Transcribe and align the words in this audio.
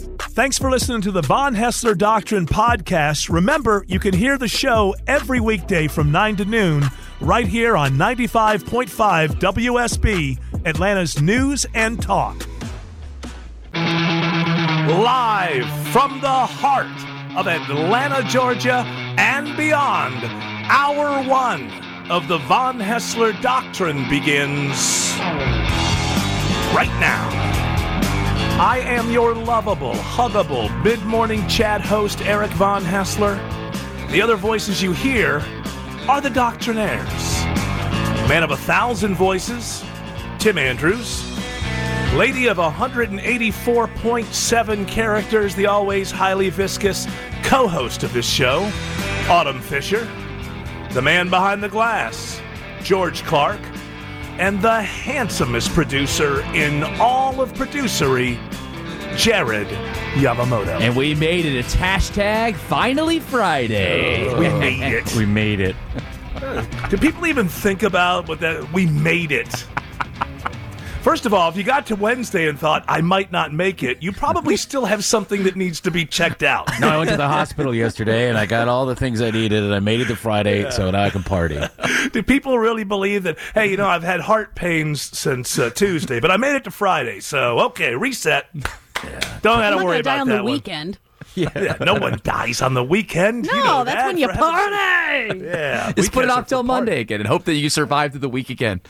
Thanks 0.00 0.58
for 0.58 0.70
listening 0.70 1.02
to 1.02 1.10
the 1.10 1.22
Von 1.22 1.54
Haessler 1.54 1.96
Doctrine 1.96 2.46
podcast. 2.46 3.28
Remember, 3.28 3.84
you 3.88 3.98
can 3.98 4.14
hear 4.14 4.38
the 4.38 4.48
show 4.48 4.94
every 5.06 5.40
weekday 5.40 5.88
from 5.88 6.10
9 6.12 6.36
to 6.36 6.44
noon 6.44 6.84
right 7.20 7.46
here 7.46 7.76
on 7.76 7.92
95.5 7.92 9.28
WSB, 9.38 10.38
Atlanta's 10.64 11.20
News 11.20 11.66
and 11.74 12.00
Talk. 12.00 12.36
Live 13.74 15.68
from 15.88 16.20
the 16.20 16.28
heart 16.28 16.86
of 17.36 17.46
Atlanta, 17.46 18.22
Georgia, 18.28 18.84
and 19.18 19.56
beyond, 19.56 20.16
hour 20.70 21.22
one 21.28 21.70
of 22.10 22.26
the 22.28 22.38
Von 22.38 22.78
Haessler 22.78 23.40
Doctrine 23.40 24.08
begins 24.08 25.12
right 26.74 26.90
now. 26.98 27.69
I 28.60 28.80
am 28.80 29.10
your 29.10 29.34
lovable, 29.34 29.94
huggable, 29.94 30.68
mid 30.84 31.00
morning 31.06 31.48
chat 31.48 31.80
host, 31.80 32.20
Eric 32.20 32.50
Von 32.50 32.84
Haessler. 32.84 33.38
The 34.10 34.20
other 34.20 34.36
voices 34.36 34.82
you 34.82 34.92
hear 34.92 35.42
are 36.06 36.20
the 36.20 36.28
Doctrinaires. 36.28 37.42
Man 38.28 38.42
of 38.42 38.50
a 38.50 38.58
thousand 38.58 39.14
voices, 39.14 39.82
Tim 40.38 40.58
Andrews. 40.58 41.24
Lady 42.12 42.48
of 42.48 42.58
184.7 42.58 44.86
characters, 44.86 45.54
the 45.54 45.64
always 45.64 46.10
highly 46.10 46.50
viscous 46.50 47.06
co 47.42 47.66
host 47.66 48.02
of 48.02 48.12
this 48.12 48.28
show, 48.28 48.70
Autumn 49.30 49.62
Fisher. 49.62 50.06
The 50.90 51.00
man 51.00 51.30
behind 51.30 51.62
the 51.62 51.70
glass, 51.70 52.42
George 52.82 53.24
Clark. 53.24 53.62
And 54.38 54.62
the 54.62 54.80
handsomest 54.80 55.70
producer 55.74 56.40
in 56.54 56.84
all 56.98 57.42
of 57.42 57.52
producery, 57.52 58.38
Jared 59.16 59.68
Yamamoto. 60.14 60.80
And 60.80 60.96
we 60.96 61.14
made 61.14 61.44
it. 61.44 61.54
It's 61.56 61.74
hashtag 61.74 62.56
finally 62.56 63.20
Friday. 63.20 64.32
we 64.38 64.48
made 64.48 64.92
it. 64.92 65.14
We 65.14 65.26
made 65.26 65.60
it. 65.60 65.76
Do 66.88 66.96
people 66.96 67.26
even 67.26 67.48
think 67.48 67.82
about 67.82 68.28
what 68.28 68.40
that? 68.40 68.72
We 68.72 68.86
made 68.86 69.32
it. 69.32 69.66
First 71.02 71.24
of 71.24 71.32
all, 71.32 71.48
if 71.48 71.56
you 71.56 71.62
got 71.62 71.86
to 71.86 71.96
Wednesday 71.96 72.46
and 72.46 72.58
thought 72.58 72.84
I 72.86 73.00
might 73.00 73.32
not 73.32 73.54
make 73.54 73.82
it, 73.82 74.02
you 74.02 74.12
probably 74.12 74.58
still 74.58 74.84
have 74.84 75.02
something 75.02 75.44
that 75.44 75.56
needs 75.56 75.80
to 75.80 75.90
be 75.90 76.04
checked 76.04 76.42
out. 76.42 76.68
No, 76.78 76.90
I 76.90 76.98
went 76.98 77.08
to 77.08 77.16
the 77.16 77.26
hospital 77.26 77.74
yesterday 77.74 78.28
and 78.28 78.36
I 78.36 78.44
got 78.44 78.68
all 78.68 78.84
the 78.84 78.94
things 78.94 79.22
I 79.22 79.30
needed 79.30 79.64
and 79.64 79.74
I 79.74 79.80
made 79.80 80.00
it 80.00 80.08
to 80.08 80.16
Friday 80.16 80.70
so 80.70 80.90
now 80.90 81.02
I 81.04 81.08
can 81.08 81.22
party. 81.22 81.58
Do 82.12 82.22
people 82.22 82.58
really 82.58 82.84
believe 82.84 83.22
that? 83.22 83.38
Hey, 83.54 83.70
you 83.70 83.78
know, 83.78 83.86
I've 83.86 84.02
had 84.02 84.20
heart 84.20 84.54
pains 84.54 85.00
since 85.00 85.58
uh, 85.58 85.70
Tuesday, 85.70 86.20
but 86.20 86.30
I 86.30 86.36
made 86.36 86.54
it 86.54 86.64
to 86.64 86.70
Friday, 86.70 87.20
so 87.20 87.60
okay, 87.60 87.94
reset. 87.94 88.46
Don't 89.42 89.60
have 89.60 89.72
I'm 89.74 89.78
to 89.80 89.84
worry 89.84 90.02
gonna 90.02 90.02
die 90.02 90.14
about 90.14 90.20
on 90.22 90.28
that 90.28 90.36
the 90.38 90.42
one. 90.44 90.52
weekend. 90.52 90.98
Yeah, 91.36 91.76
no 91.80 91.94
one 91.94 92.18
dies 92.24 92.60
on 92.60 92.74
the 92.74 92.82
weekend. 92.82 93.44
No, 93.46 93.52
You 93.54 93.64
know 93.64 93.84
that's 93.84 93.94
that, 93.98 94.06
when 94.08 94.18
you 94.18 94.26
for 94.32 94.34
party. 94.34 94.74
sake. 95.30 95.42
Yeah, 95.44 95.92
Just 95.92 96.10
put 96.12 96.24
it 96.24 96.30
off 96.30 96.48
till. 96.48 96.64
Monday 96.64 96.98
again 97.00 97.20
and 97.20 97.28
hope 97.28 97.44
that 97.44 97.54
you 97.54 97.70
survive 97.70 98.10
through 98.10 98.20
the 98.20 98.28
week 98.28 98.50
again. 98.50 98.80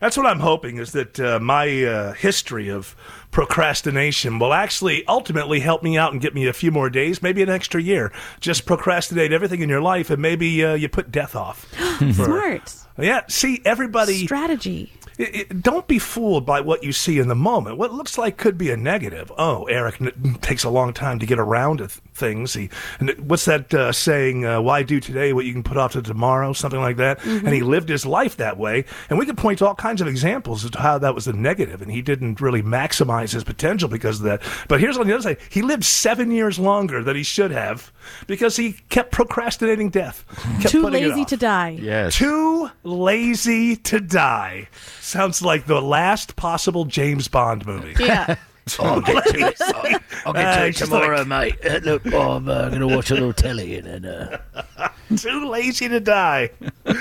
That's 0.00 0.16
what 0.16 0.24
I'm 0.26 0.38
hoping 0.38 0.76
is 0.76 0.92
that 0.92 1.18
uh, 1.18 1.40
my 1.40 1.84
uh, 1.84 2.12
history 2.12 2.68
of 2.70 2.94
procrastination 3.30 4.38
will 4.38 4.52
actually 4.54 5.06
ultimately 5.06 5.60
help 5.60 5.82
me 5.82 5.96
out 5.96 6.12
and 6.12 6.20
get 6.20 6.34
me 6.34 6.46
a 6.46 6.52
few 6.52 6.70
more 6.70 6.90
days, 6.90 7.22
maybe 7.22 7.42
an 7.42 7.48
extra 7.48 7.80
year. 7.82 8.12
Just 8.40 8.66
procrastinate 8.66 9.32
everything 9.32 9.60
in 9.62 9.68
your 9.68 9.80
life, 9.80 10.10
and 10.10 10.20
maybe 10.20 10.64
uh, 10.64 10.74
you 10.74 10.88
put 10.88 11.10
death 11.10 11.34
off. 11.36 11.64
For- 11.98 12.12
Smart 12.12 12.74
Yeah, 12.98 13.22
see, 13.28 13.60
everybody. 13.64 14.24
strategy. 14.26 14.92
It, 15.18 15.34
it- 15.50 15.62
don't 15.62 15.88
be 15.88 15.98
fooled 15.98 16.46
by 16.46 16.60
what 16.60 16.84
you 16.84 16.92
see 16.92 17.18
in 17.18 17.28
the 17.28 17.34
moment. 17.34 17.76
What 17.78 17.92
looks 17.92 18.16
like 18.18 18.36
could 18.36 18.56
be 18.56 18.70
a 18.70 18.76
negative. 18.76 19.32
Oh, 19.36 19.64
Eric 19.64 20.00
n- 20.00 20.38
takes 20.40 20.62
a 20.64 20.70
long 20.70 20.92
time 20.92 21.18
to 21.18 21.26
get 21.26 21.38
around 21.38 21.78
to 21.78 21.88
th- 21.88 22.00
things. 22.18 22.54
He, 22.54 22.68
and 23.00 23.10
what's 23.18 23.44
that 23.46 23.72
uh, 23.72 23.92
saying? 23.92 24.44
Uh, 24.44 24.60
Why 24.60 24.82
do 24.82 25.00
today 25.00 25.32
what 25.32 25.44
you 25.44 25.52
can 25.52 25.62
put 25.62 25.76
off 25.76 25.92
to 25.92 26.02
tomorrow? 26.02 26.52
Something 26.52 26.80
like 26.80 26.96
that. 26.96 27.24
And 27.24 27.48
he 27.48 27.62
lived 27.62 27.88
his 27.88 28.04
life 28.04 28.36
that 28.36 28.58
way. 28.58 28.84
And 29.08 29.18
we 29.18 29.26
could 29.26 29.38
point 29.38 29.60
to 29.60 29.66
all 29.66 29.74
kinds 29.74 30.00
of 30.00 30.08
examples 30.08 30.64
of 30.64 30.74
how 30.74 30.98
that 30.98 31.14
was 31.14 31.26
a 31.26 31.32
negative, 31.32 31.80
and 31.80 31.90
he 31.90 32.02
didn't 32.02 32.40
really 32.40 32.62
maximize 32.62 33.32
his 33.32 33.44
potential 33.44 33.88
because 33.88 34.18
of 34.18 34.24
that. 34.24 34.42
But 34.68 34.80
here's 34.80 34.98
on 34.98 35.06
the 35.06 35.14
other 35.14 35.22
side: 35.22 35.38
he 35.50 35.62
lived 35.62 35.84
seven 35.84 36.30
years 36.30 36.58
longer 36.58 37.02
than 37.02 37.16
he 37.16 37.22
should 37.22 37.50
have 37.50 37.92
because 38.26 38.56
he 38.56 38.72
kept 38.88 39.12
procrastinating 39.12 39.90
death. 39.90 40.24
Kept 40.60 40.70
Too 40.70 40.88
lazy 40.88 41.24
to 41.24 41.36
die. 41.36 41.78
Yes. 41.80 42.16
Too 42.16 42.70
lazy 42.82 43.76
to 43.76 44.00
die. 44.00 44.68
Sounds 45.00 45.42
like 45.42 45.66
the 45.66 45.80
last 45.80 46.36
possible 46.36 46.84
James 46.84 47.28
Bond 47.28 47.66
movie. 47.66 47.94
Yeah. 47.98 48.36
I'll 48.80 49.00
get 49.00 49.24
to 49.26 49.38
it. 49.38 50.02
I'll 50.26 50.32
get 50.32 50.58
Uh, 50.58 50.64
it 50.64 50.76
tomorrow, 50.76 51.24
mate. 51.24 51.56
Uh, 51.64 51.78
look, 51.82 52.06
I'm 52.06 52.48
uh, 52.48 52.68
going 52.68 52.80
to 52.80 52.88
watch 52.88 53.10
a 53.10 53.14
little 53.14 53.32
telly 53.32 53.76
and 53.78 54.04
then. 54.04 54.04
Uh, 54.04 54.88
Too 55.16 55.48
lazy 55.48 55.88
to 55.88 56.00
die. 56.00 56.50
All 56.86 56.94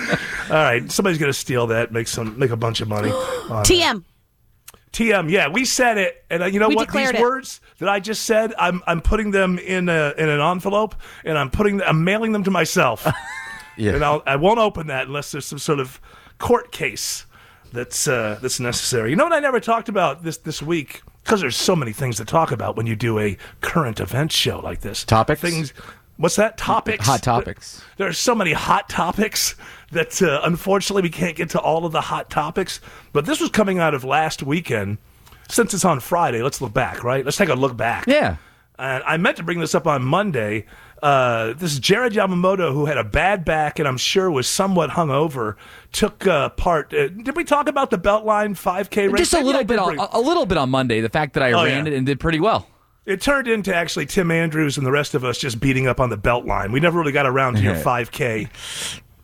right, 0.49 0.89
somebody's 0.91 1.17
gonna 1.19 1.33
steal 1.33 1.67
that, 1.67 1.91
make 1.91 2.07
some, 2.07 2.39
make 2.39 2.51
a 2.51 2.55
bunch 2.55 2.79
of 2.79 2.87
money. 2.87 3.11
on 3.11 3.49
that. 3.49 3.65
TM. 3.65 4.03
TM, 4.93 5.29
yeah, 5.29 5.49
we 5.49 5.65
said 5.65 5.97
it, 5.97 6.23
and 6.29 6.41
uh, 6.41 6.45
you 6.45 6.59
know 6.59 6.69
We 6.69 6.75
what? 6.75 6.89
These 6.91 7.09
it. 7.11 7.19
words 7.19 7.59
that 7.79 7.89
I 7.89 7.99
just 7.99 8.23
said, 8.25 8.53
I'm 8.57 8.81
I'm 8.87 9.01
putting 9.01 9.31
them 9.31 9.59
in 9.59 9.89
a 9.89 10.13
in 10.17 10.29
an 10.29 10.39
envelope, 10.39 10.95
and 11.25 11.37
I'm 11.37 11.49
putting 11.51 11.81
I'm 11.83 12.03
mailing 12.03 12.31
them 12.31 12.43
to 12.45 12.51
myself, 12.51 13.05
Yeah. 13.77 13.93
and 13.95 14.03
I'll, 14.05 14.23
I 14.25 14.37
won't 14.37 14.59
open 14.59 14.87
that 14.87 15.07
unless 15.07 15.31
there's 15.33 15.45
some 15.45 15.59
sort 15.59 15.79
of 15.79 15.99
court 16.39 16.71
case 16.71 17.25
that's 17.73 18.07
uh, 18.07 18.39
that's 18.41 18.59
necessary. 18.61 19.09
You 19.11 19.17
know 19.17 19.25
what 19.25 19.33
I 19.33 19.39
never 19.39 19.59
talked 19.59 19.89
about 19.89 20.23
this 20.23 20.37
this 20.37 20.61
week 20.63 21.01
because 21.27 21.41
there's 21.41 21.57
so 21.57 21.75
many 21.75 21.91
things 21.91 22.15
to 22.15 22.23
talk 22.25 22.53
about 22.53 22.77
when 22.77 22.87
you 22.87 22.95
do 22.95 23.19
a 23.19 23.37
current 23.59 23.99
event 23.99 24.31
show 24.31 24.59
like 24.59 24.79
this. 24.79 25.03
Topics? 25.03 25.41
things. 25.41 25.73
What's 26.15 26.37
that? 26.37 26.57
Topics. 26.57 27.05
Hot 27.05 27.21
topics. 27.21 27.83
There 27.97 28.07
are 28.07 28.13
so 28.13 28.33
many 28.33 28.53
hot 28.53 28.87
topics 28.87 29.55
that 29.91 30.21
uh, 30.21 30.39
unfortunately 30.45 31.01
we 31.01 31.09
can't 31.09 31.35
get 31.35 31.49
to 31.49 31.59
all 31.59 31.85
of 31.85 31.91
the 31.91 31.99
hot 31.99 32.29
topics. 32.29 32.79
But 33.11 33.25
this 33.25 33.41
was 33.41 33.49
coming 33.49 33.77
out 33.77 33.93
of 33.93 34.05
last 34.05 34.41
weekend. 34.41 34.99
Since 35.49 35.73
it's 35.73 35.83
on 35.83 35.99
Friday, 35.99 36.41
let's 36.41 36.61
look 36.61 36.73
back, 36.73 37.03
right? 37.03 37.25
Let's 37.25 37.37
take 37.37 37.49
a 37.49 37.55
look 37.55 37.75
back. 37.75 38.07
Yeah. 38.07 38.37
And 38.79 39.03
I 39.03 39.17
meant 39.17 39.35
to 39.35 39.43
bring 39.43 39.59
this 39.59 39.75
up 39.75 39.85
on 39.85 40.05
Monday. 40.05 40.65
Uh, 41.01 41.53
this 41.53 41.73
is 41.73 41.79
Jared 41.79 42.13
Yamamoto, 42.13 42.73
who 42.73 42.85
had 42.85 42.97
a 42.97 43.03
bad 43.03 43.45
back 43.45 43.77
and 43.79 43.87
I'm 43.87 43.97
sure 43.97 44.31
was 44.31 44.47
somewhat 44.47 44.91
hungover, 44.91 45.55
took 45.91 46.25
uh, 46.25 46.49
part. 46.49 46.93
Uh, 46.93 47.09
did 47.09 47.35
we 47.35 47.43
talk 47.43 47.67
about 47.69 47.91
the 47.91 47.97
Beltline 47.99 48.51
5K 48.51 49.11
race? 49.11 49.29
Just 49.29 49.33
a 49.33 49.45
little 49.45 49.63
bit 49.63 49.77
on 49.79 49.97
a, 49.99 50.19
little 50.19 50.45
bit 50.45 50.57
on 50.57 50.69
Monday. 50.69 51.01
The 51.01 51.09
fact 51.09 51.33
that 51.33 51.43
I 51.43 51.51
Oh, 51.51 51.63
ran 51.63 51.85
yeah. 51.85 51.91
it 51.91 51.97
and 51.97 52.05
did 52.05 52.19
pretty 52.19 52.39
well. 52.39 52.67
It 53.05 53.21
turned 53.21 53.47
into 53.47 53.73
actually 53.73 54.05
Tim 54.05 54.31
Andrews 54.31 54.77
and 54.77 54.85
the 54.85 54.91
rest 54.91 55.13
of 55.13 55.23
us 55.23 55.37
just 55.37 55.59
beating 55.59 55.87
up 55.87 55.99
on 55.99 56.09
the 56.09 56.17
Beltline. 56.17 56.71
We 56.73 56.79
never 56.79 56.99
really 56.99 57.13
got 57.13 57.25
around 57.25 57.55
to 57.55 57.61
your 57.61 57.75
5K. 57.75 58.49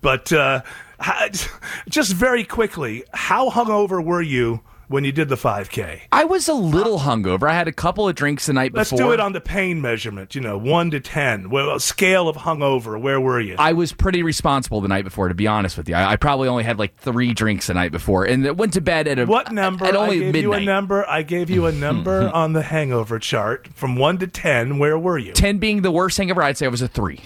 But 0.02 0.32
uh, 0.32 0.62
just 1.90 2.14
very 2.14 2.44
quickly, 2.46 3.04
how 3.14 3.50
hungover 3.50 4.04
were 4.04 4.22
you 4.22 4.62
when 4.88 5.04
you 5.04 5.12
did 5.12 5.30
the 5.30 5.36
5K? 5.36 6.02
I 6.12 6.26
was 6.26 6.48
a 6.48 6.54
little 6.54 7.00
hungover. 7.00 7.50
I 7.50 7.54
had 7.54 7.68
a 7.68 7.72
couple 7.72 8.08
of 8.08 8.16
drinks 8.16 8.46
the 8.46 8.54
night 8.54 8.74
before. 8.74 8.98
Let's 8.98 9.08
do 9.08 9.12
it 9.12 9.20
on 9.20 9.34
the 9.34 9.42
pain 9.42 9.82
measurement, 9.82 10.36
you 10.36 10.42
know, 10.42 10.58
1 10.58 10.92
to 10.92 11.00
10. 11.00 11.50
Well, 11.50 11.76
a 11.76 11.80
scale 11.80 12.28
of 12.28 12.38
hungover, 12.38 13.00
where 13.00 13.20
were 13.20 13.40
you? 13.40 13.56
I 13.58 13.74
was 13.74 13.94
pretty 13.94 14.24
responsible 14.24 14.82
the 14.82 14.88
night 14.88 15.04
before, 15.04 15.28
to 15.28 15.36
be 15.36 15.48
honest 15.48 15.78
with 15.78 15.90
you. 15.90 15.96
I, 15.96 16.12
I 16.12 16.16
probably 16.16 16.48
only 16.48 16.64
had 16.64 16.80
like 16.80 16.96
three 16.98 17.34
drinks 17.34 17.68
the 17.68 17.74
night 17.74 17.92
before, 17.92 18.26
and 18.26 18.58
went 18.58 18.74
to 18.74 18.82
bed 18.82 19.08
at 19.08 19.20
a 19.20 19.26
what 19.26 19.52
number? 19.52 19.86
At 19.86 19.96
only 19.96 20.18
I 20.18 20.20
gave 20.20 20.34
midnight. 20.34 20.42
you 20.44 20.54
a 20.54 20.62
number. 20.62 21.10
I 21.10 21.22
gave 21.24 21.50
you 21.50 21.66
a 21.66 21.72
number 21.72 22.30
on 22.34 22.54
the 22.54 22.64
hangover 22.64 23.20
chart 23.20 23.68
from 23.74 23.96
1 23.96 24.20
to 24.20 24.28
10. 24.28 24.80
Where 24.80 24.98
were 24.98 25.18
you? 25.18 25.34
Ten 25.34 25.58
being 25.58 25.82
the 25.82 25.92
worst 25.92 26.18
hangover, 26.18 26.42
I'd 26.42 26.58
say 26.58 26.66
I 26.66 26.70
was 26.70 26.82
a 26.82 26.88
three. 26.88 27.22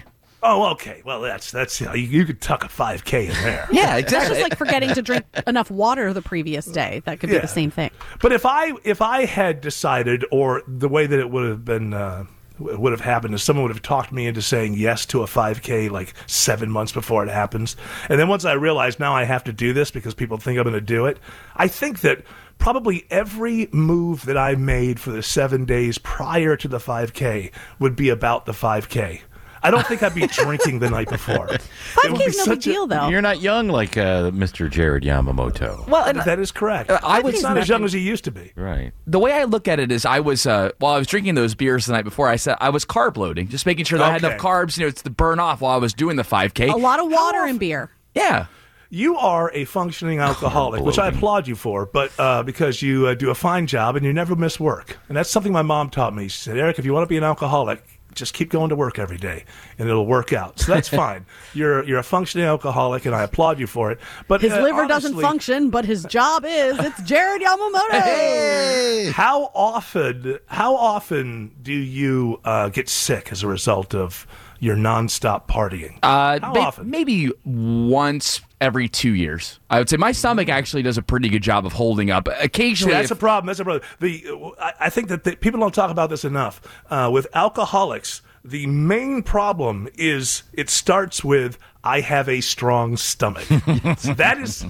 Oh, 0.50 0.72
okay. 0.72 1.02
Well, 1.04 1.20
that's 1.22 1.52
that's 1.52 1.82
you, 1.82 1.88
know, 1.88 1.94
you 1.94 2.24
could 2.26 2.40
tuck 2.40 2.64
a 2.64 2.70
5K 2.70 3.26
in 3.28 3.34
there. 3.44 3.68
Yeah, 3.72 4.00
That's 4.00 4.30
just 4.30 4.42
like 4.42 4.58
forgetting 4.58 4.94
to 4.94 5.02
drink 5.02 5.26
enough 5.48 5.70
water 5.70 6.14
the 6.14 6.22
previous 6.22 6.66
day. 6.66 7.02
That 7.04 7.20
could 7.20 7.30
be 7.30 7.36
Yeah. 7.36 7.42
the 7.42 7.48
same 7.50 7.70
thing. 7.70 7.92
But 8.22 8.32
if 8.32 8.46
I 8.46 8.72
if 8.86 9.02
I 9.02 9.26
had 9.26 9.60
decided, 9.60 10.24
or 10.32 10.64
the 10.66 10.88
way 10.88 11.06
that 11.06 11.20
it 11.20 11.30
would 11.30 11.50
have 11.50 11.66
been 11.66 11.94
uh, 11.94 12.24
would 12.60 12.94
have 12.94 13.02
happened, 13.02 13.34
is 13.36 13.44
someone 13.44 13.64
would 13.64 13.76
have 13.76 13.82
talked 13.82 14.14
me 14.14 14.26
into 14.26 14.42
saying 14.42 14.76
yes 14.76 15.06
to 15.08 15.22
a 15.22 15.26
5K 15.26 15.92
like 15.92 16.14
seven 16.28 16.72
months 16.72 16.94
before 16.94 17.24
it 17.26 17.30
happens, 17.30 17.76
and 18.08 18.18
then 18.18 18.30
once 18.30 18.46
I 18.46 18.54
realized 18.54 19.00
now 19.02 19.14
I 19.14 19.26
have 19.26 19.44
to 19.44 19.54
do 19.54 19.74
this 19.74 19.92
because 19.92 20.14
people 20.14 20.38
think 20.38 20.58
I'm 20.58 20.64
going 20.64 20.74
to 20.74 20.82
do 20.82 21.06
it, 21.08 21.20
I 21.58 21.68
think 21.68 22.00
that 22.02 22.24
probably 22.58 23.06
every 23.12 23.68
move 23.72 24.26
that 24.26 24.38
I 24.38 24.56
made 24.56 25.00
for 25.00 25.12
the 25.12 25.22
seven 25.22 25.66
days 25.66 26.00
prior 26.00 26.56
to 26.58 26.68
the 26.68 26.80
5K 26.80 27.52
would 27.80 27.96
be 27.96 28.10
about 28.10 28.48
the 28.48 28.52
5K. 28.54 29.22
I 29.64 29.72
don't 29.72 29.86
think 29.88 30.04
I'd 30.04 30.14
be 30.16 30.28
drinking 30.28 30.80
the 30.80 30.90
night 30.90 31.10
before. 31.10 31.50
It 32.04 32.12
would 32.12 32.14
5K 32.14 32.18
be 32.20 32.24
is 32.26 32.38
no 32.38 32.44
big 32.46 32.54
such 32.62 32.68
a- 32.68 32.72
deal, 32.72 32.88
though. 32.88 33.08
You're 33.10 33.22
not 33.22 33.42
young 33.42 33.70
like 33.70 33.98
uh, 33.98 34.30
Mr. 34.32 34.70
Jared 34.70 35.04
Yamamoto. 35.04 35.88
Well, 35.88 36.06
and 36.06 36.20
That 36.22 36.38
is 36.40 36.52
correct. 36.52 36.90
I 36.92 37.22
was 37.22 37.34
He's 37.36 37.44
not 37.44 37.58
as 37.58 37.68
young 37.68 37.84
as 37.84 37.92
he 37.94 38.00
used 38.00 38.24
to 38.26 38.32
be. 38.32 38.52
Right. 38.56 38.92
the 39.08 39.20
way 39.20 39.32
I 39.34 39.46
look 39.46 39.68
at 39.68 39.80
it 39.80 39.92
is, 39.92 40.06
I 40.06 40.20
was 40.20 40.46
uh, 40.46 40.72
while 40.80 40.94
I 40.94 40.98
was 41.00 41.08
drinking 41.08 41.36
those 41.36 41.56
beers 41.56 41.86
the 41.88 41.94
night 41.94 42.06
before, 42.06 42.28
I 42.28 42.36
said 42.36 42.56
I 42.62 42.70
was 42.70 42.86
carb 42.86 43.18
loading, 43.18 43.48
just 43.48 43.66
making 43.66 43.86
sure 43.86 43.98
that 44.00 44.06
I 44.08 44.12
had 44.12 44.24
Okay. 44.24 44.34
enough 44.36 44.42
carbs, 44.46 44.78
you 44.78 44.86
know, 44.86 44.92
to 44.92 45.10
burn 45.10 45.40
off 45.40 45.62
while 45.62 45.74
I 45.74 45.78
was 45.78 45.94
doing 45.94 46.18
the 46.18 46.24
5K. 46.24 46.72
A 46.74 46.78
lot 46.78 47.00
of 47.00 47.10
water 47.12 47.46
and 47.46 47.60
beer. 47.60 47.90
Yeah. 48.14 48.46
you 48.90 49.18
are 49.18 49.52
a 49.54 49.66
functioning 49.66 50.20
alcoholic, 50.20 50.84
which 50.84 51.00
I 51.00 51.08
applaud 51.08 51.48
you 51.48 51.56
for, 51.56 51.86
but 51.88 52.12
uh, 52.20 52.44
because 52.44 52.82
you 52.82 53.08
uh, 53.08 53.16
do 53.16 53.32
a 53.32 53.36
fine 53.36 53.66
job 53.68 53.96
and 53.96 54.06
you 54.06 54.14
never 54.14 54.36
miss 54.36 54.60
work, 54.60 54.98
and 55.10 55.18
that's 55.18 55.30
something 55.32 55.52
my 55.52 55.62
mom 55.64 55.90
taught 55.90 56.16
me. 56.16 56.28
She 56.28 56.38
said, 56.38 56.58
"Eric, 56.58 56.78
if 56.80 56.86
you 56.86 56.94
want 56.94 57.04
to 57.04 57.08
be 57.10 57.18
an 57.18 57.24
alcoholic." 57.24 57.84
Just 58.18 58.34
keep 58.34 58.50
going 58.50 58.70
to 58.70 58.76
work 58.76 59.00
every 59.00 59.18
day, 59.18 59.46
and 59.80 59.88
it'll 59.88 60.06
work 60.08 60.34
out. 60.34 60.60
So 60.60 60.74
that's 60.74 60.90
fine. 61.04 61.26
You're 61.54 61.84
you're 61.86 62.00
a 62.00 62.04
functioning 62.04 62.46
alcoholic, 62.48 63.06
and 63.06 63.16
I 63.16 63.24
applaud 63.24 63.60
you 63.60 63.68
for 63.68 63.92
it. 63.92 64.00
But 64.28 64.42
His 64.42 64.52
uh, 64.54 64.62
liver 64.62 64.86
doesn't 64.88 65.20
function, 65.22 65.70
but 65.70 65.86
his 65.86 66.04
job 66.06 66.44
is. 66.46 66.78
It's 66.80 67.02
Jared 67.04 67.42
Yamamoto. 67.42 69.12
How 69.12 69.52
often? 69.54 70.40
How 70.48 70.76
often 70.76 71.56
do 71.62 71.74
you 71.74 72.40
uh, 72.44 72.70
get 72.70 72.90
sick 72.90 73.32
as 73.32 73.44
a 73.44 73.48
result 73.48 73.94
of 73.96 74.26
your 74.60 74.76
nonstop 74.76 75.48
partying? 75.48 76.00
Uh, 76.04 76.40
How 76.42 76.54
may- 76.54 76.60
often? 76.60 76.90
Maybe 76.90 77.32
once 77.46 78.42
every 78.60 78.88
two 78.88 79.14
years. 79.14 79.60
I 79.70 79.80
would 79.80 79.90
say 79.90 79.98
my 79.98 80.12
stomach 80.12 80.50
actually 80.50 80.82
does 80.82 80.98
a 80.98 81.02
pretty 81.02 81.30
good 81.30 81.44
job 81.44 81.66
of 81.66 81.74
holding 81.74 82.10
up. 82.10 82.28
See, 82.28 82.34
Occasionally, 82.40 82.94
that's 82.94 83.12
a 83.12 83.16
problem. 83.16 83.48
That's 83.48 83.60
a 83.60 83.64
problem. 83.64 83.84
The 84.00 84.54
I, 84.60 84.74
I 84.82 84.90
think 84.90 85.10
that 85.10 85.24
the, 85.24 85.36
people 85.36 85.60
don't 85.60 85.74
talk 85.74 85.92
about 85.92 86.10
this 86.10 86.26
enough. 86.26 86.62
Uh, 86.90 87.10
with 87.12 87.28
alcoholics, 87.34 88.22
the 88.44 88.68
main 88.68 89.24
problem 89.24 89.88
is 89.96 90.44
it 90.54 90.70
starts 90.70 91.24
with 91.24 91.58
"I 91.84 92.02
have 92.02 92.28
a 92.28 92.42
strong 92.42 92.98
stomach." 92.98 93.48
that 93.48 94.38
is. 94.40 94.66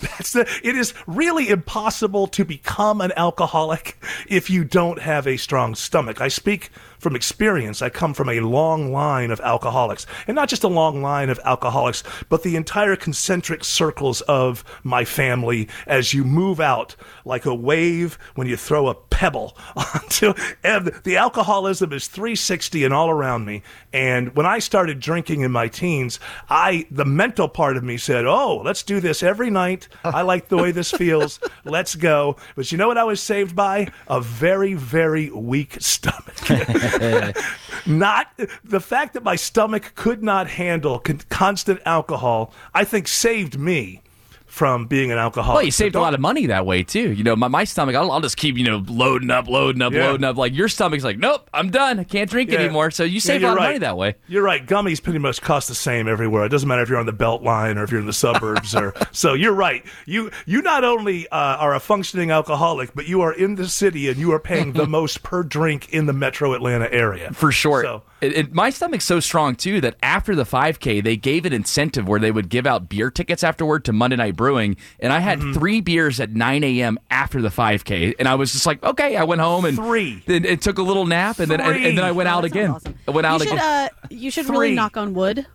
That's 0.00 0.32
the, 0.32 0.48
it 0.62 0.76
is 0.76 0.94
really 1.06 1.50
impossible 1.50 2.26
to 2.28 2.42
become 2.42 3.02
an 3.02 3.12
alcoholic 3.18 4.02
if 4.28 4.48
you 4.48 4.64
don't 4.64 4.98
have 4.98 5.26
a 5.26 5.36
strong 5.36 5.74
stomach. 5.74 6.22
I 6.22 6.28
speak 6.28 6.70
from 7.00 7.16
experience. 7.16 7.82
I 7.82 7.88
come 7.88 8.14
from 8.14 8.28
a 8.28 8.40
long 8.40 8.92
line 8.92 9.30
of 9.30 9.40
alcoholics, 9.40 10.06
and 10.26 10.34
not 10.34 10.48
just 10.48 10.64
a 10.64 10.68
long 10.68 11.02
line 11.02 11.30
of 11.30 11.40
alcoholics, 11.44 12.02
but 12.28 12.42
the 12.42 12.56
entire 12.56 12.96
concentric 12.96 13.64
circles 13.64 14.20
of 14.22 14.64
my 14.84 15.04
family 15.04 15.68
as 15.86 16.14
you 16.14 16.24
move 16.24 16.60
out 16.60 16.94
like 17.24 17.46
a 17.46 17.54
wave 17.54 18.18
when 18.34 18.46
you 18.46 18.56
throw 18.56 18.88
a 18.88 18.94
pebble 18.94 19.56
onto 19.76 20.32
and 20.64 20.86
the 21.04 21.16
alcoholism 21.16 21.92
is 21.92 22.06
360 22.08 22.84
and 22.84 22.94
all 22.94 23.10
around 23.10 23.44
me. 23.44 23.62
And 23.92 24.34
when 24.34 24.46
i 24.46 24.58
started 24.58 24.98
drinking 25.00 25.42
in 25.42 25.50
my 25.50 25.68
teens 25.68 26.18
i 26.48 26.86
the 26.90 27.04
mental 27.04 27.48
part 27.48 27.76
of 27.76 27.84
me 27.84 27.98
said 27.98 28.24
oh 28.24 28.62
let's 28.64 28.82
do 28.82 29.00
this 29.00 29.22
every 29.22 29.50
night. 29.50 29.88
I 30.04 30.22
like 30.22 30.48
the 30.48 30.56
way 30.56 30.72
this 30.72 30.90
feels. 30.90 31.38
Let's 31.64 31.94
go. 31.94 32.36
But 32.56 32.72
you 32.72 32.78
know 32.78 32.88
what 32.88 32.98
i 32.98 33.04
was 33.04 33.20
saved 33.20 33.54
by? 33.54 33.88
A 34.08 34.20
very 34.20 34.74
very 34.74 35.30
weak 35.30 35.76
stomach 35.80 36.36
not 37.86 38.28
the 38.64 38.80
fact 38.80 39.14
that 39.14 39.22
my 39.22 39.36
stomach 39.36 39.92
could 39.94 40.22
not 40.22 40.48
handle 40.48 40.98
con- 40.98 41.20
constant 41.28 41.80
alcohol 41.84 42.52
i 42.74 42.84
think 42.84 43.08
saved 43.08 43.58
me 43.58 44.02
from 44.50 44.86
being 44.86 45.12
an 45.12 45.18
alcoholic 45.18 45.54
well, 45.56 45.64
you 45.64 45.70
saved 45.70 45.94
a 45.94 46.00
lot 46.00 46.12
of 46.12 46.20
money 46.20 46.46
that 46.46 46.66
way 46.66 46.82
too. 46.82 47.12
You 47.12 47.22
know, 47.24 47.36
my, 47.36 47.48
my 47.48 47.64
stomach, 47.64 47.94
I'll, 47.94 48.10
I'll 48.10 48.20
just 48.20 48.36
keep 48.36 48.56
you 48.58 48.64
know 48.64 48.84
loading 48.88 49.30
up, 49.30 49.48
loading 49.48 49.80
up, 49.80 49.92
Yeah. 49.92 50.06
loading 50.08 50.24
up. 50.24 50.36
Like 50.36 50.54
your 50.54 50.68
stomach's 50.68 51.04
like, 51.04 51.18
nope, 51.18 51.48
I'm 51.54 51.70
done. 51.70 52.00
I 52.00 52.04
can't 52.04 52.28
drink 52.28 52.50
Yeah. 52.50 52.58
anymore. 52.60 52.90
So 52.90 53.04
you 53.04 53.14
Yeah, 53.14 53.20
save 53.20 53.36
a 53.36 53.40
you're 53.42 53.50
lot 53.50 53.58
of 53.58 53.62
money 53.64 53.78
that 53.78 53.96
way. 53.96 54.16
You're 54.28 54.42
right. 54.42 54.66
Gummies 54.66 55.02
pretty 55.02 55.18
much 55.20 55.40
cost 55.40 55.68
the 55.68 55.74
same 55.74 56.08
everywhere. 56.08 56.44
It 56.44 56.48
doesn't 56.50 56.68
matter 56.68 56.82
if 56.82 56.88
you're 56.88 56.98
on 56.98 57.06
the 57.06 57.12
belt 57.12 57.42
line 57.42 57.78
or 57.78 57.84
if 57.84 57.90
you're 57.90 58.00
in 58.00 58.06
the 58.06 58.12
suburbs 58.12 58.74
or 58.74 58.92
so 59.12 59.34
you're 59.34 59.52
right. 59.54 59.84
You 60.06 60.30
you 60.46 60.62
not 60.62 60.84
only 60.84 61.28
uh, 61.28 61.36
are 61.36 61.74
a 61.74 61.80
functioning 61.80 62.30
alcoholic, 62.30 62.94
but 62.94 63.06
you 63.06 63.20
are 63.22 63.32
in 63.32 63.54
the 63.54 63.68
city 63.68 64.08
and 64.08 64.18
you 64.18 64.32
are 64.32 64.40
paying 64.40 64.72
the 64.72 64.86
most 64.98 65.22
per 65.22 65.42
drink 65.42 65.92
in 65.92 66.06
the 66.06 66.12
metro 66.12 66.52
Atlanta 66.54 66.92
area. 66.92 67.30
For 67.32 67.52
sure. 67.52 67.82
So, 67.82 68.02
It, 68.20 68.32
it, 68.36 68.52
my 68.52 68.70
stomach's 68.70 69.04
so 69.04 69.18
strong 69.20 69.54
too 69.56 69.80
that 69.80 69.96
after 70.02 70.34
the 70.34 70.44
5K, 70.44 71.02
they 71.02 71.16
gave 71.16 71.44
an 71.46 71.52
incentive 71.52 72.06
where 72.06 72.20
they 72.20 72.30
would 72.30 72.48
give 72.48 72.66
out 72.66 72.88
beer 72.88 73.10
tickets 73.10 73.42
afterward 73.42 73.84
to 73.86 73.92
Monday 73.92 74.16
Night 74.16 74.36
Brewing, 74.36 74.76
and 74.98 75.12
I 75.12 75.20
had 75.20 75.38
Mm-hmm. 75.40 75.52
three 75.54 75.80
beers 75.80 76.20
at 76.20 76.30
9 76.30 76.62
a.m. 76.64 76.98
after 77.10 77.40
the 77.40 77.48
5K, 77.48 78.14
and 78.18 78.28
I 78.28 78.34
was 78.34 78.52
just 78.52 78.66
like, 78.66 78.82
okay, 78.84 79.16
I 79.16 79.24
went 79.24 79.40
home 79.40 79.64
and 79.64 79.76
Three. 79.76 80.22
Then 80.26 80.44
it 80.44 80.60
took 80.60 80.78
a 80.78 80.82
little 80.82 81.06
nap, 81.06 81.38
and 81.38 81.50
then 81.50 81.60
and, 81.60 81.76
and 81.84 81.96
then 81.98 82.04
I 82.04 82.12
went 82.12 82.28
out 82.28 82.44
again. 82.44 82.70
awesome. 82.72 82.94
I 83.08 83.10
went 83.12 83.26
out 83.26 83.40
you 83.40 83.46
should, 83.46 83.54
again. 83.54 83.64
uh, 83.64 84.06
you 84.10 84.30
should 84.30 84.48
really 84.50 84.74
knock 84.74 84.96
on 84.98 85.14
wood 85.14 85.46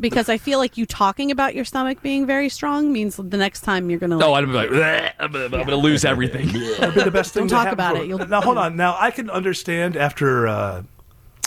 because 0.00 0.28
I 0.28 0.36
feel 0.38 0.58
like 0.58 0.76
you 0.76 0.86
talking 0.86 1.30
about 1.30 1.54
your 1.54 1.64
stomach 1.64 2.02
being 2.02 2.26
very 2.26 2.48
strong 2.48 2.92
means 2.92 3.16
the 3.16 3.36
next 3.36 3.60
time 3.62 3.88
you're 3.90 3.98
gonna. 3.98 4.16
Like, 4.18 4.26
oh, 4.26 4.34
I'd 4.34 4.46
be 4.46 4.52
like, 4.52 4.70
I'm 5.18 5.32
gonna, 5.32 5.44
I'm 5.44 5.50
gonna 5.50 5.76
lose 5.76 6.04
everything. 6.04 6.46
That'd 6.78 6.94
be 6.94 7.02
the 7.02 7.10
best 7.10 7.34
thing 7.34 7.46
Don't 7.46 7.58
to 7.58 7.64
talk 7.64 7.72
about 7.72 7.96
for- 7.96 8.02
it. 8.02 8.08
You'll- 8.08 8.26
now 8.26 8.40
hold 8.40 8.58
on. 8.64 8.76
Now 8.76 8.96
I 8.98 9.10
can 9.10 9.30
understand 9.30 9.96
after 9.96 10.48
uh, 10.48 10.82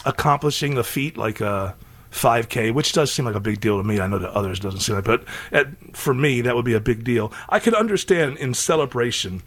accomplishing 0.05 0.77
a 0.77 0.83
feat 0.83 1.17
like 1.17 1.41
uh, 1.41 1.73
a 1.73 1.75
5K, 2.11 2.73
which 2.73 2.93
does 2.93 3.11
seem 3.11 3.25
like 3.25 3.35
a 3.35 3.39
big 3.39 3.59
deal 3.59 3.77
to 3.77 3.83
me. 3.83 3.99
I 3.99 4.07
know 4.07 4.19
to 4.19 4.33
others 4.33 4.59
doesn't 4.59 4.79
seem 4.79 4.95
like, 4.95 5.05
but 5.05 5.25
at, 5.51 5.67
for 5.95 6.13
me 6.13 6.41
that 6.41 6.55
would 6.55 6.65
be 6.65 6.73
a 6.73 6.79
big 6.79 7.03
deal. 7.03 7.31
I 7.49 7.59
could 7.59 7.73
understand 7.73 8.37
in 8.37 8.53
celebration. 8.53 9.43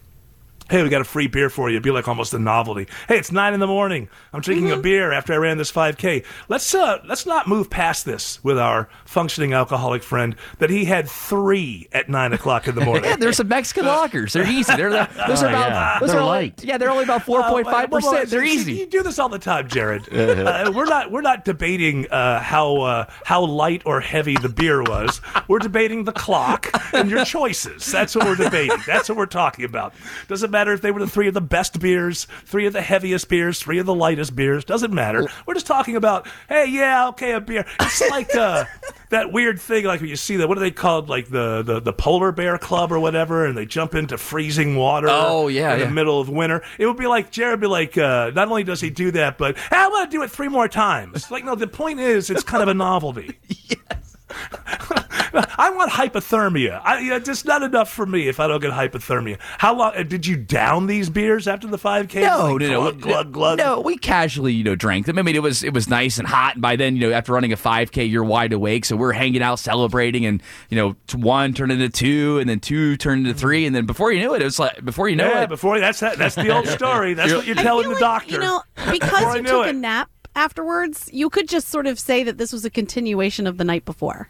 Hey, 0.71 0.83
we 0.83 0.89
got 0.91 1.01
a 1.01 1.05
free 1.05 1.29
beer 1.29 1.49
for 1.49 1.71
you. 1.71 1.77
It'd 1.77 1.83
be 1.83 1.91
like 1.91 2.09
almost 2.09 2.35
a 2.35 2.39
novelty. 2.39 2.87
Hey, 3.09 3.17
it's 3.19 3.33
nine 3.33 3.55
in 3.55 3.61
the 3.61 3.67
morning. 3.67 4.09
I'm 4.33 4.41
drinking 4.43 4.69
Mm-hmm. 4.69 4.81
a 4.81 4.83
beer 4.83 5.13
after 5.13 5.33
I 5.33 5.37
ran 5.37 5.57
this 5.57 5.73
5K. 5.73 6.25
Let's 6.49 6.75
uh, 6.75 6.99
let's 7.07 7.25
not 7.25 7.49
move 7.49 7.71
past 7.71 8.05
this 8.05 8.43
with 8.45 8.59
our 8.59 8.89
functioning 9.07 9.55
alcoholic 9.55 10.03
friend 10.03 10.37
that 10.59 10.69
he 10.69 10.85
had 10.85 11.09
three 11.09 11.89
at 11.93 12.09
nine 12.11 12.33
o'clock 12.35 12.69
in 12.69 12.75
the 12.75 12.81
morning. 12.85 13.05
yeah, 13.05 13.17
there's 13.17 13.37
some 13.39 13.49
Mexican 13.49 13.85
lagers. 13.87 14.33
They're 14.33 14.47
easy. 14.47 14.77
They're 14.77 14.91
the, 14.91 15.09
those 15.27 15.43
are 15.43 15.49
about 15.49 15.71
yeah. 15.71 15.99
those 16.01 16.11
They're 16.11 16.19
are 16.19 16.23
only- 16.23 16.29
light. 16.49 16.65
yeah, 16.65 16.77
they're 16.77 16.91
only 16.91 17.05
about 17.05 17.23
four 17.23 17.43
point 17.45 17.67
five 17.67 17.87
Uh, 17.87 17.89
well, 17.93 18.01
well, 18.03 18.13
percent. 18.13 18.31
They're 18.31 18.45
see, 18.47 18.53
easy. 18.55 18.73
You 18.75 18.87
do 18.87 19.03
this 19.03 19.19
all 19.19 19.29
the 19.31 19.39
time, 19.39 19.69
Jared. 19.69 20.03
uh, 20.13 20.71
we're 20.75 20.85
not 20.85 21.11
we're 21.11 21.23
not 21.23 21.45
debating 21.47 22.07
uh, 22.11 22.41
how 22.41 22.77
uh, 22.83 23.05
how 23.25 23.43
light 23.45 23.83
or 23.87 24.01
heavy 24.01 24.35
the 24.37 24.49
beer 24.51 24.83
was. 24.83 25.21
We're 25.49 25.61
debating 25.61 26.05
the 26.05 26.13
clock 26.13 26.69
and 26.93 27.09
your 27.09 27.25
choices. 27.25 27.87
That's 27.91 28.15
what 28.15 28.27
we're 28.27 28.35
debating. 28.37 28.77
That's 28.87 29.09
what 29.09 29.17
we're 29.17 29.25
talking 29.27 29.65
about. 29.65 29.95
Doesn't 30.27 30.51
matter 30.51 30.58
if 30.67 30.81
they 30.81 30.91
were 30.91 31.01
the 31.01 31.07
three 31.07 31.29
of 31.29 31.35
the 31.35 31.41
best 31.41 31.79
beers, 31.79 32.27
three 32.45 32.67
of 32.67 32.73
the 32.73 32.83
heaviest 32.83 33.29
beers, 33.29 33.61
three 33.61 33.79
of 33.79 33.87
the 33.87 33.95
lightest 33.95 34.35
beers. 34.35 34.65
Doesn't 34.65 34.93
matter. 34.93 35.29
We're 35.47 35.55
just 35.55 35.67
talking 35.67 35.97
about 35.97 36.27
hey, 36.49 36.67
yeah, 36.67 37.09
okay, 37.09 37.33
a 37.33 37.41
beer. 37.41 37.65
It's 37.81 38.11
like 38.11 38.35
uh, 38.35 38.65
that 39.11 39.33
weird 39.33 39.61
thing, 39.61 39.85
like 39.85 40.01
when 40.01 40.11
you 40.11 40.17
see 40.17 40.37
that. 40.37 40.49
What 40.49 40.59
are 40.59 40.61
they 40.61 40.71
called? 40.71 41.09
Like 41.09 41.29
the, 41.29 41.63
the 41.63 41.81
the 41.81 41.93
polar 41.93 42.33
bear 42.33 42.59
club 42.59 42.91
or 42.91 42.99
whatever, 42.99 43.47
and 43.47 43.57
they 43.57 43.67
jump 43.67 43.95
into 43.95 44.19
freezing 44.19 44.77
water. 44.77 45.09
Oh, 45.11 45.49
yeah, 45.49 45.75
in 45.75 45.81
the 45.81 45.91
middle 45.91 46.21
of 46.21 46.29
winter. 46.29 46.63
It 46.79 46.87
would 46.87 46.97
be 46.97 47.07
like 47.07 47.31
Jared 47.31 47.61
be 47.61 47.67
like, 47.67 47.97
uh, 47.99 48.31
not 48.35 48.49
only 48.49 48.65
does 48.65 48.81
he 48.81 48.91
do 48.91 49.11
that, 49.13 49.39
but 49.39 49.57
hey, 49.57 49.77
I 49.77 49.89
want 49.89 50.11
to 50.11 50.17
do 50.17 50.23
it 50.23 50.31
three 50.31 50.49
more 50.49 50.69
times. 50.69 51.31
Like, 51.31 51.45
no, 51.45 51.55
the 51.55 51.67
point 51.67 52.01
is, 52.01 52.31
it's 52.31 52.43
kind 52.43 52.63
of 52.63 52.69
a 52.69 52.75
novelty. 52.75 53.39
yes. 53.49 54.17
I 55.59 55.71
want 55.71 55.93
hypothermia. 55.93 56.81
I, 56.85 57.01
yeah, 57.01 57.17
it's 57.17 57.45
not 57.45 57.63
enough 57.63 57.91
for 57.91 58.07
me 58.07 58.29
if 58.29 58.41
I 58.41 58.47
don't 58.47 58.61
get 58.61 58.73
hypothermia. 58.73 59.39
How 59.59 59.77
long 59.77 59.93
uh, 59.97 60.03
did 60.03 60.27
you 60.27 60.37
down 60.37 60.87
these 60.87 61.11
beers 61.11 61.47
after 61.49 61.67
the 61.67 61.79
five 61.79 62.09
k? 62.09 62.23
No, 62.23 62.57
no, 62.57 62.67
no, 62.69 62.81
glug, 62.93 63.01
glug, 63.01 63.33
glug. 63.33 63.59
no. 63.59 63.81
We 63.81 63.97
casually, 63.97 64.53
you 64.53 64.65
know, 64.65 64.75
drank 64.75 65.07
them. 65.07 65.19
I 65.19 65.23
mean, 65.23 65.37
it 65.37 65.43
was 65.43 65.63
it 65.63 65.73
was 65.75 65.89
nice 65.89 66.19
and 66.19 66.27
hot, 66.29 66.55
and 66.55 66.63
by 66.63 66.77
then, 66.77 66.97
you 66.97 67.09
know, 67.09 67.13
after 67.17 67.33
running 67.33 67.53
a 67.53 67.57
5K, 67.57 68.11
you're 68.11 68.25
wide 68.25 68.53
awake. 68.53 68.85
So 68.85 68.97
we're 68.97 69.13
hanging 69.13 69.43
out, 69.43 69.59
celebrating, 69.59 70.27
and 70.27 70.43
you 70.71 70.77
know, 70.77 70.97
one 71.15 71.53
turned 71.55 71.73
into 71.73 71.89
two, 71.89 72.39
and 72.39 72.49
then 72.49 72.61
two 72.61 72.97
turned 72.97 73.27
into 73.27 73.39
three, 73.39 73.67
and 73.67 73.75
then 73.75 73.87
before 73.87 74.13
you 74.13 74.21
knew 74.21 74.35
it, 74.35 74.43
it 74.43 74.45
was 74.47 74.59
like 74.59 74.85
before 74.85 75.09
you 75.09 75.17
know 75.17 75.29
Yeah, 75.29 75.43
it, 75.45 75.49
before 75.49 75.79
that's 75.81 76.01
that, 76.01 76.19
that's 76.19 76.35
the 76.35 76.55
old 76.55 76.67
story. 76.69 77.15
That's 77.15 77.33
what 77.33 77.47
you're 77.47 77.59
I 77.59 77.63
telling 77.63 77.85
feel 77.85 77.95
the 77.97 78.01
like, 78.05 78.23
doctor. 78.23 78.33
You 78.35 78.41
know, 78.41 78.63
because 78.91 79.35
you 79.37 79.43
knew 79.43 79.49
took 79.49 79.67
it. 79.67 79.71
a 79.71 79.79
nap 79.79 80.11
afterwards, 80.35 81.09
you 81.13 81.29
could 81.31 81.49
just 81.49 81.69
sort 81.69 81.87
of 81.87 81.99
say 81.99 82.23
that 82.25 82.39
this 82.39 82.53
was 82.53 82.65
a 82.65 82.71
continuation 82.71 83.47
of 83.47 83.59
the 83.59 83.65
night 83.65 83.85
before. 83.85 84.29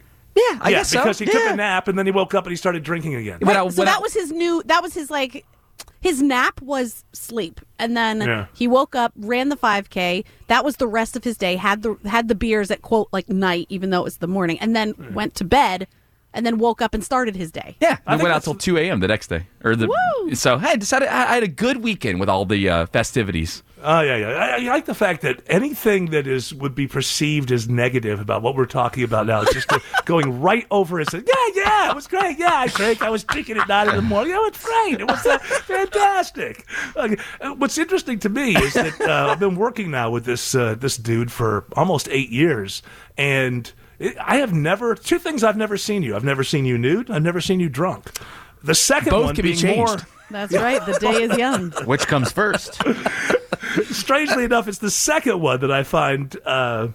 Yeah, 0.51 0.59
I 0.61 0.71
yeah, 0.71 0.77
guess 0.79 0.91
so. 0.91 0.99
because 1.01 1.19
he 1.19 1.27
yeah. 1.27 1.33
took 1.33 1.51
a 1.53 1.57
nap 1.57 1.89
and 1.89 1.99
then 1.99 2.07
he 2.07 2.13
woke 2.13 2.35
up 2.35 2.45
and 2.45 2.51
he 2.53 2.57
started 2.57 2.83
drinking 2.85 3.15
again. 3.15 3.39
When 3.41 3.57
I- 3.57 3.69
so 3.69 3.85
that 3.85 3.97
I- 3.99 4.01
was 4.01 4.15
his 4.15 4.31
new. 4.33 4.63
That 4.67 4.83
was 4.83 4.95
his 4.95 5.11
like. 5.11 5.45
His 6.01 6.23
nap 6.23 6.61
was 6.63 7.05
sleep, 7.13 7.61
and 7.81 7.97
then 7.97 8.21
Yeah. 8.21 8.47
he 8.55 8.69
woke 8.69 8.95
up, 8.95 9.13
ran 9.17 9.49
the 9.49 9.57
5K. 9.57 10.25
That 10.47 10.65
was 10.65 10.77
the 10.77 10.87
rest 10.87 11.17
of 11.17 11.25
his 11.25 11.37
day. 11.37 11.57
Had 11.57 11.83
the 11.83 11.97
had 12.07 12.29
the 12.29 12.37
beers 12.37 12.71
at 12.71 12.83
quote 12.83 13.09
like 13.13 13.29
night, 13.29 13.67
even 13.69 13.91
though 13.91 14.01
it 14.03 14.05
was 14.05 14.19
the 14.19 14.29
morning, 14.29 14.59
and 14.61 14.77
then 14.77 14.95
went 15.13 15.35
to 15.37 15.45
bed, 15.45 15.89
and 16.35 16.45
then 16.45 16.59
woke 16.59 16.83
up 16.83 16.95
and 16.95 17.03
started 17.03 17.37
his 17.37 17.51
day. 17.51 17.77
Yeah, 17.81 17.99
I 18.07 18.17
went 18.17 18.29
out 18.29 18.43
till 18.43 18.55
two 18.55 18.77
a.m. 18.79 19.01
the 19.01 19.09
next 19.09 19.29
day, 19.29 19.47
or 19.65 19.75
the 19.75 19.89
Woo! 19.89 20.35
so 20.35 20.57
I 20.57 20.77
decided 20.77 21.09
I 21.09 21.31
I 21.31 21.35
had 21.35 21.43
a 21.43 21.49
good 21.49 21.83
weekend 21.83 22.21
with 22.21 22.29
all 22.29 22.45
the 22.45 22.69
uh, 22.69 22.87
festivities. 22.87 23.63
Oh 23.83 24.01
yeah, 24.01 24.17
yeah. 24.17 24.29
I, 24.29 24.57
I 24.57 24.59
like 24.59 24.87
the 24.87 24.95
fact 24.95 25.23
that 25.23 25.41
anything 25.47 26.07
that 26.07 26.27
is 26.27 26.53
would 26.55 26.75
be 26.75 26.89
perceived 26.89 27.53
as 27.53 27.69
negative 27.69 28.21
about 28.21 28.43
what 28.43 28.57
we're 28.57 28.67
talking 28.67 29.05
about 29.05 29.27
now 29.27 29.43
is 29.43 29.51
just 29.51 29.71
going 30.05 30.41
right 30.41 30.67
over 30.71 30.99
and 30.99 31.09
saying, 31.09 31.25
"Yeah, 31.27 31.63
yeah, 31.63 31.91
it 31.91 31.95
was 31.95 32.07
great. 32.07 32.39
Yeah, 32.39 32.55
I 32.55 32.67
drank. 32.67 33.03
I 33.03 33.11
was 33.11 33.25
drinking 33.25 33.57
at 33.59 33.69
nine 33.69 33.89
in 33.89 33.97
the 33.97 34.03
morning. 34.03 34.33
Yeah, 34.33 34.47
it's 34.47 34.65
great. 34.65 35.01
It 35.01 35.07
was 35.07 35.25
uh, 35.25 35.39
fantastic." 35.39 36.67
Like, 36.97 37.21
uh, 37.41 37.51
what's 37.55 37.79
interesting 37.79 38.19
to 38.21 38.29
me 38.29 38.57
is 38.57 38.75
that 38.75 39.01
uh, 39.01 39.31
I've 39.31 39.41
been 39.41 39.57
working 39.57 39.91
now 39.91 40.11
with 40.11 40.25
this 40.25 40.55
uh, 40.55 40.75
this 40.75 40.97
dude 40.97 41.31
for 41.31 41.65
almost 41.77 42.09
eight 42.11 42.31
years, 42.31 42.83
and 43.17 43.67
it, 43.67 43.73
I 44.21 44.37
have 44.37 44.53
never 44.53 44.95
two 44.95 45.19
things 45.19 45.43
I've 45.43 45.57
never 45.57 45.77
seen 45.77 46.03
you. 46.03 46.15
I've 46.15 46.25
never 46.25 46.45
seen 46.45 46.65
you 46.65 46.79
nude. 46.79 47.11
I've 47.11 47.23
never 47.23 47.41
seen 47.41 47.59
you 47.61 47.69
drunk. 47.69 48.11
The 48.63 48.75
second 48.75 49.11
Both 49.11 49.25
one 49.27 49.35
can 49.35 49.43
be 49.43 49.55
being 49.61 49.77
more. 49.77 49.87
changed. 49.89 50.05
That's 50.31 50.53
right. 50.55 50.85
The 50.85 50.93
day 51.01 51.23
is 51.23 51.37
young. 51.39 51.71
Which 51.85 52.07
comes 52.07 52.31
first? 52.31 52.81
strangely 53.85 54.45
enough, 54.45 54.69
it's 54.69 54.79
the 54.79 54.91
second 54.91 55.41
one 55.41 55.61
that 55.61 55.73
I 55.73 55.83
find 55.83 56.37
uh, 56.45 56.89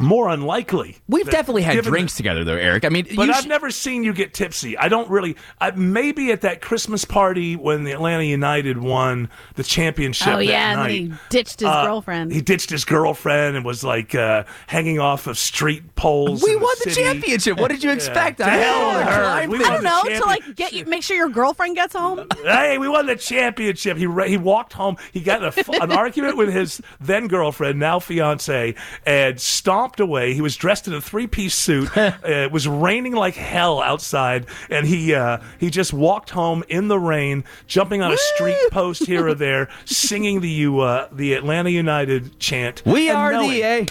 more 0.00 0.28
unlikely. 0.28 0.96
We've 1.08 1.24
that- 1.26 1.30
definitely 1.32 1.62
had 1.62 1.82
drinks 1.84 2.14
the- 2.14 2.18
together, 2.18 2.44
though, 2.44 2.54
Eric. 2.56 2.84
I 2.84 2.88
mean, 2.88 3.06
But 3.16 3.26
you 3.28 3.32
I've 3.32 3.44
sh- 3.44 3.46
never 3.46 3.70
seen 3.70 4.04
you 4.04 4.12
get 4.12 4.34
tipsy. 4.34 4.76
I 4.78 4.88
don't 4.88 5.08
really. 5.10 5.36
I, 5.60 5.70
maybe 5.72 6.30
at 6.32 6.42
that 6.42 6.60
Christmas 6.60 7.04
party 7.04 7.56
when 7.56 7.84
the 7.84 7.92
Atlanta 7.92 8.22
United 8.24 8.78
won 8.78 9.28
the 9.54 9.62
championship. 9.64 10.28
Oh 10.28 10.36
that 10.36 10.44
yeah, 10.44 10.70
and 10.72 10.80
night, 10.80 10.90
he 10.92 11.12
ditched 11.30 11.60
his 11.60 11.68
uh, 11.68 11.84
girlfriend. 11.84 12.32
He 12.32 12.40
ditched 12.40 12.70
his 12.70 12.84
girlfriend 12.84 13.56
and 13.56 13.64
was 13.64 13.82
like 13.84 14.14
uh, 14.14 14.44
hanging 14.66 14.98
off 14.98 15.26
of 15.26 15.38
street 15.38 15.94
poles. 15.96 16.42
we 16.42 16.52
in 16.54 16.60
won 16.60 16.74
the 16.84 16.90
city. 16.90 17.02
championship. 17.02 17.58
What 17.58 17.70
did 17.70 17.82
you 17.82 17.90
expect? 17.98 18.38
To 18.38 18.44
I 18.46 18.50
hell 18.50 18.98
with 18.98 19.06
her. 19.08 19.22
climbed 19.22 19.52
We 19.52 19.58
the- 19.58 19.64
I 19.64 19.70
don't 19.80 19.84
know 19.84 20.02
to 20.20 20.24
like 20.26 20.56
get 20.56 20.72
you, 20.72 20.84
make 20.84 21.02
sure 21.02 21.16
your 21.16 21.28
girlfriend 21.28 21.74
gets 21.76 21.94
home. 21.94 22.26
Hey, 22.44 22.78
we 22.78 22.88
won 22.88 23.06
the 23.06 23.16
championship. 23.16 23.96
He 23.96 24.06
ra- 24.06 24.24
he 24.24 24.36
walked 24.36 24.72
home. 24.72 24.96
He 25.12 25.20
got 25.20 25.38
in 25.40 25.44
a 25.44 25.48
f 25.48 25.68
an 25.68 25.92
argument 25.92 26.36
with 26.36 26.52
his 26.52 26.80
then 27.00 27.26
girlfriend, 27.28 27.78
now 27.78 27.98
fiance, 27.98 28.74
and 29.06 29.40
stomped 29.40 29.87
away. 30.00 30.34
He 30.34 30.40
was 30.40 30.56
dressed 30.56 30.86
in 30.86 30.94
a 30.94 31.00
three 31.00 31.26
piece 31.26 31.54
suit. 31.54 31.88
uh, 31.96 32.12
it 32.22 32.52
was 32.52 32.68
raining 32.68 33.14
like 33.14 33.34
hell 33.34 33.80
outside, 33.82 34.46
and 34.68 34.86
he 34.86 35.14
uh, 35.14 35.38
he 35.58 35.70
just 35.70 35.92
walked 35.92 36.30
home 36.30 36.62
in 36.68 36.88
the 36.88 36.98
rain, 36.98 37.44
jumping 37.66 38.02
on 38.02 38.12
a 38.12 38.16
street 38.16 38.58
post 38.70 39.06
here 39.06 39.26
or 39.26 39.34
there, 39.34 39.68
singing 39.84 40.40
the 40.40 40.66
uh, 40.80 41.08
the 41.10 41.32
Atlanta 41.34 41.70
United 41.70 42.38
chant. 42.38 42.82
We 42.84 43.08
and 43.08 43.18
are 43.18 43.32
knowing- 43.32 43.50
the 43.50 43.62
A 43.62 43.86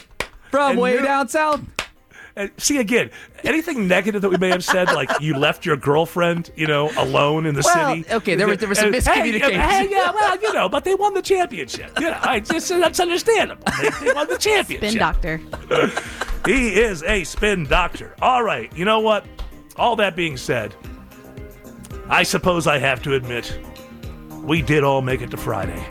from 0.52 0.72
And 0.72 0.80
way 0.80 0.94
knew- 0.96 1.02
down 1.04 1.28
south. 1.28 1.62
And 2.38 2.52
see 2.58 2.78
again, 2.78 3.10
anything 3.44 3.88
negative 3.88 4.22
that 4.22 4.30
we 4.30 4.38
may 4.38 4.50
have 4.50 4.64
said, 4.64 4.88
like 4.94 5.10
you 5.20 5.36
left 5.36 5.66
your 5.66 5.76
girlfriend, 5.76 6.52
you 6.56 6.68
know, 6.68 6.90
alone 6.98 7.46
in 7.46 7.56
the 7.56 7.62
Well, 7.66 7.96
city. 7.96 8.06
okay, 8.14 8.36
there 8.36 8.48
was- 8.48 8.60
there 8.60 8.70
was 8.70 8.78
some 8.78 8.94
And, 8.94 8.96
hey, 8.96 9.02
miscommunication. 9.32 9.60
Hey, 9.60 9.88
yeah, 9.90 10.12
well, 10.12 10.38
you 10.42 10.54
know, 10.54 10.70
but 10.70 10.84
they 10.86 10.96
won 10.96 11.14
the 11.14 11.22
championship. 11.22 11.92
You 12.00 12.12
know, 12.12 12.20
I 12.22 12.40
just 12.40 12.70
that's 12.70 13.00
understandable. 13.00 13.64
They, 13.82 13.90
they 14.06 14.14
won 14.14 14.28
the 14.30 14.38
championship. 14.38 14.90
Spin 14.90 15.00
doctor. 15.00 15.42
He 16.46 16.80
is 16.80 17.04
a 17.04 17.26
spin 17.26 17.66
doctor. 17.66 18.16
All 18.22 18.42
right, 18.42 18.72
you 18.78 18.86
know 18.86 19.02
what? 19.02 19.26
All 19.76 19.98
that 19.98 20.16
being 20.16 20.38
said, 20.38 20.74
I 22.08 22.24
suppose 22.24 22.68
I 22.68 22.78
have 22.80 23.02
to 23.04 23.16
admit, 23.16 23.60
we 24.44 24.62
did 24.62 24.82
all 24.84 25.02
make 25.02 25.22
it 25.22 25.30
to 25.32 25.38
Friday. 25.38 25.84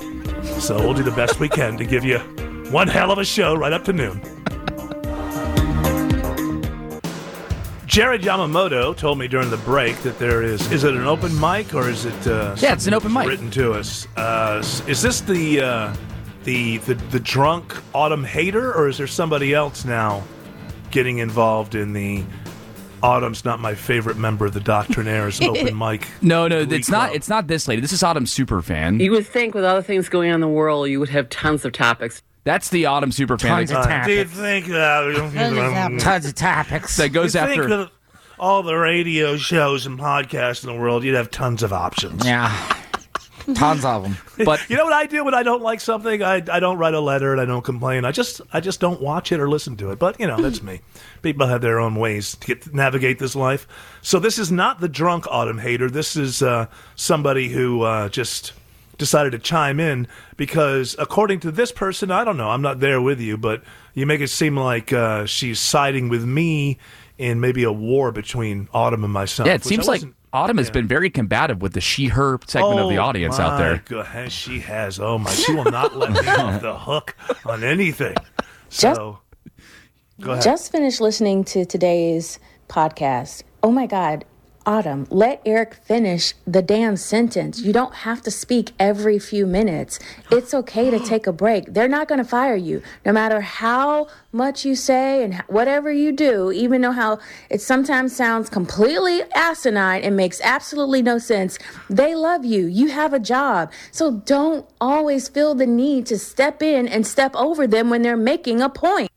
So 0.58 0.78
we'll 0.78 0.94
do 0.94 1.02
the 1.02 1.10
best 1.10 1.40
we 1.40 1.50
can 1.50 1.76
to 1.76 1.84
give 1.84 2.04
you 2.06 2.18
one 2.70 2.88
hell 2.88 3.10
of 3.10 3.18
a 3.18 3.24
show 3.24 3.54
right 3.54 3.72
up 3.72 3.84
to 3.84 3.92
noon. 3.92 4.22
Jared 7.96 8.20
Yamamoto 8.20 8.94
told 8.94 9.18
me 9.18 9.26
during 9.26 9.48
the 9.48 9.56
break 9.56 9.96
that 10.02 10.18
there 10.18 10.42
is. 10.42 10.70
Is 10.70 10.84
it 10.84 10.92
an 10.94 11.06
open 11.06 11.32
mic 11.40 11.72
or 11.74 11.88
is 11.88 12.04
it? 12.04 12.26
Uh, 12.26 12.54
Yeah, 12.58 12.74
it's 12.74 12.86
an 12.86 12.92
open 12.92 13.10
mic. 13.10 13.26
written 13.26 13.50
to 13.52 13.72
us. 13.72 14.06
Uh, 14.18 14.62
is 14.86 15.00
this 15.00 15.22
the 15.22 15.62
uh, 15.62 15.96
the 16.44 16.76
the 16.76 16.92
the 16.92 17.18
drunk 17.18 17.74
autumn 17.94 18.22
hater, 18.22 18.70
or 18.74 18.86
is 18.88 18.98
there 18.98 19.06
somebody 19.06 19.54
else 19.54 19.86
now 19.86 20.22
getting 20.90 21.20
involved 21.20 21.74
in 21.74 21.94
the 21.94 22.22
autumn's 23.02 23.46
not 23.46 23.60
my 23.60 23.74
favorite 23.74 24.18
member 24.18 24.44
of 24.44 24.52
the 24.52 24.60
Doctrinaires 24.60 25.42
open 25.48 25.74
mic? 25.78 26.06
No, 26.20 26.48
no, 26.48 26.66
Glee 26.66 26.76
it's 26.76 26.90
not. 26.90 27.14
It's 27.14 27.30
not 27.30 27.46
this 27.46 27.66
lady. 27.66 27.80
This 27.80 27.94
is 27.94 28.02
Autumn 28.02 28.26
super 28.26 28.60
fan. 28.60 29.00
You 29.00 29.10
would 29.12 29.26
think 29.26 29.54
with 29.54 29.64
all 29.64 29.74
the 29.74 29.82
things 29.82 30.10
going 30.10 30.28
on 30.28 30.34
in 30.34 30.40
the 30.42 30.48
world, 30.48 30.90
you 30.90 31.00
would 31.00 31.08
have 31.08 31.30
tons 31.30 31.64
of 31.64 31.72
topics. 31.72 32.22
That's 32.46 32.68
the 32.68 32.86
Autumn 32.86 33.10
super 33.10 33.36
fan 33.36 33.66
Tons 33.66 33.70
that, 33.70 34.02
of 34.02 34.06
do 34.06 34.12
you 34.12 34.24
topics. 34.24 34.38
think 34.38 34.70
uh, 34.70 35.98
Tons 35.98 36.26
of 36.26 36.34
topics. 36.36 36.96
that 36.96 37.08
goes 37.08 37.34
you 37.34 37.40
think 37.40 37.62
after. 37.64 37.90
all 38.38 38.62
the 38.62 38.76
radio 38.76 39.36
shows 39.36 39.84
and 39.84 39.98
podcasts 39.98 40.62
in 40.64 40.72
the 40.72 40.80
world, 40.80 41.02
you'd 41.02 41.16
have 41.16 41.32
tons 41.32 41.64
of 41.64 41.72
options. 41.72 42.24
Yeah. 42.24 42.54
Tons 43.54 43.84
of 43.84 44.04
them. 44.04 44.16
But 44.44 44.68
You 44.70 44.76
know 44.76 44.84
what 44.84 44.92
I 44.92 45.06
do 45.06 45.24
when 45.24 45.34
I 45.34 45.42
don't 45.42 45.60
like 45.62 45.80
something? 45.80 46.22
I, 46.22 46.36
I 46.36 46.60
don't 46.60 46.78
write 46.78 46.94
a 46.94 47.00
letter 47.00 47.32
and 47.32 47.40
I 47.40 47.46
don't 47.46 47.64
complain. 47.64 48.04
I 48.04 48.12
just 48.12 48.40
I 48.52 48.60
just 48.60 48.78
don't 48.78 49.00
watch 49.00 49.32
it 49.32 49.40
or 49.40 49.48
listen 49.48 49.76
to 49.78 49.90
it. 49.90 49.98
But 49.98 50.20
you 50.20 50.28
know 50.28 50.40
that's 50.40 50.62
me. 50.62 50.82
People 51.22 51.48
have 51.48 51.62
their 51.62 51.80
own 51.80 51.96
ways 51.96 52.36
to 52.36 52.46
get 52.46 52.72
navigate 52.72 53.18
this 53.18 53.34
life. 53.34 53.66
So 54.02 54.20
this 54.20 54.38
is 54.38 54.52
not 54.52 54.80
the 54.80 54.88
drunk 54.88 55.26
autumn 55.28 55.58
hater. 55.58 55.90
This 55.90 56.14
is 56.16 56.42
uh, 56.42 56.66
somebody 56.94 57.48
who 57.48 57.82
uh, 57.82 58.08
just 58.08 58.52
decided 58.98 59.32
to 59.32 59.38
chime 59.38 59.78
in 59.80 60.06
because 60.36 60.96
according 60.98 61.40
to 61.40 61.50
this 61.50 61.72
person, 61.72 62.10
I 62.10 62.24
don't 62.24 62.36
know. 62.36 62.50
I'm 62.50 62.62
not 62.62 62.80
there 62.80 63.00
with 63.00 63.20
you, 63.20 63.36
but 63.36 63.62
you 63.94 64.06
make 64.06 64.20
it 64.20 64.28
seem 64.28 64.56
like 64.56 64.92
uh, 64.92 65.26
she's 65.26 65.60
siding 65.60 66.08
with 66.08 66.24
me 66.24 66.78
in 67.18 67.40
maybe 67.40 67.62
a 67.64 67.72
war 67.72 68.12
between 68.12 68.68
Autumn 68.72 69.04
and 69.04 69.12
myself. 69.12 69.46
yeah, 69.46 69.54
it 69.54 69.64
seems 69.64 69.86
like 69.88 70.02
Autumn 70.32 70.58
has 70.58 70.66
yeah. 70.68 70.72
been 70.72 70.86
very 70.88 71.08
combative 71.08 71.62
with 71.62 71.72
the 71.72 71.80
she/her 71.80 72.38
segment 72.46 72.78
of 72.80 72.90
the 72.90 72.98
Oh, 72.98 73.02
audience 73.04 73.38
out 73.40 73.52
my 73.52 73.58
there. 73.58 73.82
God, 73.86 74.30
she 74.32 74.60
has. 74.60 75.00
Oh 75.00 75.16
my! 75.16 75.30
She 75.30 75.54
will 75.54 75.64
not 75.70 75.96
let 75.96 76.10
me 76.10 76.18
off 76.28 76.60
the 76.60 76.76
hook 76.78 77.16
on 77.46 77.64
anything. 77.64 78.14
So, 78.68 79.20
go 80.20 80.32
ahead. 80.32 80.44
Just 80.44 80.72
finished 80.72 81.00
listening 81.00 81.44
to 81.44 81.64
today's 81.64 82.38
podcast. 82.68 83.44
Oh 83.62 83.70
my 83.70 83.86
God, 83.86 84.24
Autumn, 84.68 85.06
let 85.10 85.40
Eric 85.46 85.74
finish 85.74 86.34
the 86.44 86.60
damn 86.60 86.96
sentence. 86.96 87.60
You 87.60 87.72
don't 87.72 87.94
have 87.94 88.20
to 88.22 88.32
speak 88.32 88.72
every 88.80 89.16
few 89.16 89.46
minutes. 89.46 90.00
It's 90.32 90.52
okay 90.52 90.90
to 90.90 90.98
take 90.98 91.28
a 91.28 91.32
break. 91.32 91.72
They're 91.72 91.86
not 91.86 92.08
going 92.08 92.18
to 92.18 92.24
fire 92.24 92.56
you, 92.56 92.82
no 93.04 93.12
matter 93.12 93.40
how 93.40 94.08
much 94.32 94.64
you 94.64 94.74
say 94.74 95.22
and 95.22 95.36
whatever 95.46 95.92
you 95.92 96.10
do, 96.10 96.50
even 96.50 96.80
though 96.80 96.90
how 96.90 97.20
it 97.48 97.60
sometimes 97.60 98.16
sounds 98.16 98.50
completely 98.50 99.22
asinine 99.36 100.02
and 100.02 100.16
makes 100.16 100.40
absolutely 100.40 101.00
no 101.00 101.18
sense. 101.18 101.60
They 101.88 102.16
love 102.16 102.44
you. 102.44 102.66
You 102.66 102.88
have 102.88 103.12
a 103.12 103.20
job. 103.20 103.70
So 103.92 104.10
don't 104.10 104.68
always 104.80 105.28
feel 105.28 105.54
the 105.54 105.68
need 105.68 106.06
to 106.06 106.18
step 106.18 106.60
in 106.60 106.88
and 106.88 107.06
step 107.06 107.36
over 107.36 107.68
them 107.68 107.88
when 107.88 108.02
they're 108.02 108.16
making 108.16 108.60
a 108.60 108.68
point. 108.68 109.12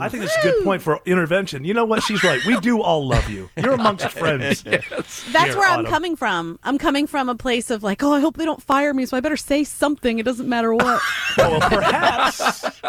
I 0.00 0.08
think 0.08 0.24
that's 0.24 0.36
a 0.36 0.42
good 0.42 0.64
point 0.64 0.82
for 0.82 1.00
intervention. 1.06 1.64
You 1.64 1.72
know 1.72 1.84
what? 1.84 2.02
She's 2.02 2.24
right. 2.24 2.44
We 2.44 2.58
do 2.58 2.82
all 2.82 3.06
love 3.06 3.30
you. 3.30 3.48
You're 3.56 3.74
amongst 3.74 4.08
friends. 4.10 4.62
That's 4.64 5.22
Here, 5.30 5.56
where 5.56 5.68
I'm 5.68 5.80
Autumn. 5.80 5.90
coming 5.92 6.16
from. 6.16 6.58
I'm 6.64 6.76
coming 6.76 7.06
from 7.06 7.28
a 7.28 7.36
place 7.36 7.70
of 7.70 7.84
like, 7.84 8.02
oh, 8.02 8.12
I 8.12 8.18
hope 8.18 8.36
they 8.36 8.44
don't 8.44 8.60
fire 8.60 8.92
me, 8.92 9.06
so 9.06 9.16
I 9.16 9.20
better 9.20 9.36
say 9.36 9.62
something. 9.62 10.18
It 10.18 10.24
doesn't 10.24 10.48
matter 10.48 10.74
what. 10.74 11.00
well, 11.38 11.60
perhaps. 11.60 12.80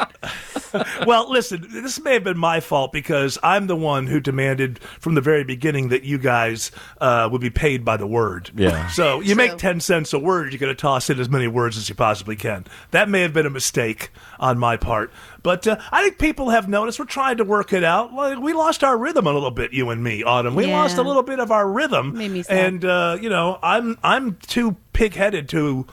well, 1.06 1.30
listen, 1.32 1.68
this 1.70 2.00
may 2.01 2.16
have 2.16 2.24
been 2.24 2.38
my 2.38 2.60
fault 2.62 2.92
because 2.92 3.38
I'm 3.44 3.68
the 3.68 3.75
one 3.75 4.08
who 4.08 4.20
demanded 4.20 4.80
from 5.00 5.13
the 5.13 5.22
very 5.22 5.44
beginning 5.44 5.89
that 5.89 6.04
you 6.04 6.18
guys 6.18 6.72
uh, 7.00 7.30
would 7.32 7.42
be 7.42 7.51
paid 7.51 7.86
by 7.86 7.98
the 7.98 8.08
word. 8.08 8.50
Yeah. 8.56 8.88
So 8.88 9.20
you 9.20 9.36
make 9.36 9.58
10 9.58 9.82
cents 9.82 10.13
a 10.13 10.20
word, 10.20 10.51
you're 10.51 10.60
going 10.60 10.75
to 10.75 10.82
toss 10.82 11.12
in 11.12 11.20
as 11.20 11.30
many 11.30 11.48
words 11.48 11.77
as 11.77 11.89
you 11.89 11.96
possibly 11.96 12.36
can. 12.36 12.66
That 12.89 13.08
may 13.08 13.22
have 13.22 13.34
been 13.34 13.46
a 13.46 13.51
mistake 13.51 14.10
on 14.39 14.58
my 14.58 14.77
part. 14.77 15.12
But 15.44 15.67
uh, 15.67 15.77
I 15.91 16.03
think 16.03 16.17
people 16.20 16.50
have 16.50 16.67
noticed 16.67 17.00
we're 17.00 17.06
trying 17.06 17.38
to 17.38 17.44
work 17.44 17.74
it 17.74 17.84
out. 17.84 18.13
Like, 18.13 18.38
We 18.39 18.53
lost 18.53 18.84
our 18.84 18.98
rhythm 18.98 19.27
a 19.27 19.34
little 19.34 19.51
bit, 19.51 19.74
you 19.74 19.89
and 19.89 20.03
me, 20.03 20.24
Autumn. 20.24 20.56
We 20.56 20.67
Yeah. 20.67 20.77
lost 20.77 20.98
a 20.98 21.03
little 21.03 21.24
bit 21.24 21.39
of 21.39 21.51
our 21.51 21.70
rhythm. 21.70 22.17
Made 22.17 22.32
me 22.32 22.44
sad. 22.44 22.58
And, 22.65 22.86
uh, 22.86 23.17
you 23.22 23.29
know, 23.29 23.60
I'm, 23.62 23.98
I'm 24.03 24.36
too 24.36 24.75
pig 24.94 25.13
headed 25.15 25.50
to 25.50 25.86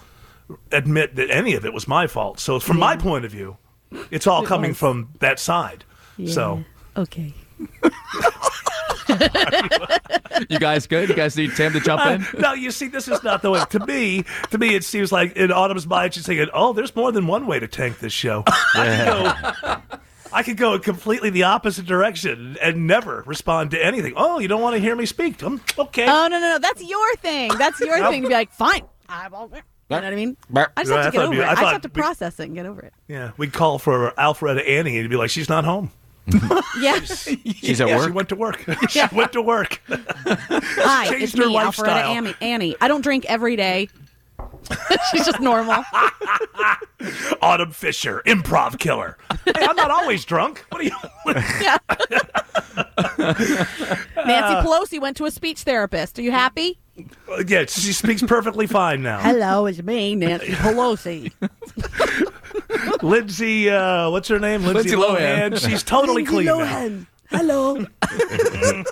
admit 0.72 1.16
that 1.16 1.30
any 1.30 1.54
of 1.54 1.64
it 1.64 1.72
was 1.72 1.88
my 1.88 2.06
fault. 2.06 2.38
So 2.40 2.60
from 2.60 2.78
my 2.78 2.96
point 2.96 3.24
of 3.24 3.30
view, 3.30 3.56
it's 4.10 4.26
all 4.26 4.44
coming 4.44 4.70
was. 4.72 4.78
from 4.78 5.08
that 5.20 5.38
side. 5.38 5.84
So 6.26 6.64
okay. 6.96 7.32
You 10.50 10.58
guys 10.58 10.86
good? 10.86 11.08
You 11.08 11.14
guys 11.14 11.36
need 11.36 11.54
Tim 11.54 11.72
to 11.72 11.80
jump 11.80 12.04
in? 12.06 12.40
no, 12.40 12.52
you 12.52 12.70
see, 12.70 12.88
this 12.88 13.08
is 13.08 13.22
not 13.22 13.42
the 13.42 13.50
way. 13.50 13.62
To 13.70 13.86
me, 13.86 14.24
to 14.50 14.58
me, 14.58 14.74
it 14.74 14.84
seems 14.84 15.12
like 15.12 15.36
in 15.36 15.52
Autumn's 15.52 15.86
mind, 15.86 16.14
she's 16.14 16.26
thinking, 16.26 16.48
"Oh, 16.52 16.72
there's 16.72 16.94
more 16.96 17.12
than 17.12 17.26
one 17.26 17.46
way 17.46 17.60
to 17.60 17.68
tank 17.68 18.00
this 18.00 18.12
show. 18.12 18.44
I 18.46 18.96
could 18.96 19.60
go, 19.62 20.00
I 20.32 20.42
could 20.42 20.56
go 20.56 20.74
in 20.74 20.80
completely 20.80 21.30
the 21.30 21.44
opposite 21.44 21.86
direction 21.86 22.56
and 22.60 22.86
never 22.86 23.22
respond 23.26 23.70
to 23.72 23.84
anything. 23.84 24.14
Oh, 24.16 24.38
you 24.38 24.48
don't 24.48 24.60
want 24.62 24.74
to 24.74 24.80
hear 24.80 24.96
me 24.96 25.06
speak? 25.06 25.42
Um, 25.42 25.60
okay. 25.78 26.06
Oh 26.08 26.28
no, 26.28 26.38
no, 26.40 26.48
no. 26.48 26.58
That's 26.58 26.82
your 26.82 27.16
thing. 27.16 27.50
That's 27.56 27.80
your 27.80 27.98
thing 28.10 28.22
to 28.22 28.28
be 28.28 28.34
like, 28.34 28.52
fine. 28.52 28.82
I 29.08 29.28
won't. 29.28 29.52
You 29.52 29.60
know 29.90 29.96
what 29.96 30.04
I 30.04 30.16
mean? 30.16 30.36
I 30.54 30.66
just 30.78 30.90
have 30.92 31.04
to 31.06 31.10
get 31.10 31.24
over 31.26 31.34
it. 31.34 31.44
I 31.44 31.52
I, 31.52 31.54
just 31.54 31.72
have 31.72 31.82
to 31.82 31.88
process 31.90 32.40
it 32.40 32.44
and 32.44 32.54
get 32.54 32.66
over 32.66 32.80
it. 32.80 32.94
yeah, 33.06 33.32
we'd 33.36 33.52
call 33.52 33.78
for 33.78 34.12
Alfreda 34.12 34.66
Annie, 34.66 34.96
and 34.96 35.02
you'd 35.02 35.10
be 35.10 35.16
like, 35.16 35.30
"She's 35.30 35.48
not 35.48 35.64
home. 35.64 35.90
Mm-hmm. 36.28 36.82
Yeah. 36.82 37.00
She's 37.00 37.80
at 37.80 37.88
Yeah, 37.88 37.96
work. 37.98 38.06
She 38.06 38.12
went 38.12 38.28
to 38.30 38.36
work. 38.36 38.64
she 38.88 39.02
went 39.12 39.32
to 39.32 39.42
work. 39.42 39.80
Hi, 39.88 41.08
Changed 41.08 41.22
it's 41.22 41.32
her 41.34 41.46
me, 41.46 41.54
Alfreda 41.54 41.64
lifestyle. 41.66 42.12
Annie. 42.12 42.34
Annie. 42.40 42.76
I 42.80 42.88
don't 42.88 43.02
drink 43.02 43.24
every 43.26 43.56
day. 43.56 43.88
She's 45.10 45.26
just 45.26 45.40
normal. 45.40 45.84
Autumn 47.42 47.70
Fisher, 47.72 48.22
improv 48.26 48.78
killer. 48.78 49.18
Hey, 49.44 49.52
I'm 49.68 49.76
not 49.76 49.90
always 49.90 50.24
drunk. 50.24 50.64
What 50.70 50.80
are 50.80 50.84
you? 50.84 50.96
Yeah. 51.60 51.76
Nancy 54.26 54.66
Pelosi 54.66 55.00
went 55.00 55.16
to 55.18 55.26
a 55.26 55.30
speech 55.30 55.62
therapist. 55.62 56.18
Are 56.18 56.22
you 56.22 56.32
happy? 56.32 56.78
Uh, 57.30 57.42
yeah, 57.46 57.66
she 57.66 57.92
speaks 57.92 58.22
perfectly 58.22 58.66
fine 58.66 59.02
now. 59.02 59.18
Hello, 59.20 59.66
it's 59.66 59.82
me, 59.82 60.14
Nancy 60.16 60.52
Pelosi. 60.52 61.32
Lindsay, 63.02 63.70
uh, 63.70 64.10
what's 64.10 64.28
her 64.28 64.38
name? 64.38 64.64
Lindsay, 64.64 64.96
Lindsay 64.96 65.22
Lohan. 65.22 65.70
She's 65.70 65.82
totally 65.82 66.24
clean 66.24 66.46
now. 66.46 67.06
Hello. 67.30 67.84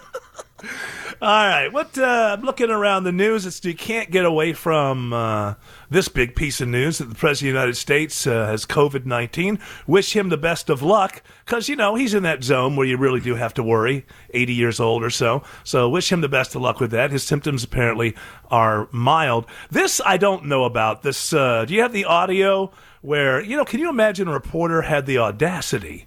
All 1.23 1.47
right, 1.47 1.73
what 1.73 1.97
uh, 1.97 2.37
I'm 2.37 2.45
looking 2.45 2.69
around 2.69 3.05
the 3.05 3.12
news. 3.12 3.47
It's 3.47 3.65
you 3.65 3.77
can't 3.77 4.11
get 4.11 4.25
away 4.25 4.53
from 4.55 5.12
uh, 5.12 5.55
this 5.89 6.09
big 6.09 6.35
piece 6.35 6.61
of 6.61 6.67
news 6.67 6.99
that 6.99 7.05
the 7.05 7.15
president 7.15 7.51
of 7.51 7.55
the 7.55 7.61
United 7.61 7.77
States 7.77 8.27
uh, 8.27 8.47
has 8.47 8.67
COVID 8.67 9.07
nineteen. 9.07 9.61
Wish 9.87 10.17
him 10.17 10.31
the 10.31 10.37
best 10.37 10.69
of 10.69 10.83
luck 10.83 11.23
because 11.47 11.69
you 11.69 11.77
know 11.77 11.95
he's 11.95 12.12
in 12.12 12.25
that 12.25 12.43
zone 12.43 12.75
where 12.75 12.89
you 12.89 12.97
really 12.97 13.21
do 13.21 13.37
have 13.37 13.55
to 13.55 13.62
worry. 13.62 14.05
Eighty 14.35 14.53
years 14.53 14.81
old 14.81 15.05
or 15.05 15.11
so, 15.11 15.45
so 15.62 15.89
wish 15.89 16.11
him 16.11 16.23
the 16.23 16.29
best 16.29 16.57
of 16.57 16.62
luck 16.62 16.81
with 16.81 16.91
that. 16.91 17.12
His 17.12 17.23
symptoms 17.23 17.62
apparently 17.62 18.17
are 18.51 18.89
mild. 18.91 19.47
This 19.71 20.01
I 20.05 20.17
don't 20.17 20.47
know 20.47 20.65
about. 20.65 21.03
This 21.03 21.33
uh, 21.33 21.67
do 21.67 21.75
you 21.75 21.83
have 21.83 21.93
the 21.93 22.07
audio 22.07 22.73
where 23.02 23.42
you 23.42 23.56
know? 23.56 23.64
Can 23.64 23.80
you 23.80 23.90
imagine 23.90 24.28
a 24.28 24.32
reporter 24.32 24.82
had 24.82 25.06
the 25.06 25.18
audacity? 25.18 26.06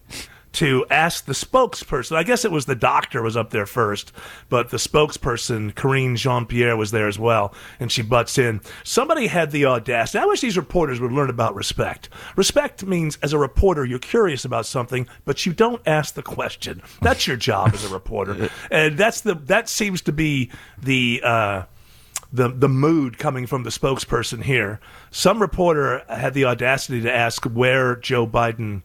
to 0.55 0.85
ask 0.89 1.25
the 1.25 1.33
spokesperson. 1.33 2.15
I 2.15 2.23
guess 2.23 2.45
it 2.45 2.51
was 2.51 2.65
the 2.65 2.75
doctor 2.75 3.21
was 3.21 3.35
up 3.35 3.49
there 3.49 3.65
first, 3.65 4.13
but 4.47 4.69
the 4.69 4.77
spokesperson, 4.77 5.75
Karine 5.75 6.15
Jean 6.15 6.45
Pierre, 6.45 6.77
was 6.77 6.91
there 6.91 7.09
as 7.09 7.19
well, 7.19 7.53
and 7.77 7.91
she 7.91 8.01
butts 8.01 8.37
in. 8.37 8.61
Somebody 8.81 9.27
had 9.27 9.51
the 9.51 9.65
audacity. 9.65 10.17
I 10.17 10.25
wish 10.25 10.39
these 10.39 10.55
reporters 10.55 11.01
would 11.01 11.11
learn 11.11 11.29
about 11.29 11.55
respect. 11.55 12.07
Respect 12.37 12.85
means, 12.85 13.17
as 13.21 13.33
a 13.33 13.37
reporter, 13.37 13.83
you're 13.83 13.99
curious 13.99 14.45
about 14.45 14.65
something, 14.65 15.07
but 15.25 15.45
you 15.45 15.51
don't 15.51 15.81
ask 15.85 16.13
the 16.13 16.23
question. 16.23 16.81
That's 17.01 17.27
your 17.27 17.37
job 17.37 17.73
as 17.73 17.83
a 17.83 17.93
reporter, 17.93 18.49
and 18.71 18.97
that's 18.97 19.21
the 19.21 19.35
that 19.35 19.67
seems 19.67 20.01
to 20.03 20.13
be 20.13 20.51
the. 20.81 21.21
Uh, 21.21 21.63
the 22.35 22.49
the 22.49 22.69
mood 22.69 23.17
coming 23.17 23.47
from 23.47 23.63
the 23.63 23.69
spokesperson 23.69 24.43
here. 24.43 24.79
Some 25.11 25.41
reporter 25.41 26.03
had 26.09 26.33
the 26.33 26.45
audacity 26.45 27.01
to 27.01 27.13
ask 27.13 27.45
where 27.45 27.95
Joe 27.95 28.27
Biden 28.27 28.81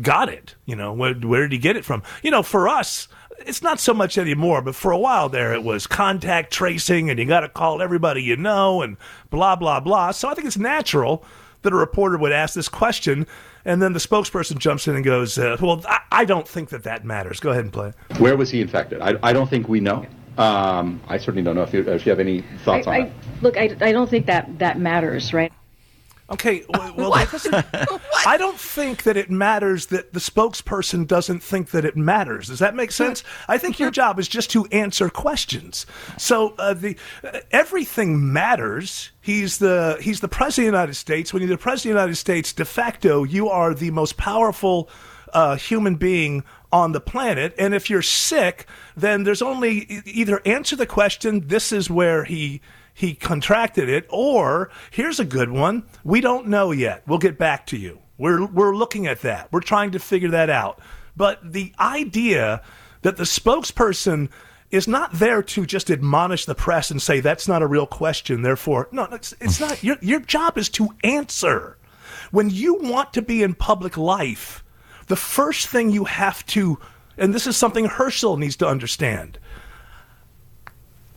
got 0.00 0.28
it. 0.28 0.54
You 0.64 0.76
know, 0.76 0.92
where, 0.92 1.14
where 1.14 1.42
did 1.42 1.52
he 1.52 1.58
get 1.58 1.76
it 1.76 1.84
from? 1.84 2.02
You 2.22 2.30
know, 2.30 2.42
for 2.42 2.68
us, 2.68 3.08
it's 3.38 3.62
not 3.62 3.80
so 3.80 3.94
much 3.94 4.16
anymore, 4.18 4.62
but 4.62 4.74
for 4.74 4.90
a 4.90 4.98
while 4.98 5.28
there, 5.28 5.52
it 5.52 5.62
was 5.62 5.86
contact 5.86 6.52
tracing, 6.52 7.10
and 7.10 7.18
you 7.18 7.26
got 7.26 7.40
to 7.40 7.48
call 7.48 7.82
everybody 7.82 8.22
you 8.22 8.36
know, 8.36 8.82
and 8.82 8.96
blah 9.30 9.56
blah 9.56 9.80
blah. 9.80 10.10
So 10.10 10.28
I 10.28 10.34
think 10.34 10.46
it's 10.46 10.58
natural 10.58 11.24
that 11.62 11.72
a 11.72 11.76
reporter 11.76 12.18
would 12.18 12.32
ask 12.32 12.54
this 12.54 12.68
question, 12.68 13.26
and 13.64 13.80
then 13.82 13.92
the 13.92 13.98
spokesperson 13.98 14.58
jumps 14.58 14.86
in 14.86 14.94
and 14.96 15.04
goes, 15.04 15.38
uh, 15.38 15.56
"Well, 15.60 15.82
I, 15.88 16.00
I 16.12 16.24
don't 16.24 16.46
think 16.48 16.70
that 16.70 16.84
that 16.84 17.04
matters." 17.04 17.40
Go 17.40 17.50
ahead 17.50 17.64
and 17.64 17.72
play. 17.72 17.88
it. 17.88 18.20
Where 18.20 18.36
was 18.36 18.50
he 18.50 18.60
infected? 18.60 19.00
I, 19.00 19.16
I 19.22 19.32
don't 19.32 19.48
think 19.48 19.68
we 19.68 19.80
know. 19.80 20.06
Um, 20.36 21.00
I 21.06 21.18
certainly 21.18 21.42
don't 21.42 21.54
know 21.54 21.62
if 21.62 21.72
you, 21.72 21.88
if 21.88 22.04
you 22.04 22.10
have 22.10 22.20
any 22.20 22.42
thoughts 22.64 22.86
on 22.86 22.94
I, 22.94 23.02
that. 23.02 23.12
look, 23.42 23.56
I, 23.56 23.76
I 23.80 23.92
don't 23.92 24.10
think 24.10 24.26
that 24.26 24.58
that 24.58 24.78
matters, 24.78 25.32
right? 25.32 25.52
Okay, 26.30 26.64
well, 26.68 26.94
well 26.96 27.12
that 27.12 27.30
doesn't, 27.30 27.54
I 28.26 28.36
don't 28.36 28.58
think 28.58 29.02
that 29.02 29.16
it 29.16 29.30
matters 29.30 29.86
that 29.86 30.12
the 30.12 30.20
spokesperson 30.20 31.06
doesn't 31.06 31.40
think 31.40 31.70
that 31.70 31.84
it 31.84 31.96
matters. 31.96 32.48
Does 32.48 32.58
that 32.60 32.74
make 32.74 32.92
sense? 32.92 33.22
I 33.46 33.58
think 33.58 33.78
your 33.78 33.90
job 33.90 34.18
is 34.18 34.26
just 34.26 34.50
to 34.52 34.64
answer 34.66 35.10
questions. 35.10 35.86
So 36.18 36.54
uh, 36.58 36.74
the 36.74 36.96
uh, 37.22 37.40
everything 37.50 38.32
matters. 38.32 39.10
He's 39.20 39.58
the 39.58 39.98
he's 40.00 40.20
the 40.20 40.28
president 40.28 40.68
of 40.68 40.72
the 40.72 40.78
United 40.78 40.94
States. 40.94 41.32
When 41.32 41.42
you're 41.42 41.50
the 41.50 41.58
president 41.58 41.92
of 41.92 41.96
the 41.96 42.00
United 42.00 42.16
States, 42.16 42.52
de 42.52 42.64
facto, 42.64 43.24
you 43.24 43.50
are 43.50 43.74
the 43.74 43.90
most 43.90 44.16
powerful 44.16 44.88
uh, 45.34 45.56
human 45.56 45.96
being 45.96 46.44
on 46.74 46.90
the 46.90 47.00
planet. 47.00 47.54
And 47.56 47.72
if 47.72 47.88
you're 47.88 48.02
sick, 48.02 48.66
then 48.96 49.22
there's 49.22 49.40
only 49.40 50.02
either 50.04 50.42
answer 50.44 50.74
the 50.74 50.86
question. 50.86 51.46
This 51.46 51.70
is 51.70 51.88
where 51.88 52.24
he 52.24 52.60
he 52.92 53.14
contracted 53.14 53.88
it, 53.88 54.06
or 54.08 54.70
here's 54.90 55.20
a 55.20 55.24
good 55.24 55.50
one. 55.50 55.84
We 56.02 56.20
don't 56.20 56.48
know 56.48 56.72
yet. 56.72 57.04
We'll 57.06 57.18
get 57.18 57.38
back 57.38 57.66
to 57.66 57.76
you. 57.76 58.00
We're 58.18 58.44
we're 58.44 58.74
looking 58.74 59.06
at 59.06 59.20
that. 59.20 59.52
We're 59.52 59.60
trying 59.60 59.92
to 59.92 60.00
figure 60.00 60.30
that 60.30 60.50
out. 60.50 60.80
But 61.16 61.52
the 61.52 61.72
idea 61.78 62.60
that 63.02 63.18
the 63.18 63.24
spokesperson 63.24 64.28
is 64.72 64.88
not 64.88 65.12
there 65.12 65.44
to 65.44 65.66
just 65.66 65.92
admonish 65.92 66.44
the 66.44 66.56
press 66.56 66.90
and 66.90 67.00
say 67.00 67.20
that's 67.20 67.46
not 67.46 67.62
a 67.62 67.68
real 67.68 67.86
question. 67.86 68.42
Therefore, 68.42 68.88
no, 68.90 69.04
it's, 69.12 69.32
it's 69.40 69.60
not. 69.60 69.84
Your 69.84 69.96
your 70.00 70.20
job 70.20 70.58
is 70.58 70.68
to 70.70 70.88
answer. 71.04 71.78
When 72.32 72.50
you 72.50 72.74
want 72.74 73.12
to 73.12 73.22
be 73.22 73.44
in 73.44 73.54
public 73.54 73.96
life, 73.96 74.63
the 75.06 75.16
first 75.16 75.68
thing 75.68 75.90
you 75.90 76.04
have 76.04 76.44
to, 76.46 76.78
and 77.16 77.34
this 77.34 77.46
is 77.46 77.56
something 77.56 77.86
Herschel 77.86 78.36
needs 78.36 78.56
to 78.56 78.66
understand. 78.66 79.38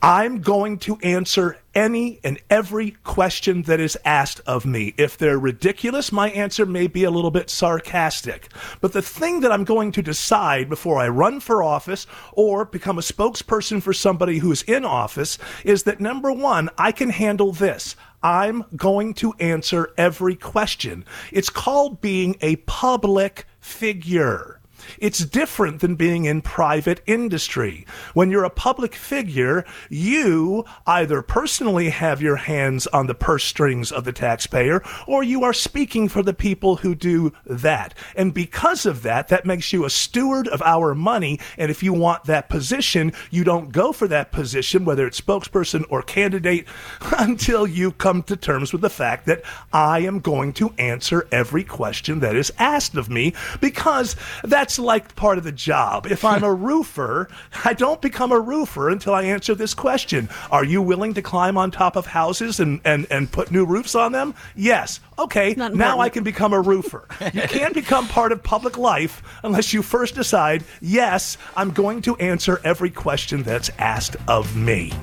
I'm 0.02 0.42
going 0.42 0.78
to 0.80 0.98
answer 0.98 1.58
any 1.74 2.20
and 2.24 2.40
every 2.52 2.92
question 3.04 3.64
that 3.64 3.80
is 3.80 3.98
asked 4.06 4.42
of 4.46 4.64
me. 4.64 4.94
If 4.96 5.18
they're 5.18 5.40
ridiculous, 5.40 6.12
my 6.12 6.30
answer 6.30 6.68
may 6.68 6.86
be 6.86 7.04
a 7.04 7.10
little 7.10 7.32
bit 7.32 7.50
sarcastic. 7.50 8.50
But 8.80 8.94
the 8.94 9.02
thing 9.02 9.40
that 9.40 9.52
I'm 9.52 9.64
going 9.64 9.92
to 9.94 10.04
decide 10.04 10.70
before 10.70 11.00
I 11.00 11.08
run 11.08 11.40
for 11.40 11.64
office 11.64 12.06
or 12.34 12.64
become 12.64 13.00
a 13.00 13.02
spokesperson 13.02 13.82
for 13.82 13.92
somebody 13.92 14.38
who's 14.38 14.62
in 14.62 14.86
office 14.86 15.40
is 15.66 15.84
that 15.84 16.00
number 16.00 16.32
one, 16.32 16.70
I 16.78 16.92
can 16.92 17.10
handle 17.10 17.52
this. 17.52 17.96
I'm 18.22 18.66
going 18.76 19.16
to 19.16 19.34
answer 19.40 19.94
every 19.98 20.36
question. 20.36 21.06
It's 21.32 21.50
called 21.50 22.02
being 22.02 22.36
a 22.42 22.58
public 22.58 23.48
figure. 23.68 24.57
It's 25.00 25.26
different 25.26 25.82
than 25.82 25.96
being 25.96 26.26
in 26.26 26.42
private 26.42 27.02
industry. 27.06 27.86
When 28.14 28.32
you're 28.32 28.44
a 28.44 28.50
public 28.50 28.96
figure, 28.96 29.66
you 29.90 30.66
either 30.86 31.22
personally 31.22 31.90
have 31.90 32.22
your 32.22 32.38
hands 32.38 32.88
on 32.88 33.08
the 33.08 33.16
purse 33.16 33.44
strings 33.44 33.92
of 33.92 34.04
the 34.04 34.14
taxpayer 34.14 34.82
or 35.08 35.24
you 35.24 35.44
are 35.44 35.54
speaking 35.54 36.08
for 36.08 36.24
the 36.24 36.34
people 36.34 36.78
who 36.78 36.96
do 36.96 37.34
that. 37.46 37.94
And 38.16 38.34
because 38.34 38.86
of 38.86 39.04
that, 39.04 39.28
that 39.30 39.46
makes 39.46 39.74
you 39.74 39.86
a 39.86 39.90
steward 39.90 40.48
of 40.48 40.62
our 40.62 40.96
money. 40.96 41.40
And 41.58 41.72
if 41.72 41.84
you 41.84 41.94
want 41.94 42.26
that 42.26 42.50
position, 42.50 43.14
you 43.32 43.44
don't 43.44 43.72
go 43.72 43.92
for 43.92 44.08
that 44.08 44.32
position, 44.32 44.86
whether 44.86 45.08
it's 45.08 45.20
spokesperson 45.20 45.86
or 45.90 46.02
candidate, 46.02 46.68
until 47.18 47.68
you 47.68 47.92
come 47.92 48.24
to 48.24 48.36
terms 48.36 48.72
with 48.72 48.82
the 48.82 48.90
fact 48.90 49.26
that 49.26 49.44
I 49.74 50.00
am 50.00 50.20
going 50.20 50.54
to 50.54 50.74
answer 50.78 51.28
every 51.32 51.64
question 51.64 52.20
that 52.20 52.36
is 52.36 52.52
asked 52.58 52.96
of 52.96 53.10
me 53.10 53.34
because 53.60 54.16
that's 54.44 54.77
like 54.80 55.16
part 55.16 55.38
of 55.38 55.44
the 55.44 55.52
job. 55.52 56.08
If 56.08 56.24
I'm 56.26 56.44
a 56.44 56.54
roofer, 56.68 57.30
I 57.64 57.74
don't 57.74 58.02
become 58.02 58.32
a 58.32 58.40
roofer 58.40 58.90
until 58.90 59.14
I 59.14 59.24
answer 59.24 59.56
this 59.56 59.74
question. 59.74 60.30
Are 60.52 60.64
you 60.64 60.82
willing 60.82 61.14
to 61.16 61.22
climb 61.22 61.58
on 61.58 61.72
top 61.72 61.96
of 61.96 62.08
houses 62.08 62.60
and, 62.60 62.82
and, 62.84 63.08
and 63.10 63.32
put 63.32 63.52
new 63.52 63.66
roofs 63.66 63.96
on 63.96 64.12
them? 64.12 64.34
Yes. 64.56 65.00
Okay, 65.20 65.56
now. 65.56 66.00
I 66.00 66.10
can 66.10 66.24
become 66.24 66.54
a 66.54 66.62
roofer. 66.62 67.08
You 67.34 67.42
can't 67.48 67.74
become 67.74 68.08
part 68.08 68.32
of 68.32 68.44
public 68.44 68.78
life 68.78 69.24
unless 69.44 69.74
you 69.74 69.82
first 69.82 70.16
decide, 70.16 70.64
yes, 70.80 71.38
I'm 71.56 71.72
going 71.72 72.02
to 72.04 72.16
answer 72.18 72.62
every 72.64 72.92
question 72.92 73.44
that's 73.44 73.70
asked 73.80 74.16
of 74.28 74.56
me. 74.56 74.94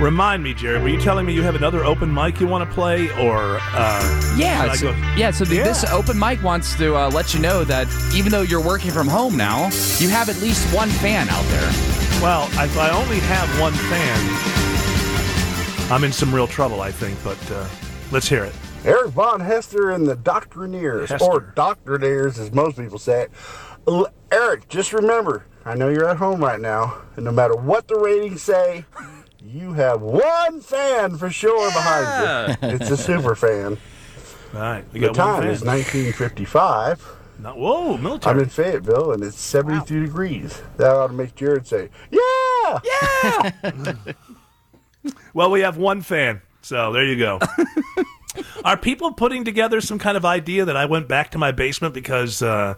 Remind 0.00 0.42
me, 0.42 0.52
Jared, 0.52 0.82
were 0.82 0.90
you 0.90 1.00
telling 1.00 1.24
me 1.24 1.32
you 1.32 1.42
have 1.42 1.54
another 1.54 1.82
open 1.82 2.12
mic 2.12 2.38
you 2.38 2.46
want 2.46 2.68
to 2.68 2.74
play, 2.74 3.08
or 3.12 3.58
uh, 3.72 4.34
Yeah, 4.36 4.60
should 4.62 4.70
I 4.70 4.74
so, 4.76 4.92
go- 4.92 5.14
yeah. 5.16 5.30
So 5.30 5.44
th- 5.46 5.64
this 5.64 5.84
open 5.84 6.18
mic 6.18 6.42
wants 6.42 6.76
to 6.76 6.94
uh, 6.94 7.10
let 7.10 7.32
you 7.32 7.40
know 7.40 7.64
that 7.64 7.88
even 8.14 8.30
though 8.30 8.42
you're 8.42 8.62
working 8.62 8.90
from 8.90 9.08
home 9.08 9.38
now, 9.38 9.70
you 9.98 10.10
have 10.10 10.28
at 10.28 10.38
least 10.42 10.66
one 10.74 10.90
fan 10.90 11.30
out 11.30 11.44
there. 11.46 11.70
Well, 12.22 12.44
if 12.62 12.76
I 12.78 12.90
only 12.90 13.20
have 13.20 13.48
one 13.58 13.72
fan, 13.72 14.20
I'm 15.90 16.04
in 16.04 16.12
some 16.12 16.34
real 16.34 16.46
trouble, 16.46 16.82
I 16.82 16.90
think. 16.92 17.16
But 17.24 17.38
uh, 17.50 17.66
let's 18.12 18.28
hear 18.28 18.44
it. 18.44 18.54
Eric 18.84 19.12
Von 19.12 19.40
Hester 19.40 19.92
and 19.92 20.06
the 20.06 20.16
Doctrineers, 20.16 21.08
Hester. 21.08 21.24
or 21.24 21.40
Doctrinaires 21.56 22.38
as 22.38 22.52
most 22.52 22.76
people 22.76 22.98
say 22.98 23.22
it. 23.22 23.30
L- 23.88 24.08
Eric, 24.30 24.68
just 24.68 24.92
remember, 24.92 25.46
I 25.64 25.74
know 25.74 25.88
you're 25.88 26.06
at 26.08 26.18
home 26.18 26.44
right 26.44 26.60
now, 26.60 26.98
and 27.16 27.24
no 27.24 27.32
matter 27.32 27.56
what 27.56 27.88
the 27.88 27.96
ratings 27.96 28.42
say, 28.42 28.84
you 29.46 29.72
have 29.74 30.00
one 30.02 30.60
fan 30.60 31.16
for 31.16 31.30
sure 31.30 31.70
behind 31.70 32.58
you. 32.62 32.68
It's 32.70 32.90
a 32.90 32.96
super 32.96 33.34
fan. 33.34 33.78
All 34.54 34.60
right, 34.60 34.84
we 34.92 35.00
The 35.00 35.06
got 35.08 35.14
time 35.14 35.42
fan. 35.42 35.50
is 35.50 35.62
1955. 35.64 37.04
Not- 37.38 37.58
whoa, 37.58 37.96
military. 37.98 38.34
I'm 38.36 38.40
in 38.42 38.48
Fayetteville, 38.48 39.12
and 39.12 39.22
it's 39.22 39.38
72 39.38 40.06
degrees. 40.06 40.62
That 40.78 40.90
ought 40.90 41.08
to 41.08 41.12
make 41.12 41.34
Jared 41.34 41.66
say, 41.66 41.90
"Yeah, 42.10 42.78
yeah." 42.84 43.92
Well, 45.34 45.52
we 45.52 45.60
have 45.60 45.76
one 45.76 46.00
fan, 46.02 46.40
so 46.62 46.92
there 46.92 47.04
you 47.04 47.16
go. 47.16 47.38
are 48.64 48.76
people 48.76 49.12
putting 49.12 49.44
together 49.44 49.80
some 49.80 50.00
kind 50.00 50.16
of 50.16 50.24
idea 50.24 50.64
that 50.64 50.76
I 50.76 50.86
went 50.86 51.06
back 51.06 51.30
to 51.32 51.38
my 51.38 51.52
basement 51.52 51.94
because 51.94 52.42
uh, 52.42 52.74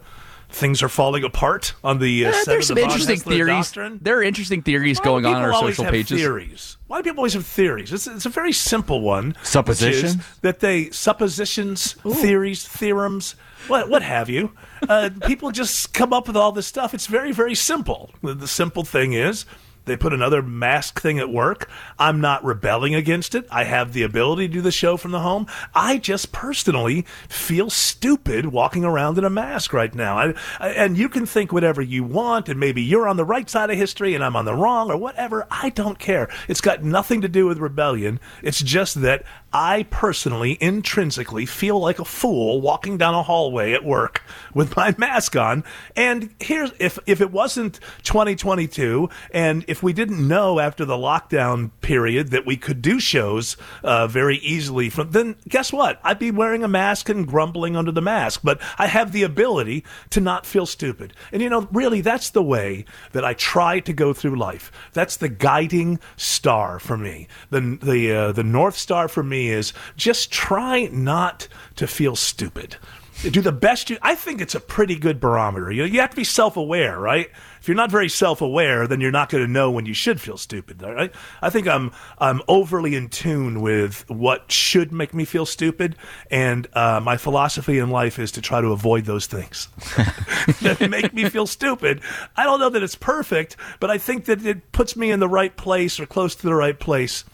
things 0.48 0.82
are 0.82 0.88
falling 0.88 1.24
apart 1.24 1.74
on 1.84 1.98
the 1.98 2.26
uh, 2.26 2.32
set 2.32 2.46
there's 2.46 2.64
of 2.64 2.66
some 2.68 2.74
the 2.76 2.82
interesting 2.82 3.18
theories. 3.18 3.66
Doctrine? 3.66 3.98
There 4.02 4.18
are 4.18 4.22
interesting 4.22 4.62
theories 4.62 4.98
Why 4.98 5.04
going 5.04 5.26
on 5.26 5.36
on 5.36 5.42
our 5.42 5.52
social 5.52 5.84
have 5.84 5.92
pages. 5.92 6.20
Theories. 6.20 6.76
Why 6.86 6.98
do 6.98 7.04
people 7.04 7.20
always 7.20 7.34
have 7.34 7.46
theories? 7.46 7.92
It's, 7.92 8.06
it's 8.06 8.26
a 8.26 8.30
very 8.30 8.52
simple 8.52 9.00
one. 9.00 9.28
which 9.28 9.46
Suppositions? 9.46 10.16
that 10.40 10.60
they 10.60 10.90
suppositions, 10.90 11.92
theories, 11.92 12.66
theorems, 12.66 13.34
what 13.66 13.88
what 13.88 14.02
have 14.02 14.28
you. 14.30 14.52
Uh, 14.88 15.10
people 15.26 15.50
just 15.50 15.92
come 15.92 16.12
up 16.12 16.26
with 16.26 16.36
all 16.36 16.52
this 16.52 16.66
stuff. 16.66 16.94
It's 16.94 17.06
very 17.06 17.32
very 17.32 17.54
simple. 17.54 18.10
The, 18.22 18.34
the 18.34 18.48
simple 18.48 18.84
thing 18.84 19.12
is 19.12 19.44
They 19.88 19.96
put 19.96 20.12
another 20.12 20.42
mask 20.42 21.00
thing 21.00 21.18
at 21.18 21.30
work. 21.30 21.68
I'm 21.98 22.20
not 22.20 22.44
rebelling 22.44 22.94
against 22.94 23.34
it. 23.34 23.46
I 23.50 23.64
have 23.64 23.92
the 23.92 24.02
ability 24.02 24.46
to 24.48 24.54
do 24.54 24.60
the 24.60 24.70
show 24.70 24.96
from 24.96 25.10
the 25.10 25.20
home. 25.20 25.46
I 25.74 25.98
just 25.98 26.30
personally 26.30 27.02
feel 27.28 27.70
stupid 27.70 28.46
walking 28.46 28.84
around 28.84 29.18
in 29.18 29.24
a 29.24 29.30
mask 29.30 29.72
right 29.72 29.94
now. 29.94 30.18
I, 30.18 30.34
I, 30.60 30.68
and 30.70 30.96
you 30.96 31.08
can 31.08 31.26
think 31.26 31.52
whatever 31.52 31.82
you 31.82 32.04
want, 32.04 32.48
and 32.48 32.60
maybe 32.60 32.82
you're 32.82 33.08
on 33.08 33.16
the 33.16 33.24
right 33.24 33.48
side 33.48 33.70
of 33.70 33.76
history 33.76 34.14
and 34.14 34.22
I'm 34.22 34.36
on 34.36 34.44
the 34.44 34.54
wrong, 34.54 34.90
or 34.90 34.96
whatever. 34.96 35.46
I 35.50 35.70
don't 35.70 35.98
care. 35.98 36.28
It's 36.46 36.60
got 36.60 36.84
nothing 36.84 37.20
to 37.22 37.28
do 37.28 37.46
with 37.46 37.58
rebellion. 37.58 38.20
It's 38.42 38.60
just 38.60 39.00
that 39.02 39.24
I 39.52 39.84
personally, 39.84 40.58
intrinsically, 40.60 41.46
feel 41.46 41.80
like 41.80 41.98
a 41.98 42.04
fool 42.04 42.60
walking 42.60 42.98
down 42.98 43.14
a 43.14 43.22
hallway 43.22 43.72
at 43.72 43.82
work 43.82 44.22
with 44.54 44.76
my 44.76 44.94
mask 44.98 45.36
on. 45.36 45.64
And 45.96 46.34
here's 46.38 46.72
if 46.78 46.98
if 47.06 47.20
it 47.22 47.30
wasn't 47.30 47.80
2022, 48.02 49.08
and 49.30 49.64
if 49.66 49.82
we 49.82 49.94
didn't 49.94 50.26
know 50.26 50.60
after 50.60 50.84
the 50.84 50.96
lockdown 50.96 51.70
period 51.80 52.28
that 52.28 52.44
we 52.44 52.56
could 52.58 52.82
do 52.82 53.00
shows 53.00 53.56
uh, 53.82 54.06
very 54.06 54.36
easily, 54.38 54.90
from 54.90 55.12
then 55.12 55.36
guess 55.48 55.72
what? 55.72 55.98
I'd 56.04 56.18
be 56.18 56.30
wearing 56.30 56.62
a 56.62 56.68
mask 56.68 57.08
and 57.08 57.26
grumbling 57.26 57.74
under 57.74 57.92
the 57.92 58.02
mask. 58.02 58.40
But 58.44 58.60
I 58.78 58.86
have 58.86 59.12
the 59.12 59.22
ability 59.22 59.82
to 60.10 60.20
not 60.20 60.44
feel 60.44 60.66
stupid. 60.66 61.14
And 61.32 61.40
you 61.40 61.48
know, 61.48 61.68
really, 61.72 62.02
that's 62.02 62.30
the 62.30 62.42
way 62.42 62.84
that 63.12 63.24
I 63.24 63.32
try 63.32 63.80
to 63.80 63.92
go 63.94 64.12
through 64.12 64.36
life. 64.36 64.70
That's 64.92 65.16
the 65.16 65.30
guiding 65.30 66.00
star 66.16 66.78
for 66.78 66.98
me. 66.98 67.28
The 67.48 67.78
the 67.82 68.12
uh, 68.12 68.32
the 68.32 68.44
north 68.44 68.76
star 68.76 69.08
for 69.08 69.22
me 69.22 69.37
is 69.46 69.72
just 69.96 70.32
try 70.32 70.86
not 70.86 71.46
to 71.76 71.86
feel 71.86 72.16
stupid. 72.16 72.76
Do 73.22 73.40
the 73.40 73.50
best 73.50 73.90
you. 73.90 73.98
I 74.00 74.14
think 74.14 74.40
it's 74.40 74.54
a 74.54 74.60
pretty 74.60 74.94
good 74.94 75.18
barometer. 75.18 75.72
You 75.72 75.82
you 75.84 76.00
have 76.00 76.10
to 76.10 76.16
be 76.16 76.22
self 76.22 76.56
aware, 76.56 77.00
right? 77.00 77.28
If 77.60 77.66
you're 77.66 77.76
not 77.76 77.90
very 77.90 78.08
self 78.08 78.40
aware, 78.40 78.86
then 78.86 79.00
you're 79.00 79.10
not 79.10 79.28
going 79.28 79.44
to 79.44 79.50
know 79.50 79.72
when 79.72 79.86
you 79.86 79.94
should 79.94 80.20
feel 80.20 80.36
stupid. 80.36 80.80
Right? 80.80 81.12
I 81.42 81.50
think 81.50 81.66
I'm 81.66 81.90
I'm 82.18 82.42
overly 82.46 82.94
in 82.94 83.08
tune 83.08 83.60
with 83.60 84.08
what 84.08 84.52
should 84.52 84.92
make 84.92 85.14
me 85.14 85.24
feel 85.24 85.46
stupid, 85.46 85.96
and 86.30 86.68
uh, 86.74 87.00
my 87.02 87.16
philosophy 87.16 87.80
in 87.80 87.90
life 87.90 88.20
is 88.20 88.30
to 88.32 88.40
try 88.40 88.60
to 88.60 88.68
avoid 88.68 89.06
those 89.06 89.26
things 89.26 89.66
that 90.62 90.78
make 90.88 91.12
me 91.12 91.28
feel 91.28 91.48
stupid. 91.48 92.00
I 92.36 92.44
don't 92.44 92.60
know 92.60 92.70
that 92.70 92.84
it's 92.84 92.94
perfect, 92.94 93.56
but 93.80 93.90
I 93.90 93.98
think 93.98 94.26
that 94.26 94.46
it 94.46 94.70
puts 94.70 94.94
me 94.94 95.10
in 95.10 95.18
the 95.18 95.28
right 95.28 95.56
place 95.56 95.98
or 95.98 96.06
close 96.06 96.36
to 96.36 96.46
the 96.46 96.54
right 96.54 96.78
place 96.78 97.24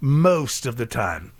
most 0.00 0.64
of 0.64 0.78
the 0.78 0.86
time. 0.86 1.32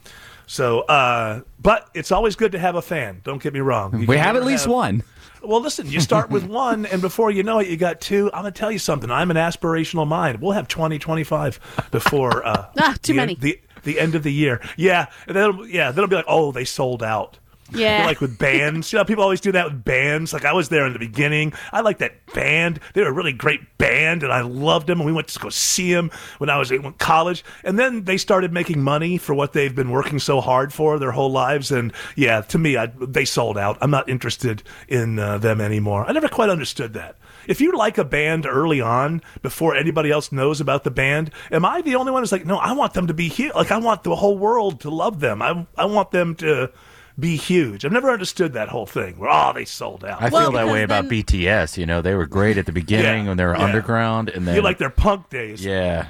So, 0.46 0.80
uh, 0.80 1.40
but 1.60 1.88
it's 1.94 2.12
always 2.12 2.36
good 2.36 2.52
to 2.52 2.58
have 2.58 2.76
a 2.76 2.82
fan. 2.82 3.20
Don't 3.24 3.42
get 3.42 3.52
me 3.52 3.60
wrong. 3.60 4.00
You 4.00 4.06
We 4.06 4.16
have 4.16 4.28
at 4.36 4.40
never 4.40 4.46
least 4.46 4.66
one. 4.68 5.02
Well, 5.42 5.60
listen, 5.60 5.86
you 5.88 6.00
start 6.00 6.30
with 6.30 6.44
one, 6.48 6.86
and 6.86 7.00
before 7.00 7.30
you 7.30 7.42
know 7.42 7.58
it, 7.58 7.68
you 7.68 7.76
got 7.76 8.00
two. 8.00 8.30
I'm 8.32 8.42
going 8.42 8.52
to 8.52 8.58
tell 8.58 8.70
you 8.72 8.78
something. 8.78 9.10
I'm 9.10 9.30
an 9.30 9.36
aspirational 9.36 10.06
mind. 10.06 10.40
We'll 10.40 10.52
have 10.52 10.66
20, 10.68 10.98
25 10.98 11.88
before 11.90 12.46
uh, 12.46 12.66
Ah, 12.78 12.96
too 13.02 13.12
the 13.12 13.16
many. 13.16 13.34
The, 13.34 13.60
the 13.84 14.00
end 14.00 14.14
of 14.14 14.22
the 14.22 14.32
year. 14.32 14.60
Yeah. 14.76 15.06
And 15.26 15.36
then, 15.36 15.50
it'll- 15.50 15.68
yeah, 15.68 15.90
then 15.90 15.98
it'll 16.04 16.08
be 16.10 16.16
like, 16.16 16.24
oh, 16.28 16.52
they 16.52 16.64
sold 16.64 17.02
out. 17.02 17.38
Yeah. 17.76 18.06
Like 18.06 18.20
with 18.20 18.38
bands. 18.38 18.92
You 18.92 18.98
know, 18.98 19.04
people 19.04 19.22
always 19.22 19.40
do 19.40 19.52
that 19.52 19.66
with 19.66 19.84
bands. 19.84 20.32
Like 20.32 20.44
I 20.44 20.52
was 20.52 20.68
there 20.68 20.86
in 20.86 20.92
the 20.92 20.98
beginning. 20.98 21.52
I 21.72 21.80
like 21.80 21.98
that 21.98 22.24
band. 22.32 22.80
They 22.94 23.02
were 23.02 23.08
a 23.08 23.12
really 23.12 23.32
great 23.32 23.76
band 23.76 24.22
and 24.22 24.32
I 24.32 24.40
loved 24.40 24.86
them 24.86 25.00
and 25.00 25.06
we 25.06 25.12
went 25.12 25.28
to 25.28 25.38
go 25.38 25.50
see 25.50 25.92
them 25.92 26.10
when 26.38 26.48
I 26.48 26.58
was 26.58 26.70
in 26.70 26.92
college. 26.94 27.44
And 27.64 27.78
then 27.78 28.04
they 28.04 28.16
started 28.16 28.52
making 28.52 28.82
money 28.82 29.18
for 29.18 29.34
what 29.34 29.52
they've 29.52 29.74
been 29.74 29.90
working 29.90 30.18
so 30.18 30.40
hard 30.40 30.72
for 30.72 30.98
their 30.98 31.12
whole 31.12 31.30
lives. 31.30 31.70
And 31.70 31.92
yeah, 32.14 32.40
to 32.42 32.58
me, 32.58 32.76
I, 32.76 32.86
they 32.86 33.24
sold 33.24 33.58
out. 33.58 33.78
I'm 33.80 33.90
not 33.90 34.08
interested 34.08 34.62
in 34.88 35.18
uh, 35.18 35.38
them 35.38 35.60
anymore. 35.60 36.06
I 36.06 36.12
never 36.12 36.28
quite 36.28 36.50
understood 36.50 36.94
that. 36.94 37.16
If 37.46 37.60
you 37.60 37.72
like 37.72 37.98
a 37.98 38.04
band 38.04 38.46
early 38.46 38.80
on, 38.80 39.22
before 39.42 39.76
anybody 39.76 40.10
else 40.10 40.32
knows 40.32 40.60
about 40.60 40.84
the 40.84 40.90
band, 40.90 41.30
am 41.50 41.64
I 41.64 41.80
the 41.80 41.94
only 41.96 42.12
one 42.12 42.22
who's 42.22 42.32
like, 42.32 42.46
no, 42.46 42.56
I 42.56 42.72
want 42.72 42.94
them 42.94 43.06
to 43.06 43.14
be 43.14 43.28
here. 43.28 43.52
Like 43.54 43.70
I 43.70 43.78
want 43.78 44.02
the 44.02 44.16
whole 44.16 44.36
world 44.36 44.80
to 44.80 44.90
love 44.90 45.20
them. 45.20 45.42
I 45.42 45.66
I 45.76 45.84
want 45.84 46.10
them 46.10 46.34
to 46.36 46.72
be 47.18 47.36
huge. 47.36 47.84
I've 47.84 47.92
never 47.92 48.10
understood 48.10 48.52
that 48.54 48.68
whole 48.68 48.86
thing. 48.86 49.18
Where 49.18 49.30
oh, 49.30 49.52
they 49.54 49.64
sold 49.64 50.04
out. 50.04 50.20
I 50.22 50.28
Well, 50.28 50.42
feel 50.44 50.52
that 50.52 50.62
because 50.64 50.72
way 50.74 50.82
about 50.82 51.08
then- 51.08 51.22
BTS. 51.22 51.76
You 51.78 51.86
know, 51.86 52.02
they 52.02 52.14
were 52.14 52.26
great 52.26 52.58
at 52.58 52.66
the 52.66 52.72
beginning 52.72 53.24
Yeah, 53.24 53.28
when 53.30 53.36
they 53.36 53.44
were 53.44 53.56
yeah. 53.56 53.64
underground, 53.64 54.28
and 54.28 54.46
then 54.46 54.54
you 54.54 54.62
like 54.62 54.78
their 54.78 54.90
punk 54.90 55.30
days. 55.30 55.64
yeah, 55.64 56.08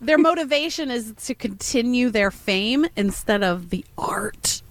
Their 0.00 0.18
motivation 0.18 0.90
is 0.90 1.12
to 1.26 1.34
continue 1.34 2.10
their 2.10 2.30
fame 2.30 2.86
instead 2.96 3.42
of 3.42 3.70
the 3.70 3.84
art. 3.98 4.62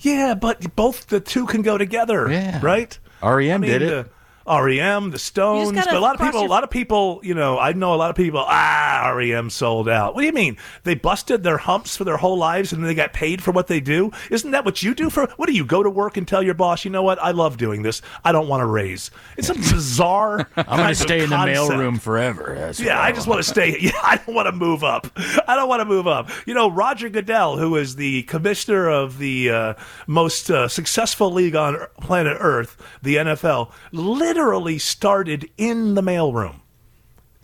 Yeah, 0.00 0.34
but 0.34 0.74
both 0.76 1.06
the 1.06 1.20
two 1.20 1.46
can 1.46 1.62
go 1.62 1.78
together. 1.78 2.30
Yeah. 2.30 2.60
Right? 2.62 2.98
REM 3.22 3.32
I 3.54 3.58
mean, 3.58 3.70
did 3.70 3.82
it. 3.82 3.86
the 3.88 4.08
REM, 4.46 5.10
the 5.10 5.18
Stones, 5.18 5.72
but 5.72 5.92
a 5.92 5.98
lot 6.00 6.14
of 6.14 6.20
people, 6.20 6.40
your- 6.40 6.46
a 6.48 6.50
lot 6.50 6.64
of 6.64 6.70
people, 6.70 7.20
you 7.22 7.34
know, 7.34 7.58
I 7.58 7.72
know 7.72 7.94
a 7.94 7.96
lot 7.96 8.10
of 8.10 8.16
people. 8.16 8.44
Ah, 8.46 9.12
REM 9.16 9.48
sold 9.50 9.88
out. 9.88 10.14
What 10.14 10.20
do 10.20 10.26
you 10.26 10.32
mean? 10.32 10.56
They 10.82 10.94
busted 10.94 11.42
their 11.42 11.58
humps 11.58 11.96
for 11.96 12.04
their 12.04 12.18
whole 12.18 12.36
lives 12.36 12.72
and 12.72 12.84
they 12.84 12.94
got 12.94 13.12
paid 13.12 13.42
for 13.42 13.52
what 13.52 13.68
they 13.68 13.80
do. 13.80 14.10
Isn't 14.30 14.50
that 14.50 14.64
what 14.64 14.82
you 14.82 14.94
do 14.94 15.08
for? 15.08 15.26
What 15.36 15.46
do 15.46 15.52
you 15.54 15.64
go 15.64 15.82
to 15.82 15.88
work 15.88 16.16
and 16.18 16.28
tell 16.28 16.42
your 16.42 16.54
boss? 16.54 16.84
You 16.84 16.90
know 16.90 17.02
what? 17.02 17.18
I 17.22 17.30
love 17.30 17.56
doing 17.56 17.82
this. 17.82 18.02
I 18.24 18.32
don't 18.32 18.48
want 18.48 18.60
to 18.60 18.66
raise. 18.66 19.10
It's 19.38 19.48
a 19.48 19.54
bizarre. 19.54 20.48
I'm 20.56 20.76
going 20.76 20.88
to 20.90 20.94
stay 20.94 21.22
in 21.24 21.30
the 21.30 21.36
mailroom 21.36 21.98
forever. 22.00 22.54
That's 22.58 22.80
Yeah, 22.80 22.96
what 22.96 23.04
I 23.04 23.12
just 23.12 23.26
want 23.26 23.38
to 23.42 23.48
stay. 23.48 23.78
Yeah, 23.84 23.92
I 24.02 24.16
don't 24.16 24.34
want 24.34 24.46
to 24.46 24.52
move 24.52 24.84
up. 24.84 25.06
I 25.48 25.56
don't 25.56 25.68
want 25.68 25.80
to 25.80 25.84
move 25.86 26.06
up. 26.06 26.28
You 26.46 26.54
know, 26.54 26.70
Roger 26.70 27.08
Goodell, 27.08 27.56
who 27.58 27.76
is 27.76 27.96
the 27.96 28.22
commissioner 28.24 28.88
of 28.90 29.18
the 29.18 29.50
uh, 29.50 29.74
most 30.06 30.50
uh, 30.50 30.68
successful 30.68 31.30
league 31.32 31.56
on 31.56 31.78
planet 32.00 32.36
Earth, 32.40 32.76
the 33.02 33.16
NFL, 33.16 33.70
literally 33.92 34.33
started 34.78 35.50
in 35.56 35.94
the 35.94 36.02
mailroom. 36.02 36.60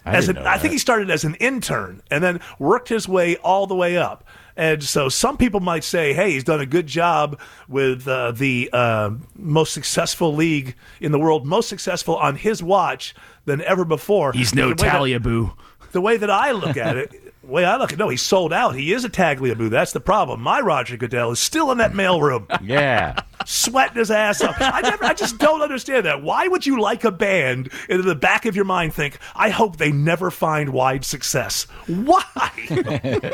I, 0.04 0.16
As 0.16 0.28
an, 0.28 0.38
I 0.38 0.56
think 0.58 0.72
he 0.72 0.78
started 0.78 1.10
as 1.10 1.24
an 1.24 1.34
intern 1.36 2.02
and 2.10 2.24
then 2.24 2.40
worked 2.58 2.88
his 2.88 3.06
way 3.06 3.36
all 3.36 3.66
the 3.66 3.74
way 3.74 3.98
up. 3.98 4.24
And 4.56 4.82
so 4.82 5.08
some 5.08 5.36
people 5.36 5.60
might 5.60 5.84
say, 5.84 6.12
hey, 6.12 6.32
he's 6.32 6.44
done 6.44 6.60
a 6.60 6.66
good 6.66 6.86
job 6.86 7.38
with 7.68 8.06
uh, 8.08 8.32
the 8.32 8.68
uh, 8.72 9.10
most 9.36 9.72
successful 9.72 10.34
league 10.34 10.74
in 11.00 11.12
the 11.12 11.18
world, 11.18 11.46
most 11.46 11.68
successful 11.68 12.16
on 12.16 12.36
his 12.36 12.62
watch 12.62 13.14
than 13.44 13.62
ever 13.62 13.84
before. 13.84 14.32
He's 14.32 14.54
no 14.54 14.70
The 14.70 14.84
Tagliabue. 14.84 15.54
the 15.92 16.00
way 16.00 16.16
that 16.16 16.30
I 16.30 16.52
look 16.52 16.76
at 16.76 16.96
it, 16.96 17.14
way 17.50 17.64
I 17.64 17.76
look 17.76 17.90
at 17.90 17.94
it, 17.94 17.98
no, 17.98 18.08
he's 18.08 18.22
sold 18.22 18.52
out. 18.52 18.74
He 18.74 18.92
is 18.92 19.04
a 19.04 19.10
Tagliabue. 19.10 19.70
That's 19.70 19.92
the 19.92 20.00
problem. 20.00 20.40
My 20.40 20.60
Roger 20.60 20.96
Goodell 20.96 21.32
is 21.32 21.38
still 21.40 21.70
in 21.70 21.78
that 21.78 21.92
mailroom, 21.92 22.46
Yeah, 22.62 23.20
sweating 23.46 23.96
his 23.96 24.10
ass 24.10 24.40
up. 24.42 24.54
I 24.58 24.80
never, 24.80 25.04
I 25.04 25.14
just 25.14 25.38
don't 25.38 25.60
understand 25.62 26.06
that. 26.06 26.22
Why 26.22 26.48
would 26.48 26.64
you 26.66 26.80
like 26.80 27.04
a 27.04 27.10
band 27.10 27.70
and 27.88 28.00
in 28.00 28.06
the 28.06 28.14
back 28.14 28.46
of 28.46 28.56
your 28.56 28.64
mind 28.64 28.94
think, 28.94 29.18
I 29.34 29.50
hope 29.50 29.76
they 29.76 29.92
never 29.92 30.30
find 30.30 30.70
wide 30.70 31.04
success? 31.04 31.64
Why? 31.86 32.22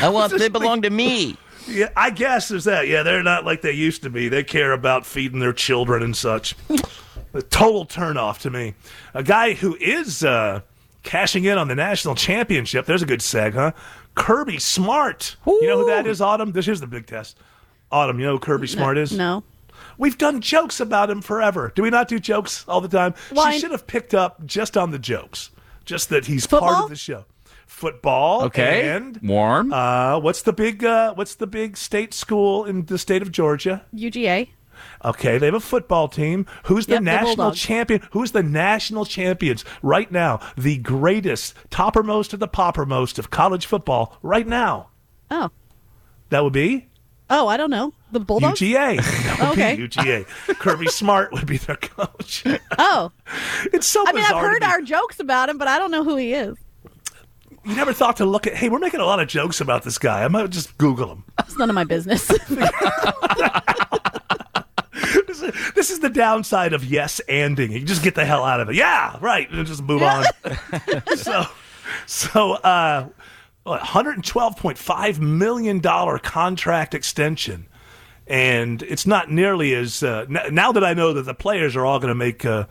I 0.00 0.08
want. 0.08 0.38
They 0.38 0.48
belong 0.48 0.82
to 0.82 0.90
me. 0.90 1.36
yeah, 1.66 1.90
I 1.96 2.10
guess 2.10 2.48
there's 2.48 2.64
that. 2.64 2.88
Yeah, 2.88 3.02
they're 3.02 3.22
not 3.22 3.44
like 3.44 3.62
they 3.62 3.72
used 3.72 4.02
to 4.02 4.10
be. 4.10 4.28
They 4.28 4.44
care 4.44 4.72
about 4.72 5.06
feeding 5.06 5.40
their 5.40 5.52
children 5.52 6.02
and 6.02 6.16
such. 6.16 6.54
a 7.34 7.42
total 7.42 7.84
turnoff 7.84 8.38
to 8.40 8.50
me. 8.50 8.74
A 9.14 9.22
guy 9.22 9.52
who 9.52 9.76
is 9.80 10.24
uh, 10.24 10.62
cashing 11.02 11.44
in 11.44 11.58
on 11.58 11.68
the 11.68 11.74
national 11.74 12.14
championship. 12.14 12.86
There's 12.86 13.02
a 13.02 13.06
good 13.06 13.20
seg, 13.20 13.54
huh? 13.54 13.72
Kirby 14.14 14.58
Smart. 14.58 15.36
You 15.46 15.66
know 15.66 15.78
who 15.78 15.86
that 15.86 16.06
is, 16.06 16.20
Autumn? 16.20 16.52
This 16.52 16.66
here's 16.66 16.80
the 16.80 16.86
big 16.86 17.06
test. 17.06 17.38
Autumn, 17.90 18.18
you 18.18 18.26
know 18.26 18.32
who 18.32 18.38
Kirby 18.38 18.66
Smart 18.66 18.98
is? 18.98 19.12
No. 19.12 19.44
We've 19.96 20.18
done 20.18 20.40
jokes 20.40 20.80
about 20.80 21.08
him 21.10 21.22
forever. 21.22 21.72
Do 21.74 21.82
we 21.82 21.90
not 21.90 22.08
do 22.08 22.18
jokes 22.18 22.64
all 22.68 22.80
the 22.80 22.88
time? 22.88 23.14
Why- 23.30 23.52
She 23.52 23.60
should 23.60 23.70
have 23.70 23.86
picked 23.86 24.14
up 24.14 24.44
just 24.44 24.76
on 24.76 24.90
the 24.90 24.98
jokes. 24.98 25.50
Just 25.84 26.08
that 26.10 26.26
he's 26.26 26.46
part 26.46 26.84
of 26.84 26.90
the 26.90 26.96
show. 26.96 27.24
Football. 27.66 28.42
Okay. 28.44 28.90
And 28.90 29.18
Warm. 29.22 29.72
uh, 29.72 30.18
what's 30.18 30.42
the 30.42 30.52
big 30.52 30.84
uh, 30.84 31.14
what's 31.14 31.36
the 31.36 31.46
big 31.46 31.76
state 31.76 32.12
school 32.12 32.64
in 32.64 32.86
the 32.86 32.98
state 32.98 33.22
of 33.22 33.30
Georgia? 33.32 33.84
UGA. 33.94 34.48
Okay, 35.04 35.38
they 35.38 35.46
have 35.46 35.54
a 35.54 35.60
football 35.60 36.08
team. 36.08 36.46
Who's 36.64 36.86
the 36.86 36.94
Yep, 36.94 37.02
national 37.02 37.36
Bulldogs. 37.36 37.60
champion? 37.60 38.02
Who's 38.12 38.32
the 38.32 38.42
national 38.42 39.04
champions 39.04 39.64
right 39.82 40.10
now? 40.10 40.40
The 40.56 40.78
greatest, 40.78 41.54
toppermost 41.70 42.32
of 42.32 42.40
the 42.40 42.48
poppermost 42.48 43.18
of 43.18 43.30
college 43.30 43.66
football 43.66 44.16
right 44.22 44.46
now. 44.46 44.88
Oh. 45.30 45.50
That 46.30 46.42
would 46.44 46.52
be 46.52 46.86
Oh, 47.30 47.46
I 47.46 47.58
don't 47.58 47.68
know. 47.70 47.92
The 48.10 48.20
Bulldogs? 48.20 48.58
UGA. 48.60 48.98
Okay. 49.52 49.76
UGA. 49.76 50.26
Kirby 50.58 50.86
Smart 50.88 51.30
would 51.32 51.46
be 51.46 51.58
their 51.58 51.76
coach. 51.76 52.42
Oh. 52.78 53.12
It's 53.72 53.86
so 53.86 54.02
I 54.06 54.12
mean, 54.12 54.24
I've 54.24 54.40
heard 54.40 54.62
our 54.64 54.80
jokes 54.80 55.20
about 55.20 55.48
him, 55.50 55.58
but 55.58 55.68
I 55.68 55.78
don't 55.78 55.90
know 55.90 56.02
who 56.04 56.16
he 56.16 56.32
is. 56.32 56.56
You 57.64 57.74
never 57.76 57.92
thought 57.92 58.16
to 58.16 58.24
look 58.24 58.46
at. 58.46 58.54
Hey, 58.54 58.68
we're 58.70 58.78
making 58.78 59.00
a 59.00 59.04
lot 59.04 59.20
of 59.20 59.28
jokes 59.28 59.60
about 59.60 59.82
this 59.82 59.98
guy. 59.98 60.24
I 60.24 60.28
might 60.28 60.48
just 60.50 60.78
Google 60.78 61.12
him. 61.12 61.24
It's 61.40 61.58
none 61.58 61.68
of 61.68 61.74
my 61.74 61.84
business. 61.84 62.30
this, 65.28 65.42
is, 65.42 65.72
this 65.74 65.90
is 65.90 66.00
the 66.00 66.08
downside 66.10 66.72
of 66.72 66.84
yes 66.84 67.20
anding. 67.28 67.70
You 67.70 67.84
just 67.84 68.02
get 68.02 68.16
the 68.16 68.24
hell 68.24 68.44
out 68.44 68.60
of 68.60 68.68
it. 68.68 68.74
Yeah, 68.74 69.16
right, 69.20 69.48
and 69.50 69.66
just 69.66 69.82
move 69.82 70.02
on. 70.02 70.24
so, 71.16 71.44
so 72.06 72.52
uh, 72.54 73.08
112.5 73.66 75.18
million 75.20 75.78
dollar 75.78 76.18
contract 76.18 76.94
extension, 76.94 77.68
and 78.26 78.82
it's 78.82 79.06
not 79.06 79.30
nearly 79.30 79.74
as 79.74 80.02
uh, 80.02 80.26
n- 80.28 80.54
now 80.54 80.72
that 80.72 80.82
I 80.82 80.94
know 80.94 81.12
that 81.12 81.22
the 81.22 81.34
players 81.34 81.76
are 81.76 81.86
all 81.86 81.98
going 82.00 82.08
to 82.08 82.14
make. 82.16 82.44
Uh, 82.44 82.64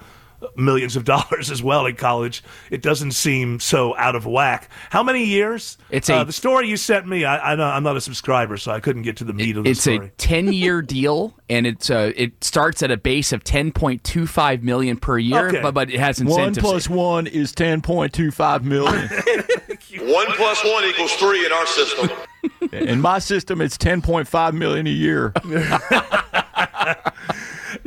millions 0.55 0.95
of 0.95 1.03
dollars 1.05 1.49
as 1.51 1.61
well 1.63 1.85
in 1.85 1.95
college. 1.95 2.43
It 2.71 2.81
doesn't 2.81 3.11
seem 3.11 3.59
so 3.59 3.95
out 3.97 4.15
of 4.15 4.25
whack. 4.25 4.69
How 4.89 5.03
many 5.03 5.23
years? 5.25 5.77
It's 5.89 6.09
uh, 6.09 6.15
a- 6.21 6.25
the 6.25 6.33
story 6.33 6.67
you 6.67 6.77
sent 6.77 7.07
me. 7.07 7.25
I, 7.25 7.53
I, 7.53 7.75
I'm 7.75 7.83
not 7.83 7.97
a 7.97 8.01
subscriber, 8.01 8.57
so 8.57 8.71
I 8.71 8.79
couldn't 8.79 9.01
get 9.03 9.17
to 9.17 9.23
the 9.23 9.33
meat 9.33 9.57
of 9.57 9.63
the 9.63 9.69
It's 9.71 9.81
story. 9.81 9.97
a 10.07 10.09
10 10.17 10.53
year 10.53 10.81
deal, 10.83 11.33
and 11.49 11.65
it's 11.65 11.89
uh, 11.89 12.11
it 12.15 12.43
starts 12.43 12.83
at 12.83 12.91
a 12.91 12.97
base 12.97 13.31
of 13.33 13.43
10.25 13.43 14.61
million 14.63 14.97
per 14.97 15.17
year, 15.17 15.47
Okay. 15.49 15.61
but, 15.61 15.73
but 15.73 15.89
it 15.89 15.99
has 15.99 16.19
One 16.23 16.27
incentives. 16.49 16.59
plus 16.59 16.89
one 16.89 17.27
is 17.27 17.51
ten 17.51 17.81
point 17.81 18.13
two 18.13 18.31
five 18.31 18.63
million. 18.65 19.09
One 20.01 20.27
plus 20.33 20.63
one 20.63 20.83
equals 20.85 21.13
three 21.13 21.45
in 21.45 21.51
our 21.51 21.65
system. 21.65 22.09
In 22.71 23.01
my 23.01 23.19
system, 23.19 23.61
it's 23.61 23.77
ten 23.77 24.01
point 24.01 24.27
five 24.27 24.53
million 24.53 24.85
a 24.85 24.91
year. 24.91 25.33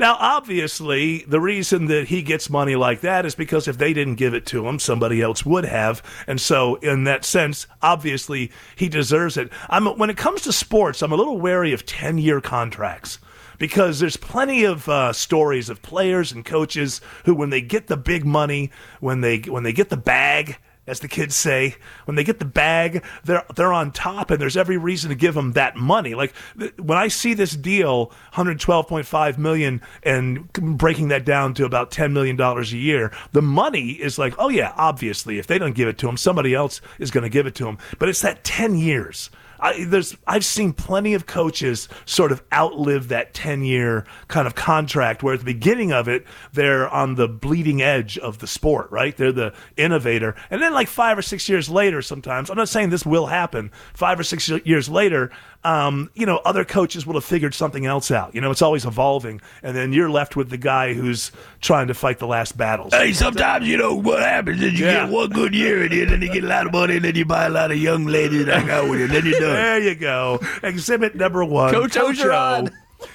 Now, 0.01 0.17
obviously, 0.19 1.25
the 1.29 1.43
reason 1.43 1.85
that 1.89 2.09
he 2.09 2.23
gets 2.23 2.49
money 2.49 2.75
like 2.75 3.03
that 3.03 3.27
is 3.27 3.35
because 3.35 3.69
if 3.69 3.77
they 3.77 3.93
didn't 3.93 4.15
give 4.15 4.33
it 4.33 4.47
to 4.47 4.67
him, 4.67 4.79
somebody 4.79 5.21
else 5.21 5.45
would 5.45 5.67
have. 5.67 6.03
And 6.27 6.41
so, 6.41 6.77
in 6.77 7.05
that 7.05 7.23
sense, 7.23 7.67
obviously, 7.83 8.51
he 8.77 8.89
deserves 8.89 9.37
it. 9.37 9.53
I'm, 9.69 9.85
when 9.99 10.09
it 10.09 10.17
comes 10.17 10.41
to 10.43 10.55
sports, 10.55 11.03
I'm 11.03 11.13
a 11.13 11.17
little 11.17 11.39
wary 11.39 11.75
of 11.75 11.85
10 11.85 12.17
year 12.17 12.41
contracts 12.41 13.19
because 13.59 14.01
there's 14.01 14.17
plenty 14.17 14.65
of 14.65 14.89
uh, 14.89 15.13
stories 15.13 15.69
of 15.69 15.83
players 15.83 16.33
and 16.33 16.47
coaches 16.47 17.03
who, 17.27 17.35
when 17.35 17.51
they 17.51 17.61
get 17.61 17.89
the 17.89 17.99
big 17.99 18.25
money, 18.25 18.71
when 19.01 19.21
they 19.21 19.41
when 19.41 19.65
they 19.65 19.75
get 19.75 19.91
the 19.91 19.99
bag, 19.99 20.57
as 20.91 21.01
the 21.01 21.09
kids 21.09 21.37
say, 21.37 21.77
when 22.05 22.17
they 22.17 22.25
get 22.25 22.41
the 22.41 22.45
bag, 22.45 23.05
they're 23.25 23.45
they're 23.55 23.73
on 23.73 23.93
top, 23.93 24.31
and 24.31 24.41
there's 24.41 24.57
every 24.57 24.77
reason 24.77 25.09
to 25.09 25.15
give 25.15 25.35
them 25.35 25.53
that 25.53 25.77
money. 25.77 26.15
Like 26.15 26.35
when 26.79 26.99
I 26.99 27.09
see 27.09 27.33
this 27.33 27.53
deal, 27.53 28.13
112.5 28.35 29.39
million, 29.39 29.81
and 30.03 30.53
breaking 30.53 31.09
that 31.09 31.25
down 31.25 31.55
to 31.55 31.65
about 31.65 31.91
10 31.91 32.13
million 32.13 32.37
dollars 32.37 32.73
a 32.73 32.79
year, 32.79 33.13
the 33.33 33.43
money 33.43 33.91
is 33.93 34.19
like, 34.19 34.35
oh 34.39 34.49
yeah, 34.49 34.75
obviously, 34.77 35.39
if 35.39 35.47
they 35.47 35.59
don't 35.59 35.75
give 35.75 35.89
it 35.89 35.97
to 35.99 36.09
him, 36.09 36.17
somebody 36.17 36.55
else 36.55 36.81
is 36.99 37.11
going 37.11 37.23
to 37.23 37.31
give 37.31 37.47
it 37.47 37.55
to 37.57 37.69
him. 37.69 37.79
But 37.99 38.09
it's 38.09 38.23
that 38.23 38.43
10 38.45 38.75
years. 38.77 39.31
I, 39.61 39.85
there's 39.85 40.17
I've 40.27 40.45
seen 40.45 40.73
plenty 40.73 41.15
of 41.15 41.27
coaches 41.27 41.89
sort 42.07 42.33
of 42.33 42.43
outlive 42.53 43.09
that 43.09 43.35
10 43.35 43.63
year 43.63 44.07
kind 44.29 44.47
of 44.47 44.55
contract 44.55 45.23
where 45.23 45.35
at 45.35 45.41
the 45.41 45.45
beginning 45.45 45.93
of 45.93 46.09
it 46.09 46.27
they're 46.53 46.89
on 46.89 47.15
the 47.15 47.29
bleeding 47.29 47.83
edge 47.83 48.19
of 48.19 48.39
the 48.39 48.47
sport, 48.47 48.91
right? 48.91 49.17
They're 49.17 49.33
the 49.33 49.55
innovator. 49.77 50.35
And 50.51 50.63
then 50.63 50.73
like 50.73 50.89
5 50.89 51.19
or 51.19 51.23
6 51.23 51.49
years 51.49 51.69
later 51.69 52.03
sometimes, 52.03 52.51
I'm 52.51 52.57
not 52.57 52.69
saying 52.69 52.91
this 52.91 53.07
will 53.07 53.27
happen, 53.27 53.71
5 53.95 54.21
or 54.21 54.25
6 54.25 54.49
years 54.65 54.89
later, 54.89 55.31
um, 55.63 56.11
you 56.15 56.25
know, 56.27 56.39
other 56.45 56.65
coaches 56.65 57.07
will 57.07 57.15
have 57.15 57.25
figured 57.25 57.53
something 57.55 57.85
else 57.85 58.11
out. 58.11 58.35
You 58.35 58.41
know, 58.41 58.51
it's 58.51 58.63
always 58.63 58.85
evolving 58.87 59.41
and 59.63 59.77
then 59.77 59.93
you're 59.93 60.09
left 60.11 60.35
with 60.37 60.49
the 60.51 60.57
guy 60.57 60.95
who's 60.95 61.33
trying 61.61 61.89
to 61.89 61.95
fight 61.95 62.19
the 62.19 62.27
last 62.27 62.57
battles. 62.57 62.95
Hey, 62.95 63.13
sometimes 63.13 63.69
you 63.69 63.77
know 63.77 63.95
what 63.95 64.21
happens 64.21 64.63
is 64.63 64.79
you 64.81 64.87
Yeah. 64.87 65.05
get 65.05 65.13
one 65.13 65.29
good 65.31 65.55
year 65.55 65.83
and 65.83 65.93
then 65.93 66.23
you 66.23 66.33
get 66.33 66.45
a 66.45 66.47
lot 66.47 66.67
of 66.67 66.73
money 66.73 66.97
and 66.97 67.05
then 67.05 67.15
you 67.15 67.25
buy 67.27 67.45
a 67.45 67.51
lot 67.51 67.71
of 67.71 67.77
young 67.79 68.07
ladies 68.07 68.47
that 68.47 68.61
hang 68.63 68.71
out 68.71 68.89
with 68.89 69.01
you 69.01 69.05
and 69.07 69.15
then 69.15 69.27
you're 69.27 69.41
done. 69.41 69.51
There 69.61 69.79
you 69.81 69.95
go. 69.95 70.41
Exhibit 70.63 71.15
number 71.15 71.45
1. 71.45 71.73
Coach 71.75 71.93
Orgeron. 71.93 72.73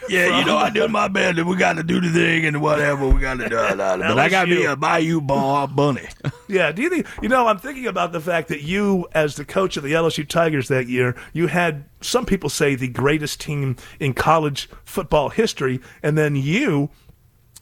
Yeah, 0.09 0.39
you 0.39 0.45
know 0.45 0.57
I 0.57 0.69
did 0.69 0.91
my 0.91 1.07
best 1.07 1.39
and 1.39 1.49
we 1.49 1.55
got 1.55 1.73
to 1.73 1.83
do 1.83 1.99
the 1.99 2.09
thing 2.09 2.45
and 2.45 2.61
whatever 2.61 3.07
we 3.07 3.19
got 3.19 3.39
to 3.39 3.49
do. 3.49 3.55
But 3.55 4.19
I 4.19 4.29
got 4.29 4.47
me 4.47 4.65
a 4.65 4.75
Bayou 4.75 5.21
Bar 5.21 5.67
bunny. 5.67 6.07
Yeah, 6.47 6.71
do 6.71 6.83
you 6.83 6.91
think 6.91 7.07
you 7.23 7.27
know? 7.27 7.47
I'm 7.47 7.57
thinking 7.57 7.87
about 7.87 8.11
the 8.11 8.21
fact 8.21 8.49
that 8.49 8.61
you, 8.61 9.07
as 9.13 9.35
the 9.35 9.43
coach 9.45 9.77
of 9.77 9.83
the 9.83 9.93
LSU 9.93 10.27
Tigers 10.27 10.67
that 10.67 10.87
year, 10.87 11.15
you 11.33 11.47
had 11.47 11.85
some 12.01 12.23
people 12.23 12.49
say 12.51 12.75
the 12.75 12.87
greatest 12.87 13.41
team 13.41 13.77
in 13.99 14.13
college 14.13 14.69
football 14.83 15.29
history, 15.29 15.79
and 16.03 16.15
then 16.15 16.35
you. 16.35 16.91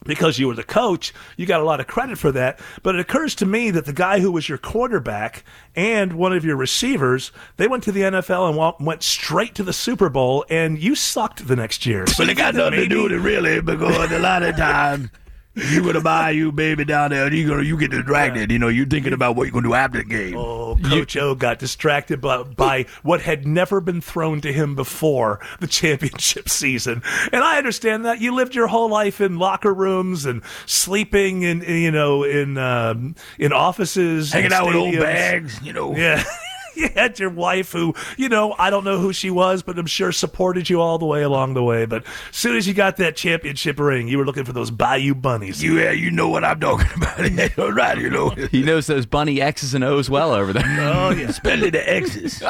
Because 0.04 0.38
you 0.38 0.48
were 0.48 0.54
the 0.54 0.62
coach, 0.62 1.12
you 1.36 1.46
got 1.46 1.60
a 1.60 1.64
lot 1.64 1.80
of 1.80 1.86
credit 1.86 2.18
for 2.18 2.30
that. 2.32 2.60
But 2.82 2.94
it 2.94 3.00
occurs 3.00 3.34
to 3.36 3.46
me 3.46 3.70
that 3.70 3.86
the 3.86 3.92
guy 3.92 4.20
who 4.20 4.30
was 4.30 4.48
your 4.48 4.58
quarterback 4.58 5.44
and 5.74 6.12
one 6.14 6.32
of 6.32 6.44
your 6.44 6.56
receivers, 6.56 7.32
they 7.56 7.66
went 7.66 7.82
to 7.84 7.92
the 7.92 8.02
NFL 8.02 8.48
and 8.48 8.86
went 8.86 9.02
straight 9.02 9.54
to 9.56 9.62
the 9.62 9.72
Super 9.72 10.08
Bowl, 10.08 10.44
and 10.48 10.78
you 10.78 10.94
sucked 10.94 11.48
the 11.48 11.56
next 11.56 11.86
year. 11.86 12.06
So 12.06 12.24
But 12.24 12.30
it 12.30 12.36
got 12.36 12.54
nothing 12.54 12.80
to 12.80 12.86
do 12.86 13.04
with 13.04 13.12
it 13.12 13.18
really 13.18 13.60
because 13.60 14.10
a 14.12 14.18
lot 14.18 14.42
of 14.42 14.56
times 14.56 15.08
you 15.54 15.82
gonna 15.82 16.00
buy 16.00 16.30
you 16.30 16.50
baby 16.50 16.84
down 16.84 17.10
there 17.10 17.26
and 17.26 17.34
you 17.34 17.48
gonna 17.48 17.62
you 17.62 17.78
get 17.78 17.90
distracted. 17.90 18.50
You 18.50 18.58
know, 18.58 18.68
you 18.68 18.84
thinking 18.86 19.12
about 19.12 19.36
what 19.36 19.44
you're 19.44 19.52
gonna 19.52 19.68
do 19.68 19.74
after 19.74 19.98
the 19.98 20.04
game. 20.04 20.36
Oh, 20.36 20.76
Coach 20.84 21.16
O 21.16 21.34
got 21.34 21.58
distracted 21.58 22.20
by, 22.20 22.42
by 22.42 22.86
what 23.02 23.22
had 23.22 23.46
never 23.46 23.80
been 23.80 24.00
thrown 24.00 24.40
to 24.42 24.52
him 24.52 24.74
before 24.74 25.40
the 25.60 25.66
championship 25.66 26.48
season. 26.48 27.02
And 27.32 27.44
I 27.44 27.58
understand 27.58 28.04
that 28.04 28.20
you 28.20 28.34
lived 28.34 28.54
your 28.54 28.66
whole 28.66 28.88
life 28.88 29.20
in 29.20 29.38
locker 29.38 29.72
rooms 29.72 30.26
and 30.26 30.42
sleeping 30.66 31.42
in, 31.42 31.62
you 31.62 31.90
know, 31.90 32.24
in 32.24 32.58
um, 32.58 33.14
in 33.38 33.52
offices, 33.52 34.32
Hanging 34.32 34.52
out 34.52 34.66
with 34.66 34.76
old 34.76 34.94
bags, 34.94 35.60
you 35.62 35.72
know. 35.72 35.96
Yeah. 35.96 36.24
You 36.84 36.88
had 36.88 37.18
your 37.18 37.30
wife 37.30 37.72
who, 37.72 37.94
you 38.16 38.28
know, 38.28 38.54
I 38.58 38.68
don't 38.70 38.84
know 38.84 38.98
who 38.98 39.12
she 39.12 39.30
was, 39.30 39.62
but 39.62 39.78
I'm 39.78 39.86
sure 39.86 40.12
supported 40.12 40.68
you 40.68 40.80
all 40.80 40.98
the 40.98 41.06
way 41.06 41.22
along 41.22 41.54
the 41.54 41.62
way. 41.62 41.86
But 41.86 42.04
as 42.30 42.36
soon 42.36 42.56
as 42.56 42.66
you 42.66 42.74
got 42.74 42.96
that 42.96 43.16
championship 43.16 43.78
ring, 43.78 44.08
you 44.08 44.18
were 44.18 44.24
looking 44.26 44.44
for 44.44 44.52
those 44.52 44.70
Bayou 44.70 45.14
bunnies. 45.14 45.62
You 45.62 45.78
yeah, 45.78 45.92
you 45.92 46.10
know 46.10 46.28
what 46.28 46.44
I'm 46.44 46.58
talking 46.60 46.86
about. 46.96 47.58
All 47.58 47.72
right, 47.72 47.96
you 47.98 48.10
know. 48.10 48.30
He 48.30 48.62
knows 48.62 48.86
those 48.86 49.06
bunny 49.06 49.40
X's 49.40 49.74
and 49.74 49.84
O's 49.84 50.10
well 50.10 50.32
over 50.32 50.52
there. 50.52 50.64
Oh, 50.94 51.10
yeah. 51.10 51.28
Especially 51.28 51.70
the 51.70 51.88
X's. 51.88 52.42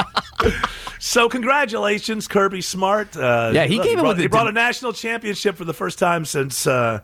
So 0.98 1.28
congratulations, 1.28 2.26
Kirby 2.28 2.62
Smart. 2.62 3.16
Uh, 3.16 3.50
Yeah, 3.54 3.64
he 3.66 3.76
look, 3.76 3.84
came 3.84 3.98
in 3.98 4.00
brought, 4.00 4.16
with 4.16 4.18
he 4.20 4.26
brought 4.26 4.48
a 4.48 4.52
national 4.52 4.92
championship 4.92 5.56
for 5.56 5.64
the 5.64 5.74
first 5.74 5.98
time 5.98 6.24
since 6.24 6.66
uh, 6.66 7.00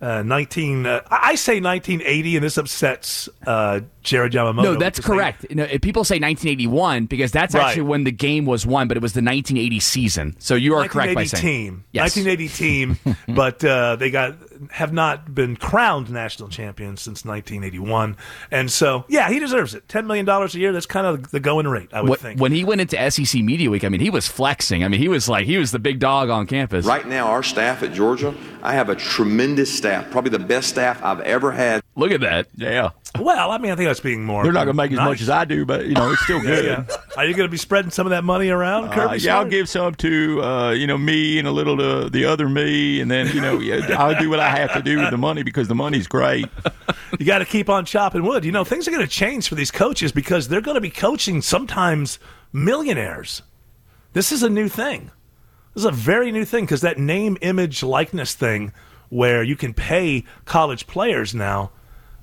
uh, 0.00 0.22
19. 0.22 0.86
Uh, 0.86 1.00
I 1.10 1.34
say 1.34 1.60
1980, 1.60 2.36
and 2.36 2.44
this 2.44 2.56
upsets 2.58 3.28
uh, 3.46 3.80
Jared 4.02 4.32
Yamamoto. 4.32 4.62
No, 4.62 4.74
that's 4.76 4.98
correct. 5.00 5.46
You 5.50 5.56
know, 5.56 5.66
people 5.82 6.04
say 6.04 6.14
1981 6.16 7.06
because 7.06 7.32
that's 7.32 7.54
Right. 7.54 7.66
actually 7.68 7.82
when 7.82 8.04
the 8.04 8.12
game 8.12 8.46
was 8.46 8.64
won, 8.66 8.88
but 8.88 8.96
it 8.96 9.02
was 9.02 9.12
the 9.12 9.18
1980 9.22 9.80
season. 9.80 10.36
So 10.38 10.54
you 10.54 10.74
are 10.74 10.88
correct 10.88 11.14
by 11.14 11.22
1980 11.22 11.36
saying 11.36 11.66
team, 11.72 11.84
Yes. 11.92 12.16
1980 12.16 12.48
team, 12.48 13.16
but 13.34 13.64
uh, 13.64 13.96
they 13.96 14.10
got 14.10 14.36
have 14.72 14.92
not 14.92 15.34
been 15.34 15.56
crowned 15.56 16.10
national 16.10 16.48
champions 16.48 17.00
since 17.00 17.24
1981, 17.24 18.16
and 18.50 18.70
so 18.70 19.04
yeah, 19.08 19.30
he 19.30 19.38
deserves 19.38 19.74
it. 19.74 19.88
Ten 19.88 20.06
million 20.06 20.26
dollars 20.26 20.54
a 20.54 20.58
year. 20.58 20.72
That's 20.72 20.86
kind 20.86 21.06
of 21.06 21.30
the 21.30 21.40
going 21.40 21.66
rate, 21.68 21.88
I 21.92 22.00
would 22.00 22.10
What- 22.10 22.20
think. 22.20 22.40
when 22.40 22.52
he 22.52 22.64
went 22.64 22.80
into 22.80 22.96
SEC 23.10 23.42
Media 23.42 23.70
Week, 23.70 23.84
I 23.84 23.88
mean, 23.88 24.00
he 24.00 24.10
was 24.10 24.28
flexing. 24.28 24.84
I 24.84 24.88
mean, 24.88 25.00
he 25.00 25.08
was 25.08 25.28
like 25.28 25.46
he 25.46 25.56
was 25.58 25.70
the 25.72 25.78
big 25.78 25.98
dog 25.98 26.30
on 26.30 26.46
campus. 26.46 26.84
Right 26.86 27.06
now, 27.06 27.28
our 27.28 27.42
staff 27.42 27.82
at 27.82 27.92
Georgia, 27.92 28.34
I 28.62 28.74
have 28.74 28.88
a 28.88 28.96
tremendous 28.96 29.74
staff, 29.76 30.10
probably 30.10 30.30
the 30.30 30.38
best 30.38 30.68
staff 30.68 31.02
I've 31.02 31.20
ever 31.20 31.52
had. 31.52 31.82
Look 31.96 32.12
at 32.12 32.20
that. 32.20 32.46
Yeah, 32.56 32.90
well, 33.18 33.50
I 33.50 33.58
mean, 33.58 33.72
I 33.72 33.76
think 33.76 33.88
that's 33.88 34.00
being 34.00 34.24
more. 34.24 34.44
they're 34.44 34.52
not 34.52 34.64
gonna 34.64 34.74
make 34.74 34.92
as 34.92 34.98
nice. 34.98 35.06
much 35.06 35.20
as 35.20 35.28
I 35.28 35.44
do, 35.44 35.66
but 35.66 35.86
you 35.86 35.94
know 35.94 36.12
it's 36.12 36.22
still 36.22 36.40
good. 36.42 36.64
Yeah. 36.64 36.96
Are 37.16 37.26
you 37.26 37.34
going 37.34 37.48
to 37.48 37.50
be 37.50 37.56
spreading 37.56 37.90
some 37.90 38.06
of 38.06 38.10
that 38.10 38.22
money 38.22 38.48
around, 38.48 38.90
Kirby? 38.92 39.14
Uh, 39.14 39.14
yeah, 39.14 39.38
I'll 39.38 39.44
give 39.44 39.68
some 39.68 39.94
to 39.96 40.42
uh, 40.42 40.70
you 40.70 40.86
know 40.86 40.96
me 40.96 41.38
and 41.38 41.48
a 41.48 41.50
little 41.50 41.76
to 41.76 42.08
the 42.08 42.24
other 42.24 42.48
me, 42.48 43.00
and 43.00 43.10
then 43.10 43.26
you 43.34 43.40
know 43.40 43.58
yeah, 43.58 43.96
I'll 43.98 44.18
do 44.18 44.30
what 44.30 44.38
I 44.38 44.48
have 44.50 44.72
to 44.74 44.82
do 44.82 44.98
with 44.98 45.10
the 45.10 45.18
money 45.18 45.42
because 45.42 45.68
the 45.68 45.74
money's 45.74 46.06
great. 46.06 46.46
You 47.18 47.26
got 47.26 47.40
to 47.40 47.44
keep 47.44 47.68
on 47.68 47.84
chopping 47.84 48.22
wood. 48.22 48.44
You 48.44 48.52
know, 48.52 48.62
things 48.62 48.86
are 48.86 48.92
going 48.92 49.02
to 49.02 49.10
change 49.10 49.48
for 49.48 49.56
these 49.56 49.72
coaches 49.72 50.12
because 50.12 50.46
they're 50.46 50.60
going 50.60 50.76
to 50.76 50.80
be 50.80 50.90
coaching 50.90 51.42
sometimes 51.42 52.20
millionaires. 52.52 53.42
This 54.12 54.30
is 54.30 54.44
a 54.44 54.48
new 54.48 54.68
thing. 54.68 55.10
This 55.74 55.82
is 55.82 55.86
a 55.86 55.90
very 55.90 56.30
new 56.30 56.44
thing 56.44 56.64
because 56.64 56.82
that 56.82 56.98
name, 56.98 57.36
image, 57.42 57.82
likeness 57.82 58.34
thing, 58.34 58.72
where 59.08 59.42
you 59.42 59.56
can 59.56 59.74
pay 59.74 60.24
college 60.44 60.86
players 60.86 61.34
now, 61.34 61.72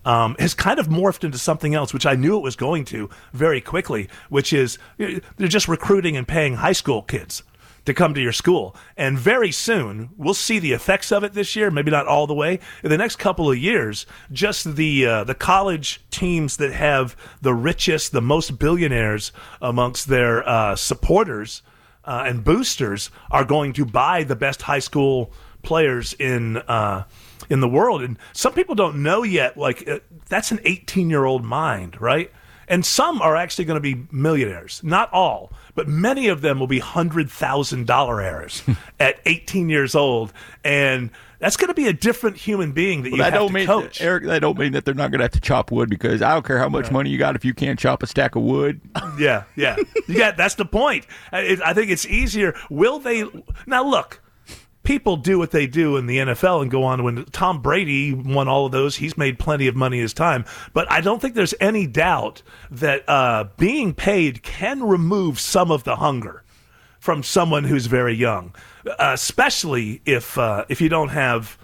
um, 0.07 0.37
has 0.39 0.53
kind 0.53 0.79
of 0.79 0.87
morphed 0.87 1.25
into 1.25 1.37
something 1.37 1.75
else, 1.75 1.93
which 1.93 2.05
I 2.05 2.15
knew 2.15 2.37
it 2.37 2.43
was 2.43 2.55
going 2.55 2.85
to 2.85 3.09
very 3.33 3.59
quickly. 3.59 4.07
Which 4.29 4.53
is 4.53 4.79
eh, 4.99 5.19
they're 5.35 5.49
just 5.49 5.67
recruiting 5.67 6.15
and 6.15 6.25
paying 6.25 6.55
high 6.55 6.71
school 6.71 7.01
kids 7.01 7.43
to 7.83 7.93
come 7.93 8.13
to 8.13 8.21
your 8.21 8.31
school. 8.31 8.73
And 8.95 9.19
very 9.19 9.51
soon, 9.51 10.09
we'll 10.15 10.33
see 10.33 10.59
the 10.59 10.71
effects 10.71 11.11
of 11.11 11.23
it 11.23 11.33
this 11.33 11.55
year, 11.57 11.69
maybe 11.69 11.91
not 11.91 12.07
all 12.07 12.25
the 12.25 12.33
way. 12.33 12.59
In 12.83 12.89
the 12.89 12.97
next 12.97 13.17
couple 13.17 13.51
of 13.51 13.57
years, 13.57 14.05
just 14.31 14.77
the 14.77 15.05
uh, 15.05 15.23
the 15.25 15.35
college 15.35 16.01
teams 16.09 16.55
that 16.55 16.71
have 16.71 17.17
the 17.41 17.53
richest, 17.53 18.13
the 18.13 18.21
most 18.21 18.57
billionaires 18.57 19.33
amongst 19.61 20.07
their 20.07 20.47
uh, 20.47 20.77
supporters 20.77 21.63
uh, 22.05 22.23
and 22.25 22.45
boosters 22.45 23.11
are 23.29 23.43
going 23.43 23.73
to 23.73 23.83
buy 23.83 24.23
the 24.23 24.37
best 24.37 24.61
high 24.61 24.79
school 24.79 25.33
players 25.63 26.13
in 26.13 26.55
uh, 26.55 27.03
in 27.49 27.59
the 27.59 27.67
world. 27.69 28.01
And 28.01 28.17
some 28.33 28.53
people 28.53 28.75
don't 28.75 29.01
know 29.03 29.23
yet, 29.23 29.57
like 29.57 29.87
uh, 29.87 29.99
that's 30.29 30.51
an 30.51 30.59
18 30.63 31.09
year 31.09 31.25
old 31.25 31.43
mind, 31.43 31.99
right? 32.01 32.31
And 32.69 32.85
some 32.85 33.21
are 33.21 33.37
actually 33.37 33.63
going 33.63 33.81
to 33.81 33.95
be 33.95 34.05
millionaires. 34.11 34.81
Not 34.83 35.11
all, 35.13 35.53
but 35.73 35.87
many 35.87 36.27
of 36.27 36.41
them 36.41 36.59
will 36.59 36.67
be 36.67 36.79
hundred 36.79 37.31
thousand 37.31 37.87
dollar 37.87 38.19
heirs 38.21 38.61
at 38.99 39.19
18 39.25 39.69
years 39.69 39.95
old, 39.95 40.33
and 40.65 41.09
that's 41.39 41.55
going 41.55 41.69
to 41.69 41.73
be 41.73 41.87
a 41.87 41.93
different 41.93 42.35
human 42.35 42.73
being 42.73 43.03
that 43.03 43.11
But 43.11 43.15
you 43.17 43.23
that 43.23 43.31
have 43.31 43.41
don't 43.41 43.47
to 43.49 43.53
mean 43.53 43.67
coach. 43.67 44.01
Eric. 44.01 44.25
That 44.25 44.39
don't 44.39 44.57
mean 44.57 44.73
that 44.73 44.83
they're 44.83 44.95
not 44.95 45.11
going 45.11 45.19
to 45.19 45.23
have 45.25 45.31
to 45.31 45.39
chop 45.39 45.71
wood 45.71 45.89
because 45.89 46.21
I 46.21 46.33
don't 46.33 46.45
care 46.45 46.57
how 46.57 46.67
much 46.67 46.91
money 46.91 47.09
you 47.09 47.17
got 47.17 47.37
if 47.37 47.45
you 47.45 47.53
can't 47.53 47.79
chop 47.79 48.03
a 48.03 48.07
stack 48.07 48.35
of 48.35 48.41
wood. 48.41 48.81
Yeah, 49.17 49.43
yeah, 49.55 49.77
yeah. 50.09 50.31
That's 50.31 50.55
the 50.55 50.65
point. 50.65 51.05
I, 51.31 51.57
I 51.63 51.73
think 51.73 51.89
it's 51.89 52.05
easier. 52.05 52.53
Will 52.69 52.99
they 52.99 53.23
now 53.65 53.85
look? 53.87 54.19
People 54.87 55.17
do 55.17 55.37
what 55.37 55.51
they 55.51 55.67
do 55.67 55.97
in 55.97 56.07
the 56.07 56.17
NFL 56.17 56.61
and 56.61 56.71
go 56.71 56.85
on. 56.85 57.03
When 57.03 57.25
Tom 57.25 57.61
Brady 57.61 58.13
won 58.13 58.47
all 58.47 58.67
of 58.67 58.71
those, 58.71 58.95
he's 58.95 59.17
made 59.17 59.37
plenty 59.37 59.67
of 59.67 59.75
money 59.75 59.99
his 59.99 60.13
time. 60.13 60.45
But 60.71 60.89
I 60.89 61.01
don't 61.01 61.21
think 61.21 61.35
there's 61.35 61.53
any 61.59 61.85
doubt 61.85 62.41
that 62.71 63.03
uh, 63.09 63.49
being 63.57 63.93
paid 63.93 64.43
can 64.43 64.81
remove 64.81 65.41
some 65.41 65.71
of 65.71 65.83
the 65.83 65.97
hunger 65.97 66.45
from 67.01 67.21
someone 67.21 67.65
who's 67.65 67.87
very 67.87 68.15
young, 68.15 68.55
uh, 68.85 69.11
especially 69.13 70.01
if 70.05 70.37
uh, 70.37 70.63
if 70.69 70.79
you 70.79 70.87
don't 70.87 71.09
have 71.09 71.57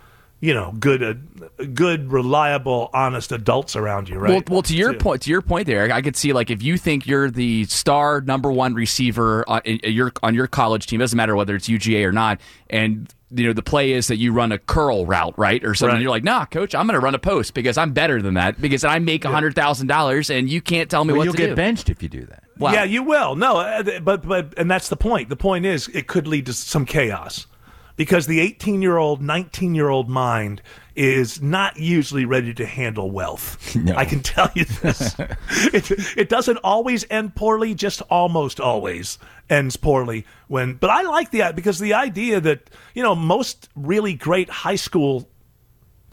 you 0.44 0.54
know 0.54 0.74
good 0.78 1.02
uh, 1.02 1.64
good 1.74 2.12
reliable 2.12 2.90
honest 2.94 3.32
adults 3.32 3.78
around 3.78 4.10
you 4.10 4.20
right 4.20 4.30
Well, 4.30 4.42
well, 4.50 4.62
to 4.64 4.76
your 4.76 4.94
point, 4.94 5.22
to 5.22 5.30
your 5.30 5.42
point 5.42 5.68
there, 5.68 5.90
I 5.90 6.02
could 6.02 6.18
see 6.18 6.34
like 6.34 6.50
if 6.50 6.62
you 6.62 6.78
think 6.78 7.08
you're 7.08 7.32
the 7.32 7.64
star 7.66 8.20
number 8.20 8.52
one 8.52 8.74
receiver 8.74 9.46
on 9.48 9.62
in- 9.64 9.80
in 9.80 9.94
your 9.94 10.12
on 10.22 10.36
your 10.36 10.48
college 10.48 10.86
team, 10.88 11.00
doesn't 11.00 11.16
matter 11.16 11.34
whether 11.38 11.56
it's 11.56 11.70
UGA 11.70 12.04
or 12.04 12.12
not, 12.12 12.42
and 12.70 13.14
you 13.32 13.48
know 13.48 13.54
the 13.54 13.64
play 13.64 13.94
is 13.94 14.08
that 14.10 14.18
you 14.18 14.34
run 14.34 14.52
a 14.52 14.58
curl 14.60 15.06
route, 15.06 15.34
right, 15.38 15.64
or 15.64 15.74
something. 15.74 15.96
Right. 15.96 16.02
You're 16.02 16.12
like, 16.12 16.26
nah, 16.26 16.44
coach, 16.46 16.76
I'm 16.76 16.88
going 16.88 17.00
to 17.00 17.04
run 17.06 17.16
a 17.16 17.20
post 17.20 17.54
because 17.54 17.78
I'm 17.78 17.94
better 17.94 18.22
than 18.22 18.34
that 18.34 18.60
because 18.60 18.84
I 18.84 19.00
make 19.00 19.24
a 19.24 19.30
hundred 19.30 19.56
thousand 19.56 19.88
dollars 19.88 20.30
and 20.30 20.50
you 20.50 20.60
can't 20.62 20.90
tell 20.92 21.06
me 21.06 21.14
Well, 21.14 21.20
what 21.20 21.24
you'll 21.24 21.34
to 21.36 21.38
get 21.38 21.48
do. 21.52 21.56
benched 21.56 21.90
if 21.90 22.04
you 22.04 22.10
do 22.10 22.26
that. 22.26 22.44
Wow. 22.60 22.74
Yeah, 22.74 22.84
you 22.84 23.02
will. 23.02 23.38
No, 23.38 23.60
uh, 23.60 24.00
but 24.02 24.28
but 24.28 24.54
and 24.58 24.70
that's 24.70 24.90
the 24.90 24.98
point. 24.98 25.30
The 25.30 25.38
point 25.38 25.66
is 25.66 25.88
it 25.88 26.08
could 26.08 26.28
lead 26.28 26.48
to 26.48 26.54
some 26.54 26.86
chaos 26.86 27.48
because 27.96 28.28
the 28.28 28.40
18-year-old, 28.40 29.22
19-year-old 29.22 30.10
mind 30.10 30.62
is 30.96 31.42
not 31.42 31.78
usually 31.78 32.26
ready 32.26 32.54
to 32.54 32.66
handle 32.66 33.10
wealth. 33.10 33.76
I 33.96 34.06
can 34.06 34.22
tell 34.22 34.50
you 34.54 34.66
this. 34.66 35.16
it, 35.74 35.92
it 36.18 36.30
doesn't 36.30 36.58
always 36.58 37.06
end 37.10 37.36
poorly, 37.36 37.74
just 37.74 38.02
almost 38.04 38.60
always 38.60 39.18
ends 39.50 39.76
poorly 39.76 40.26
when 40.48 40.74
but 40.76 40.90
I 40.90 41.02
like 41.02 41.32
the 41.32 41.52
because 41.54 41.78
the 41.80 41.94
idea 41.94 42.40
that, 42.40 42.70
you 42.94 43.04
know, 43.04 43.14
most 43.14 43.70
really 43.76 44.14
great 44.14 44.50
high 44.50 44.76
school 44.78 45.30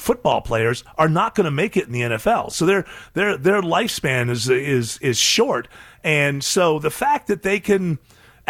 football 0.00 0.40
players 0.40 0.82
are 0.98 1.08
not 1.08 1.34
going 1.34 1.44
to 1.44 1.50
make 1.50 1.76
it 1.76 1.86
in 1.86 1.92
the 1.92 2.00
NFL. 2.00 2.52
So 2.52 2.66
their 2.66 2.86
their 3.12 3.36
their 3.36 3.62
lifespan 3.62 4.30
is 4.30 4.48
is 4.48 4.98
is 4.98 5.18
short, 5.18 5.68
and 6.02 6.42
so 6.42 6.78
the 6.78 6.90
fact 6.90 7.28
that 7.28 7.42
they 7.42 7.60
can 7.60 7.98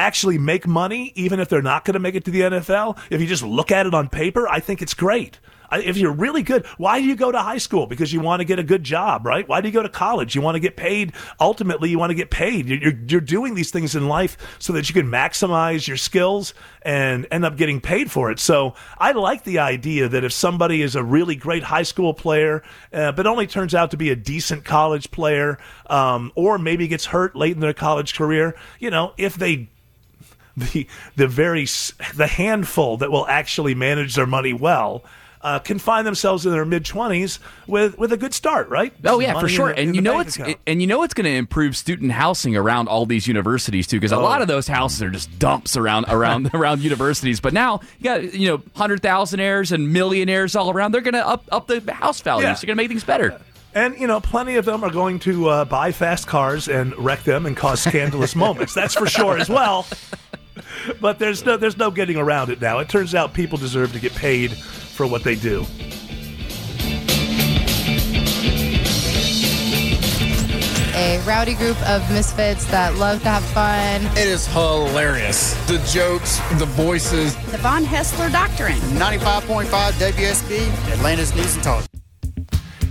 actually 0.01 0.39
make 0.39 0.67
money 0.67 1.13
even 1.15 1.41
if 1.41 1.49
they're 1.49 1.63
not 1.63 1.85
going 1.85 1.95
to 1.95 2.01
make 2.01 2.15
it 2.15 2.25
to 2.25 2.31
the 2.31 2.41
NFL, 2.41 2.99
if 3.11 3.21
you 3.21 3.27
just 3.27 3.43
look 3.43 3.71
at 3.71 3.87
it 3.87 3.95
on 3.95 4.09
paper, 4.09 4.49
I 4.49 4.61
think 4.61 4.83
it's 4.83 4.95
great. 4.95 5.39
If 5.73 5.97
you're 5.99 6.13
really 6.13 6.43
good, 6.43 6.67
why 6.79 7.01
do 7.01 7.07
you 7.07 7.15
go 7.15 7.31
to 7.31 7.39
high 7.39 7.59
school? 7.59 7.87
Because 7.87 8.13
you 8.13 8.21
want 8.21 8.41
to 8.41 8.45
get 8.45 8.59
a 8.59 8.65
good 8.65 8.83
job, 8.83 9.25
right? 9.25 9.47
Why 9.47 9.61
do 9.61 9.69
you 9.69 9.73
go 9.73 9.83
to 9.83 9.89
college? 9.89 10.35
You 10.35 10.41
want 10.41 10.57
to 10.57 10.61
get 10.61 10.77
paid. 10.77 11.13
Ultimately, 11.39 11.91
you 11.91 11.99
want 11.99 12.11
to 12.11 12.15
get 12.15 12.31
paid. 12.31 12.67
You're, 12.67 12.79
you're, 12.79 12.99
you're 13.07 13.21
doing 13.21 13.55
these 13.55 13.71
things 13.71 13.95
in 13.95 14.09
life 14.09 14.37
so 14.59 14.73
that 14.73 14.89
you 14.89 14.95
can 14.95 15.07
maximize 15.07 15.87
your 15.87 15.97
skills 15.97 16.55
and 16.83 17.27
end 17.31 17.45
up 17.45 17.57
getting 17.57 17.81
paid 17.81 18.11
for 18.11 18.31
it. 18.31 18.41
So 18.41 18.75
I 18.99 19.13
like 19.13 19.45
the 19.45 19.61
idea 19.61 20.09
that 20.09 20.25
if 20.25 20.33
somebody 20.33 20.83
is 20.83 20.97
a 20.97 21.05
really 21.05 21.37
great 21.37 21.63
high 21.63 21.85
school 21.85 22.15
player, 22.15 22.63
uh, 22.93 23.13
but 23.13 23.27
only 23.27 23.47
turns 23.47 23.75
out 23.75 23.93
to 23.93 23.97
be 23.97 24.11
a 24.11 24.17
decent 24.17 24.65
college 24.65 25.11
player, 25.11 25.59
um, 25.89 26.33
or 26.35 26.59
maybe 26.59 26.89
gets 26.89 27.07
hurt 27.07 27.37
late 27.37 27.53
in 27.53 27.61
their 27.61 27.75
college 27.75 28.15
career, 28.15 28.57
you 28.81 28.91
know, 28.91 29.13
if 29.17 29.37
they 29.37 29.69
the 30.61 30.87
the 31.17 31.27
very 31.27 31.67
the 32.15 32.27
handful 32.29 32.97
that 32.99 33.11
will 33.11 33.27
actually 33.27 33.75
manage 33.75 34.15
their 34.15 34.27
money 34.27 34.53
well 34.53 35.05
uh, 35.43 35.59
can 35.59 35.79
find 35.79 36.07
themselves 36.07 36.45
in 36.45 36.53
their 36.53 36.67
mid 36.67 36.85
twenties 36.85 37.39
with 37.67 37.97
with 37.99 38.13
a 38.13 38.17
good 38.19 38.35
start, 38.35 38.69
right? 38.69 38.93
Oh 39.07 39.21
yeah, 39.21 39.33
Money 39.33 39.45
for 39.45 39.49
sure. 39.49 39.69
the- 39.73 39.81
and 39.81 39.97
you 39.97 40.03
know 40.03 40.21
it's 40.21 40.37
account. 40.37 40.59
and 40.67 40.83
you 40.83 40.87
know 40.87 41.03
it's 41.03 41.15
going 41.15 41.25
to 41.25 41.31
improve 41.35 41.79
student 41.79 42.13
housing 42.13 42.55
around 42.57 42.89
all 42.89 43.07
these 43.07 43.27
universities 43.27 43.87
too, 43.87 43.97
because 43.97 44.13
a 44.13 44.17
Oh. 44.17 44.23
lot 44.23 44.43
of 44.43 44.49
those 44.49 44.69
houses 44.69 45.03
are 45.03 45.09
just 45.09 45.39
dumps 45.39 45.79
around 45.79 46.05
around 46.09 46.51
around 46.55 46.83
universities. 46.83 47.41
But 47.41 47.55
now 47.55 47.81
you 47.99 48.05
got 48.05 48.35
you 48.35 48.49
know 48.49 48.63
hundred 48.77 49.01
thousandaires 49.03 49.73
and 49.73 49.91
millionaires 49.93 50.55
all 50.55 50.71
around. 50.71 50.93
They're 50.93 51.01
going 51.01 51.15
to 51.15 51.27
up 51.27 51.45
up 51.51 51.69
the 51.69 51.91
house 51.91 52.21
values. 52.21 52.45
Yeah. 52.45 52.53
They're 52.55 52.67
going 52.67 52.77
to 52.77 52.83
make 52.83 52.89
things 52.89 53.05
better. 53.05 53.41
And 53.73 53.97
you 53.99 54.09
know, 54.09 54.21
plenty 54.21 54.57
of 54.57 54.65
them 54.67 54.83
are 54.85 54.91
going 54.91 55.21
to 55.21 55.49
uh, 55.49 55.65
buy 55.65 55.93
fast 55.93 56.27
cars 56.27 56.69
and 56.69 56.95
wreck 56.99 57.23
them 57.23 57.47
and 57.47 57.57
cause 57.57 57.81
scandalous 57.81 58.35
moments. 58.37 58.75
That's 58.75 58.95
for 58.95 59.07
sure 59.07 59.39
as 59.39 59.49
well. 59.49 59.87
But 61.01 61.19
there's 61.19 61.45
no 61.45 61.57
there's 61.57 61.77
no 61.79 61.91
getting 61.91 62.17
around 62.17 62.51
it 62.51 62.61
now. 62.61 62.79
It 62.79 62.89
turns 62.89 63.15
out 63.15 63.33
people 63.33 63.59
deserve 63.59 63.93
to 63.93 64.01
get 64.01 64.15
paid 64.15 64.53
for 64.53 65.07
what 65.07 65.25
they 65.25 65.35
do. 65.35 65.67
a 71.01 71.19
rowdy 71.21 71.55
group 71.55 71.81
of 71.89 72.09
misfits 72.13 72.67
that 72.67 72.95
love 72.97 73.23
to 73.23 73.29
have 73.29 73.45
fun. 73.47 74.03
It 74.19 74.29
is 74.29 74.47
hilarious. 74.49 75.55
The 75.67 75.79
jokes, 75.91 76.39
the 76.59 76.67
voices. 76.67 77.35
The 77.51 77.59
Von 77.59 77.85
Haessler 77.85 78.31
Doctrine. 78.31 78.79
95.5 78.99 79.65
WSB, 79.67 80.93
Atlanta's 80.93 81.35
News 81.35 81.55
and 81.55 81.65
Talk. 81.65 81.90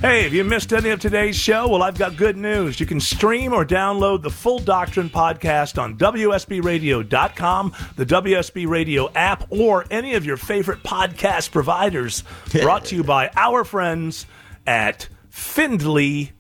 Hey, 0.02 0.26
if 0.26 0.32
you 0.32 0.46
missed 0.46 0.72
any 0.72 0.92
of 0.92 1.02
today's 1.02 1.36
show, 1.36 1.68
well, 1.68 1.84
I've 1.84 1.98
got 1.98 2.16
good 2.16 2.38
news. 2.38 2.80
You 2.80 2.86
can 2.86 3.02
stream 3.02 3.52
or 3.52 3.66
download 3.66 4.22
the 4.22 4.30
full 4.30 4.60
Doctrine 4.60 5.10
podcast 5.10 5.78
on 5.78 5.98
WSBRadio.com, 5.98 7.74
the 7.98 8.06
WSB 8.06 8.66
Radio 8.66 9.12
app, 9.12 9.52
or 9.52 9.86
any 9.92 10.16
of 10.16 10.26
your 10.26 10.38
favorite 10.38 10.84
podcast 10.84 11.52
providers. 11.52 12.24
Brought 12.62 12.86
to 12.86 12.96
you 12.96 13.04
by 13.04 13.30
our 13.36 13.66
friends 13.66 14.26
at 14.66 15.10
Findlay 15.30 16.32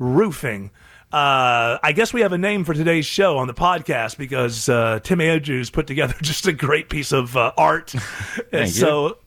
Roofing. 0.00 0.72
Uh, 1.12 1.78
I 1.84 1.92
guess 1.94 2.12
we 2.12 2.22
have 2.22 2.32
a 2.32 2.38
name 2.38 2.64
for 2.64 2.74
today's 2.74 3.06
show 3.06 3.38
on 3.38 3.46
the 3.46 3.54
podcast 3.54 4.18
because 4.18 4.68
uh, 4.68 4.98
Tim 5.04 5.20
Andrews 5.20 5.70
put 5.70 5.86
together 5.86 6.14
just 6.22 6.48
a 6.48 6.52
great 6.52 6.88
piece 6.88 7.12
of 7.12 7.36
uh, 7.36 7.52
art. 7.56 7.94
and 7.94 8.02
Thank 8.50 8.66
you. 8.66 8.72
so 8.72 9.18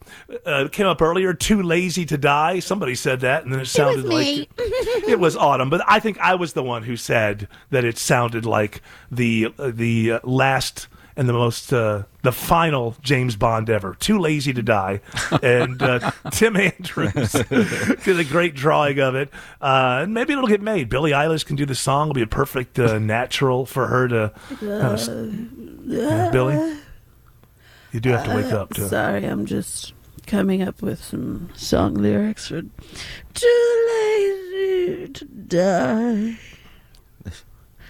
uh, 0.45 0.67
came 0.71 0.87
up 0.87 1.01
earlier. 1.01 1.33
Too 1.33 1.61
lazy 1.61 2.05
to 2.05 2.17
die. 2.17 2.59
Somebody 2.59 2.95
said 2.95 3.21
that, 3.21 3.43
and 3.43 3.53
then 3.53 3.59
it 3.59 3.65
sounded 3.67 4.05
like 4.05 4.49
it 4.57 5.19
was 5.19 5.35
autumn. 5.35 5.69
But 5.69 5.81
I 5.87 5.99
think 5.99 6.17
I 6.19 6.35
was 6.35 6.53
the 6.53 6.63
one 6.63 6.83
who 6.83 6.95
said 6.95 7.47
that 7.69 7.85
it 7.85 7.97
sounded 7.97 8.45
like 8.45 8.81
the 9.11 9.53
uh, 9.57 9.71
the 9.73 10.11
uh, 10.13 10.19
last 10.23 10.87
and 11.15 11.27
the 11.27 11.33
most 11.33 11.73
uh, 11.73 12.03
the 12.21 12.31
final 12.31 12.95
James 13.01 13.35
Bond 13.35 13.69
ever. 13.69 13.95
Too 13.99 14.19
lazy 14.19 14.53
to 14.53 14.61
die, 14.63 15.01
and 15.43 15.81
uh, 15.81 16.11
Tim 16.31 16.55
Andrews 16.55 17.31
did 18.03 18.19
a 18.19 18.23
great 18.23 18.55
drawing 18.55 18.99
of 18.99 19.15
it. 19.15 19.29
Uh, 19.61 19.99
and 20.03 20.13
maybe 20.13 20.31
it'll 20.33 20.47
get 20.47 20.61
made. 20.61 20.87
Billie 20.87 21.11
Eilish 21.11 21.45
can 21.45 21.57
do 21.57 21.65
the 21.65 21.75
song. 21.75 22.07
It'll 22.07 22.13
be 22.15 22.21
a 22.21 22.27
perfect 22.27 22.79
uh, 22.79 22.99
natural 22.99 23.65
for 23.65 23.87
her 23.87 24.07
to. 24.07 24.33
uh, 24.61 24.93
s- 24.93 25.09
Yeah, 25.85 26.29
Billy, 26.31 26.77
you 27.91 27.99
do 27.99 28.11
have 28.11 28.23
to 28.25 28.35
wake 28.35 28.53
up. 28.53 28.73
To, 28.75 28.87
Sorry, 28.87 29.25
I'm 29.25 29.45
just 29.45 29.93
coming 30.29 30.61
up 30.61 30.81
with 30.83 31.03
some 31.03 31.49
song 31.55 31.95
lyrics 31.95 32.49
for 32.49 32.61
Too 33.33 33.87
Lazy 33.89 35.07
to 35.07 35.25
Die. 35.25 36.37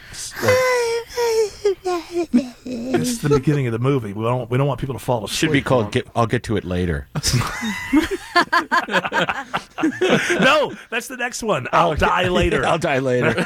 This 0.10 0.34
is 2.66 3.22
the 3.22 3.30
beginning 3.30 3.68
of 3.68 3.74
the 3.74 3.80
movie. 3.80 4.14
We 4.14 4.24
don't 4.24 4.50
we 4.50 4.58
don't 4.58 4.68
want 4.68 4.80
people 4.80 4.96
to 4.96 5.00
fall 5.00 5.26
asleep. 5.26 5.38
Should 5.38 5.52
be 5.52 5.62
called. 5.62 5.92
Get, 5.92 6.08
I'll 6.16 6.28
get 6.28 6.44
to 6.44 6.56
it 6.56 6.64
later. 6.64 7.10
no, 10.40 10.74
that's 10.90 11.10
the 11.10 11.18
next 11.18 11.44
one. 11.44 11.68
Oh, 11.74 11.78
I'll 11.78 11.96
die 11.96 12.30
later. 12.30 12.66
I'll 12.66 12.80
die 12.80 13.00
later. 13.00 13.34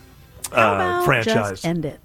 How 0.51 0.71
uh, 0.71 0.75
about 0.75 1.05
franchise. 1.05 1.49
Just 1.49 1.65
end 1.65 1.85
it. 1.85 1.99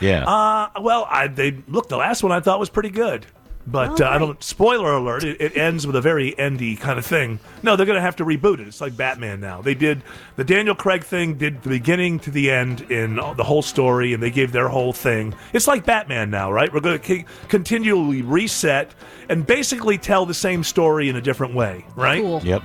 Yeah. 0.00 0.24
Uh, 0.24 0.80
well, 0.80 1.06
I, 1.08 1.28
they 1.28 1.62
look. 1.68 1.88
The 1.88 1.96
last 1.96 2.22
one 2.22 2.32
I 2.32 2.40
thought 2.40 2.58
was 2.58 2.70
pretty 2.70 2.90
good, 2.90 3.26
but 3.66 4.00
uh, 4.00 4.08
I 4.08 4.18
don't. 4.18 4.42
Spoiler 4.42 4.92
alert! 4.92 5.24
It, 5.24 5.40
it 5.40 5.56
ends 5.56 5.86
with 5.86 5.96
a 5.96 6.00
very 6.00 6.38
endy 6.38 6.76
kind 6.76 6.98
of 6.98 7.06
thing. 7.06 7.38
No, 7.62 7.76
they're 7.76 7.86
going 7.86 7.96
to 7.96 8.02
have 8.02 8.16
to 8.16 8.24
reboot 8.24 8.60
it. 8.60 8.68
It's 8.68 8.80
like 8.80 8.96
Batman 8.96 9.40
now. 9.40 9.62
They 9.62 9.74
did 9.74 10.02
the 10.36 10.44
Daniel 10.44 10.74
Craig 10.74 11.04
thing, 11.04 11.34
did 11.34 11.62
the 11.62 11.70
beginning 11.70 12.18
to 12.20 12.30
the 12.30 12.50
end 12.50 12.82
in 12.90 13.16
the 13.16 13.44
whole 13.44 13.62
story, 13.62 14.12
and 14.12 14.22
they 14.22 14.30
gave 14.30 14.52
their 14.52 14.68
whole 14.68 14.92
thing. 14.92 15.34
It's 15.52 15.66
like 15.66 15.86
Batman 15.86 16.30
now, 16.30 16.52
right? 16.52 16.72
We're 16.72 16.80
going 16.80 16.98
to 17.00 17.24
continually 17.48 18.22
reset 18.22 18.94
and 19.28 19.46
basically 19.46 19.96
tell 19.98 20.26
the 20.26 20.34
same 20.34 20.62
story 20.62 21.08
in 21.08 21.16
a 21.16 21.22
different 21.22 21.54
way, 21.54 21.84
right? 21.96 22.20
Cool. 22.20 22.42
Yep. 22.44 22.62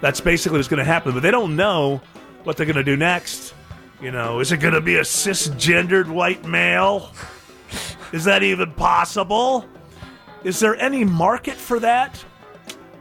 That's 0.00 0.20
basically 0.20 0.58
what's 0.58 0.68
going 0.68 0.78
to 0.78 0.84
happen, 0.84 1.12
but 1.12 1.22
they 1.22 1.30
don't 1.30 1.56
know 1.56 2.02
what 2.44 2.56
they're 2.56 2.66
going 2.66 2.76
to 2.76 2.84
do 2.84 2.96
next. 2.96 3.54
You 4.00 4.10
know, 4.10 4.40
is 4.40 4.50
it 4.50 4.58
going 4.58 4.74
to 4.74 4.80
be 4.80 4.96
a 4.96 5.02
cisgendered 5.02 6.08
white 6.08 6.44
male? 6.44 7.12
Is 8.12 8.24
that 8.24 8.42
even 8.42 8.72
possible? 8.72 9.64
Is 10.44 10.58
there 10.60 10.76
any 10.76 11.04
market 11.04 11.54
for 11.54 11.78
that? 11.80 12.16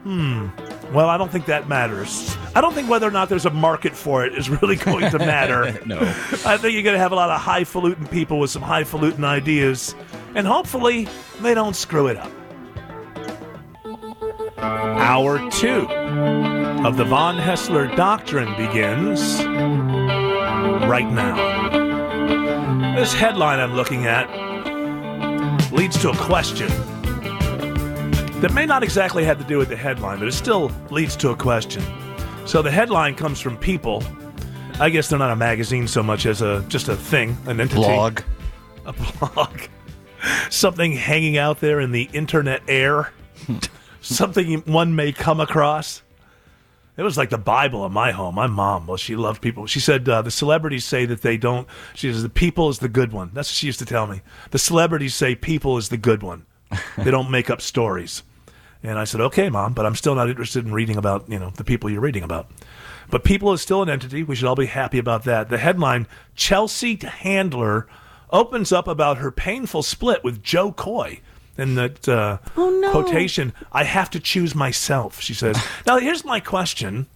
Hmm. 0.04 0.50
Well, 0.94 1.10
I 1.10 1.18
don't 1.18 1.32
think 1.32 1.46
that 1.46 1.70
matters. 1.70 2.36
I 2.56 2.62
don't 2.62 2.74
think 2.74 2.90
whether 2.90 3.08
or 3.08 3.12
not 3.12 3.30
there's 3.30 3.46
a 3.46 3.52
market 3.52 3.96
for 3.96 4.26
it 4.26 4.36
is 4.36 4.50
really 4.50 4.76
going 4.88 5.10
to 5.12 5.20
matter. 5.20 5.80
No. 5.86 6.00
I 6.00 6.58
think 6.58 6.74
you're 6.74 6.84
going 6.84 6.96
to 6.96 7.00
have 7.00 7.12
a 7.12 7.16
lot 7.16 7.30
of 7.30 7.40
highfalutin 7.40 8.08
people 8.08 8.40
with 8.40 8.50
some 8.50 8.62
highfalutin 8.62 9.24
ideas, 9.24 9.96
and 10.36 10.46
hopefully 10.46 11.08
they 11.40 11.54
don't 11.54 11.76
screw 11.76 12.08
it 12.08 12.18
up. 12.18 12.32
Hour 14.58 15.50
two 15.52 15.88
of 16.86 16.98
the 16.98 17.06
Von 17.06 17.38
Haessler 17.38 17.96
Doctrine 17.96 18.56
begins 18.58 19.44
right 20.86 21.10
now. 21.10 22.96
This 22.96 23.14
headline 23.14 23.60
I'm 23.60 23.74
looking 23.74 24.06
at 24.06 24.30
leads 25.72 25.98
to 26.02 26.10
a 26.12 26.18
question 26.18 26.70
that 28.42 28.54
may 28.54 28.66
not 28.66 28.82
exactly 28.82 29.24
have 29.24 29.38
to 29.38 29.44
do 29.44 29.60
with 29.60 29.70
the 29.70 29.76
headline, 29.76 30.18
but 30.18 30.28
it 30.28 30.32
still 30.32 30.72
leads 30.90 31.16
to 31.16 31.30
a 31.30 31.36
question. 31.36 31.84
So 32.48 32.64
the 32.64 32.72
headline 32.72 33.14
comes 33.14 33.40
from 33.40 33.56
People. 33.56 34.04
I 34.80 34.90
guess 34.90 35.10
they're 35.10 35.20
not 35.20 35.30
a 35.30 35.36
magazine 35.36 35.88
so 35.88 36.02
much 36.02 36.26
as 36.26 36.42
a 36.42 36.66
just 36.68 36.88
a 36.88 36.96
thing, 36.96 37.38
an 37.46 37.62
entity. 37.62 37.82
Blog. 37.82 38.22
A 38.88 38.94
blog. 38.94 39.62
Something 40.50 40.94
hanging 40.94 41.38
out 41.38 41.60
there 41.60 41.80
in 41.80 41.92
the 41.92 42.10
internet 42.14 42.64
air. 42.68 43.14
Something 44.02 44.62
one 44.62 44.96
may 44.96 45.12
come 45.12 45.40
across. 45.40 46.02
It 46.98 47.04
was 47.04 47.18
like 47.18 47.30
the 47.30 47.38
Bible 47.38 47.86
in 47.86 47.92
my 47.92 48.12
home. 48.12 48.36
My 48.36 48.48
mom, 48.48 48.88
well, 48.88 48.98
she 48.98 49.16
loved 49.16 49.42
people. 49.42 49.68
She 49.68 49.80
said 49.80 50.10
uh, 50.10 50.24
the 50.24 50.32
celebrities 50.32 50.84
say 50.84 51.06
that 51.06 51.22
they 51.22 51.38
don't. 51.38 51.68
She 51.94 52.12
says 52.12 52.24
the 52.24 52.30
people 52.30 52.70
is 52.70 52.80
the 52.80 52.90
good 52.90 53.14
one. 53.14 53.30
That's 53.34 53.50
what 53.50 53.56
she 53.56 53.68
used 53.68 53.80
to 53.80 53.86
tell 53.86 54.08
me. 54.08 54.22
The 54.50 54.60
celebrities 54.60 55.14
say 55.14 55.36
people 55.36 55.78
is 55.78 55.90
the 55.90 55.98
good 55.98 56.24
one. 56.24 56.46
they 56.98 57.12
don't 57.12 57.30
make 57.30 57.52
up 57.52 57.62
stories. 57.62 58.24
And 58.84 58.98
I 58.98 59.04
said, 59.04 59.22
okay, 59.22 59.50
mom, 59.50 59.74
but 59.74 59.86
I'm 59.86 59.96
still 59.96 60.16
not 60.16 60.30
interested 60.30 60.66
in 60.66 60.74
reading 60.74 60.98
about 60.98 61.30
you 61.30 61.40
know 61.40 61.52
the 61.52 61.64
people 61.64 61.90
you're 61.90 62.02
reading 62.02 62.24
about. 62.24 62.50
But 63.10 63.24
people 63.24 63.54
is 63.54 63.62
still 63.62 63.82
an 63.84 63.90
entity. 63.90 64.24
We 64.24 64.36
should 64.36 64.48
all 64.48 64.56
be 64.56 64.66
happy 64.66 64.98
about 64.98 65.24
that. 65.26 65.50
The 65.50 65.58
headline: 65.58 66.08
Chelsea 66.36 66.96
Handler 66.96 67.88
opens 68.32 68.72
up 68.72 68.88
about 68.88 69.18
her 69.18 69.32
painful 69.32 69.84
split 69.84 70.24
with 70.24 70.42
Jo 70.42 70.72
Koy. 70.72 71.20
And 71.58 71.78
that 71.78 72.08
uh, 72.08 72.38
quotation, 72.56 73.54
I 73.72 73.84
have 73.84 74.10
to 74.12 74.20
choose 74.20 74.56
myself, 74.56 75.22
she 75.22 75.34
says. 75.34 75.62
now, 75.86 76.00
here's 76.00 76.24
my 76.24 76.40
question. 76.40 77.08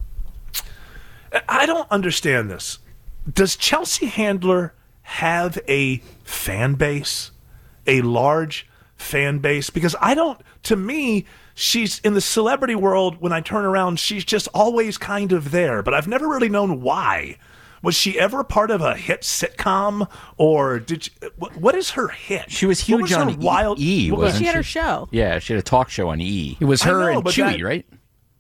I 1.48 1.66
don't 1.66 1.90
understand 1.90 2.52
this. 2.52 2.80
Does 3.32 3.56
Chelsea 3.56 4.06
Handler 4.08 4.74
have 5.04 5.58
a 5.68 5.98
fan 6.24 6.76
base? 6.76 7.32
A 7.88 8.02
large 8.02 8.68
fan 8.96 9.40
base? 9.40 9.70
Because 9.70 9.96
I 10.02 10.14
don't, 10.14 10.40
to 10.64 10.76
me, 10.76 11.26
she's 11.56 11.98
in 12.00 12.14
the 12.14 12.22
celebrity 12.22 12.76
world. 12.76 13.18
When 13.20 13.32
I 13.34 13.42
turn 13.42 13.66
around, 13.66 14.00
she's 14.00 14.24
just 14.24 14.48
always 14.54 14.98
kind 15.00 15.32
of 15.32 15.50
there, 15.50 15.82
but 15.82 15.94
I've 15.96 16.08
never 16.08 16.28
really 16.28 16.50
known 16.50 16.82
why. 16.82 17.38
Was 17.82 17.96
she 17.96 18.20
ever 18.20 18.44
part 18.44 18.72
of 18.72 18.82
a 18.82 18.96
hit 18.96 19.22
sitcom, 19.22 20.10
or 20.38 20.80
did 20.80 21.04
she, 21.04 21.12
what, 21.38 21.56
what 21.58 21.76
is 21.76 21.92
her 21.92 22.08
hit? 22.08 22.50
She 22.52 22.66
was 22.66 22.80
What 22.82 22.86
huge 22.88 23.02
was 23.02 23.12
her 23.12 23.22
on 23.22 23.40
wild. 23.40 23.80
E. 23.80 24.10
what 24.12 24.20
was- 24.20 24.26
wasn't 24.28 24.42
She 24.42 24.46
had 24.48 24.56
her 24.56 24.64
show. 24.64 25.08
Yeah, 25.12 25.38
she 25.40 25.54
had 25.54 25.60
a 25.60 25.64
talk 25.64 25.90
show 25.90 26.10
on 26.10 26.20
E. 26.20 26.58
It 26.60 26.66
was 26.66 26.82
her 26.84 27.00
know, 27.12 27.16
and 27.18 27.24
but 27.24 27.34
Chewy, 27.34 27.58
that- 27.58 27.64
right? 27.64 27.86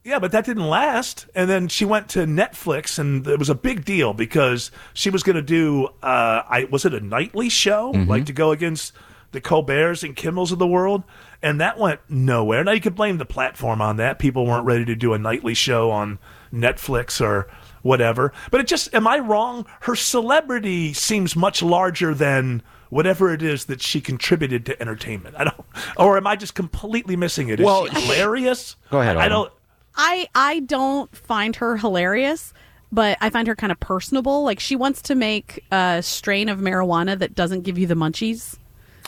Yeah, 0.04 0.20
but 0.20 0.32
that 0.34 0.46
didn't 0.46 0.68
last. 0.68 1.26
And 1.34 1.50
then 1.50 1.68
she 1.68 1.84
went 1.86 2.10
to 2.10 2.20
Netflix, 2.28 2.98
and 3.00 3.26
it 3.28 3.40
was 3.40 3.50
a 3.50 3.56
big 3.56 3.86
deal 3.86 4.14
because 4.14 4.70
she 4.94 5.10
was 5.10 5.24
going 5.24 5.36
to 5.36 5.42
do. 5.42 5.88
Uh, 6.04 6.44
I 6.48 6.68
was 6.72 6.86
it 6.86 6.94
a 6.94 7.00
nightly 7.00 7.50
show, 7.50 7.92
Mm-hmm. 7.94 8.10
like 8.10 8.26
to 8.26 8.34
go 8.34 8.52
against 8.52 8.94
the 9.32 9.42
Colbert's 9.42 10.04
and 10.04 10.16
Kimmels 10.16 10.52
of 10.52 10.60
the 10.60 10.68
world, 10.68 11.04
and 11.46 11.62
that 11.62 11.78
went 11.78 12.00
nowhere. 12.10 12.64
Now 12.64 12.72
you 12.72 12.82
could 12.82 12.96
blame 12.96 13.18
the 13.18 13.26
platform 13.26 13.80
on 13.82 13.98
that. 13.98 14.20
People 14.20 14.46
weren't 14.46 14.66
ready 14.66 14.84
to 14.86 14.96
do 14.96 15.14
a 15.14 15.18
nightly 15.20 15.54
show 15.54 15.92
on 15.92 16.20
Netflix 16.52 17.22
or 17.22 17.48
whatever. 17.84 18.34
But 18.52 18.62
it 18.62 18.68
just, 18.68 18.94
am 18.96 19.08
I 19.08 19.20
wrong? 19.20 19.66
Her 19.82 19.96
celebrity 19.96 20.92
seems 20.94 21.36
much 21.36 21.62
larger 21.62 22.14
than 22.16 22.64
whatever 22.90 23.32
it 23.32 23.42
is 23.44 23.66
that 23.66 23.82
she 23.82 24.02
contributed 24.02 24.66
to 24.66 24.82
entertainment. 24.82 25.36
I 25.38 25.44
don't, 25.46 25.62
or 25.98 26.18
am 26.18 26.26
I 26.28 26.36
just 26.36 26.56
completely 26.56 27.16
missing 27.16 27.50
it? 27.50 27.60
Is 27.60 27.66
Well, 27.66 27.86
she 27.86 28.02
hilarious? 28.02 28.76
Go 28.90 29.02
ahead, 29.02 29.18
I 29.18 29.28
don't. 29.28 29.52
I 29.96 30.28
I 30.36 30.60
don't 30.62 31.16
find 31.16 31.56
her 31.58 31.78
hilarious, 31.78 32.54
but 32.92 33.18
I 33.22 33.30
find 33.30 33.48
her 33.48 33.56
kind 33.56 33.72
of 33.72 33.80
personable. 33.80 34.44
Like 34.44 34.60
she 34.60 34.76
wants 34.76 35.02
to 35.04 35.16
make 35.16 35.64
a 35.72 36.02
strain 36.04 36.50
of 36.50 36.60
marijuana 36.60 37.18
that 37.20 37.34
doesn't 37.36 37.62
give 37.62 37.78
you 37.78 37.88
the 37.88 37.96
munchies, 37.96 38.58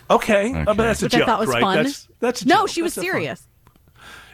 Okay, 0.09 0.53
Uh, 0.53 0.65
but 0.65 0.77
that's 0.77 1.01
a 1.01 1.05
which 1.05 1.13
joke, 1.13 1.23
I 1.23 1.25
thought 1.25 1.39
was 1.41 1.49
right? 1.49 1.61
fun. 1.61 1.83
That's 1.83 2.07
that's 2.20 2.45
no, 2.45 2.61
joke. 2.61 2.70
she 2.70 2.82
was 2.82 2.95
That's 2.95 3.05
fun- 3.07 3.13
serious. 3.13 3.47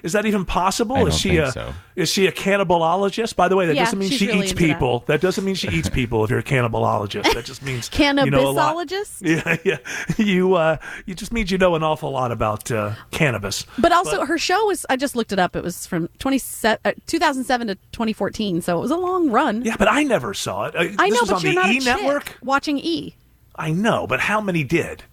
Is 0.04 0.12
that 0.12 0.26
even 0.26 0.44
possible? 0.44 0.98
I 0.98 1.04
is 1.04 1.06
don't 1.12 1.18
she 1.18 1.30
think 1.30 1.40
a 1.44 1.52
so. 1.54 1.74
is 1.96 2.10
she 2.10 2.28
a 2.28 2.32
cannibalologist? 2.34 3.38
By 3.38 3.48
the 3.48 3.56
way, 3.56 3.68
that 3.68 3.76
Yeah, 3.78 3.86
doesn't 3.86 4.00
mean 4.00 4.10
she 4.10 4.28
really 4.28 4.40
eats 4.40 4.52
into 4.52 4.62
that. 4.68 4.74
people. 4.74 5.00
That. 5.08 5.22
doesn't 5.22 5.46
mean 5.46 5.56
she 5.56 5.70
eats 5.70 5.90
people. 6.02 6.26
If 6.26 6.30
you're 6.30 6.40
a 6.40 6.44
cannibalologist, 6.44 7.34
that 7.34 7.46
just 7.46 7.62
means 7.64 7.90
you 7.98 8.14
know 8.14 8.50
a 8.50 8.52
lot. 8.52 8.76
Cannabisologist? 8.76 9.22
Yeah, 9.22 9.56
yeah. 9.64 9.78
You 10.18 10.56
uh, 10.56 10.76
you 11.06 11.16
just 11.16 11.32
means 11.32 11.52
you 11.52 11.58
know 11.58 11.76
an 11.76 11.84
awful 11.84 12.12
lot 12.12 12.34
about 12.34 12.70
uh, 12.70 12.96
cannabis. 13.12 13.66
But 13.78 13.94
also, 13.94 14.26
her 14.26 14.38
show 14.38 14.66
was, 14.66 14.86
I 14.90 14.98
just 14.98 15.16
looked 15.16 15.32
it 15.32 15.40
up. 15.40 15.56
It 15.56 15.64
was 15.64 15.88
from 15.88 16.10
20, 16.20 16.42
uh, 16.66 16.92
2007 17.08 17.68
to 17.68 17.76
2014, 17.94 18.62
so 18.62 18.78
it 18.78 18.82
was 18.82 18.92
a 18.92 18.98
long 18.98 19.30
run. 19.32 19.64
Yeah, 19.64 19.78
but 19.80 19.88
I 19.90 20.04
never 20.04 20.34
saw 20.34 20.66
it. 20.66 20.76
Uh, 20.76 20.80
I 20.80 20.86
this 20.86 20.98
know, 21.00 21.08
was 21.22 21.30
but 21.30 21.36
on 21.36 21.42
you're 21.44 21.54
the 21.54 21.62
not 21.62 21.70
E 21.70 21.78
a 21.78 21.80
chick 21.80 21.86
network. 21.86 22.38
watching 22.44 22.78
E. 22.78 23.16
I 23.56 23.72
know, 23.72 24.06
but 24.06 24.20
how 24.20 24.42
many 24.42 24.66
did? 24.66 25.04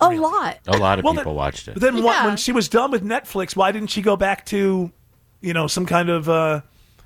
A 0.00 0.08
lot. 0.10 0.58
A 0.66 0.76
lot 0.76 0.98
of 0.98 1.04
Well, 1.04 1.14
people 1.14 1.32
then- 1.32 1.34
watched 1.36 1.68
it. 1.68 1.80
Then 1.80 2.02
what, 2.02 2.24
when 2.24 2.36
she 2.36 2.52
was 2.52 2.68
done 2.68 2.90
with 2.90 3.02
Netflix, 3.02 3.56
why 3.56 3.72
didn't 3.72 3.90
she 3.90 4.02
go 4.02 4.16
back 4.16 4.44
to, 4.46 4.90
you 5.40 5.52
know, 5.54 5.66
some 5.66 5.86
kind 5.86 6.08
of 6.10 6.28
uh, 6.28 6.60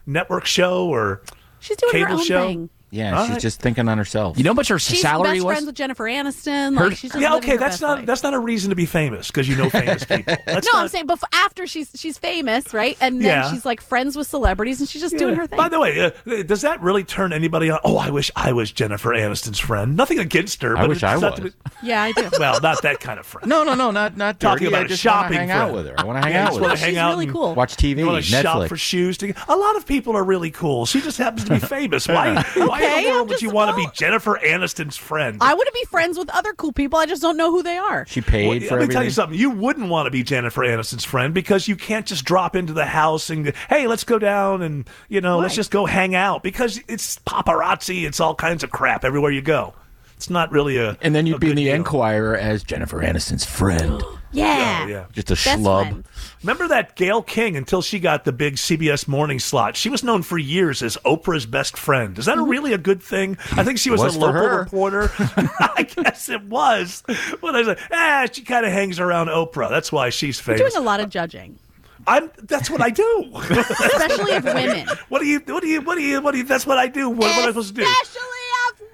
network 0.07 0.45
show 0.47 0.87
or 0.89 1.23
She's 1.61 1.77
doing 1.77 1.93
her 1.93 1.99
cable 2.07 2.19
own 2.21 2.25
show? 2.27 2.47
thing. 2.47 2.71
Yeah, 2.93 3.17
All 3.17 3.25
she's 3.25 3.33
right. 3.35 3.41
just 3.41 3.61
thinking 3.61 3.89
on 3.89 3.99
herself. 3.99 4.37
You 4.37 4.43
know 4.45 4.51
how 4.51 4.55
much 4.55 4.69
her 4.69 4.79
She's 4.79 5.01
salary 5.01 5.35
best 5.39 5.45
was? 5.45 5.53
friends 5.55 5.67
with 5.67 5.75
Jennifer 5.77 6.05
Aniston. 6.05 6.77
Her- 6.77 6.89
Like, 6.89 6.97
she's 6.97 7.13
just 7.13 7.23
Yeah, 7.23 7.37
okay, 7.37 7.53
her 7.53 7.57
that's 7.59 7.81
not 7.81 7.99
life. 7.99 8.07
that's 8.07 8.23
not 8.25 8.35
a 8.35 8.39
reason 8.39 8.71
to 8.71 8.77
be 8.77 8.85
famous 8.87 9.29
because 9.29 9.49
you 9.49 9.55
know 9.57 9.71
famous 9.71 10.03
people. 10.05 10.35
That's 10.47 10.67
no, 10.67 10.73
not, 10.73 10.83
I'm 10.83 10.89
saying 10.89 11.07
before 11.07 11.29
after 11.33 11.67
she's 11.69 11.91
she's 11.95 12.19
famous, 12.19 12.75
right? 12.75 12.97
And 13.01 13.17
then 13.21 13.27
Yeah. 13.27 13.51
she's 13.53 13.65
like 13.65 13.81
friends 13.81 14.17
with 14.17 14.27
celebrities, 14.27 14.81
and 14.81 14.89
she's 14.89 15.01
just 15.03 15.13
Yeah. 15.15 15.21
doing 15.21 15.35
her 15.37 15.47
thing. 15.47 15.57
By 15.57 15.69
the 15.69 15.79
way, 15.79 16.01
uh, 16.27 16.43
does 16.43 16.63
that 16.63 16.81
really 16.83 17.05
turn 17.05 17.33
anybody 17.33 17.71
on? 17.71 17.79
Oh, 17.85 17.97
I 17.97 18.11
wish 18.11 18.31
I 18.35 18.53
was 18.53 18.73
Jennifer 18.73 19.11
Aniston's 19.11 19.59
friend. 19.61 19.97
Nothing 19.97 20.19
against 20.19 20.63
her. 20.63 20.77
I 20.77 20.81
but 20.81 20.89
wish 20.89 20.97
it's 20.99 21.05
I 21.05 21.15
to 21.37 21.43
was. 21.43 21.53
be- 21.53 21.53
yeah, 21.85 22.03
I 22.03 22.13
do. 22.13 22.29
well, 22.41 22.61
not 22.61 22.83
that 22.83 22.99
kind 23.01 23.21
of 23.21 23.27
friend. 23.27 23.49
No, 23.49 23.63
no, 23.63 23.75
no, 23.75 23.91
not 23.93 24.17
not 24.17 24.41
Talking 24.41 24.65
dirty. 24.65 24.75
about 24.75 24.83
I 24.83 24.85
a 24.87 24.89
just 24.89 25.05
wanna 25.05 25.23
shopping 25.23 25.39
hang 25.39 25.51
out 25.53 25.73
with 25.73 25.87
her. 25.87 25.95
I 25.97 26.05
want 26.05 26.19
to 26.21 26.23
hang 26.27 26.35
Yeah, 26.35 26.47
out 26.49 26.55
with 26.55 26.63
her. 26.71 26.77
hang 26.77 26.89
she's 26.91 26.99
out 26.99 27.11
really 27.11 27.27
cool. 27.29 27.55
Watch 27.55 27.77
TV, 27.77 27.99
You 27.99 28.07
want 28.07 28.25
to 28.25 28.31
shop 28.31 28.69
for 28.69 28.77
shoes? 28.77 29.17
To, 29.19 29.33
a 29.49 29.57
lot 29.57 29.77
of 29.77 29.87
people 29.87 30.17
are 30.17 30.25
really 30.25 30.51
cool. 30.51 30.87
She 30.87 31.01
just 31.01 31.19
happens 31.19 31.45
to 31.45 31.53
be 31.53 31.59
famous. 31.61 32.09
Why? 32.09 32.43
why 32.57 32.80
in 32.81 32.87
Okay, 32.87 33.03
the 33.05 33.09
I'm 33.11 33.15
world 33.17 33.29
would 33.29 33.43
you 33.43 33.51
want 33.51 33.71
to 33.71 33.77
be 33.77 33.87
Jennifer 33.95 34.39
Aniston's 34.45 34.97
friend? 34.97 35.39
I 35.41 35.55
want 35.55 35.67
to 35.67 35.73
be 35.73 35.85
friends 35.87 36.19
with 36.19 36.31
other 36.31 36.53
cool 36.55 36.73
people. 36.73 36.99
I 36.99 37.07
just 37.07 37.23
don't 37.23 37.37
know 37.37 37.51
who 37.51 37.63
they 37.63 37.77
are. 37.77 38.07
She 38.07 38.21
paid 38.21 38.49
Well, 38.49 38.59
for 38.61 38.65
let 38.65 38.71
me 38.71 38.75
everything. 38.75 38.91
tell 38.95 39.05
you 39.05 39.11
something. 39.11 39.39
You 39.39 39.51
wouldn't 39.51 39.89
want 39.89 40.07
to 40.07 40.11
be 40.11 40.23
Jennifer 40.23 40.63
Aniston's 40.63 41.05
friend 41.05 41.33
because 41.35 41.69
you 41.69 41.77
can't 41.77 42.07
just 42.07 42.25
drop 42.25 42.57
into 42.57 42.73
the 42.73 42.87
house 42.87 43.31
and 43.31 43.53
hey, 43.69 43.87
let's 43.87 44.05
go 44.05 44.19
down 44.19 44.63
and 44.63 44.89
you 45.09 45.21
know, 45.21 45.39
let's 45.39 45.55
just 45.55 45.71
go 45.71 45.87
hang 45.87 46.15
out 46.15 46.43
because 46.43 46.81
it's 46.89 47.19
paparazzi. 47.21 48.05
It's 48.05 48.21
all 48.21 48.35
kinds 48.35 48.65
of 48.65 48.71
crap 48.71 49.05
everywhere 49.05 49.31
you 49.31 49.43
go. 49.43 49.75
It's 50.17 50.29
not 50.31 50.53
really 50.53 50.77
a. 50.77 50.99
and 51.01 51.15
then 51.15 51.27
you'd 51.27 51.41
be 51.41 51.51
in 51.51 51.57
the 51.57 51.65
deal. 51.65 51.75
Enquirer 51.75 52.37
as 52.37 52.63
Jennifer 52.63 52.99
Aniston's 53.03 53.45
friend. 53.45 54.03
Yeah. 54.33 54.83
Oh, 54.85 54.89
yeah. 54.89 55.07
Just 55.13 55.31
a 55.31 55.35
Best 55.35 55.47
schlub. 55.47 55.83
friend. 55.89 56.05
Remember 56.43 56.69
that 56.69 56.95
Gayle 56.97 57.23
King 57.23 57.57
until 57.57 57.83
she 57.83 57.99
got 57.99 58.25
the 58.25 58.33
big 58.33 58.55
CBS 58.57 59.09
morning 59.09 59.39
slot? 59.41 59.77
She 59.77 59.89
was 59.89 60.05
known 60.05 60.23
for 60.23 60.39
years 60.39 60.83
as 60.83 60.97
Oprah's 60.99 61.47
best 61.47 61.77
friend. 61.77 62.19
Is 62.19 62.27
that 62.27 62.37
Mm-hmm. 62.39 62.49
really 62.51 62.73
a 62.73 62.79
good 62.79 63.03
thing? 63.03 63.37
I 63.53 63.65
think 63.65 63.79
she 63.79 63.91
was, 63.91 64.01
Was 64.01 64.17
a 64.17 64.21
for 64.21 64.27
local 64.27 64.41
her. 64.49 64.59
reporter. 64.61 65.11
I 65.19 65.83
guess 65.97 66.29
it 66.29 66.45
was. 66.45 67.03
But 67.07 67.55
I 67.55 67.59
was 67.59 67.67
like, 67.69 67.81
ah, 67.93 68.27
she 68.33 68.43
kind 68.43 68.65
of 68.65 68.73
hangs 68.73 69.01
around 69.01 69.29
Oprah. 69.29 69.69
That's 69.69 69.91
why 69.93 70.11
she's 70.11 70.39
You're 70.47 70.57
famous. 70.57 70.73
doing 70.75 70.83
a 70.83 70.87
lot 70.87 71.01
of 71.01 71.11
judging, 71.11 71.59
I'm. 72.07 72.31
That's 72.45 72.71
what 72.71 72.81
I 72.81 72.91
do. 72.91 73.31
especially 73.35 74.33
of 74.37 74.45
women. 74.45 74.87
what 75.11 75.19
do 75.21 75.27
you? 75.27 75.41
What 75.41 75.61
do 75.63 75.69
you? 75.69 75.81
What 75.83 75.97
do 75.97 76.03
you? 76.03 76.21
What 76.23 76.33
do 76.33 76.39
you? 76.39 76.45
That's 76.45 76.67
what 76.67 76.79
I 76.79 76.87
do. 76.89 77.09
What, 77.11 77.19
what 77.19 77.29
am 77.33 77.43
I 77.43 77.47
supposed 77.49 77.75
to 77.77 77.83
do? 77.83 77.83
Especially 77.83 78.21
of 78.23 78.40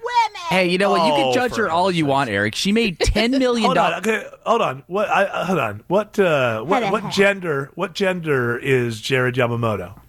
women. 0.07 0.41
Hey, 0.49 0.67
you 0.69 0.77
know 0.77 0.89
what? 0.91 1.05
You 1.05 1.13
Oh, 1.13 1.15
can 1.15 1.33
judge 1.33 1.53
for 1.55 1.63
her 1.63 1.69
all 1.69 1.91
you 1.91 2.05
want, 2.05 2.29
Eric. 2.29 2.55
She 2.55 2.71
made 2.71 2.99
ten 3.01 3.31
million 3.31 3.65
Hold 3.65 3.77
on. 3.77 3.91
dollars. 4.03 4.07
Okay, 4.07 4.27
hold 4.45 4.61
on. 4.61 4.83
What? 4.87 5.09
I, 5.09 5.23
uh, 5.25 5.45
hold 5.45 5.59
on. 5.59 5.83
What? 5.87 6.17
Uh, 6.19 6.61
what? 6.63 6.91
What 6.91 7.11
gender? 7.11 7.71
What 7.75 7.93
gender 7.93 8.57
is 8.57 9.01
Jared 9.01 9.35
Yamamoto? 9.35 9.99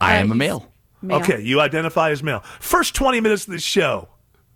I 0.00 0.16
am 0.16 0.32
a 0.32 0.34
male. 0.34 0.68
Male. 1.00 1.18
Okay, 1.18 1.40
you 1.42 1.60
identify 1.60 2.10
as 2.10 2.22
male. 2.22 2.40
First 2.60 2.94
20 2.94 3.20
minutes 3.20 3.46
of 3.46 3.52
the 3.52 3.58
show 3.60 4.08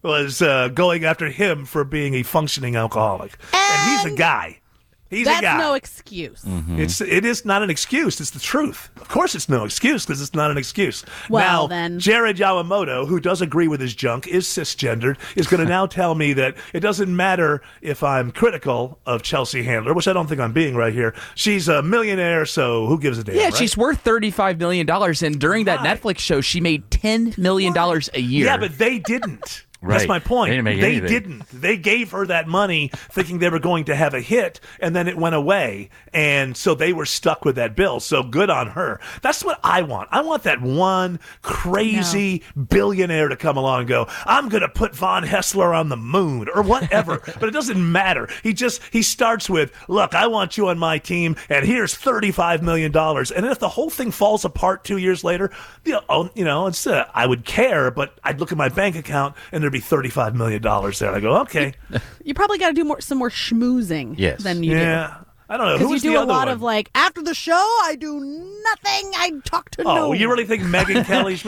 was 0.03 0.41
uh, 0.43 0.69
going 0.69 1.05
after 1.05 1.29
him 1.29 1.65
for 1.65 1.85
being 1.85 2.15
a 2.15 2.23
functioning 2.23 2.77
alcoholic. 2.77 3.37
And, 3.53 3.91
he's 4.07 4.13
a 4.13 4.17
guy. 4.17 4.61
He's 5.09 5.27
That's 5.27 5.39
a 5.39 5.43
guy. 5.43 5.59
no 5.59 5.75
excuse. 5.75 6.43
Mm-hmm. 6.45 6.81
It's 6.81 7.01
it 7.01 7.25
is 7.25 7.45
not 7.45 7.63
an 7.63 7.71
excuse. 7.71 8.21
It's 8.21 8.31
the 8.31 8.41
truth. 8.41 8.91
Of 9.01 9.09
course, 9.09 9.35
it's 9.37 9.49
no 9.49 9.65
excuse 9.65 10.05
because 10.05 10.21
it's 10.21 10.35
not 10.35 10.51
an 10.51 10.59
excuse. 10.59 11.05
Well, 11.31 11.63
now, 11.63 11.67
then. 11.69 11.99
Jared 12.01 12.39
Yamamoto, 12.39 13.07
who 13.07 13.21
does 13.21 13.41
agree 13.41 13.69
with 13.69 13.81
his 13.81 13.95
junk, 13.95 14.27
is 14.27 14.47
cisgendered, 14.47 15.17
is 15.37 15.47
going 15.47 15.61
to 15.65 15.69
now 15.69 15.87
tell 15.87 16.17
me 16.17 16.33
that 16.33 16.57
it 16.73 16.81
doesn't 16.81 17.15
matter 17.15 17.63
if 17.83 18.03
I'm 18.03 18.33
critical 18.33 18.99
of 19.07 19.23
Chelsea 19.23 19.63
Handler, 19.63 19.95
which 19.95 20.09
I 20.09 20.13
don't 20.13 20.27
think 20.27 20.41
I'm 20.41 20.53
being 20.53 20.75
right 20.75 20.93
here. 20.93 21.15
She's 21.37 21.69
a 21.69 21.83
millionaire, 21.83 22.45
so 22.45 22.87
who 22.87 22.99
gives 22.99 23.19
a 23.19 23.25
damn? 23.25 23.37
Yeah, 23.37 23.45
right? 23.45 23.55
she's 23.55 23.77
worth 23.77 24.01
thirty-five 24.01 24.59
million 24.59 24.87
dollars, 24.87 25.23
and 25.23 25.39
during 25.39 25.67
that 25.67 25.81
Why? 25.81 25.95
Netflix 25.95 26.19
show, 26.19 26.41
she 26.41 26.61
made 26.61 26.91
ten 26.91 27.33
million 27.37 27.73
dollars 27.73 28.11
a 28.13 28.21
year. 28.21 28.47
Yeah, 28.47 28.57
but 28.57 28.77
they 28.77 28.99
didn't. 28.99 29.66
That's 29.83 30.09
my 30.09 30.19
point. 30.19 30.51
They 30.51 30.57
didn't 30.57 30.81
they 30.81 31.01
didn't. 31.01 31.49
They 31.49 31.77
gave 31.77 32.11
her 32.13 32.27
that 32.27 32.49
money 32.49 32.91
thinking 32.93 33.39
they 33.39 33.49
were 33.49 33.59
going 33.59 33.85
to 33.85 33.97
have 33.97 34.15
a 34.15 34.21
hit, 34.21 34.61
and 34.81 34.95
then 34.95 35.09
it 35.09 35.17
went 35.17 35.35
away. 35.35 35.91
And 36.13 36.57
so 36.57 36.75
they 36.75 36.93
were 36.93 37.07
stuck 37.07 37.45
with 37.45 37.57
that 37.57 37.77
bill. 37.77 38.01
So 38.01 38.23
good 38.23 38.51
on 38.51 38.69
her. 38.69 39.01
That's 39.23 39.45
what 39.45 39.61
I 39.63 39.83
want. 39.83 40.09
I 40.13 40.23
want 40.23 40.45
that 40.45 40.63
one 40.63 41.21
crazy 41.43 42.43
billionaire 42.69 43.29
to 43.29 43.37
come 43.37 43.57
along 43.57 43.81
and 43.81 43.89
go, 43.89 44.07
I'm 44.25 44.49
going 44.49 44.63
to 44.63 44.69
put 44.69 44.95
Von 44.95 45.25
Haessler 45.25 45.77
on 45.77 45.89
the 45.89 45.97
moon 45.97 46.49
or 46.55 46.63
whatever. 46.63 47.21
but 47.41 47.45
it 47.45 47.53
doesn't 47.53 47.93
matter. 47.93 48.29
He 48.43 48.53
just, 48.53 48.81
he 48.93 49.03
starts 49.03 49.51
with, 49.51 49.73
look, 49.89 50.15
I 50.15 50.27
want 50.27 50.57
you 50.57 50.69
on 50.69 50.79
my 50.79 50.99
team, 50.99 51.37
and 51.49 51.67
here's 51.67 51.95
$35 51.95 52.63
million. 52.63 52.97
And 52.97 53.47
if 53.47 53.59
the 53.59 53.69
whole 53.69 53.91
thing 53.91 54.11
falls 54.11 54.45
apart 54.45 54.85
two 54.85 54.97
years 54.97 55.23
later, 55.25 55.51
you 55.85 55.93
know, 55.93 56.03
oh, 56.09 56.31
you 56.35 56.45
know 56.45 56.67
it's, 56.67 56.87
uh, 56.87 57.09
I 57.15 57.27
would 57.27 57.45
care, 57.45 57.91
but 57.91 58.19
I'd 58.25 58.41
look 58.41 58.53
at 58.53 58.59
my 58.59 58.69
bank 58.69 58.97
account 58.97 59.37
and 59.53 59.65
there'd 59.71 59.73
be 59.73 59.81
$35 60.11 60.35
million 60.35 60.63
there. 60.63 61.09
And 61.09 61.17
I 61.17 61.21
go, 61.21 61.37
okay. 61.43 61.75
You 62.25 62.35
probably 62.35 62.59
got 62.59 62.69
to 62.69 62.75
do 62.75 62.85
more 62.85 63.01
some 63.01 63.19
more 63.19 63.31
schmoozing 63.31 64.15
Yes. 64.19 64.43
than 64.43 64.63
you 64.63 64.71
do. 64.75 64.77
Yeah. 64.81 65.19
I 65.49 65.57
don't 65.57 65.67
know. 65.69 65.79
Who 65.79 65.89
Because 65.91 66.03
you 66.03 66.11
do 66.11 66.15
the 66.15 66.19
a 66.19 66.23
other 66.23 66.33
lot 66.33 66.47
one? 66.49 66.55
of 66.57 66.63
like 66.63 66.91
after 66.97 67.23
the 67.23 67.33
show, 67.33 67.53
I 67.55 67.97
do 68.01 68.19
nothing. 68.19 69.13
I 69.15 69.31
talk 69.45 69.71
to 69.71 69.85
no. 69.85 69.91
Oh, 70.07 70.13
you 70.13 70.29
really 70.29 70.45
think 70.45 70.65
Megan 70.65 71.05
Kelly? 71.05 71.35
Uh, 71.35 71.47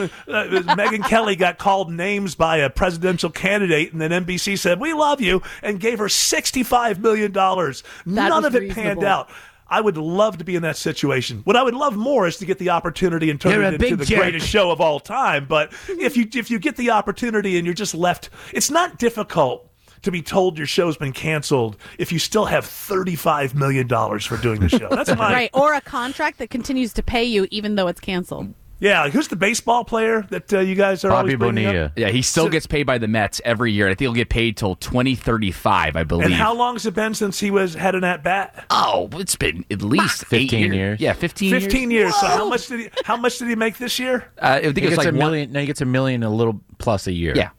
Megyn 0.76 1.04
Kelly 1.04 1.34
got 1.34 1.58
called 1.58 1.92
names 1.92 2.36
by 2.36 2.58
a 2.58 2.70
presidential 2.70 3.28
candidate, 3.30 3.90
and 3.92 4.00
then 4.00 4.12
NBC 4.12 4.56
said, 4.56 4.78
"We 4.78 4.92
love 4.94 5.20
you," 5.20 5.42
and 5.64 5.80
gave 5.80 5.98
her 5.98 6.08
sixty-five 6.08 7.00
million 7.00 7.32
dollars. 7.32 7.82
None 8.06 8.30
was 8.30 8.44
of 8.44 8.54
it 8.54 8.70
panned 8.70 9.02
out. 9.02 9.30
I 9.70 9.80
would 9.80 9.96
love 9.96 10.38
to 10.38 10.44
be 10.44 10.56
in 10.56 10.62
that 10.62 10.76
situation. 10.76 11.42
What 11.44 11.56
I 11.56 11.62
would 11.62 11.74
love 11.74 11.96
more 11.96 12.26
is 12.26 12.38
to 12.38 12.46
get 12.46 12.58
the 12.58 12.70
opportunity 12.70 13.30
and 13.30 13.40
turn 13.40 13.52
You're 13.52 13.62
it 13.62 13.74
into 13.74 13.96
the 13.96 14.06
jerk. 14.06 14.20
greatest 14.20 14.48
show 14.48 14.70
of 14.70 14.80
all 14.80 14.98
time. 14.98 15.46
But 15.46 15.70
mm-hmm. 15.72 16.00
if 16.00 16.16
you 16.16 16.26
if 16.34 16.50
you 16.50 16.58
get 16.58 16.76
the 16.76 16.90
opportunity 16.90 17.56
and 17.56 17.66
you're 17.66 17.74
just 17.74 17.94
left, 17.94 18.30
it's 18.52 18.70
not 18.70 18.98
difficult 18.98 19.70
to 20.02 20.10
be 20.10 20.22
told 20.22 20.56
your 20.56 20.66
show's 20.66 20.96
been 20.96 21.12
canceled 21.12 21.76
if 21.98 22.12
you 22.12 22.18
still 22.18 22.46
have 22.46 22.64
thirty-five 22.64 23.54
million 23.54 23.86
dollars 23.86 24.24
for 24.24 24.36
doing 24.38 24.60
the 24.60 24.68
show. 24.68 24.88
That's 24.88 25.10
my 25.16 25.32
right 25.32 25.50
or 25.52 25.74
a 25.74 25.80
contract 25.80 26.38
that 26.38 26.50
continues 26.50 26.92
to 26.94 27.02
pay 27.02 27.24
you 27.24 27.46
even 27.50 27.74
though 27.74 27.88
it's 27.88 28.00
canceled. 28.00 28.54
Yeah, 28.80 29.08
who's 29.10 29.26
the 29.26 29.34
baseball 29.36 29.84
player 29.84 30.22
that 30.30 30.52
uh, 30.52 30.60
you 30.60 30.76
guys 30.76 31.04
are 31.04 31.10
always 31.10 31.34
bringing 31.36 31.66
up? 31.66 31.92
Yeah, 31.96 32.08
he 32.10 32.22
still 32.22 32.44
So- 32.44 32.50
gets 32.50 32.66
paid 32.66 32.84
by 32.84 32.98
the 32.98 33.08
Mets 33.08 33.40
every 33.44 33.72
year. 33.72 33.86
I 33.86 33.90
think 33.90 34.00
he'll 34.02 34.12
get 34.12 34.28
paid 34.28 34.56
till 34.56 34.76
2035, 34.76 35.96
I 35.96 36.04
believe. 36.04 36.26
And 36.26 36.34
how 36.34 36.54
long 36.54 36.74
has 36.76 36.86
it 36.86 36.94
been 36.94 37.12
since 37.14 37.40
he 37.40 37.50
was 37.50 37.74
had 37.74 37.94
an 37.96 38.04
at 38.04 38.22
bat? 38.22 38.66
Oh, 38.70 39.08
it's 39.14 39.34
been 39.36 39.64
at 39.70 39.82
least 39.82 40.26
15 40.26 40.64
eight 40.72 40.72
years. 40.76 41.00
Yeah, 41.00 41.12
15 41.12 41.50
years. 41.50 41.62
Fifteen 41.64 41.90
years. 41.90 42.14
So 42.20 42.26
how 42.28 42.48
much 42.48 42.68
did 42.68 42.80
he? 42.80 42.88
How 43.04 43.16
much 43.16 43.38
did 43.38 43.48
he 43.48 43.56
make 43.56 43.78
this 43.78 43.98
year? 43.98 44.30
Uh, 44.40 44.46
I 44.46 44.60
think 44.62 44.78
He 44.78 44.84
it's 44.84 44.90
gets 44.90 44.98
like 44.98 45.06
a 45.08 45.10
one- 45.10 45.18
million. 45.18 45.52
No, 45.52 45.60
he 45.60 45.66
gets 45.66 45.80
a 45.80 45.84
million, 45.84 46.22
a 46.22 46.30
little 46.30 46.60
plus 46.78 47.06
a 47.08 47.12
year. 47.12 47.32
Yeah. 47.34 47.50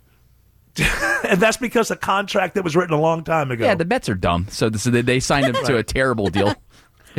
and 1.27 1.41
that's 1.41 1.57
because 1.57 1.91
a 1.91 1.95
contract 1.97 2.55
that 2.55 2.63
was 2.63 2.75
written 2.75 2.93
a 2.93 2.99
long 3.01 3.23
time 3.23 3.51
ago. 3.51 3.65
Yeah, 3.65 3.75
the 3.75 3.83
Mets 3.83 4.07
are 4.07 4.15
dumb. 4.15 4.47
So, 4.49 4.69
this, 4.69 4.85
they, 4.85 5.01
they 5.01 5.19
signed 5.19 5.47
him 5.47 5.55
to 5.65 5.75
a 5.77 5.83
terrible 5.83 6.27
deal. 6.29 6.55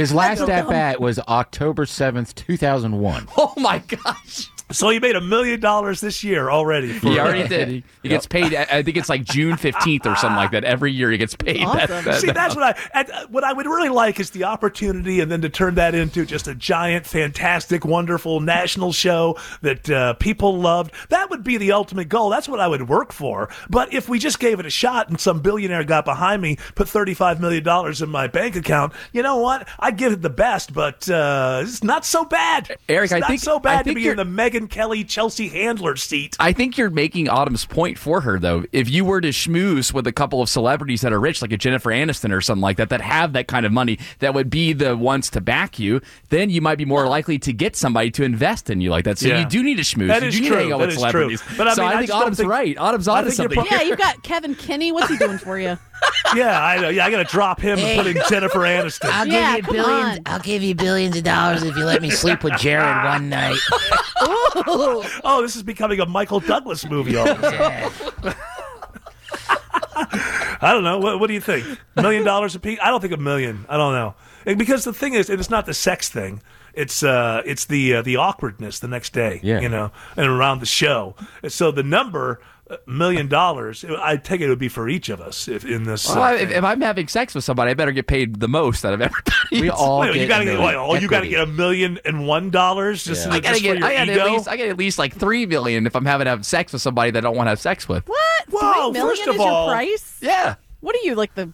His 0.01 0.15
last 0.15 0.39
That's 0.39 0.51
at 0.51 0.69
bat 0.71 0.99
was 0.99 1.19
October 1.19 1.85
seventh, 1.85 2.35
two 2.35 2.57
thousand 2.57 2.99
one. 3.01 3.29
Oh 3.37 3.53
my 3.59 3.81
gosh! 3.81 4.49
So 4.73 4.89
he 4.89 5.01
made 5.01 5.17
a 5.17 5.21
million 5.21 5.61
dollars 5.61 6.01
this 6.01 6.23
year 6.23 6.51
already. 6.51 6.93
For, 6.93 7.09
He 7.11 7.19
already 7.19 7.49
did. 7.49 7.69
He, 7.69 7.85
he 8.03 8.09
gets 8.09 8.27
paid. 8.27 8.55
I 8.55 8.67
I 8.71 8.83
think 8.83 8.97
it's 8.97 9.09
like 9.09 9.25
June 9.25 9.57
15th 9.57 10.07
or 10.07 10.17
something 10.17 10.37
like 10.37 10.53
that. 10.53 10.65
Every 10.65 10.93
year 10.93 11.11
he 11.11 11.19
gets 11.19 11.35
paid. 11.35 11.67
That- 11.67 11.89
that- 11.89 12.21
See, 12.21 12.27
that- 12.29 12.35
that's 12.37 12.55
what 12.57 12.65
I 12.65 12.99
and, 12.99 13.11
uh, 13.11 13.27
what 13.29 13.45
I 13.45 13.53
would 13.53 13.67
really 13.67 13.89
like 13.89 14.21
is 14.21 14.31
the 14.31 14.45
opportunity, 14.45 15.21
and 15.21 15.31
then 15.31 15.41
to 15.43 15.49
turn 15.49 15.75
that 15.75 15.95
into 15.95 16.25
just 16.25 16.47
a 16.49 16.55
giant, 16.55 17.07
fantastic, 17.07 17.85
wonderful 17.85 18.41
national 18.41 18.93
show 18.93 19.37
that 19.63 19.89
uh, 19.91 20.15
people 20.15 20.59
loved. 20.59 20.93
That 21.09 21.31
would 21.31 21.43
be 21.45 21.57
the 21.57 21.73
ultimate 21.73 22.09
goal. 22.09 22.31
That's 22.31 22.49
what 22.49 22.61
I 22.61 22.69
would 22.69 22.89
work 22.89 23.13
for. 23.13 23.49
But 23.69 23.93
if 23.93 24.09
we 24.09 24.19
just 24.19 24.39
gave 24.39 24.61
it 24.61 24.67
a 24.67 24.71
shot, 24.71 25.09
and 25.09 25.19
some 25.21 25.41
billionaire 25.41 25.85
got 25.85 26.05
behind 26.05 26.43
me, 26.43 26.57
put 26.75 26.89
thirty-five 26.89 27.41
million 27.41 27.65
dollars 27.65 28.03
in 28.03 28.09
my 28.11 28.27
bank 28.29 28.57
account, 28.57 28.93
you 29.13 29.23
know 29.23 29.39
what? 29.39 29.69
I'd 29.79 29.97
give 29.97 30.13
it 30.13 30.23
the 30.23 30.31
best, 30.31 30.73
but 30.73 31.09
uh, 31.11 31.61
it's 31.65 31.83
not 31.83 32.05
so 32.05 32.25
bad. 32.25 32.77
Eric, 32.89 33.05
it's 33.07 33.13
I 33.13 33.19
not 33.19 33.29
think- 33.29 33.41
so 33.41 33.57
I 33.57 33.61
bad 33.61 33.85
to 33.87 33.95
be 33.95 34.07
in 34.09 34.17
the 34.17 34.25
Megyn 34.61 34.71
Kelly, 34.71 35.05
Chelsea 35.05 35.49
Handler 35.49 35.97
seat. 35.97 36.37
I 36.39 36.53
think 36.53 36.77
you're 36.77 36.91
making 36.91 37.29
Autumn's 37.29 37.65
point 37.65 37.99
for 37.99 38.21
her, 38.23 38.39
though. 38.39 38.65
If 38.73 38.91
you 38.91 39.05
were 39.05 39.21
to 39.21 39.29
schmooze 39.29 39.93
with 39.93 40.07
a 40.07 40.13
couple 40.13 40.43
of 40.43 40.49
celebrities 40.49 41.01
that 41.03 41.13
are 41.13 41.21
rich, 41.21 41.43
like 41.43 41.53
a 41.53 41.57
Jennifer 41.57 41.91
Aniston 41.91 42.33
or 42.33 42.41
something 42.41 42.63
like 42.63 42.77
that, 42.77 42.89
that 42.91 43.01
have 43.01 43.33
that 43.33 43.47
kind 43.49 43.65
of 43.67 43.73
money, 43.73 43.99
that 44.19 44.35
would 44.35 44.51
be 44.51 44.73
the 44.73 44.97
ones 44.97 45.31
to 45.31 45.41
back 45.41 45.79
you, 45.79 46.01
then 46.29 46.51
you 46.51 46.61
might 46.61 46.77
be 46.79 46.85
more 46.85 47.07
likely 47.09 47.39
to 47.41 47.53
get 47.53 47.77
somebody 47.77 48.11
to 48.13 48.25
invest 48.25 48.71
in 48.71 48.81
you 48.81 48.91
like 48.91 49.05
that. 49.05 49.19
So 49.19 49.29
Yeah. 49.29 49.41
you 49.41 49.47
do 49.47 49.63
need 49.63 49.77
to 49.77 49.83
schmooze. 49.83 50.09
That 50.09 50.23
you 50.23 50.29
is 50.29 50.35
do 50.35 50.41
need 50.43 50.49
to 50.51 50.57
hang 50.57 50.73
out 50.73 50.79
That 50.79 50.87
with 50.89 50.97
is 50.97 51.03
true. 51.03 51.11
celebrities. 51.11 51.43
But 51.57 51.69
I 51.69 51.75
so 51.75 51.83
mean, 51.83 51.91
I 51.91 51.95
I 51.95 51.97
think 51.99 52.09
just 52.11 52.21
Autumn's 52.23 52.37
think- 52.39 52.51
right. 52.51 52.79
Autumn's 52.79 53.09
I 53.09 53.19
onto 53.19 53.31
something. 53.31 53.65
Yeah, 53.71 53.83
you've 53.83 53.99
got 53.99 54.23
Kevin 54.23 54.55
Kinney. 54.55 54.93
What's 54.93 55.09
he 55.09 55.17
doing 55.17 55.39
for 55.39 55.59
you? 55.59 55.79
Yeah, 56.35 56.63
I 56.63 56.81
know. 56.81 56.89
Yeah, 56.91 57.07
I 57.07 57.11
got 57.11 57.19
to 57.19 57.25
drop 57.25 57.61
him 57.61 57.79
and 57.79 57.99
put 57.99 58.07
in 58.17 58.23
Jennifer 58.29 58.61
Aniston. 58.61 59.11
I'll 59.11 59.27
Yeah, 59.27 59.57
give 59.57 59.67
you 59.67 59.73
billions. 59.73 60.19
on. 60.19 60.23
I'll 60.27 60.39
give 60.41 60.63
you 60.63 60.75
billions 60.77 61.17
of 61.17 61.25
dollars 61.25 61.63
if 61.65 61.77
you 61.77 61.85
let 61.85 62.01
me 62.03 62.11
sleep 62.11 62.45
with 62.45 62.57
Jared 62.59 63.05
one 63.05 63.29
night. 63.29 63.59
Oh, 65.25 65.41
this 65.43 65.57
is 65.57 65.63
becoming 65.65 65.99
a 66.01 66.07
Michael 66.07 66.39
Douglas 66.41 66.89
movie 66.89 67.17
all 67.17 67.29
of 67.29 67.43
a 67.43 67.51
sudden. 67.51 68.35
I 70.63 70.73
don't 70.73 70.85
know. 70.85 70.99
What, 70.99 71.21
what 71.21 71.27
do 71.29 71.35
you 71.35 71.41
think? 71.41 71.65
Million 71.97 72.25
dollars 72.25 72.55
a 72.55 72.61
piece? 72.61 72.79
I 72.83 72.91
don't 72.91 73.01
think 73.01 73.13
a 73.13 73.17
million. 73.17 73.65
I 73.69 73.77
don't 73.77 73.93
know. 73.95 74.15
And 74.47 74.59
because 74.59 74.85
the 74.85 74.93
thing 74.93 75.15
is, 75.15 75.31
it's 75.31 75.51
not 75.51 75.67
the 75.67 75.75
sex 75.75 76.09
thing. 76.09 76.43
It's 76.75 77.03
uh, 77.03 77.43
it's 77.45 77.65
the 77.65 77.95
uh, 77.97 78.03
the 78.03 78.17
awkwardness 78.17 78.79
the 78.79 78.89
next 78.89 79.13
day. 79.13 79.41
Yeah. 79.43 79.61
you 79.61 79.69
know, 79.69 79.91
and 80.17 80.27
around 80.27 80.61
the 80.61 80.67
show. 80.67 81.17
And 81.43 81.51
so 81.53 81.71
the 81.71 81.83
number 81.83 82.41
million 82.87 83.29
dollars, 83.29 83.85
I 83.85 84.17
take 84.17 84.41
it 84.41 84.49
would 84.49 84.59
be 84.59 84.69
for 84.69 84.89
each 84.89 85.09
of 85.09 85.21
us 85.21 85.49
if 85.49 85.65
in 85.65 85.85
this. 85.85 86.09
Well, 86.09 86.23
uh, 86.23 86.33
if, 86.35 86.51
if 86.51 86.65
I'm 86.65 86.81
having 86.81 87.09
sex 87.09 87.35
with 87.35 87.45
somebody, 87.45 87.71
I 87.71 87.75
better 87.75 87.93
get 87.93 88.07
paid 88.07 88.41
the 88.41 88.49
most 88.49 88.85
out 88.85 88.95
of 88.95 89.01
everybody. 89.01 89.37
We 89.61 89.71
all 89.71 90.01
Wait, 90.01 90.13
get 90.15 90.23
you 90.23 90.29
gotta 90.29 90.43
a 90.43 90.45
get. 90.47 90.53
million. 90.59 90.67
Wait, 90.69 90.77
oh, 90.77 90.95
you 90.95 91.09
gotta 91.09 91.29
get 91.29 91.41
a 91.41 91.47
million 91.47 91.99
and 92.05 92.27
one 92.27 92.51
dollars 92.51 93.05
just, 93.05 93.27
Yeah. 93.27 93.31
to- 93.33 93.37
I 93.37 93.41
gotta 93.41 93.55
just 93.55 93.67
for 93.67 93.73
get. 93.75 93.79
your 93.79 93.87
I 93.89 93.95
gotta 93.95 94.13
ego. 94.13 94.21
at 94.27 94.33
least. 94.33 94.49
I 94.49 94.57
get 94.57 94.69
at 94.69 94.77
least 94.79 94.99
like 94.99 95.15
three 95.15 95.47
million 95.47 95.87
if 95.87 95.97
I'm 95.97 96.05
having 96.07 96.27
to 96.27 96.31
have 96.31 96.47
sex 96.47 96.73
with 96.73 96.83
somebody 96.83 97.11
that 97.13 97.19
I 97.19 97.23
don't 97.23 97.37
want 97.37 97.47
to 97.47 97.51
have 97.51 97.61
sex 97.61 97.89
with. 97.89 98.07
What? 98.09 98.45
Whoa, 98.51 98.93
Three 98.93 99.01
million 99.01 99.17
first 99.17 99.29
of 99.29 99.35
is 99.35 99.41
all- 99.41 99.67
your 99.67 99.75
price? 99.75 100.19
Yeah. 100.21 100.55
What 100.81 100.97
are 100.97 101.01
you 101.05 101.15
like 101.15 101.35
the, 101.35 101.47
the 101.47 101.53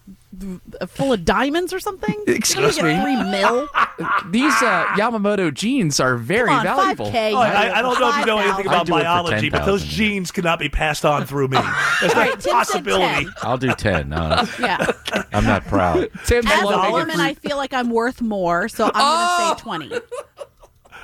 full 0.87 1.13
of 1.13 1.23
diamonds 1.25 1.73
or 1.73 1.79
something? 1.79 2.15
Excuse 2.27 2.81
me? 2.81 2.99
Three 3.01 3.15
mil. 3.23 3.67
These 4.29 4.53
uh, 4.61 4.85
Yamamoto 4.95 5.53
jeans 5.53 5.99
are 5.99 6.17
very 6.17 6.49
on, 6.49 6.63
valuable. 6.63 7.07
5K. 7.11 7.31
Oh, 7.33 7.37
I, 7.37 7.79
I 7.79 7.81
don't 7.81 7.99
know 7.99 8.09
if 8.09 8.17
you 8.17 8.25
know 8.25 8.37
anything 8.37 8.65
5,000. 8.65 8.67
about 8.67 8.75
I'd 8.81 8.85
do 8.85 8.93
it 8.95 8.97
for 8.99 9.03
biology, 9.03 9.49
but 9.49 9.65
those 9.65 9.81
10,000. 9.81 9.97
genes 9.97 10.31
cannot 10.31 10.59
be 10.59 10.69
passed 10.69 11.05
on 11.05 11.25
through 11.25 11.47
me. 11.47 11.57
There's 12.01 12.13
no 12.13 12.21
right, 12.21 12.31
Tim 12.33 12.41
said 12.41 12.51
possibility. 12.51 13.23
10. 13.25 13.33
I'll 13.41 13.57
do 13.57 13.73
ten. 13.73 14.09
No, 14.09 14.45
Yeah. 14.59 14.91
I'm 15.33 15.45
not 15.45 15.65
proud. 15.65 16.09
Tim, 16.25 16.45
As 16.45 16.53
how 16.53 16.63
a 16.63 16.69
long- 16.69 16.91
woman, 16.91 17.19
I 17.19 17.33
feel 17.33 17.57
like 17.57 17.73
I'm 17.73 17.89
worth 17.89 18.21
more, 18.21 18.67
so 18.69 18.85
I'm 18.85 18.91
Oh! 18.95 19.55
going 19.63 19.79
to 19.79 19.89
say 19.89 19.97
20. 19.99 20.05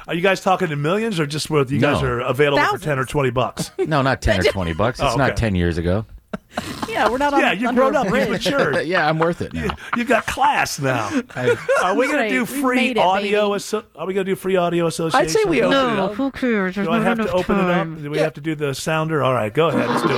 Are 0.05 0.13
you 0.13 0.21
guys 0.21 0.41
talking 0.41 0.69
in 0.69 0.81
millions 0.81 1.17
or 1.19 1.25
just 1.25 1.49
where 1.49 1.63
you 1.65 1.79
guys 1.79 2.01
No. 2.01 2.07
are 2.09 2.19
available 2.19 2.57
for 2.61 2.63
Thousands. 2.71 2.83
10 2.83 2.99
or 2.99 3.05
20 3.05 3.29
bucks? 3.29 3.71
No, 3.79 4.01
not 4.01 4.21
ten 4.21 4.41
or 4.41 4.43
twenty 4.43 4.73
bucks. 4.73 4.99
It's 4.99 5.13
Oh, 5.13 5.17
not 5.17 5.37
ten 5.37 5.55
years 5.55 5.77
ago. 5.77 6.05
Yeah, 6.87 7.09
we're 7.09 7.17
not 7.17 7.33
on 7.33 7.39
yeah, 7.39 7.53
you've 7.53 7.73
grown 7.73 7.95
up. 7.95 8.05
You've 8.05 8.29
matured. 8.29 8.85
yeah, 8.85 9.09
I'm 9.09 9.17
worth 9.17 9.41
it 9.41 9.51
now. 9.53 9.75
You've 9.97 10.07
got 10.07 10.27
class 10.27 10.79
now. 10.79 11.07
Are 11.83 11.95
we 11.95 12.07
going 12.07 12.29
to 12.29 12.29
do 12.29 12.45
free 12.45 12.89
it, 12.91 12.97
audio? 12.99 13.47
baby. 13.47 13.55
asso- 13.55 13.85
are 13.95 14.05
we 14.05 14.13
going 14.13 14.25
to 14.27 14.31
do 14.31 14.35
free 14.35 14.55
audio 14.57 14.85
association? 14.85 15.25
I'd 15.25 15.31
say 15.31 15.43
we 15.49 15.63
open 15.63 15.93
it 15.93 15.99
up. 15.99 16.13
who 16.13 16.29
cares? 16.29 16.75
There's 16.75 16.85
Do 16.87 16.93
I 16.93 16.99
not 16.99 17.07
have 17.17 17.25
to 17.25 17.33
open 17.33 17.55
time. 17.55 17.93
it 17.93 17.95
up? 17.97 18.03
Do 18.03 18.11
we 18.11 18.19
have 18.19 18.33
to 18.35 18.41
do 18.41 18.53
the 18.53 18.75
sounder? 18.75 19.23
All 19.23 19.33
right, 19.33 19.51
go 19.51 19.69
ahead. 19.69 19.89
Let's 19.89 20.03
do 20.03 20.13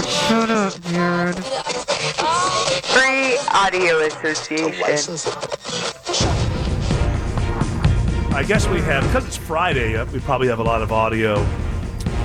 it. 0.00 0.04
Shut 0.04 0.50
up, 0.50 0.80
Jared. 0.82 1.36
Free 2.86 3.38
Audio 3.52 4.00
Association. 4.00 5.14
I 8.34 8.42
guess 8.42 8.66
we 8.66 8.80
have, 8.80 9.04
because 9.04 9.26
it's 9.26 9.36
Friday, 9.36 9.96
uh, 9.96 10.06
we 10.06 10.18
probably 10.20 10.48
have 10.48 10.58
a 10.58 10.62
lot 10.64 10.82
of 10.82 10.90
audio, 10.90 11.34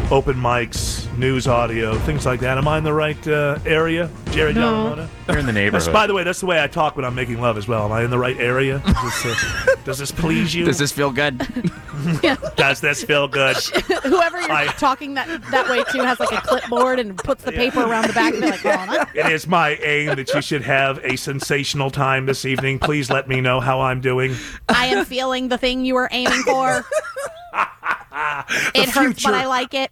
open 0.09 0.35
mics, 0.35 0.98
news 1.17 1.47
audio, 1.47 1.95
things 1.99 2.25
like 2.25 2.39
that. 2.39 2.57
Am 2.57 2.67
I 2.67 2.77
in 2.77 2.83
the 2.83 2.93
right 2.93 3.27
uh, 3.27 3.59
area, 3.65 4.09
Jared 4.31 4.55
No. 4.55 4.71
Yamamoto? 4.95 5.07
You're 5.27 5.37
in 5.39 5.45
the 5.45 5.51
That's, 5.51 5.55
neighborhood. 5.55 5.93
by 5.93 6.07
the 6.07 6.13
way, 6.13 6.23
that's 6.23 6.39
the 6.39 6.45
way 6.45 6.63
I 6.63 6.67
talk 6.67 6.95
when 6.95 7.03
I'm 7.05 7.13
making 7.15 7.41
love 7.41 7.57
as 7.57 7.67
well. 7.67 7.83
Am 7.85 7.91
I 7.91 8.03
in 8.03 8.09
the 8.09 8.17
right 8.17 8.37
area? 8.37 8.81
Does 8.85 9.23
this, 9.23 9.35
uh, 9.67 9.75
does 9.85 9.97
this 9.97 10.11
please 10.11 10.55
you? 10.55 10.65
Does 10.65 10.77
this 10.77 10.91
feel 10.91 11.11
good? 11.11 11.37
Does 12.55 12.79
this 12.79 13.03
feel 13.03 13.27
good? 13.27 13.57
Whoever 14.03 14.39
you're 14.39 14.51
I- 14.51 14.67
talking 14.77 15.15
that 15.15 15.27
that 15.51 15.69
way 15.69 15.83
to 15.83 16.05
has 16.05 16.19
like 16.19 16.31
a 16.31 16.41
clipboard 16.41 16.97
and 16.99 17.17
puts 17.17 17.43
the 17.43 17.51
paper 17.51 17.81
around 17.81 18.07
the 18.07 18.13
back 18.13 18.33
and 18.33 18.41
they're 18.43 18.51
like, 18.51 18.65
oh, 18.65 19.05
It 19.13 19.29
is 19.31 19.47
my 19.47 19.71
aim 19.83 20.15
that 20.15 20.33
you 20.33 20.41
should 20.41 20.61
have 20.61 20.99
a 21.03 21.17
sensational 21.17 21.91
time 21.91 22.25
this 22.25 22.45
evening. 22.45 22.79
Please 22.79 23.09
let 23.09 23.27
me 23.27 23.41
know 23.41 23.59
how 23.59 23.81
I'm 23.81 23.99
doing. 23.99 24.33
I 24.69 24.87
am 24.87 25.03
feeling 25.05 25.49
the 25.49 25.57
thing 25.57 25.83
you 25.83 25.95
were 25.95 26.07
aiming 26.11 26.41
for. 26.43 26.85
it 28.73 28.89
hurts, 28.89 29.23
but 29.23 29.33
I 29.33 29.45
like 29.47 29.73
it. 29.73 29.91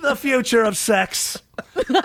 The 0.00 0.16
future 0.16 0.62
of 0.62 0.76
sex. 0.76 1.40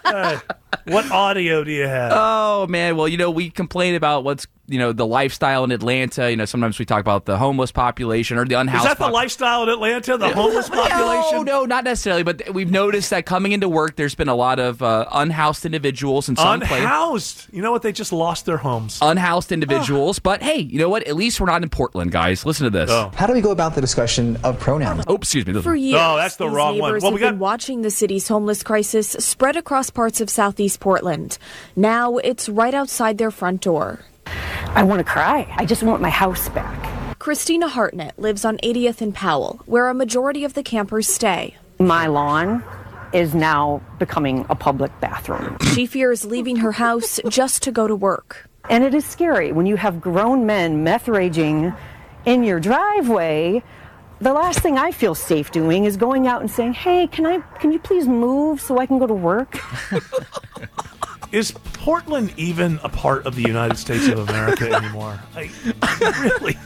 Hey, 0.06 0.38
what 0.86 1.10
audio 1.12 1.64
do 1.64 1.72
you 1.72 1.88
have? 1.88 2.12
Oh 2.16 2.68
man, 2.68 2.96
well 2.98 3.08
you 3.08 3.18
know 3.18 3.32
we 3.32 3.50
complain 3.50 3.96
about 3.96 4.24
what's 4.24 4.48
you 4.68 4.78
know 4.78 4.94
the 4.94 5.06
lifestyle 5.06 5.64
in 5.64 5.72
Atlanta. 5.72 6.30
You 6.30 6.38
know 6.38 6.46
sometimes 6.46 6.78
we 6.78 6.86
talk 6.86 7.02
about 7.02 7.26
the 7.26 7.38
homeless 7.38 7.72
population 7.72 8.38
or 8.38 8.46
the 8.46 8.56
unhoused. 8.56 8.82
Is 8.86 8.92
unhoused. 8.92 9.00
that 9.00 9.06
the 9.08 9.12
lifestyle 9.12 9.64
in 9.64 9.70
Atlanta? 9.70 10.18
The 10.18 10.34
homeless 10.34 10.70
population? 10.70 11.46
No, 11.46 11.60
no, 11.62 11.66
not 11.66 11.84
necessarily. 11.84 12.24
But 12.24 12.54
we've 12.54 12.70
noticed 12.72 13.10
that 13.10 13.26
coming 13.26 13.52
into 13.52 13.68
work, 13.68 13.96
there's 13.96 14.16
been 14.16 14.28
a 14.30 14.36
lot 14.36 14.60
of 14.60 14.82
uh, 14.84 15.06
unhoused 15.12 15.66
individuals 15.66 16.30
in 16.30 16.36
some 16.36 16.60
places. 16.60 16.78
Unhoused. 16.84 17.48
You 17.52 17.62
know 17.64 17.72
what? 17.72 17.82
They 17.82 17.92
just 17.92 18.14
lost 18.14 18.46
their 18.46 18.58
homes. 18.58 19.00
Unhoused 19.02 19.52
individuals, 19.52 20.20
but 20.20 20.44
hey, 20.44 20.60
you 20.60 20.78
know 20.78 20.90
what? 20.90 21.08
At 21.08 21.16
least 21.16 21.40
we're 21.40 21.48
not 21.48 21.64
in 21.64 21.70
Portland, 21.70 22.12
guys. 22.12 22.46
Listen 22.46 22.66
to 22.66 22.70
this. 22.70 22.92
Oh. 22.92 23.12
How 23.16 23.26
do 23.26 23.34
we 23.34 23.42
go 23.42 23.52
about 23.52 23.74
the 23.76 23.82
discussion 23.82 24.38
of 24.44 24.60
pronouns? 24.60 25.04
Oh, 25.08 25.16
excuse 25.16 25.48
me. 25.48 25.60
For 25.62 25.76
years, 25.76 26.00
Oh, 26.00 26.16
that's 26.18 26.36
the 26.36 26.48
wrong 26.50 26.78
one. 26.78 27.00
Well, 27.02 27.12
we 27.12 27.20
got- 27.20 27.32
been 27.32 27.40
watching 27.40 27.82
the 27.82 27.90
city's 27.92 28.28
homeless 28.28 28.62
crisis 28.64 29.16
spread 29.40 29.56
across 29.56 29.90
parts 29.90 30.20
of 30.20 30.30
southeast 30.30 30.82
Portland. 30.82 31.38
Now 31.74 32.18
it's 32.18 32.50
right 32.50 32.74
outside 32.74 33.18
their 33.18 33.32
front 33.32 33.62
door. 33.62 34.02
I 34.76 34.84
want 34.84 35.00
to 35.00 35.06
cry. 35.06 35.48
I 35.56 35.66
just 35.66 35.82
want 35.82 36.02
my 36.02 36.10
house 36.10 36.50
back. 36.50 37.18
Christina 37.20 37.70
Hartnett 37.70 38.20
lives 38.20 38.44
on 38.44 38.58
80th 38.58 39.00
and 39.00 39.16
Powell, 39.16 39.62
where 39.66 39.88
a 39.88 39.94
majority 39.94 40.44
of 40.44 40.56
the 40.56 40.62
campers 40.62 41.08
stay. 41.08 41.56
My 41.80 42.08
lawn 42.08 42.66
is 43.14 43.34
now 43.34 43.82
becoming 43.98 44.46
a 44.50 44.56
public 44.56 44.92
bathroom. 45.00 45.56
She 45.74 45.86
fears 45.86 46.26
leaving 46.26 46.58
her 46.58 46.74
house 46.74 47.22
just 47.30 47.64
to 47.64 47.72
go 47.72 47.88
to 47.88 47.96
work. 47.96 48.46
And 48.70 48.84
it 48.84 48.94
is 48.94 49.06
scary 49.06 49.54
when 49.54 49.66
you 49.66 49.78
have 49.78 50.02
grown 50.02 50.48
men 50.48 50.84
meth 50.84 51.08
raging 51.08 51.74
in 52.26 52.44
your 52.44 52.60
driveway. 52.60 53.64
The 54.22 54.34
last 54.34 54.60
thing 54.60 54.78
I 54.78 54.92
feel 54.92 55.16
safe 55.16 55.50
doing 55.50 55.86
is 55.86 55.96
going 55.96 56.28
out 56.28 56.42
and 56.42 56.52
saying, 56.52 56.74
"Hey, 56.74 57.08
can 57.08 57.26
I 57.26 57.40
can 57.60 57.72
you 57.72 57.80
please 57.80 58.06
move 58.06 58.60
so 58.60 58.78
I 58.78 58.86
can 58.86 59.00
go 59.00 59.08
to 59.08 59.14
work?" 59.14 59.58
Is 61.32 61.52
Portland 61.74 62.34
even 62.38 62.80
a 62.84 62.90
part 62.90 63.26
of 63.28 63.36
the 63.36 63.44
United 63.44 63.78
States 63.78 64.08
of 64.08 64.28
America 64.28 64.72
anymore? 64.76 65.20
I, 65.36 65.50
really? 66.20 66.58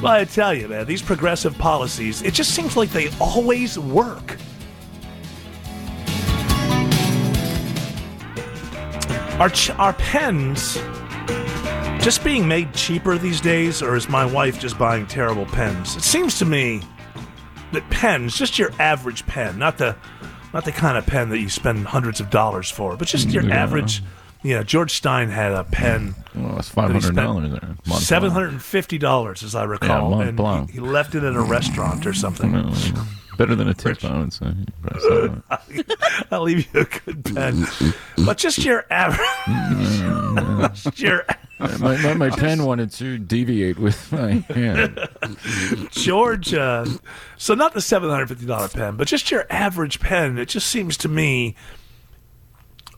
well, 0.00 0.12
I 0.12 0.24
tell 0.24 0.54
you, 0.54 0.68
man, 0.68 0.86
these 0.86 1.02
progressive 1.02 1.58
policies, 1.58 2.22
it 2.22 2.34
just 2.34 2.54
seems 2.54 2.76
like 2.76 2.90
they 2.90 3.10
always 3.18 3.78
work. 3.78 4.36
Our, 9.40 9.50
ch- 9.50 9.70
are 9.70 9.94
pens 9.94 10.78
just 12.00 12.24
being 12.24 12.48
made 12.48 12.72
cheaper 12.74 13.18
these 13.18 13.40
days, 13.40 13.82
or 13.82 13.96
is 13.96 14.08
my 14.08 14.24
wife 14.24 14.58
just 14.58 14.78
buying 14.78 15.06
terrible 15.06 15.46
pens? 15.46 15.96
It 15.96 16.02
seems 16.02 16.38
to 16.38 16.44
me 16.44 16.82
that 17.72 17.88
pens, 17.90 18.36
just 18.36 18.58
your 18.58 18.70
average 18.78 19.26
pen, 19.26 19.58
not 19.58 19.78
the 19.78 19.96
not 20.52 20.64
the 20.64 20.72
kind 20.72 20.98
of 20.98 21.06
pen 21.06 21.28
that 21.28 21.38
you 21.38 21.48
spend 21.48 21.86
hundreds 21.86 22.18
of 22.18 22.28
dollars 22.30 22.68
for, 22.70 22.96
but 22.96 23.06
just 23.06 23.28
your 23.28 23.44
Yeah. 23.44 23.54
average. 23.62 24.02
Yeah, 24.42 24.62
George 24.62 24.92
Stein 24.94 25.28
had 25.28 25.52
a 25.52 25.64
pen. 25.64 26.14
Well, 26.34 26.54
that's 26.56 26.70
that 26.70 26.90
he 26.92 26.98
$500 26.98 27.50
there. 27.84 27.94
Seven 27.98 28.30
hundred 28.30 28.52
and 28.52 28.62
fifty 28.62 28.96
dollars, 28.98 29.42
as 29.42 29.54
I 29.54 29.64
recall, 29.64 30.10
Mont 30.10 30.28
and 30.28 30.36
Blanc. 30.36 30.70
he, 30.70 30.74
he 30.78 30.80
left 30.80 31.14
it 31.14 31.22
at 31.22 31.34
a 31.36 31.40
restaurant 31.42 32.06
or 32.06 32.14
something. 32.14 32.52
No, 33.40 33.46
better 33.46 33.56
than 33.56 33.68
a 33.68 33.74
tip, 33.74 34.04
I 34.04 34.18
would 34.18 34.32
say. 34.32 34.52
Press 34.82 35.02
that. 35.02 36.26
I'll 36.30 36.42
leave 36.42 36.72
you 36.74 36.80
a 36.80 36.84
good 36.84 37.24
pen, 37.24 37.66
but 38.24 38.36
just 38.36 38.58
your 38.58 38.84
average. 38.90 40.74
just 40.74 41.00
your 41.00 41.24
my, 41.58 41.96
my, 41.96 42.14
my 42.14 42.30
pen 42.30 42.64
wanted 42.64 42.90
to 42.92 43.18
deviate 43.18 43.78
with 43.78 44.12
my 44.12 44.44
hand. 44.54 45.08
George, 45.90 46.54
uh, 46.54 46.84
so 47.36 47.54
not 47.54 47.74
the 47.74 47.80
seven 47.80 48.10
hundred 48.10 48.28
fifty 48.28 48.46
dollar 48.46 48.68
pen, 48.68 48.96
but 48.96 49.08
just 49.08 49.30
your 49.30 49.46
average 49.50 50.00
pen. 50.00 50.38
It 50.38 50.48
just 50.48 50.66
seems 50.68 50.96
to 50.98 51.08
me 51.08 51.56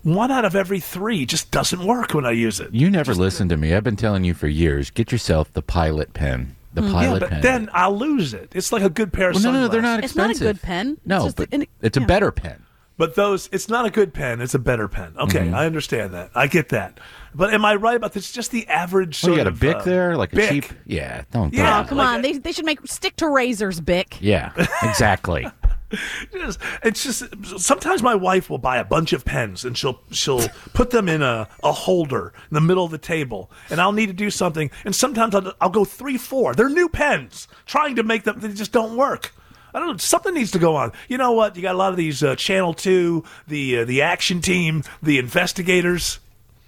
one 0.02 0.32
out 0.32 0.44
of 0.44 0.56
every 0.56 0.80
three 0.80 1.24
just 1.24 1.50
doesn't 1.52 1.84
work 1.84 2.14
when 2.14 2.26
I 2.26 2.32
use 2.32 2.58
it. 2.58 2.74
You 2.74 2.90
never 2.90 3.14
listen 3.14 3.48
to 3.50 3.56
me. 3.56 3.72
I've 3.72 3.84
been 3.84 3.96
telling 3.96 4.24
you 4.24 4.34
for 4.34 4.48
years. 4.48 4.90
Get 4.90 5.12
yourself 5.12 5.52
the 5.52 5.62
Pilot 5.62 6.12
pen. 6.12 6.56
The 6.74 6.80
Mm. 6.80 6.92
Pilot 6.92 7.12
yeah, 7.14 7.18
but 7.18 7.28
pen. 7.30 7.40
then 7.42 7.70
I'll 7.72 7.96
lose 7.96 8.32
it. 8.34 8.52
It's 8.54 8.72
like 8.72 8.82
a 8.82 8.88
good 8.90 9.12
pair 9.12 9.28
of 9.30 9.34
Well, 9.34 9.44
no, 9.44 9.52
no, 9.52 9.60
no, 9.62 9.68
they're 9.68 9.82
not 9.82 10.02
expensive. 10.02 10.04
It's 10.04 10.16
not 10.16 10.26
a 10.26 10.30
expensive. 10.30 10.56
good 10.62 10.66
pen. 10.66 10.98
No, 11.04 11.16
It's 11.16 11.24
just 11.26 11.36
but 11.36 11.48
an- 11.52 11.66
it's 11.82 11.96
a 11.96 12.00
yeah. 12.00 12.06
better 12.06 12.32
pen. 12.32 12.62
But 12.98 13.14
those, 13.14 13.48
it's 13.52 13.68
not 13.68 13.84
a 13.86 13.90
good 13.90 14.12
pen. 14.14 14.40
It's 14.40 14.54
a 14.54 14.58
better 14.58 14.86
pen. 14.86 15.14
Okay, 15.18 15.46
Mhm. 15.48 15.54
I 15.54 15.66
understand 15.66 16.12
that. 16.14 16.30
I 16.34 16.46
get 16.46 16.68
that. 16.68 17.00
But 17.34 17.52
am 17.52 17.64
I 17.64 17.74
right 17.74 17.96
about 17.96 18.12
this? 18.12 18.30
Just 18.30 18.50
the 18.52 18.66
average. 18.68 19.22
Well, 19.22 19.32
you 19.32 19.36
sort 19.36 19.46
got 19.46 19.46
a 19.46 19.50
of, 19.54 19.60
Bic 19.60 19.76
uh, 19.76 19.82
there, 19.82 20.16
like 20.16 20.32
a 20.34 20.36
Bic. 20.36 20.50
cheap. 20.50 20.64
Yeah, 20.86 21.22
don't. 21.32 21.52
Yeah, 21.52 21.80
oh, 21.80 21.88
come 21.88 21.98
like 21.98 22.08
on. 22.08 22.22
They, 22.22 22.34
they 22.34 22.52
should 22.52 22.66
make 22.66 22.86
stick 22.86 23.16
to 23.16 23.28
razors, 23.28 23.80
Bic. 23.80 24.18
Yeah, 24.20 24.52
exactly. 24.82 25.46
Just- 26.32 26.58
it's 26.82 27.02
just 27.04 27.24
sometimes 27.58 28.02
my 28.02 28.14
wife 28.14 28.48
will 28.50 28.58
buy 28.58 28.78
a 28.78 28.84
bunch 28.84 29.12
of 29.12 29.24
pens 29.24 29.64
and 29.64 29.76
she'll 29.76 30.00
she'll 30.10 30.48
put 30.72 30.90
them 30.90 31.08
in 31.08 31.22
a, 31.22 31.48
a 31.62 31.72
holder 31.72 32.32
in 32.50 32.54
the 32.54 32.60
middle 32.60 32.84
of 32.84 32.90
the 32.90 32.98
table. 32.98 33.50
And 33.70 33.80
I'll 33.80 33.92
need 33.92 34.06
to 34.06 34.12
do 34.12 34.30
something. 34.30 34.70
And 34.84 34.94
sometimes 34.94 35.34
I'll, 35.34 35.52
I'll 35.60 35.70
go 35.70 35.84
three 35.84 36.18
four. 36.18 36.54
They're 36.54 36.68
new 36.68 36.88
pens 36.88 37.48
trying 37.66 37.96
to 37.96 38.02
make 38.02 38.24
them 38.24 38.40
they 38.40 38.48
just 38.52 38.72
don't 38.72 38.96
work. 38.96 39.32
I 39.74 39.78
don't 39.78 39.88
know 39.88 39.96
something 39.96 40.34
needs 40.34 40.50
to 40.52 40.58
go 40.58 40.76
on. 40.76 40.92
You 41.08 41.18
know 41.18 41.32
what? 41.32 41.56
You 41.56 41.62
got 41.62 41.74
a 41.74 41.78
lot 41.78 41.90
of 41.90 41.96
these 41.96 42.22
uh, 42.22 42.36
Channel 42.36 42.74
Two 42.74 43.24
the 43.46 43.78
uh, 43.78 43.84
the 43.84 44.02
action 44.02 44.40
team 44.40 44.82
the 45.02 45.18
investigators. 45.18 46.18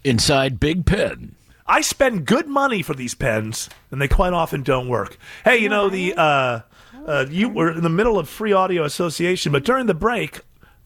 Inside 0.04 0.60
Big 0.60 0.84
Pen. 0.84 1.34
I 1.66 1.80
spend 1.80 2.26
good 2.26 2.46
money 2.46 2.82
for 2.82 2.92
these 2.92 3.14
pens, 3.14 3.70
and 3.90 3.98
they 4.00 4.08
quite 4.08 4.34
often 4.34 4.62
don't 4.62 4.86
work. 4.88 5.16
Hey, 5.44 5.56
you 5.58 5.70
know 5.70 5.88
the 5.88 6.12
uh, 6.14 6.60
uh, 7.06 7.26
you 7.30 7.48
were 7.48 7.70
in 7.70 7.82
the 7.82 7.88
middle 7.88 8.18
of 8.18 8.28
Free 8.28 8.52
Audio 8.52 8.84
Association, 8.84 9.52
but 9.52 9.64
during 9.64 9.86
the 9.86 9.94
break, 9.94 10.40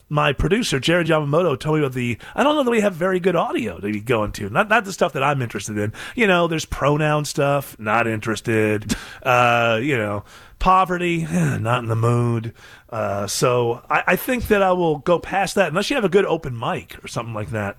my 0.09 0.33
producer 0.33 0.81
Jared 0.81 1.07
Yamamoto 1.07 1.59
told 1.59 1.77
me 1.79 1.85
about 1.85 1.95
the. 1.95 2.19
I 2.35 2.43
don't 2.43 2.57
know 2.57 2.65
that 2.65 2.71
we 2.71 2.81
have 2.81 2.95
very 2.95 3.21
good 3.21 3.37
audio 3.37 3.79
to 3.79 3.93
be 3.93 4.01
going 4.01 4.33
to. 4.33 4.49
Not 4.49 4.69
not 4.69 4.85
the 4.85 4.93
stuff 4.93 5.13
that 5.13 5.23
I'm 5.23 5.43
interested 5.43 5.77
in. 5.77 5.93
You 6.15 6.27
know, 6.27 6.47
there's 6.47 6.65
pronoun 6.65 7.25
stuff. 7.25 7.79
Not 7.79 8.07
interested. 8.07 8.95
Uh, 9.21 9.81
you 9.83 9.97
know, 9.97 10.25
poverty. 10.59 11.27
Not 11.31 11.83
in 11.83 11.89
the 11.89 11.97
mood. 11.97 12.55
Uh, 12.89 13.27
so 13.27 13.83
I, 13.91 14.05
I 14.07 14.17
think 14.17 14.47
that 14.47 14.63
I 14.63 14.73
will 14.73 14.99
go 14.99 15.19
past 15.19 15.57
that 15.57 15.69
unless 15.69 15.91
you 15.91 15.97
have 15.97 16.05
a 16.05 16.09
good 16.09 16.25
open 16.25 16.59
mic 16.59 17.03
or 17.05 17.09
something 17.09 17.35
like 17.35 17.51
that 17.51 17.77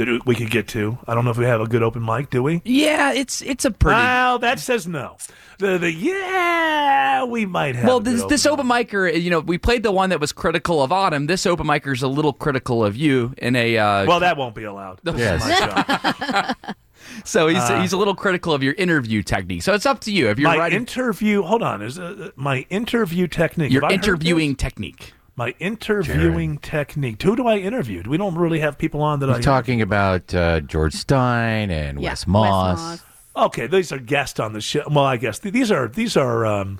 that 0.00 0.26
we 0.26 0.34
could 0.34 0.50
get 0.50 0.66
to. 0.68 0.98
I 1.06 1.14
don't 1.14 1.24
know 1.24 1.30
if 1.30 1.36
we 1.36 1.44
have 1.44 1.60
a 1.60 1.66
good 1.66 1.82
open 1.82 2.04
mic. 2.04 2.30
Do 2.30 2.42
we? 2.42 2.62
Yeah, 2.64 3.12
it's 3.12 3.42
it's 3.42 3.64
a 3.64 3.70
pretty. 3.70 3.96
Well, 3.96 4.38
that 4.38 4.58
says 4.58 4.86
no. 4.86 5.16
The, 5.58 5.76
the 5.78 5.92
yeah, 5.92 7.24
we 7.24 7.44
might 7.44 7.76
have. 7.76 7.86
well, 7.86 7.98
a 7.98 8.02
good 8.02 8.14
this, 8.14 8.24
this 8.24 8.46
open 8.46 8.66
micer, 8.66 9.20
you 9.20 9.30
know, 9.30 9.40
we 9.40 9.58
played 9.58 9.82
the 9.82 9.92
one 9.92 10.10
that 10.10 10.20
was 10.20 10.32
critical 10.32 10.82
of 10.82 10.90
Autumn. 10.90 11.26
This 11.26 11.44
open 11.44 11.66
micer 11.66 11.92
is 11.92 12.02
a 12.02 12.08
little 12.08 12.32
critical 12.32 12.84
of 12.84 12.96
you 12.96 13.34
in 13.38 13.54
a. 13.56 13.76
Uh, 13.76 14.06
Well, 14.06 14.20
that 14.20 14.36
won't 14.36 14.54
be 14.54 14.64
allowed. 14.64 15.00
This 15.02 15.16
Yes. 15.18 16.56
so 17.24 17.48
he's 17.48 17.58
Uh, 17.58 17.80
he's 17.80 17.92
a 17.92 17.98
little 17.98 18.14
critical 18.14 18.54
of 18.54 18.62
your 18.62 18.74
interview 18.74 19.22
technique. 19.22 19.62
So 19.62 19.74
it's 19.74 19.86
up 19.86 20.00
to 20.00 20.12
you 20.12 20.30
if 20.30 20.38
you're 20.38 20.48
my 20.48 20.56
writing 20.56 20.78
interview. 20.78 21.42
Hold 21.42 21.62
on, 21.62 21.82
is 21.82 21.98
uh, 21.98 22.30
my 22.36 22.66
interview 22.70 23.26
technique? 23.26 23.70
your 23.70 23.82
Have 23.82 23.90
I 23.90 23.94
heard 23.94 24.04
interviewing 24.04 24.56
technique. 24.56 25.12
My 25.40 25.54
interviewing 25.58 26.58
technique. 26.58 27.22
Who 27.22 27.34
do 27.34 27.46
I 27.46 27.56
interview? 27.56 28.02
We 28.06 28.18
don't 28.18 28.34
really 28.34 28.60
have 28.60 28.76
people 28.76 29.00
on 29.00 29.20
that 29.20 29.30
I. 29.30 29.36
We're 29.36 29.40
talking 29.40 29.80
about 29.80 30.34
uh, 30.34 30.60
George 30.60 30.92
Stein 30.92 31.70
and 31.70 31.98
Yeah, 31.98 32.10
Wes 32.10 32.26
Moss. 32.26 33.02
Okay, 33.34 33.66
these 33.66 33.90
are 33.90 33.98
guests 33.98 34.38
on 34.38 34.52
the 34.52 34.60
show. 34.60 34.82
Well, 34.86 35.06
I 35.06 35.16
guess 35.16 35.38
these 35.38 35.72
are 35.72 35.88
these 35.88 36.14
are 36.14 36.44
um, 36.44 36.78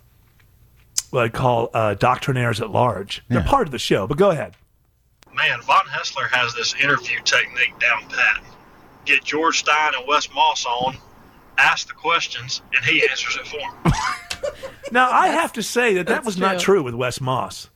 what 1.09 1.25
I 1.25 1.29
call 1.31 1.71
uh, 1.73 1.95
doctrinaires 1.95 2.61
at 2.61 2.69
large. 2.69 3.25
They're 3.29 3.43
part 3.43 3.67
of 3.67 3.73
the 3.73 3.79
show. 3.79 4.07
But 4.07 4.19
go 4.19 4.29
ahead. 4.29 4.57
Man, 5.35 5.63
Von 5.63 5.87
Haessler 5.87 6.29
has 6.29 6.53
this 6.55 6.75
interview 6.75 7.19
technique 7.25 7.79
down 7.79 8.11
pat. 8.11 8.45
Get 9.07 9.25
George 9.25 9.61
Stein 9.61 9.93
and 9.97 10.07
Wes 10.07 10.29
Moss 10.35 10.67
on, 10.67 10.99
ask 11.57 11.89
the 11.89 11.95
questions, 11.95 12.61
and 12.75 12.85
he 12.85 13.09
answers 13.09 13.39
it 13.41 13.47
for 13.47 13.59
him. 13.59 13.73
Now 14.93 15.11
I 15.11 15.29
have 15.29 15.53
to 15.55 15.63
say 15.63 15.95
that 15.95 16.09
that 16.09 16.15
that's 16.17 16.27
was 16.27 16.37
not 16.37 16.59
true. 16.59 16.75
true 16.75 16.83
with 16.83 16.95
Wes 16.95 17.21
Moss. 17.23 17.70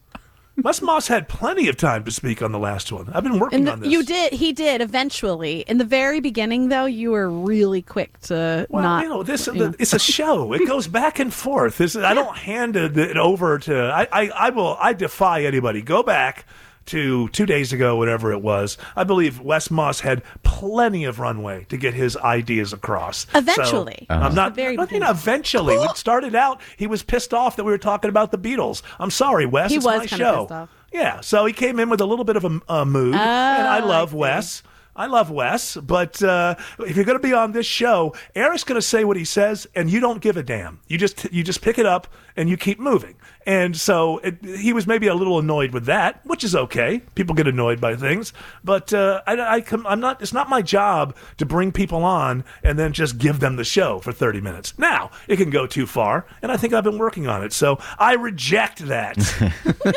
Wes 0.62 0.80
Moss 0.80 1.08
had 1.08 1.28
plenty 1.28 1.68
of 1.68 1.76
time 1.76 2.04
to 2.04 2.10
speak 2.12 2.40
on 2.40 2.52
the 2.52 2.58
last 2.58 2.92
one. 2.92 3.10
I've 3.12 3.24
been 3.24 3.38
working 3.40 3.60
And 3.60 3.68
on 3.68 3.80
this. 3.80 3.90
you 3.90 4.04
did. 4.04 4.32
He 4.32 4.52
did 4.52 4.80
eventually. 4.80 5.60
In 5.66 5.78
the 5.78 5.84
very 5.84 6.20
beginning, 6.20 6.68
though, 6.68 6.84
you 6.86 7.10
were 7.10 7.28
really 7.28 7.82
quick 7.82 8.18
to 8.22 8.66
Well, 8.70 8.82
not. 8.84 9.02
you 9.02 9.08
know, 9.08 9.22
this 9.24 9.46
you 9.48 9.54
know. 9.54 9.74
it's 9.78 9.92
a 9.92 9.98
show. 9.98 10.52
It 10.52 10.64
goes 10.66 10.86
back 10.86 11.18
and 11.18 11.34
forth. 11.34 11.78
This, 11.78 11.96
I 11.96 12.14
don't 12.14 12.36
hand 12.36 12.76
it, 12.76 12.96
it 12.96 13.16
over 13.16 13.58
to. 13.60 13.76
I, 13.92 14.06
I, 14.12 14.28
I 14.28 14.50
will. 14.50 14.76
I 14.80 14.92
defy 14.92 15.42
anybody. 15.42 15.82
Go 15.82 16.02
back 16.04 16.46
to 16.86 17.28
two 17.28 17.46
days 17.46 17.72
ago, 17.72 17.96
whatever 17.96 18.32
it 18.32 18.42
was. 18.42 18.76
I 18.96 19.04
believe 19.04 19.40
Wes 19.40 19.70
Moss 19.70 20.00
had 20.00 20.22
plenty 20.42 21.04
of 21.04 21.18
runway 21.18 21.64
to 21.70 21.76
get 21.76 21.94
his 21.94 22.16
ideas 22.18 22.72
across. 22.72 23.26
So, 23.32 23.38
Eventually. 23.38 24.06
I'm 24.10 24.18
Uh-huh. 24.22 24.34
not. 24.34 24.54
Very 24.54 24.78
I 24.78 24.84
mean, 24.86 25.02
eventually. 25.02 25.74
It 25.76 25.96
started 25.96 26.34
out. 26.34 26.60
He 26.76 26.86
was 26.86 27.02
pissed 27.02 27.32
off 27.34 27.56
that 27.56 27.64
we 27.64 27.72
were 27.72 27.78
talking 27.78 28.08
about 28.08 28.30
the 28.30 28.38
Beatles. 28.38 28.82
I'm 28.98 29.10
sorry, 29.10 29.46
Wes. 29.46 29.70
He 29.70 29.76
it's 29.76 29.84
was 29.86 29.98
my 30.00 30.06
show. 30.06 30.42
pissed 30.42 30.52
off. 30.52 30.68
Yeah, 30.92 31.20
so 31.22 31.44
he 31.44 31.52
came 31.52 31.80
in 31.80 31.88
with 31.90 32.00
a 32.00 32.06
little 32.06 32.24
bit 32.24 32.36
of 32.36 32.44
a, 32.44 32.60
a 32.68 32.84
mood, 32.86 33.14
and 33.14 33.66
I 33.68 33.80
Oh, 33.80 33.86
love 33.86 34.14
Wes. 34.14 34.62
I 34.96 35.06
love 35.06 35.30
Wes, 35.30 35.76
but 35.76 36.22
uh, 36.22 36.54
if 36.80 36.94
you're 36.94 37.04
going 37.04 37.18
to 37.18 37.22
be 37.22 37.32
on 37.32 37.52
this 37.52 37.66
show, 37.66 38.14
Eric's 38.34 38.62
going 38.64 38.80
to 38.80 38.86
say 38.86 39.04
what 39.04 39.16
he 39.16 39.24
says, 39.24 39.66
and 39.74 39.90
you 39.90 39.98
don't 39.98 40.20
give 40.20 40.36
a 40.36 40.42
damn. 40.42 40.80
You 40.86 40.98
just 40.98 41.24
you 41.32 41.42
just 41.42 41.62
pick 41.62 41.78
it 41.78 41.86
up 41.86 42.06
and 42.36 42.48
you 42.48 42.56
keep 42.56 42.78
moving. 42.78 43.16
And 43.46 43.76
so 43.76 44.18
it, 44.18 44.42
he 44.44 44.72
was 44.72 44.86
maybe 44.86 45.06
a 45.06 45.14
little 45.14 45.38
annoyed 45.38 45.72
with 45.72 45.86
that, 45.86 46.24
which 46.24 46.44
is 46.44 46.54
okay. 46.54 47.02
People 47.14 47.34
get 47.34 47.46
annoyed 47.48 47.80
by 47.80 47.96
things, 47.96 48.32
but 48.62 48.92
uh, 48.92 49.20
I, 49.26 49.64
I'm 49.84 50.00
not. 50.00 50.22
It's 50.22 50.32
not 50.32 50.48
my 50.48 50.62
job 50.62 51.16
to 51.38 51.46
bring 51.46 51.72
people 51.72 52.04
on 52.04 52.44
and 52.62 52.78
then 52.78 52.92
just 52.92 53.18
give 53.18 53.40
them 53.40 53.56
the 53.56 53.64
show 53.64 53.98
for 53.98 54.12
30 54.12 54.40
minutes. 54.40 54.78
Now 54.78 55.10
it 55.28 55.36
can 55.36 55.50
go 55.50 55.66
too 55.66 55.86
far, 55.86 56.26
and 56.40 56.52
I 56.52 56.56
think 56.56 56.72
I've 56.72 56.84
been 56.84 56.98
working 56.98 57.26
on 57.26 57.42
it. 57.42 57.52
So 57.52 57.78
I 57.98 58.14
reject 58.14 58.78
that. 58.86 59.18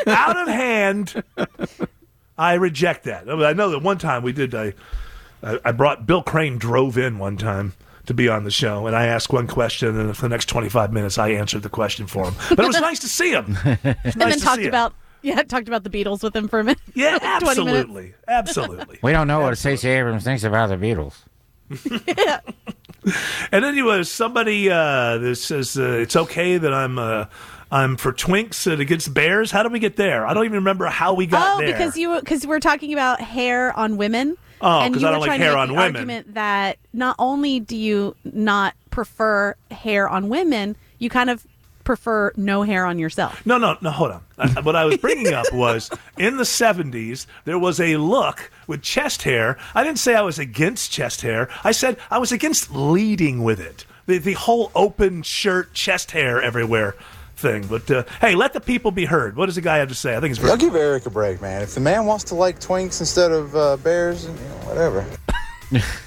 Out 0.06 0.36
of 0.36 0.48
hand. 0.48 1.22
I 2.38 2.54
reject 2.54 3.04
that. 3.04 3.28
I, 3.28 3.52
know 3.52 3.70
that 3.70 3.82
one 3.82 3.98
time 3.98 4.22
we 4.22 4.32
did. 4.32 4.54
I, 4.54 4.74
I 5.42 5.58
I 5.64 5.72
brought 5.72 6.06
Bill 6.06 6.22
Crane 6.22 6.58
drove 6.58 6.96
in 6.96 7.18
one 7.18 7.36
time 7.36 7.74
to 8.06 8.14
be 8.14 8.28
on 8.28 8.44
the 8.44 8.50
show, 8.50 8.86
and 8.86 8.96
I 8.96 9.06
asked 9.06 9.32
one 9.32 9.46
question, 9.46 9.98
and 9.98 10.16
for 10.16 10.22
the 10.22 10.28
next 10.28 10.46
twenty 10.46 10.68
five 10.68 10.92
minutes, 10.92 11.18
I 11.18 11.30
answered 11.30 11.62
the 11.62 11.68
question 11.68 12.06
for 12.06 12.24
him. 12.24 12.34
But 12.50 12.60
it 12.60 12.66
was 12.68 12.80
nice 12.80 13.00
to 13.00 13.08
see 13.08 13.32
him. 13.32 13.58
It 13.64 13.96
was 14.04 14.14
and 14.14 14.22
then 14.22 14.38
talked 14.38 14.64
about 14.64 14.94
yeah, 15.22 15.42
talked 15.42 15.68
about 15.68 15.84
the 15.84 15.90
Beatles 15.90 16.22
with 16.22 16.34
him 16.34 16.48
for 16.48 16.60
a 16.60 16.64
minute. 16.64 16.78
Yeah, 16.94 17.18
absolutely, 17.20 18.14
absolutely. 18.26 18.98
We 19.02 19.12
don't 19.12 19.28
know 19.28 19.40
what 19.40 19.56
Stacey 19.58 19.88
Abrams 19.88 20.24
thinks 20.24 20.44
about 20.44 20.68
the 20.68 20.76
Beatles. 20.76 21.14
yeah. 22.16 22.40
And 23.52 23.64
then 23.64 23.74
you 23.74 23.84
was 23.86 24.10
somebody 24.10 24.68
uh, 24.68 25.16
that 25.18 25.36
says 25.36 25.78
uh, 25.78 25.92
it's 25.92 26.14
okay 26.14 26.58
that 26.58 26.74
I'm 26.74 26.98
uh, 26.98 27.26
I'm 27.70 27.96
for 27.96 28.12
Twinks 28.12 28.66
uh, 28.70 28.80
against 28.80 29.12
Bears. 29.12 29.50
How 29.50 29.62
did 29.62 29.72
we 29.72 29.78
get 29.78 29.96
there? 29.96 30.26
I 30.26 30.34
don't 30.34 30.44
even 30.44 30.56
remember 30.56 30.86
how 30.86 31.14
we 31.14 31.26
got 31.26 31.56
oh, 31.56 31.58
there. 31.58 31.72
because 31.72 31.96
you 31.96 32.18
because 32.18 32.46
we're 32.46 32.60
talking 32.60 32.92
about 32.92 33.20
hair 33.20 33.76
on 33.78 33.96
women. 33.96 34.36
Oh, 34.60 34.80
and 34.80 34.94
'cause 34.94 35.02
you 35.02 35.08
I 35.08 35.10
don't 35.12 35.20
like 35.20 35.40
hair 35.40 35.56
on 35.56 35.70
women. 35.70 35.96
Argument 35.96 36.34
that 36.34 36.78
not 36.92 37.16
only 37.18 37.60
do 37.60 37.76
you 37.76 38.16
not 38.24 38.74
prefer 38.90 39.54
hair 39.70 40.08
on 40.08 40.28
women, 40.28 40.76
you 40.98 41.10
kind 41.10 41.30
of 41.30 41.46
prefer 41.84 42.32
no 42.36 42.62
hair 42.62 42.84
on 42.84 42.98
yourself. 42.98 43.44
No, 43.46 43.56
no, 43.56 43.76
no. 43.80 43.90
Hold 43.90 44.10
on. 44.10 44.22
Uh, 44.38 44.62
what 44.62 44.76
I 44.76 44.84
was 44.84 44.96
bringing 44.98 45.32
up 45.32 45.46
was 45.52 45.90
in 46.16 46.38
the 46.38 46.44
'70s 46.44 47.26
there 47.44 47.58
was 47.58 47.80
a 47.80 47.98
look 47.98 48.50
with 48.66 48.82
chest 48.82 49.22
hair. 49.22 49.58
I 49.74 49.84
didn't 49.84 49.98
say 49.98 50.14
I 50.14 50.22
was 50.22 50.38
against 50.38 50.90
chest 50.90 51.20
hair. 51.20 51.48
I 51.64 51.72
said 51.72 51.98
I 52.10 52.18
was 52.18 52.32
against 52.32 52.74
leading 52.74 53.42
with 53.42 53.60
it. 53.60 53.84
The 54.06 54.18
the 54.18 54.32
whole 54.32 54.72
open 54.74 55.22
shirt, 55.22 55.74
chest 55.74 56.12
hair 56.12 56.40
everywhere 56.40 56.94
thing. 57.38 57.66
But 57.66 57.90
uh, 57.90 58.04
hey, 58.20 58.34
let 58.34 58.52
the 58.52 58.60
people 58.60 58.90
be 58.90 59.04
heard. 59.04 59.36
What 59.36 59.46
does 59.46 59.54
the 59.54 59.60
guy 59.60 59.78
have 59.78 59.88
to 59.88 59.94
say? 59.94 60.16
I 60.16 60.20
think 60.20 60.32
it's 60.32 60.38
very. 60.38 60.50
I'll 60.50 60.58
give 60.58 60.74
Eric 60.74 61.06
a 61.06 61.10
break, 61.10 61.40
man. 61.40 61.62
If 61.62 61.74
the 61.74 61.80
man 61.80 62.04
wants 62.06 62.24
to 62.24 62.34
like 62.34 62.60
Twinks 62.60 63.00
instead 63.00 63.32
of 63.32 63.54
uh, 63.56 63.76
Bears, 63.78 64.24
you 64.26 64.32
know, 64.32 64.36
whatever. 64.64 65.06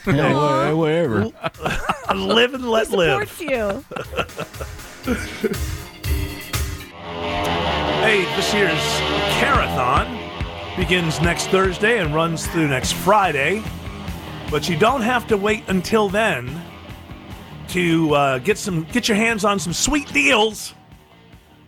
Yeah, 0.08 0.74
whatever. 0.74 1.26
live 2.16 2.56
and 2.56 2.68
let 2.68 2.90
live. 2.90 3.40
you. 3.40 3.86
Hey, 8.02 8.24
this 8.36 8.52
year's 8.52 8.82
Carathon 9.40 10.18
begins 10.76 11.22
next 11.22 11.50
Thursday 11.50 12.00
and 12.00 12.16
runs 12.16 12.48
through 12.48 12.68
next 12.68 12.94
Friday. 12.94 13.64
But 14.50 14.68
you 14.68 14.76
don't 14.76 15.04
have 15.04 15.28
to 15.28 15.38
wait 15.38 15.66
until 15.68 16.10
then 16.10 16.62
to 17.68 18.16
uh, 18.16 18.38
get 18.40 18.58
some 18.58 18.86
get 18.86 19.08
your 19.08 19.18
hands 19.18 19.46
on 19.46 19.60
some 19.60 19.72
sweet 19.72 20.12
deals 20.12 20.74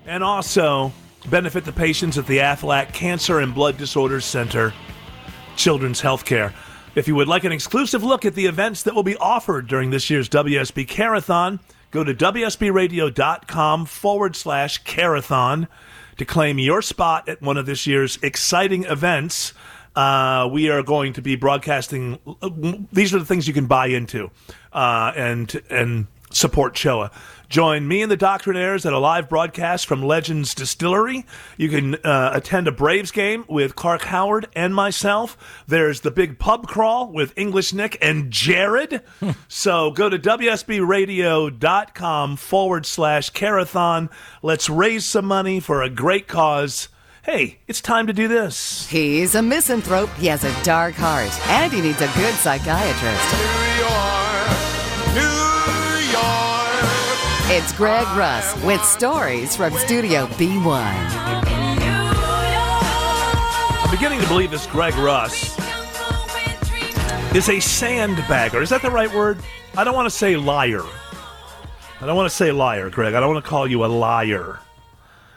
and 0.05 0.23
also 0.23 0.91
benefit 1.29 1.65
the 1.65 1.71
patients 1.71 2.17
at 2.17 2.27
the 2.27 2.39
Aflac 2.39 2.93
Cancer 2.93 3.39
and 3.39 3.53
Blood 3.53 3.77
Disorders 3.77 4.25
Center 4.25 4.73
Children's 5.55 6.01
Healthcare. 6.01 6.53
If 6.95 7.07
you 7.07 7.15
would 7.15 7.27
like 7.27 7.43
an 7.43 7.51
exclusive 7.51 8.03
look 8.03 8.25
at 8.25 8.35
the 8.35 8.45
events 8.45 8.83
that 8.83 8.93
will 8.93 9.03
be 9.03 9.15
offered 9.17 9.67
during 9.67 9.89
this 9.89 10.09
year's 10.09 10.29
WSB 10.29 10.87
Carathon, 10.87 11.59
go 11.91 12.03
to 12.03 12.13
WSBRadio.com 12.13 13.85
forward 13.85 14.35
slash 14.35 14.77
Carathon 14.79 15.67
to 16.17 16.25
claim 16.25 16.59
your 16.59 16.81
spot 16.81 17.27
at 17.27 17.41
one 17.41 17.57
of 17.57 17.65
this 17.65 17.87
year's 17.87 18.19
exciting 18.21 18.83
events. 18.83 19.53
Uh, 19.95 20.47
we 20.51 20.69
are 20.69 20.83
going 20.83 21.13
to 21.13 21.21
be 21.21 21.35
broadcasting. 21.35 22.19
These 22.91 23.13
are 23.13 23.19
the 23.19 23.25
things 23.25 23.47
you 23.47 23.53
can 23.53 23.67
buy 23.67 23.87
into 23.87 24.29
uh, 24.71 25.13
and 25.15 25.61
and 25.69 26.07
support 26.31 26.73
Choa. 26.73 27.11
Join 27.53 27.87
me 27.87 28.01
and 28.01 28.11
the 28.11 28.17
Doctrinaires 28.17 28.83
at 28.83 28.93
a 28.93 28.97
live 28.97 29.29
broadcast 29.29 29.85
from 29.85 30.01
Legends 30.01 30.55
Distillery. 30.55 31.23
You 31.55 31.69
can 31.69 31.93
uh, 32.03 32.31
attend 32.33 32.67
a 32.67 32.71
Braves 32.71 33.11
game 33.11 33.45
with 33.47 33.75
Clark 33.75 34.05
Howard 34.05 34.47
and 34.55 34.73
myself. 34.73 35.37
There's 35.67 36.01
the 36.01 36.09
big 36.09 36.39
pub 36.39 36.65
crawl 36.65 37.11
with 37.11 37.37
English 37.37 37.71
Nick 37.71 37.95
and 38.01 38.31
Jared. 38.31 39.03
so 39.47 39.91
go 39.91 40.09
to 40.09 40.17
WSBRadio.com 40.17 42.37
forward 42.37 42.87
slash 42.87 43.29
Carathon. 43.29 44.09
Let's 44.41 44.67
raise 44.67 45.05
some 45.05 45.25
money 45.25 45.59
for 45.59 45.83
a 45.83 45.91
great 45.91 46.27
cause. 46.27 46.89
Hey, 47.21 47.59
it's 47.67 47.81
time 47.81 48.07
to 48.07 48.13
do 48.13 48.27
this. 48.27 48.87
He's 48.87 49.35
a 49.35 49.43
misanthrope, 49.43 50.09
he 50.15 50.25
has 50.25 50.43
a 50.43 50.63
dark 50.63 50.95
heart, 50.95 51.29
and 51.49 51.71
he 51.71 51.81
needs 51.81 52.01
a 52.01 52.11
good 52.15 52.33
psychiatrist. 52.33 53.83
It's 57.47 57.73
Greg 57.73 58.07
Russ 58.17 58.55
with 58.63 58.83
stories 58.83 59.55
from 59.55 59.73
Studio 59.73 60.27
B1. 60.27 60.81
I'm 63.83 63.91
beginning 63.91 64.21
to 64.21 64.27
believe 64.27 64.49
this 64.49 64.65
Greg 64.67 64.95
Russ 64.95 65.51
is 67.35 67.49
a 67.49 67.57
sandbagger. 67.57 68.61
Is 68.61 68.69
that 68.69 68.81
the 68.81 68.89
right 68.89 69.13
word? 69.13 69.39
I 69.77 69.83
don't 69.83 69.93
want 69.93 70.05
to 70.07 70.09
say 70.15 70.35
liar. 70.37 70.83
I 72.01 72.05
don't 72.05 72.15
want 72.15 72.29
to 72.29 72.35
say 72.35 72.51
liar, 72.51 72.89
Greg. 72.89 73.13
I 73.13 73.19
don't 73.19 73.33
want 73.33 73.43
to 73.43 73.49
call 73.49 73.67
you 73.67 73.83
a 73.85 73.87
liar 73.87 74.59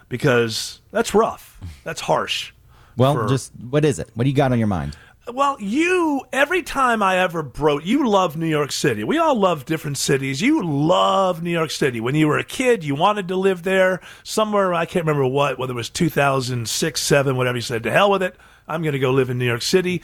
because 0.08 0.80
that's 0.92 1.12
rough. 1.14 1.60
That's 1.84 2.00
harsh. 2.00 2.52
Well, 2.96 3.14
for- 3.14 3.26
just 3.28 3.52
what 3.68 3.84
is 3.84 3.98
it? 3.98 4.10
What 4.14 4.24
do 4.24 4.30
you 4.30 4.36
got 4.36 4.52
on 4.52 4.58
your 4.58 4.68
mind? 4.68 4.96
Well, 5.32 5.56
you, 5.60 6.22
every 6.32 6.62
time 6.62 7.02
I 7.02 7.18
ever 7.18 7.42
broke, 7.42 7.84
you 7.84 8.08
love 8.08 8.36
New 8.36 8.46
York 8.46 8.70
City. 8.70 9.02
We 9.02 9.18
all 9.18 9.34
love 9.34 9.64
different 9.64 9.98
cities. 9.98 10.40
You 10.40 10.64
love 10.64 11.42
New 11.42 11.50
York 11.50 11.72
City. 11.72 12.00
When 12.00 12.14
you 12.14 12.28
were 12.28 12.38
a 12.38 12.44
kid, 12.44 12.84
you 12.84 12.94
wanted 12.94 13.26
to 13.28 13.36
live 13.36 13.64
there 13.64 14.00
somewhere, 14.22 14.72
I 14.72 14.86
can't 14.86 15.04
remember 15.04 15.26
what, 15.26 15.58
whether 15.58 15.72
it 15.72 15.76
was 15.76 15.90
2006, 15.90 17.02
7, 17.02 17.36
whatever 17.36 17.56
you 17.58 17.62
said. 17.62 17.82
To 17.82 17.90
hell 17.90 18.12
with 18.12 18.22
it. 18.22 18.36
I'm 18.68 18.82
going 18.82 18.92
to 18.92 18.98
go 19.00 19.10
live 19.12 19.28
in 19.30 19.38
New 19.38 19.46
York 19.46 19.62
City. 19.62 20.02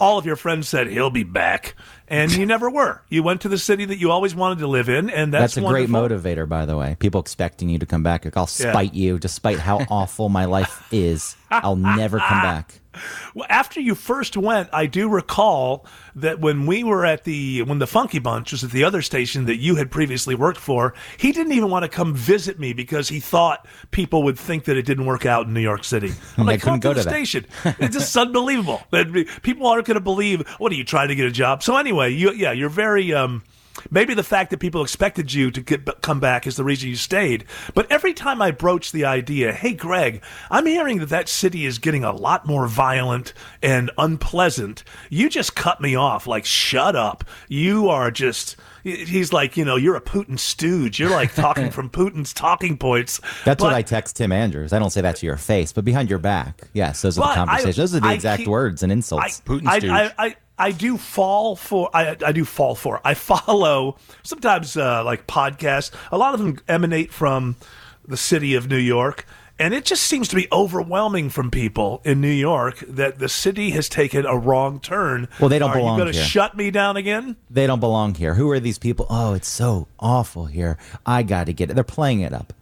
All 0.00 0.18
of 0.18 0.26
your 0.26 0.36
friends 0.36 0.68
said, 0.68 0.88
he'll 0.88 1.10
be 1.10 1.24
back. 1.24 1.74
And 2.08 2.32
you 2.32 2.44
never 2.44 2.68
were. 2.68 3.02
You 3.08 3.22
went 3.22 3.40
to 3.42 3.48
the 3.48 3.58
city 3.58 3.84
that 3.84 3.98
you 3.98 4.10
always 4.10 4.34
wanted 4.34 4.58
to 4.58 4.66
live 4.66 4.88
in, 4.88 5.08
and 5.08 5.32
that's, 5.32 5.56
a 5.56 5.60
great 5.60 5.88
motivator, 5.88 6.48
by 6.48 6.66
the 6.66 6.76
way. 6.76 6.96
People 6.98 7.20
expecting 7.20 7.68
you 7.68 7.78
to 7.78 7.86
come 7.86 8.02
back. 8.02 8.24
I'll 8.36 8.42
Yeah. 8.58 8.70
spite 8.72 8.94
you, 8.94 9.18
despite 9.20 9.58
how 9.60 9.86
awful 9.88 10.28
my 10.28 10.44
life 10.44 10.86
is. 10.92 11.36
I'll 11.50 11.76
never 11.76 12.18
come 12.18 12.42
back. 12.42 12.80
Well, 13.34 13.46
after 13.48 13.80
you 13.80 13.94
first 13.94 14.36
went, 14.36 14.68
I 14.72 14.86
do 14.86 15.08
recall 15.08 15.86
that 16.14 16.40
when 16.40 16.66
we 16.66 16.84
were 16.84 17.04
at 17.04 17.24
the 17.24 17.62
when 17.62 17.78
the 17.78 17.86
Funky 17.86 18.18
Bunch 18.18 18.52
was 18.52 18.62
at 18.64 18.70
the 18.70 18.84
other 18.84 19.02
station 19.02 19.46
that 19.46 19.56
you 19.56 19.76
had 19.76 19.90
previously 19.90 20.34
worked 20.34 20.58
for, 20.60 20.94
he 21.16 21.32
didn't 21.32 21.52
even 21.52 21.70
want 21.70 21.82
to 21.84 21.88
come 21.88 22.14
visit 22.14 22.58
me 22.58 22.72
because 22.72 23.08
he 23.08 23.20
thought 23.20 23.66
people 23.90 24.22
would 24.22 24.38
think 24.38 24.64
that 24.64 24.76
it 24.76 24.86
didn't 24.86 25.06
work 25.06 25.26
out 25.26 25.46
in 25.46 25.54
New 25.54 25.60
York 25.60 25.84
City. 25.84 26.12
I'm 26.38 26.46
like, 26.46 26.60
come 26.60 26.80
couldn't 26.80 26.80
go 26.80 26.92
to 26.94 27.00
the 27.00 27.04
that." 27.04 27.10
station. 27.10 27.46
It's 27.80 27.96
just 27.96 28.16
unbelievable. 28.16 28.82
That 28.90 29.12
people 29.42 29.66
aren't 29.66 29.86
going 29.86 29.96
to 29.96 30.00
believe. 30.00 30.46
What 30.58 30.70
are 30.72 30.76
you 30.76 30.84
trying 30.84 31.08
to 31.08 31.14
get 31.14 31.26
a 31.26 31.30
job? 31.32 31.62
So 31.62 31.76
anyway, 31.76 32.12
you 32.12 32.32
yeah, 32.32 32.52
you're 32.52 32.68
very. 32.68 33.12
um 33.12 33.42
Maybe 33.90 34.14
the 34.14 34.22
fact 34.22 34.50
that 34.50 34.58
people 34.60 34.82
expected 34.82 35.32
you 35.32 35.50
to 35.50 35.60
get, 35.60 36.00
come 36.00 36.20
back 36.20 36.46
is 36.46 36.56
the 36.56 36.64
reason 36.64 36.88
you 36.88 36.96
stayed. 36.96 37.44
But 37.74 37.90
every 37.90 38.14
time 38.14 38.40
I 38.40 38.50
broach 38.52 38.92
the 38.92 39.04
idea, 39.04 39.52
hey, 39.52 39.72
Greg, 39.74 40.22
I'm 40.50 40.66
hearing 40.66 40.98
that 41.00 41.08
that 41.08 41.28
city 41.28 41.66
is 41.66 41.78
getting 41.78 42.04
a 42.04 42.12
lot 42.12 42.46
more 42.46 42.66
violent 42.68 43.32
and 43.62 43.90
unpleasant. 43.98 44.84
You 45.10 45.28
just 45.28 45.56
cut 45.56 45.80
me 45.80 45.94
off. 45.96 46.26
Like, 46.26 46.44
shut 46.44 46.94
up. 46.96 47.24
You 47.48 47.88
are 47.88 48.10
just. 48.10 48.56
He's 48.84 49.32
like, 49.32 49.56
you 49.56 49.64
know, 49.64 49.76
you're 49.76 49.96
a 49.96 50.00
Putin 50.02 50.38
stooge. 50.38 51.00
You're 51.00 51.08
like 51.08 51.34
talking 51.34 51.70
from 51.70 51.88
Putin's 51.90 52.34
talking 52.34 52.76
points. 52.76 53.18
That's 53.46 53.62
what 53.62 53.72
I 53.72 53.80
text 53.80 54.16
Tim 54.16 54.30
Andrews. 54.30 54.74
I 54.74 54.78
don't 54.78 54.90
say 54.90 55.00
that 55.00 55.16
to 55.16 55.26
your 55.26 55.38
face, 55.38 55.72
but 55.72 55.86
behind 55.86 56.10
your 56.10 56.18
back. 56.18 56.60
Yes, 56.74 57.00
those 57.00 57.16
are 57.18 57.22
But 57.22 57.26
the 57.28 57.32
I- 57.32 57.34
conversations. 57.46 57.76
Those 57.76 57.94
are 57.94 58.00
the 58.00 58.06
I 58.08 58.12
exact 58.12 58.40
keep- 58.40 58.48
words 58.48 58.82
and 58.82 58.92
insults. 58.92 59.40
I, 59.48 59.64
I, 59.66 60.12
I, 60.18 60.36
I 60.58 60.70
do 60.70 60.96
fall 60.96 61.56
for 61.56 61.90
I, 61.94 62.16
I 62.24 62.32
do 62.32 62.44
fall 62.44 62.74
for 62.74 63.00
I 63.04 63.14
follow 63.14 63.96
sometimes 64.22 64.76
uh, 64.76 65.02
like 65.04 65.26
podcasts. 65.26 65.90
A 66.12 66.18
lot 66.18 66.34
of 66.34 66.40
them 66.40 66.58
emanate 66.68 67.12
from 67.12 67.56
the 68.06 68.16
city 68.16 68.54
of 68.54 68.68
New 68.68 68.76
York, 68.78 69.26
and 69.58 69.72
it 69.74 69.84
just 69.84 70.02
seems 70.04 70.28
to 70.28 70.36
be 70.36 70.46
overwhelming 70.52 71.30
from 71.30 71.50
people 71.50 72.00
in 72.04 72.20
New 72.20 72.28
York 72.28 72.78
that 72.86 73.18
the 73.18 73.28
city 73.28 73.70
has 73.70 73.88
taken 73.88 74.26
a 74.26 74.36
wrong 74.36 74.78
turn. 74.78 75.26
Well, 75.40 75.48
they 75.48 75.58
don't 75.58 75.70
Are 75.70 75.76
belong 75.76 75.98
you 75.98 76.04
going 76.04 76.12
to 76.12 76.18
here. 76.18 76.26
shut 76.28 76.56
me 76.56 76.70
down 76.70 76.96
again? 76.96 77.36
They 77.50 77.66
don't 77.66 77.80
belong 77.80 78.14
here. 78.14 78.34
Who 78.34 78.50
are 78.50 78.60
these 78.60 78.78
people? 78.78 79.06
Oh, 79.10 79.34
it's 79.34 79.48
so 79.48 79.88
awful 79.98 80.46
here. 80.46 80.76
I 81.06 81.22
got 81.22 81.46
to 81.46 81.52
get 81.52 81.70
it. 81.70 81.74
They're 81.74 81.82
playing 81.84 82.20
it 82.20 82.32
up. 82.32 82.52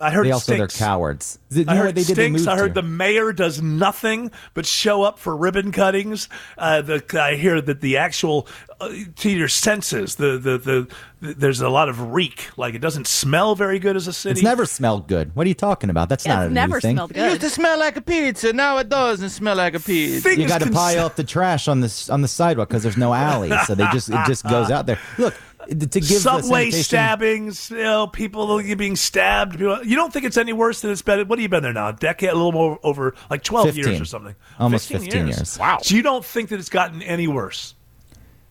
I 0.00 0.10
heard 0.10 0.24
they 0.26 0.30
also 0.30 0.54
stinks. 0.54 0.78
they're 0.78 0.86
cowards. 0.86 1.38
You 1.50 1.64
know 1.64 1.72
I 1.72 1.76
heard 1.76 1.94
they 1.94 2.00
it 2.00 2.06
did? 2.06 2.16
They 2.16 2.22
stinks. 2.24 2.40
moved 2.40 2.48
I 2.48 2.56
heard 2.56 2.74
to. 2.74 2.80
the 2.80 2.88
mayor 2.88 3.32
does 3.32 3.60
nothing 3.60 4.30
but 4.54 4.64
show 4.64 5.02
up 5.02 5.18
for 5.18 5.36
ribbon 5.36 5.72
cuttings. 5.72 6.28
Uh, 6.56 6.80
the, 6.82 7.20
I 7.20 7.34
hear 7.36 7.60
that 7.60 7.80
the 7.82 7.98
actual 7.98 8.48
uh, 8.80 8.88
to 9.16 9.30
your 9.30 9.48
senses, 9.48 10.14
the, 10.14 10.38
the 10.38 10.56
the 10.58 10.88
the 11.20 11.34
there's 11.34 11.60
a 11.60 11.68
lot 11.68 11.90
of 11.90 12.12
reek. 12.12 12.48
Like 12.56 12.74
it 12.74 12.78
doesn't 12.78 13.06
smell 13.06 13.54
very 13.54 13.78
good 13.78 13.94
as 13.94 14.06
a 14.06 14.12
city. 14.12 14.40
It's 14.40 14.42
never 14.42 14.64
smelled 14.64 15.06
good. 15.06 15.36
What 15.36 15.44
are 15.44 15.48
you 15.48 15.54
talking 15.54 15.90
about? 15.90 16.08
That's 16.08 16.26
not 16.26 16.46
a 16.46 16.50
new 16.50 16.80
thing. 16.80 16.96
It 16.98 17.16
used 17.16 17.40
to 17.42 17.50
smell 17.50 17.78
like 17.78 17.96
a 17.96 18.00
pizza. 18.00 18.54
Now 18.54 18.78
it 18.78 18.88
doesn't 18.88 19.28
smell 19.30 19.56
like 19.56 19.74
a 19.74 19.80
pizza. 19.80 20.34
You 20.34 20.48
got 20.48 20.62
to 20.62 20.70
pile 20.70 21.04
up 21.04 21.16
the 21.16 21.24
trash 21.24 21.68
on 21.68 21.80
the 21.80 22.08
on 22.10 22.22
the 22.22 22.28
sidewalk 22.28 22.68
because 22.68 22.82
there's 22.82 22.96
no 22.96 23.12
alley, 23.12 23.52
so 23.66 23.74
they 23.74 23.86
just 23.92 24.08
it 24.08 24.26
just 24.26 24.44
goes 24.44 24.70
out 24.70 24.86
there. 24.86 24.98
Look, 25.18 25.34
to 25.70 25.86
give 26.00 26.08
the 26.08 26.14
subway 26.14 26.70
sanitation- 26.70 26.82
stabbings, 26.82 27.70
you 27.70 27.82
know, 27.82 28.06
people 28.06 28.62
being 28.76 28.96
stabbed. 28.96 29.52
People, 29.58 29.84
you 29.84 29.96
don't 29.96 30.12
think 30.12 30.24
it's 30.24 30.36
any 30.36 30.52
worse 30.52 30.80
than 30.80 30.90
it's 30.90 31.02
been? 31.02 31.26
What 31.28 31.38
have 31.38 31.42
you 31.42 31.48
been 31.48 31.62
there 31.62 31.72
now? 31.72 31.88
A 31.88 31.92
decade, 31.92 32.30
a 32.30 32.34
little 32.34 32.52
more 32.52 32.78
over, 32.82 33.14
like 33.30 33.42
twelve 33.42 33.76
years 33.76 34.00
or 34.00 34.04
something. 34.04 34.34
Almost 34.58 34.88
15 34.88 35.28
years. 35.28 35.58
Wow. 35.58 35.78
So 35.82 35.94
you 35.94 36.02
don't 36.02 36.24
think 36.24 36.50
that 36.50 36.58
it's 36.58 36.68
gotten 36.68 37.02
any 37.02 37.28
worse? 37.28 37.74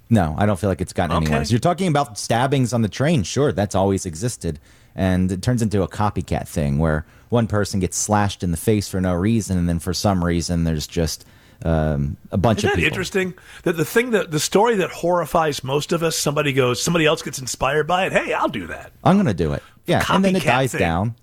No, 0.10 0.34
I 0.38 0.46
don't 0.46 0.60
feel 0.60 0.70
like 0.70 0.82
it's 0.82 0.94
gotten 0.94 1.16
any 1.16 1.30
worse. 1.30 1.52
You're 1.52 1.60
talking 1.60 1.88
about 1.88 2.18
stabbings 2.18 2.74
on 2.74 2.82
the 2.82 2.90
train. 2.90 3.24
Sure, 3.24 3.52
that's 3.52 3.76
always 3.76 4.06
existed. 4.06 4.60
And 4.96 5.32
it 5.32 5.42
turns 5.42 5.62
into 5.62 5.84
a 5.84 5.88
copycat 5.88 6.48
thing 6.48 6.80
where 6.80 7.06
one 7.30 7.46
person 7.46 7.80
gets 7.80 7.96
slashed 7.96 8.44
in 8.44 8.52
the 8.52 8.58
face 8.58 8.90
for 8.90 9.00
no 9.00 9.14
reason, 9.14 9.58
and 9.58 9.70
then 9.70 9.78
for 9.80 9.94
some 9.94 10.24
reason, 10.26 10.64
there's 10.64 10.88
just 10.88 11.26
um, 11.64 12.18
a 12.32 12.38
bunch 12.38 12.60
Isn't 12.60 12.70
of 12.70 12.72
that 12.74 12.78
people. 12.78 12.88
interesting? 12.88 13.34
That 13.64 13.78
the 13.78 13.86
thing 13.86 14.12
that 14.12 14.32
the 14.32 14.40
story 14.40 14.76
that 14.76 14.92
horrifies 14.92 15.64
most 15.64 15.92
of 15.92 16.04
us, 16.04 16.18
somebody 16.18 16.54
goes, 16.54 16.82
somebody 16.82 17.06
else 17.06 17.22
gets 17.22 17.40
inspired 17.40 17.88
by 17.88 18.06
it. 18.06 18.14
Hey, 18.14 18.34
I'll 18.34 18.48
do 18.48 18.68
that. 18.68 18.92
I'm 19.04 19.16
going 19.16 19.26
to 19.28 19.34
do 19.34 19.54
it. 19.54 19.64
Yeah, 19.86 20.04
and 20.10 20.24
then 20.24 20.36
it 20.36 20.44
dies 20.44 20.72
thing. 20.72 20.80
down. 20.80 21.16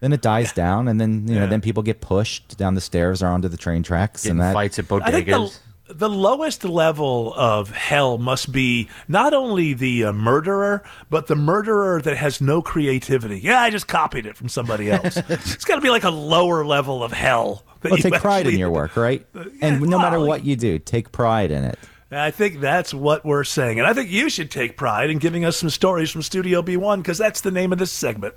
then 0.00 0.12
it 0.12 0.22
dies 0.22 0.52
down, 0.54 0.88
and 0.88 1.00
then 1.00 1.26
you 1.28 1.34
know, 1.34 1.46
then 1.46 1.60
people 1.60 1.82
get 1.82 2.00
pushed 2.00 2.56
down 2.56 2.74
the 2.74 2.80
stairs 2.80 3.22
or 3.22 3.26
onto 3.26 3.48
the 3.48 3.56
train 3.56 3.82
tracks, 3.82 4.24
and 4.24 4.40
that 4.40 4.54
fights 4.54 4.78
at 4.78 4.90
I 4.90 5.10
think 5.10 5.26
the, 5.26 5.52
the 5.88 6.08
lowest 6.08 6.64
level 6.64 7.34
of 7.34 7.70
hell 7.70 8.16
must 8.18 8.52
be 8.52 8.88
not 9.06 9.34
only 9.34 9.74
the 9.74 10.04
uh, 10.04 10.12
murderer, 10.12 10.82
but 11.10 11.26
the 11.26 11.36
murderer 11.36 12.00
that 12.02 12.16
has 12.16 12.40
no 12.40 12.62
creativity. 12.62 13.40
Yeah, 13.40 13.60
I 13.60 13.70
just 13.70 13.86
copied 13.86 14.26
it 14.26 14.36
from 14.36 14.48
somebody 14.48 14.90
else. 14.90 15.16
it's 15.28 15.64
got 15.64 15.76
to 15.76 15.80
be 15.80 15.90
like 15.90 16.04
a 16.04 16.10
lower 16.10 16.64
level 16.64 17.02
of 17.02 17.12
hell. 17.12 17.64
Well, 17.84 17.98
take 17.98 18.14
pride 18.14 18.46
in 18.46 18.58
your 18.58 18.70
work, 18.70 18.96
right? 18.96 19.24
Uh, 19.34 19.44
and 19.60 19.80
no 19.82 19.98
matter 19.98 20.20
what 20.20 20.44
you 20.44 20.56
do, 20.56 20.78
take 20.78 21.12
pride 21.12 21.50
in 21.50 21.64
it. 21.64 21.78
I 22.10 22.30
think 22.30 22.60
that's 22.60 22.94
what 22.94 23.24
we're 23.24 23.44
saying. 23.44 23.78
And 23.78 23.88
I 23.88 23.92
think 23.92 24.10
you 24.10 24.28
should 24.30 24.50
take 24.50 24.76
pride 24.76 25.10
in 25.10 25.18
giving 25.18 25.44
us 25.44 25.56
some 25.56 25.70
stories 25.70 26.10
from 26.10 26.22
Studio 26.22 26.62
B1 26.62 26.98
because 26.98 27.18
that's 27.18 27.40
the 27.40 27.50
name 27.50 27.72
of 27.72 27.78
this 27.78 27.90
segment. 27.90 28.34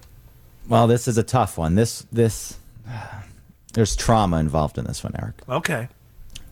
Well, 0.68 0.88
this 0.88 1.08
is 1.08 1.18
a 1.18 1.24
tough 1.24 1.58
one. 1.58 1.76
This 1.76 2.06
this 2.12 2.58
there's 3.74 3.96
trauma 3.96 4.38
involved 4.38 4.78
in 4.78 4.86
this 4.86 5.04
one, 5.04 5.14
Eric. 5.20 5.36
Okay. 5.48 5.88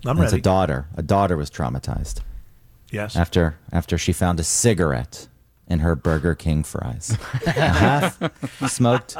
I'm 0.05 0.17
it's 0.21 0.31
ready. 0.31 0.37
a 0.37 0.41
daughter. 0.41 0.87
A 0.95 1.01
daughter 1.01 1.35
was 1.35 1.49
traumatized 1.49 2.21
Yes. 2.91 3.15
after 3.15 3.57
after 3.71 3.97
she 3.97 4.13
found 4.13 4.39
a 4.39 4.43
cigarette 4.43 5.27
in 5.67 5.79
her 5.79 5.95
Burger 5.95 6.35
King 6.35 6.63
fries. 6.63 7.17
half 7.45 8.21
uh-huh. 8.21 8.67
smoked 8.67 9.17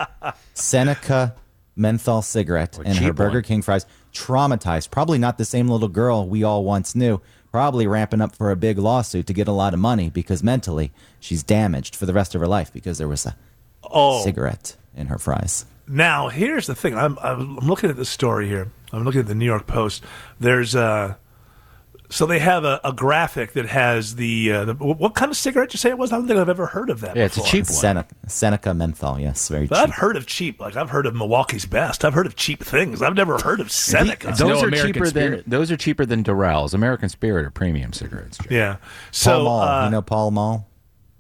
Seneca 0.53 1.36
menthol 1.76 2.21
cigarette 2.21 2.80
and 2.84 2.97
her 2.97 3.13
Burger 3.13 3.38
one. 3.38 3.43
King 3.43 3.61
fries. 3.61 3.86
Traumatized. 4.13 4.91
Probably 4.91 5.17
not 5.17 5.38
the 5.38 5.45
same 5.45 5.67
little 5.67 5.88
girl 5.89 6.28
we 6.28 6.43
all 6.43 6.63
once 6.63 6.95
knew. 6.95 7.21
Probably 7.51 7.88
ramping 7.88 8.21
up 8.21 8.36
for 8.36 8.51
a 8.51 8.55
big 8.55 8.78
lawsuit 8.78 9.28
to 9.28 9.34
get 9.34 9.47
a 9.47 9.51
lot 9.51 9.73
of 9.73 9.80
money 9.80 10.09
because 10.09 10.43
mentally 10.43 10.91
she's 11.19 11.43
damaged 11.43 11.95
for 11.95 12.05
the 12.05 12.13
rest 12.13 12.36
of 12.36 12.41
her 12.41 12.47
life 12.47 12.71
because 12.73 12.97
there 12.97 13.07
was 13.07 13.26
a 13.26 13.36
Oh. 13.84 14.23
cigarette 14.23 14.76
in 14.95 15.07
her 15.07 15.17
fries. 15.17 15.65
Now, 15.88 16.30
here's 16.30 16.65
the 16.67 16.73
thing. 16.76 16.97
I'm, 16.97 17.17
I'm 17.21 17.57
looking 17.57 17.89
at 17.89 17.95
the 17.97 18.05
story 18.05 18.47
here. 18.47 18.71
I'm 18.91 19.03
looking 19.03 19.21
at 19.21 19.28
the 19.28 19.36
New 19.36 19.45
York 19.45 19.67
Post. 19.67 20.03
There's 20.39 20.76
uh 20.76 21.15
so 22.10 22.26
they 22.26 22.39
have 22.39 22.64
a, 22.64 22.80
a 22.84 22.93
graphic 22.93 23.53
that 23.53 23.66
has 23.68 24.16
the, 24.16 24.51
uh, 24.51 24.66
the 24.66 24.74
what 24.76 25.16
kind 25.16 25.32
of 25.32 25.38
cigarette 25.38 25.74
you 25.74 25.78
say 25.78 25.89
it 25.89 25.97
was? 25.97 26.12
I 26.12 26.18
don't 26.18 26.28
think 26.28 26.39
I've 26.39 26.49
ever 26.49 26.68
heard 26.68 26.89
of 26.89 27.01
that. 27.01 27.16
Yeah, 27.16 27.28
before. 27.28 27.43
It's 27.43 27.47
a 27.49 27.51
cheap 27.51 27.66
one. 27.66 27.74
Seneca, 27.74 28.16
Seneca 28.28 28.74
menthol. 28.74 29.20
Yes, 29.20 29.47
very 29.49 29.68
But 29.68 29.76
cheap. 29.76 29.84
I've 29.89 29.95
heard 29.95 30.16
of 30.16 30.26
cheap. 30.28 30.60
Like 30.60 30.76
I've 30.76 30.89
heard 30.89 31.06
of 31.06 31.16
Milwaukee's 31.16 31.66
Best. 31.66 32.06
I've 32.06 32.14
heard 32.14 32.26
of 32.26 32.36
cheap 32.36 32.64
things. 32.64 33.01
I've 33.01 33.16
never 33.16 33.38
heard 33.39 33.60
of 33.60 33.72
Seneca. 33.72 34.34
Those 34.38 34.64
are 34.64 34.72
cheaper 34.72 35.10
than 35.10 35.43
those 35.47 35.72
are 35.72 35.78
cheaper 35.78 36.06
than 36.06 36.24
Doral's. 36.24 36.74
American 36.74 37.10
Spirit 37.10 37.45
are 37.45 37.51
premium 37.51 37.93
cigarettes. 37.93 38.38
Jay. 38.38 38.56
Yeah. 38.56 38.78
Pall 39.24 39.43
Mall. 39.43 39.62
uh, 39.62 39.86
you 39.86 39.91
know 39.91 40.01
Pall 40.01 40.32
Mall? 40.32 40.68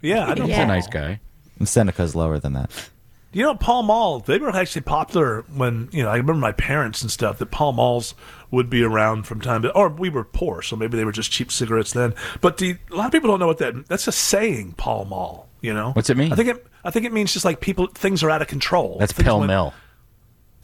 yeah, 0.01 0.25
I 0.25 0.33
know. 0.35 0.45
He's 0.45 0.55
Paul 0.55 0.63
a 0.63 0.67
nice 0.67 0.85
Mall. 0.93 1.03
guy. 1.03 1.19
Seneca's 1.63 2.15
lower 2.15 2.37
than 2.39 2.53
that. 2.53 2.89
You 3.35 3.43
know, 3.43 3.53
Pall 3.53 3.83
Mall, 3.83 4.19
they 4.21 4.37
were 4.37 4.49
actually 4.55 4.83
popular 4.83 5.41
when, 5.53 5.89
you 5.91 6.01
know, 6.01 6.07
I 6.09 6.15
remember 6.15 6.35
my 6.39 6.53
parents 6.53 7.01
and 7.01 7.11
stuff 7.11 7.37
that 7.39 7.47
Pall 7.47 7.73
Malls 7.73 8.15
would 8.49 8.69
be 8.69 8.81
around 8.81 9.23
from 9.27 9.41
time 9.41 9.61
to, 9.63 9.73
or 9.73 9.89
we 9.89 10.07
were 10.07 10.23
poor, 10.23 10.61
so 10.61 10.77
maybe 10.77 10.95
they 10.95 11.03
were 11.03 11.11
just 11.11 11.31
cheap 11.33 11.51
cigarettes 11.51 11.91
then. 11.91 12.13
But 12.39 12.59
the, 12.59 12.77
a 12.91 12.95
lot 12.95 13.07
of 13.07 13.11
people 13.11 13.29
don't 13.29 13.41
know 13.41 13.47
what 13.47 13.57
that, 13.57 13.87
that's 13.89 14.07
a 14.07 14.13
saying, 14.13 14.75
Paul 14.77 15.03
Mall, 15.03 15.49
you 15.59 15.73
know? 15.73 15.91
What's 15.91 16.09
it 16.09 16.15
mean? 16.15 16.31
I 16.31 16.37
think 16.37 16.47
it, 16.47 16.65
I 16.85 16.91
think 16.91 17.05
it 17.05 17.11
means 17.11 17.33
just 17.33 17.43
like 17.43 17.59
people, 17.59 17.87
things 17.87 18.23
are 18.23 18.29
out 18.29 18.41
of 18.41 18.47
control. 18.47 18.95
That's 18.99 19.11
went- 19.21 19.47
Mell. 19.47 19.73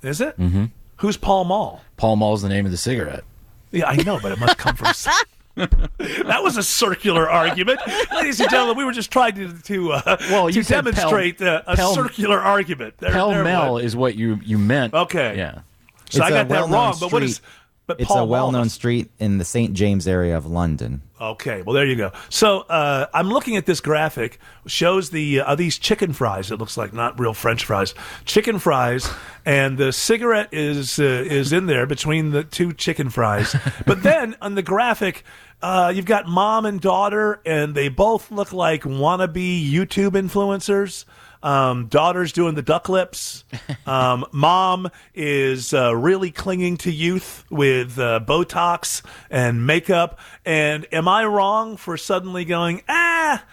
Is 0.02 0.22
it? 0.22 0.40
Mm-hmm. 0.40 0.68
Who's 0.96 1.18
Pall 1.18 1.44
Mall? 1.44 1.82
Pall 1.98 2.16
Mall's 2.16 2.42
the 2.42 2.48
name 2.48 2.66
of 2.66 2.72
the 2.72 2.78
cigarette. 2.78 3.26
Yeah, 3.72 3.88
I 3.90 3.98
know, 3.98 4.18
but 4.22 4.32
it 4.32 4.40
must 4.40 4.58
come 4.58 4.78
from. 4.78 4.94
that 5.56 6.40
was 6.42 6.58
a 6.58 6.64
circular 6.64 7.30
argument, 7.30 7.80
ladies 8.14 8.40
and 8.40 8.50
gentlemen. 8.50 8.78
We 8.78 8.86
were 8.86 8.92
just 8.94 9.12
trying 9.12 9.36
to 9.36 9.54
to 9.64 9.92
uh, 9.94 10.18
Well, 10.30 10.48
to 10.48 10.54
you 10.54 10.64
said 10.64 10.84
Pell- 10.86 10.94
demonstrate 10.94 11.42
uh, 11.42 11.62
a 11.68 11.76
Pell- 11.76 11.94
circular 11.94 12.40
argument. 12.40 12.98
There, 13.00 13.12
Pell 13.12 13.30
there 13.32 13.44
Mell 13.44 13.78
is 13.78 13.96
what 13.96 14.16
you 14.16 14.40
you 14.44 14.58
meant. 14.58 14.94
Okay. 14.94 15.36
Yeah. 15.38 15.60
So 16.10 16.24
I 16.24 16.28
It's 16.28 16.36
a 16.36 16.40
got 16.40 16.50
that 16.50 16.70
wrong. 16.70 16.96
But 17.00 17.12
what 17.12 17.24
is? 17.24 17.42
But 17.92 18.00
it's 18.00 18.08
Paul 18.08 18.20
a 18.20 18.26
well-known 18.26 18.70
street 18.70 19.12
in 19.20 19.38
the 19.38 19.44
St. 19.44 19.74
James 19.74 20.08
area 20.08 20.38
of 20.38 20.46
London. 20.46 21.02
Okay, 21.20 21.62
well 21.62 21.74
there 21.74 21.86
you 21.86 21.96
go. 21.98 22.12
So 22.30 22.62
uh, 22.62 23.08
I'm 23.14 23.28
looking 23.28 23.58
at 23.58 23.66
this 23.66 23.82
graphic. 23.82 24.40
Shows 24.66 25.10
the 25.10 25.42
uh, 25.42 25.56
these 25.56 25.78
chicken 25.78 26.14
fries. 26.14 26.52
It 26.52 26.58
looks 26.58 26.78
like 26.78 26.94
not 26.94 27.20
real 27.20 27.34
French 27.34 27.66
fries. 27.66 27.94
Chicken 28.26 28.60
fries, 28.60 29.10
and 29.46 29.78
the 29.78 29.92
cigarette 29.92 30.50
is 30.52 31.00
uh, 31.00 31.04
is 31.04 31.52
in 31.52 31.66
there 31.66 31.86
between 31.86 32.32
the 32.32 32.44
two 32.44 32.74
chicken 32.74 33.10
fries. 33.10 33.56
But 33.86 34.04
then 34.04 34.36
on 34.42 34.56
the 34.56 34.62
graphic, 34.62 35.24
uh, 35.62 35.92
you've 35.94 36.06
got 36.06 36.28
mom 36.28 36.66
and 36.66 36.80
daughter, 36.80 37.42
and 37.46 37.76
they 37.76 37.90
both 37.90 38.32
look 38.32 38.54
like 38.54 38.84
wannabe 38.84 39.70
YouTube 39.70 40.12
influencers. 40.12 41.06
Um, 41.44 41.88
daughter's 41.88 42.32
doing 42.34 42.56
the 42.56 42.62
duck 42.62 42.88
lips. 42.90 43.44
Um, 43.86 44.26
mom 44.32 44.90
is 45.16 45.74
uh, 45.74 45.96
really 45.96 46.30
clinging 46.32 46.78
to 46.78 46.92
youth 46.92 47.46
with 47.50 47.98
uh, 47.98 48.20
Botox 48.26 49.02
and 49.30 49.66
makeup. 49.66 50.20
And 50.46 50.86
am 50.92 51.08
I 51.08 51.26
wrong 51.26 51.78
for 51.78 51.98
suddenly 51.98 52.46
going, 52.46 52.84
ah, 52.88 53.44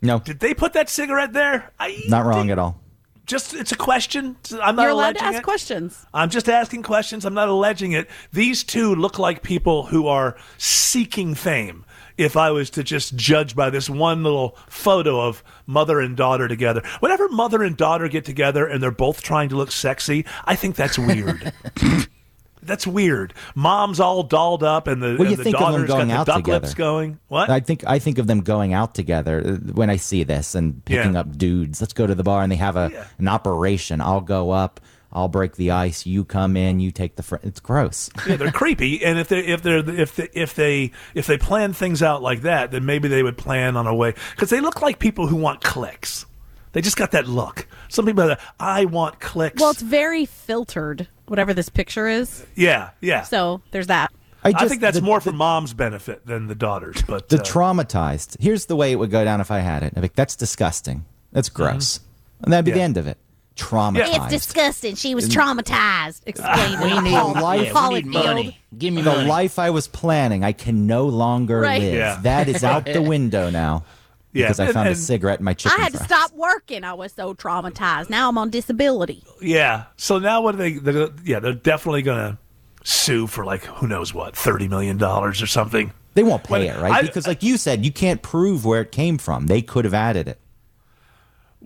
No, 0.00 0.18
did 0.20 0.40
they 0.40 0.54
put 0.54 0.72
that 0.72 0.88
cigarette 0.88 1.32
there? 1.32 1.70
I, 1.78 2.02
not 2.08 2.24
wrong 2.24 2.50
at 2.50 2.58
all. 2.58 2.80
just 3.26 3.54
it's 3.54 3.72
a 3.72 3.76
question. 3.76 4.36
I'm 4.62 4.76
not 4.76 4.82
You're 4.82 4.92
allowed 4.92 5.16
to 5.16 5.24
ask 5.24 5.38
it. 5.38 5.44
questions. 5.44 6.06
I'm 6.14 6.30
just 6.30 6.48
asking 6.48 6.82
questions. 6.82 7.24
I'm 7.24 7.34
not 7.34 7.48
alleging 7.48 7.92
it. 7.92 8.08
These 8.32 8.64
two 8.64 8.94
look 8.94 9.18
like 9.18 9.42
people 9.42 9.86
who 9.86 10.06
are 10.06 10.36
seeking 10.58 11.34
fame. 11.34 11.84
If 12.16 12.36
I 12.36 12.50
was 12.52 12.70
to 12.70 12.84
just 12.84 13.16
judge 13.16 13.56
by 13.56 13.70
this 13.70 13.90
one 13.90 14.22
little 14.22 14.56
photo 14.68 15.20
of 15.20 15.42
mother 15.66 15.98
and 16.00 16.16
daughter 16.16 16.46
together, 16.46 16.82
whenever 17.00 17.28
mother 17.28 17.62
and 17.62 17.76
daughter 17.76 18.06
get 18.08 18.24
together 18.24 18.66
and 18.66 18.82
they're 18.82 18.90
both 18.92 19.20
trying 19.22 19.48
to 19.48 19.56
look 19.56 19.72
sexy, 19.72 20.24
I 20.44 20.54
think 20.54 20.76
that's 20.76 20.96
weird. 20.96 21.52
that's 22.62 22.86
weird. 22.86 23.34
Mom's 23.54 24.00
all 24.00 24.22
dolled 24.22 24.62
up 24.62 24.86
and 24.86 25.02
the, 25.02 25.16
Well, 25.18 25.26
you 25.26 25.32
and 25.32 25.36
the 25.38 25.44
think 25.44 25.56
of 25.56 25.72
them 25.72 25.86
daughter's 25.86 25.88
got 25.88 26.24
the 26.26 26.32
duck 26.32 26.36
together. 26.44 26.60
lips 26.66 26.74
going. 26.74 27.18
What? 27.28 27.50
I 27.50 27.60
think 27.60 27.84
I 27.86 27.98
think 27.98 28.18
of 28.18 28.26
them 28.26 28.40
going 28.40 28.72
out 28.72 28.94
together 28.94 29.42
uh, 29.44 29.50
when 29.72 29.90
I 29.90 29.96
see 29.96 30.22
this 30.24 30.54
and 30.54 30.84
picking 30.84 31.14
Yeah. 31.14 31.20
up 31.20 31.36
dudes. 31.36 31.80
Let's 31.80 31.92
go 31.92 32.06
to 32.06 32.14
the 32.14 32.22
bar 32.22 32.42
and 32.42 32.50
they 32.50 32.56
have 32.56 32.76
a 32.76 32.90
an 33.18 33.28
operation. 33.28 34.00
I'll 34.00 34.20
go 34.20 34.50
up. 34.50 34.80
I'll 35.14 35.28
break 35.28 35.56
the 35.56 35.70
ice. 35.70 36.06
You 36.06 36.24
come 36.24 36.56
in. 36.56 36.80
You 36.80 36.90
take 36.90 37.16
the 37.16 37.22
front. 37.22 37.44
It's 37.44 37.60
gross. 37.60 38.10
yeah, 38.26 38.36
they're 38.36 38.50
creepy, 38.62 39.04
and 39.04 39.18
if 39.18 39.28
they 39.28 39.40
if 39.40 39.62
they're 39.62 39.88
if 39.88 40.16
they, 40.16 40.28
if 40.34 40.54
they 40.54 40.90
if 41.14 41.26
they 41.26 41.38
plan 41.38 41.72
things 41.72 42.02
out 42.02 42.22
like 42.22 42.42
that, 42.42 42.70
then 42.72 42.84
maybe 42.84 43.08
they 43.08 43.22
would 43.22 43.38
plan 43.38 43.76
on 43.76 43.86
a 43.86 43.94
way 43.94 44.14
because 44.32 44.50
they 44.50 44.60
look 44.60 44.82
like 44.82 44.98
people 44.98 45.26
who 45.26 45.36
want 45.36 45.62
clicks. 45.62 46.26
They 46.72 46.80
just 46.80 46.96
got 46.96 47.12
that 47.12 47.28
look. 47.28 47.68
Some 47.88 48.04
people 48.04 48.28
are, 48.28 48.38
I 48.58 48.86
want 48.86 49.20
clicks. 49.20 49.60
Well, 49.62 49.70
it's 49.70 49.80
very 49.80 50.26
filtered, 50.26 51.06
whatever 51.26 51.54
this 51.54 51.68
picture 51.68 52.08
is. 52.08 52.44
yeah, 52.56 52.90
yeah. 53.00 53.22
So 53.22 53.62
there's 53.70 53.86
that. 53.86 54.10
I, 54.42 54.50
just- 54.52 54.68
think 54.68 54.80
that's 54.80 54.98
the- 54.98 55.02
more 55.04 55.20
for 55.20 55.30
mom's 55.30 55.72
benefit 55.72 56.26
than 56.26 56.48
the 56.48 56.54
daughter's. 56.56 57.00
But 57.02 57.28
The 57.28 57.38
uh, 57.38 57.44
traumatized. 57.44 58.36
Here's 58.40 58.66
the 58.66 58.74
way 58.76 58.90
it 58.90 58.96
would 58.96 59.12
go 59.12 59.24
down 59.24 59.40
if 59.40 59.50
I 59.52 59.60
had 59.60 59.84
it. 59.84 59.86
I'd 59.86 59.94
be 59.94 60.00
like, 60.02 60.14
that's 60.16 60.34
disgusting. 60.36 61.04
That's 61.32 61.48
gross. 61.48 62.00
And 62.42 62.52
that'd 62.52 62.64
be 62.64 62.72
the 62.72 62.78
Mm-hmm. 62.78 62.84
End 62.84 62.96
of 62.96 63.06
it. 63.06 63.18
Traumatized. 63.56 64.16
It's 64.32 64.46
disgusting. 64.46 64.94
She 64.96 65.14
was 65.14 65.28
traumatized. 65.28 66.22
Explained 66.26 66.80
We 66.82 66.90
it. 66.92 67.02
need 67.02 67.10
Paul, 67.12 67.34
life. 67.34 67.72
Paul 67.72 67.92
We 67.92 68.02
need 68.02 68.06
money. 68.06 68.58
Give 68.76 68.92
me 68.92 69.02
the 69.02 69.14
life 69.14 69.58
I 69.60 69.70
was 69.70 69.86
planning. 69.86 70.42
I 70.42 70.52
can 70.52 70.86
no 70.88 71.06
longer 71.06 71.60
Right. 71.60 71.80
live. 71.80 71.94
Yeah. 71.94 72.18
That 72.22 72.48
is 72.48 72.64
out 72.64 72.84
the 72.86 73.00
window 73.14 73.50
now. 73.50 73.84
Yeah, 74.32 74.46
because 74.46 74.58
I 74.58 74.64
and- 74.64 74.74
found 74.74 74.88
a 74.88 74.96
cigarette 74.96 75.38
in 75.38 75.44
my 75.44 75.54
chicken 75.54 75.78
I 75.80 75.84
had 75.84 75.92
to 75.92 76.02
stop 76.02 76.32
working. 76.34 76.82
I 76.82 76.94
was 76.94 77.12
so 77.12 77.34
traumatized. 77.34 78.10
Now 78.10 78.28
I'm 78.28 78.36
on 78.38 78.50
disability. 78.50 79.22
Yeah. 79.40 79.84
So 79.96 80.18
now 80.18 80.42
what 80.42 80.56
are 80.56 80.58
they? 80.58 80.72
They're, 80.72 81.06
gonna- 81.06 81.20
yeah, 81.24 81.38
they're 81.38 81.52
definitely 81.52 82.02
going 82.02 82.18
to 82.32 82.38
sue 82.82 83.28
for 83.28 83.44
like 83.44 83.62
who 83.64 83.86
knows 83.86 84.12
what, 84.12 84.34
thirty 84.34 84.66
million 84.66 84.98
dollars 84.98 85.40
or 85.40 85.46
something. 85.46 85.92
They 86.14 86.24
won't 86.24 86.42
pay 86.42 86.50
When 86.52 86.62
it, 86.62 86.76
right? 86.80 86.92
I- 86.92 87.02
because, 87.02 87.28
like 87.28 87.44
you 87.44 87.56
said, 87.56 87.84
you 87.84 87.92
can't 87.92 88.20
prove 88.22 88.64
where 88.64 88.80
it 88.80 88.90
came 88.90 89.18
from. 89.18 89.46
They 89.46 89.62
could 89.62 89.84
have 89.84 89.94
added 89.94 90.26
it. 90.26 90.40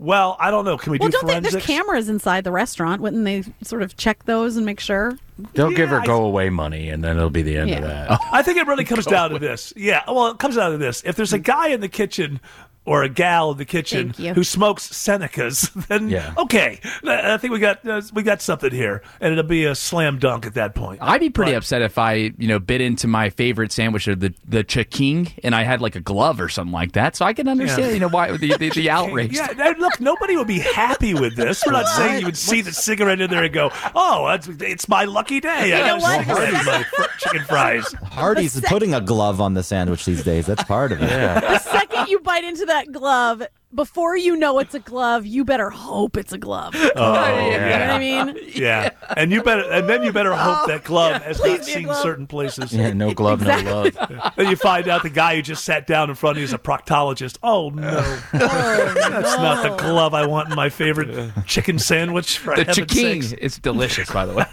Well, 0.01 0.37
I 0.39 0.53
don't 0.53 0.65
know. 0.65 0.79
Can 0.79 0.93
we 0.93 0.99
Well, 0.99 1.09
do 1.09 1.13
don't 1.19 1.27
they, 1.27 1.33
forensics? 1.35 1.53
there's 1.55 1.67
cameras 1.67 2.09
inside 2.09 2.45
the 2.45 2.53
restaurant. 2.53 3.03
Wouldn't 3.03 3.25
they 3.25 3.43
sort 3.65 3.83
of 3.83 3.97
check 3.97 4.25
those 4.27 4.57
and 4.57 4.65
make 4.65 4.79
sure? 4.79 5.19
They'll 5.55 5.71
give 5.73 5.89
her 5.89 6.01
go 6.01 6.25
away 6.25 6.51
money, 6.51 6.89
and 6.89 7.03
then 7.03 7.17
it'll 7.17 7.31
be 7.31 7.43
the 7.43 7.57
end 7.57 7.71
of 7.73 7.83
that. 7.83 8.21
I 8.33 8.43
think 8.43 8.59
it 8.59 8.67
really 8.69 8.85
comes 8.85 9.07
down 9.07 9.31
to 9.31 9.39
this. 9.41 9.73
Yeah, 9.77 10.03
well, 10.09 10.29
it 10.29 10.39
comes 10.39 10.55
down 10.57 10.71
to 10.73 10.79
this. 10.79 11.03
If 11.05 11.17
there's 11.17 11.33
a 11.33 11.39
guy 11.39 11.69
in 11.69 11.81
the 11.81 11.89
kitchen 11.89 12.41
or 12.89 13.03
a 13.03 13.09
gal 13.09 13.51
in 13.53 13.59
the 13.59 13.65
kitchen 13.65 14.11
who 14.11 14.43
smokes 14.43 14.89
Senecas, 14.89 15.73
then 15.89 16.09
Yeah. 16.09 16.35
okay, 16.39 16.81
I 17.05 17.35
I 17.35 17.37
think 17.37 17.53
we 17.53 17.59
got 17.59 17.87
uh, 17.87 18.01
we 18.13 18.23
got 18.23 18.41
something 18.43 18.71
here, 18.73 19.03
and 19.21 19.33
it'll 19.33 19.45
be 19.45 19.65
a 19.65 19.75
slam 19.75 20.19
dunk 20.19 20.47
at 20.47 20.55
that 20.55 20.75
point. 20.75 21.01
I'd 21.03 21.21
be 21.21 21.31
pretty 21.31 21.53
But- 21.53 21.59
upset 21.59 21.83
if 21.83 21.99
I, 21.99 22.33
you 22.39 22.49
know, 22.49 22.59
bit 22.59 22.81
into 22.81 23.07
my 23.07 23.31
favorite 23.31 23.73
sandwich 23.73 24.09
of 24.09 24.21
the 24.21 24.35
the 24.47 24.65
Ch'King 24.65 25.33
and 25.45 25.55
I 25.55 25.63
had 25.65 25.81
like 25.81 25.97
a 25.97 26.01
glove 26.01 26.41
or 26.41 26.49
something 26.49 26.73
like 26.73 26.93
that. 26.93 27.17
So 27.17 27.25
I 27.25 27.33
can 27.33 27.49
understand, 27.49 27.89
Yeah. 27.89 27.95
you 27.95 28.01
know, 28.01 28.09
why 28.09 28.37
the 28.37 28.57
the, 28.57 28.71
the 28.71 28.91
outrage. 28.99 29.33
Yeah, 29.35 29.49
now, 29.57 29.71
look, 29.79 30.01
nobody 30.01 30.37
would 30.37 30.47
be 30.49 30.59
happy 30.61 31.15
with 31.15 31.37
this. 31.37 31.65
We're 31.67 31.73
not 31.73 31.89
saying 31.89 32.21
you 32.21 32.27
would 32.27 32.37
see 32.37 32.61
the 32.63 32.73
cigarette 32.73 33.21
in 33.21 33.31
there 33.31 33.45
and 33.45 33.53
go, 33.55 33.71
"Oh, 33.95 34.27
it's 34.29 34.89
my 34.89 35.05
lucky 35.05 35.41
day. 35.41 35.49
I 35.51 35.65
You 35.65 35.71
know 35.73 35.79
got 35.79 35.99
a 35.99 36.01
what? 36.01 36.27
cigarette 36.27 36.67
my 36.67 36.83
fr- 36.85 37.19
chicken 37.19 37.45
fries." 37.47 37.85
Hardee's 38.13 38.57
is 38.57 38.63
putting 38.67 38.95
a 38.95 39.01
glove 39.01 39.41
on 39.41 39.55
the 39.55 39.63
sandwich 39.63 40.05
these 40.05 40.23
days. 40.25 40.47
That's 40.47 40.65
part 40.65 40.93
of 40.93 41.03
it. 41.03 41.09
Yeah. 41.11 41.41
The 41.41 41.59
second 41.59 42.09
you 42.09 42.21
bite 42.21 42.45
into 42.45 42.65
that 42.67 42.78
glove, 42.87 43.43
before 43.75 44.17
you 44.17 44.35
know 44.35 44.59
it's 44.61 44.75
a 44.75 44.79
glove, 44.79 45.27
you 45.27 45.45
better 45.45 45.69
hope 45.69 46.17
it's 46.17 46.33
a 46.33 46.39
glove. 46.39 46.73
Oh, 46.75 46.81
You 46.81 47.59
know 47.59 47.69
what 47.69 47.91
I 47.91 47.99
mean? 47.99 48.39
Yeah, 48.55 48.91
and 49.15 49.31
you 49.31 49.43
better, 49.43 49.71
and 49.71 49.87
then 49.89 50.03
you 50.03 50.13
better 50.13 50.33
hope 50.35 50.69
that 50.69 50.85
glove 50.85 51.23
has 51.25 51.39
please 51.39 51.59
not 51.59 51.67
seen 51.67 51.95
certain 51.97 52.27
places. 52.27 52.73
Yeah, 52.73 52.95
no 52.95 53.13
glove, 53.13 53.43
no 53.43 53.59
love. 53.61 54.33
Then 54.37 54.49
you 54.49 54.57
find 54.57 54.89
out 54.89 55.03
the 55.03 55.11
guy 55.11 55.37
who 55.37 55.43
just 55.43 55.65
sat 55.65 55.87
down 55.87 56.09
in 56.09 56.15
front 56.17 56.37
of 56.37 56.39
you 56.39 56.45
is 56.45 56.53
a 56.55 56.59
proctologist. 56.59 57.37
Oh 57.43 57.69
no, 57.71 58.01
that's 58.33 59.37
not 59.37 59.63
the 59.63 59.77
glove 59.77 60.15
I 60.15 60.27
want 60.27 60.49
in 60.49 60.55
my 60.57 60.71
favorite 60.71 61.33
chicken 61.45 61.79
sandwich. 61.79 62.39
For 62.39 62.55
The 62.57 62.65
heaven's 62.65 62.79
Ch'King 62.91 63.23
sakes. 63.23 63.33
is 63.35 63.59
delicious, 63.59 64.11
by 64.11 64.25
the 64.25 64.33
way. 64.35 64.45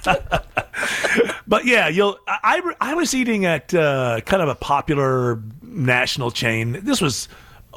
But 1.48 1.66
yeah, 1.66 1.88
you'll. 1.88 2.18
I 2.28 2.62
I, 2.80 2.92
I 2.92 2.94
was 2.96 3.14
eating 3.14 3.46
at 3.46 3.74
uh, 3.74 4.22
kind 4.26 4.42
of 4.42 4.50
a 4.50 4.56
popular 4.56 5.42
national 5.62 6.32
chain. 6.32 6.80
This 6.84 7.02
was 7.02 7.28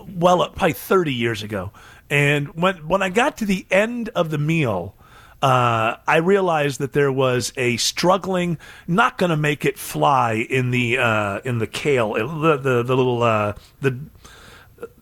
well 0.07 0.39
probably 0.51 0.73
thirty 0.73 1.15
years 1.15 1.43
ago, 1.43 1.73
and 2.11 2.49
when 2.55 2.89
when 2.89 3.03
I 3.03 3.09
got 3.09 3.37
to 3.39 3.47
the 3.47 3.67
end 3.71 4.09
of 4.11 4.31
the 4.31 4.39
meal. 4.39 4.95
Uh, 5.41 5.97
I 6.09 6.17
realized 6.17 6.81
that 6.81 6.95
there 6.95 7.13
was 7.13 7.53
a 7.57 7.77
struggling, 7.77 8.59
not 8.89 9.19
going 9.19 9.31
to 9.31 9.37
make 9.37 9.65
it 9.65 9.79
fly 9.79 10.33
in 10.33 10.73
the 10.73 10.99
uh, 10.99 11.39
in 11.45 11.59
the 11.59 11.69
kale, 11.69 12.15
the 12.15 12.57
the, 12.57 12.83
the 12.83 12.97
little 12.97 13.23
uh, 13.23 13.53
the 13.81 14.01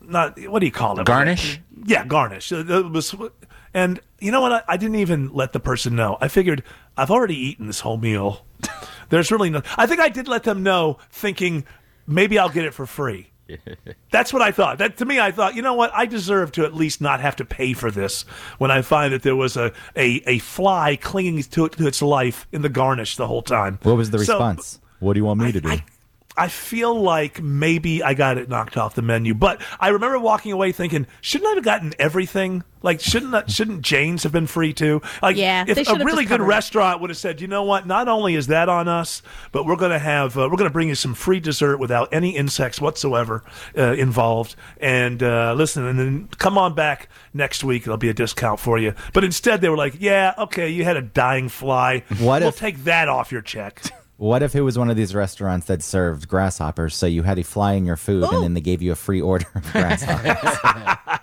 not 0.07 0.39
what 0.47 0.59
do 0.59 0.65
you 0.65 0.71
call 0.71 0.99
it? 0.99 1.05
Garnish? 1.05 1.59
Yeah, 1.85 2.05
garnish. 2.05 2.51
Uh, 2.51 2.65
it 2.67 2.91
was, 2.91 3.15
and 3.73 3.99
you 4.19 4.31
know 4.31 4.41
what? 4.41 4.51
I, 4.51 4.63
I 4.67 4.77
didn't 4.77 4.95
even 4.95 5.33
let 5.33 5.53
the 5.53 5.59
person 5.59 5.95
know. 5.95 6.17
I 6.21 6.27
figured 6.27 6.63
I've 6.95 7.11
already 7.11 7.35
eaten 7.35 7.67
this 7.67 7.81
whole 7.81 7.97
meal. 7.97 8.45
There's 9.09 9.31
really 9.31 9.49
no. 9.49 9.61
I 9.77 9.85
think 9.85 9.99
I 9.99 10.09
did 10.09 10.27
let 10.27 10.43
them 10.43 10.63
know, 10.63 10.97
thinking 11.11 11.65
maybe 12.05 12.39
I'll 12.39 12.49
get 12.49 12.65
it 12.65 12.73
for 12.73 12.85
free. 12.85 13.31
That's 14.11 14.33
what 14.33 14.41
I 14.41 14.51
thought. 14.51 14.77
That 14.77 14.97
to 14.97 15.05
me, 15.05 15.19
I 15.19 15.31
thought, 15.31 15.55
you 15.55 15.61
know 15.61 15.73
what? 15.73 15.91
I 15.93 16.05
deserve 16.05 16.51
to 16.53 16.65
at 16.65 16.73
least 16.73 17.01
not 17.01 17.19
have 17.19 17.35
to 17.37 17.45
pay 17.45 17.73
for 17.73 17.91
this. 17.91 18.23
When 18.57 18.71
I 18.71 18.81
find 18.81 19.13
that 19.13 19.23
there 19.23 19.35
was 19.35 19.57
a 19.57 19.71
a, 19.95 20.21
a 20.25 20.39
fly 20.39 20.95
clinging 20.97 21.43
to, 21.43 21.65
it, 21.65 21.73
to 21.73 21.87
its 21.87 22.01
life 22.01 22.47
in 22.51 22.61
the 22.61 22.69
garnish 22.69 23.15
the 23.15 23.27
whole 23.27 23.41
time. 23.41 23.79
What 23.83 23.97
was 23.97 24.11
the 24.11 24.19
So, 24.19 24.33
response? 24.33 24.79
what 24.99 25.13
do 25.13 25.19
you 25.19 25.25
want 25.25 25.39
me 25.39 25.51
to 25.51 25.61
do? 25.61 25.69
I 25.69 25.83
feel 26.47 26.93
like 27.01 27.41
maybe 27.41 28.03
I 28.03 28.13
got 28.13 28.37
it 28.37 28.47
knocked 28.47 28.77
off 28.77 28.93
the 28.93 29.01
menu, 29.01 29.33
but 29.33 29.59
I 29.79 29.89
remember 29.89 30.19
walking 30.19 30.51
away 30.51 30.71
thinking, 30.71 31.07
shouldn't 31.19 31.49
I 31.49 31.55
have 31.55 31.63
gotten 31.63 31.93
everything? 31.97 32.63
Like, 32.83 32.99
shouldn't 32.99 33.31
that, 33.31 33.49
shouldn't 33.49 33.81
Jane's 33.81 34.21
have 34.21 34.31
been 34.31 34.45
free 34.45 34.71
too? 34.71 35.01
Like, 35.23 35.35
Yeah, 35.35 35.65
if 35.67 35.77
should 35.87 35.99
a 35.99 36.05
really 36.05 36.25
good 36.25 36.41
restaurant 36.41 37.01
would 37.01 37.09
have 37.09 37.17
said, 37.17 37.41
you 37.41 37.47
know 37.47 37.63
what? 37.63 37.87
Not 37.87 38.07
only 38.07 38.35
is 38.35 38.47
that 38.47 38.69
on 38.69 38.87
us, 38.87 39.23
but 39.51 39.65
we're 39.65 39.75
going 39.77 39.91
to 39.91 39.99
have 39.99 40.37
uh, 40.37 40.41
we're 40.41 40.57
going 40.57 40.69
to 40.69 40.73
bring 40.73 40.89
you 40.89 40.95
some 40.95 41.15
free 41.15 41.39
dessert 41.39 41.77
without 41.77 42.13
any 42.13 42.35
insects 42.35 42.79
whatsoever 42.79 43.43
uh, 43.75 43.93
involved. 43.93 44.55
And 44.79 45.23
uh, 45.23 45.55
listen, 45.57 45.85
and 45.87 45.97
then 45.99 46.27
come 46.37 46.57
on 46.57 46.75
back 46.75 47.09
next 47.33 47.63
week. 47.63 47.83
There'll 47.85 47.97
be 47.97 48.09
a 48.09 48.13
discount 48.13 48.59
for 48.59 48.77
you. 48.77 48.93
But 49.11 49.23
instead, 49.23 49.61
they 49.61 49.69
were 49.69 49.77
like, 49.77 49.95
yeah, 49.99 50.35
okay, 50.37 50.69
you 50.69 50.83
had 50.83 50.97
a 50.97 51.01
dying 51.01 51.49
fly. 51.49 52.03
What 52.19 52.41
we'll 52.41 52.49
if- 52.49 52.59
take 52.59 52.83
that 52.83 53.09
off 53.09 53.31
your 53.31 53.41
check. 53.41 53.81
What 54.17 54.41
if 54.41 54.55
it 54.55 54.61
was 54.61 54.77
one 54.79 54.89
of 54.89 54.95
these 54.97 55.13
restaurants 55.13 55.67
that 55.67 55.83
served 55.83 56.27
grasshoppers? 56.27 56.95
So 56.95 57.05
you 57.05 57.21
had 57.23 57.37
a 57.37 57.43
fly 57.43 57.73
in 57.73 57.85
your 57.85 57.97
food, 57.97 58.23
and 58.23 58.43
then 58.43 58.53
they 58.55 58.61
gave 58.61 58.81
you 58.81 58.91
a 58.91 58.95
free 58.95 59.21
order 59.21 59.45
of 59.55 59.63
grasshoppers. 59.71 60.57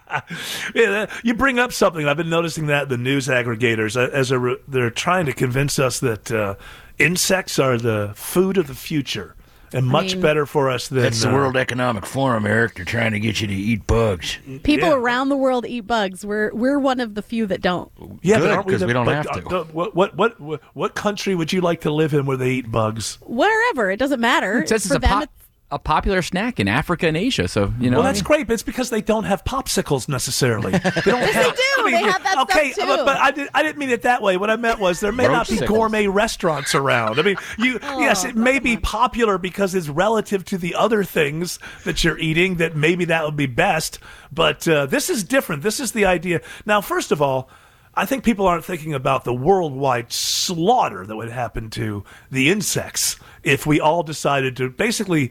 Yeah, 0.76 0.90
that- 0.90 1.10
you 1.24 1.34
bring 1.34 1.58
up 1.58 1.72
something. 1.72 2.06
I've 2.06 2.16
been 2.16 2.30
noticing 2.30 2.68
that 2.68 2.88
the 2.88 2.96
news 2.96 3.26
aggregators, 3.26 3.96
uh, 3.96 4.10
as 4.12 4.30
a, 4.30 4.38
re- 4.38 4.56
they're 4.68 4.88
trying 4.90 5.26
to 5.26 5.32
convince 5.32 5.78
us 5.80 5.98
that 6.00 6.30
uh, 6.30 6.54
insects 6.98 7.58
are 7.58 7.76
the 7.76 8.12
food 8.14 8.56
of 8.56 8.68
the 8.68 8.74
future 8.76 9.34
and 9.72 9.86
much 9.86 10.12
mean- 10.14 10.22
better 10.22 10.46
for 10.46 10.68
us 10.70 10.88
than 10.88 11.02
That's 11.02 11.22
the 11.22 11.30
uh, 11.30 11.32
World 11.32 11.56
Economic 11.56 12.04
Forum, 12.06 12.46
Eric. 12.46 12.74
They're 12.74 12.84
trying 12.84 13.12
to 13.12 13.20
get 13.20 13.40
you 13.40 13.46
to 13.46 13.54
eat 13.54 13.86
bugs. 13.86 14.38
People 14.62 14.88
Yeah. 14.90 14.94
around 14.94 15.28
the 15.28 15.36
world 15.36 15.66
eat 15.66 15.82
bugs. 15.86 16.24
We're 16.24 16.52
we're 16.52 16.78
one 16.78 17.00
of 17.00 17.14
the 17.14 17.22
few 17.22 17.46
that 17.46 17.60
don't. 17.60 17.90
Yeah, 18.22 18.36
Good, 18.36 18.42
but 18.42 18.50
aren't 18.50 18.68
'cause 18.68 18.80
the- 18.80 18.86
we 18.86 18.92
don't 18.92 19.06
but, 19.06 19.14
have 19.16 19.26
uh, 19.28 19.40
to. 19.40 19.48
uh, 19.60 19.64
What, 19.72 19.94
what 19.94 20.16
what 20.16 20.40
what 20.40 20.60
what 20.74 20.94
country 20.94 21.34
would 21.34 21.52
you 21.52 21.60
like 21.60 21.80
to 21.82 21.90
live 21.90 22.12
in 22.14 22.26
where 22.26 22.36
they 22.36 22.50
eat 22.50 22.70
bugs? 22.70 23.18
Wherever 23.22 23.90
it 23.90 23.98
doesn't 23.98 24.20
matter. 24.20 24.60
It 24.62 24.68
says 24.68 24.84
it's 24.84 24.88
For 24.92 24.96
a, 24.96 25.00
them, 25.00 25.10
po- 25.10 25.20
it's 25.24 25.32
a 25.70 25.78
popular 25.78 26.22
snack 26.22 26.60
in 26.60 26.68
Africa 26.68 27.08
and 27.08 27.16
Asia. 27.16 27.48
So 27.48 27.72
you 27.80 27.90
know, 27.90 27.96
well, 27.98 28.04
that's 28.06 28.22
great, 28.22 28.46
but 28.46 28.52
it's 28.54 28.62
because 28.62 28.90
they 28.90 29.00
don't 29.00 29.24
have 29.24 29.44
popsicles 29.44 30.08
necessarily. 30.08 30.72
They 31.04 31.10
don't 31.10 31.20
Yes, 31.20 31.34
have. 31.34 31.56
they 31.56 31.62
do. 31.82 31.90
They 31.90 32.02
have 32.10 32.22
that 32.22 32.38
okay, 32.42 32.72
stuff, 32.72 32.86
but, 32.88 32.96
too. 32.98 33.04
but 33.04 33.16
I, 33.16 33.30
did, 33.30 33.48
I 33.54 33.62
didn't 33.62 33.78
mean 33.78 33.90
it 33.90 34.02
that 34.02 34.22
way. 34.22 34.36
What 34.36 34.50
I 34.50 34.56
meant 34.56 34.78
was 34.78 35.00
there 35.00 35.12
may 35.12 35.26
not 35.26 35.48
be 35.48 35.56
gourmet 35.58 36.06
restaurants 36.06 36.74
around. 36.74 37.18
I 37.18 37.22
mean, 37.22 37.36
you 37.58 37.78
yes, 37.82 38.24
it 38.24 38.36
may 38.36 38.58
be 38.58 38.76
popular 38.76 39.36
because 39.38 39.74
it's 39.74 39.88
relative 39.88 40.44
to 40.46 40.58
the 40.58 40.74
other 40.74 41.02
things 41.04 41.58
that 41.84 42.04
you're 42.04 42.18
eating. 42.18 42.56
That 42.56 42.76
maybe 42.76 43.04
that 43.06 43.24
would 43.24 43.36
be 43.36 43.46
best, 43.46 43.98
but 44.32 44.66
uh, 44.68 44.86
this 44.86 45.10
is 45.10 45.24
different. 45.24 45.62
This 45.62 45.80
is 45.80 45.92
the 45.92 46.04
idea. 46.04 46.40
Now, 46.64 46.80
first 46.80 47.10
of 47.10 47.20
all. 47.20 47.48
I 47.96 48.06
think 48.06 48.24
people 48.24 48.46
aren't 48.46 48.64
thinking 48.64 48.92
about 48.92 49.24
the 49.24 49.34
worldwide 49.34 50.12
slaughter 50.12 51.06
that 51.06 51.16
would 51.16 51.30
happen 51.30 51.70
to 51.70 52.04
the 52.30 52.50
insects 52.50 53.18
if 53.42 53.66
we 53.66 53.80
all 53.80 54.02
decided 54.02 54.56
to 54.56 54.70
basically 54.70 55.30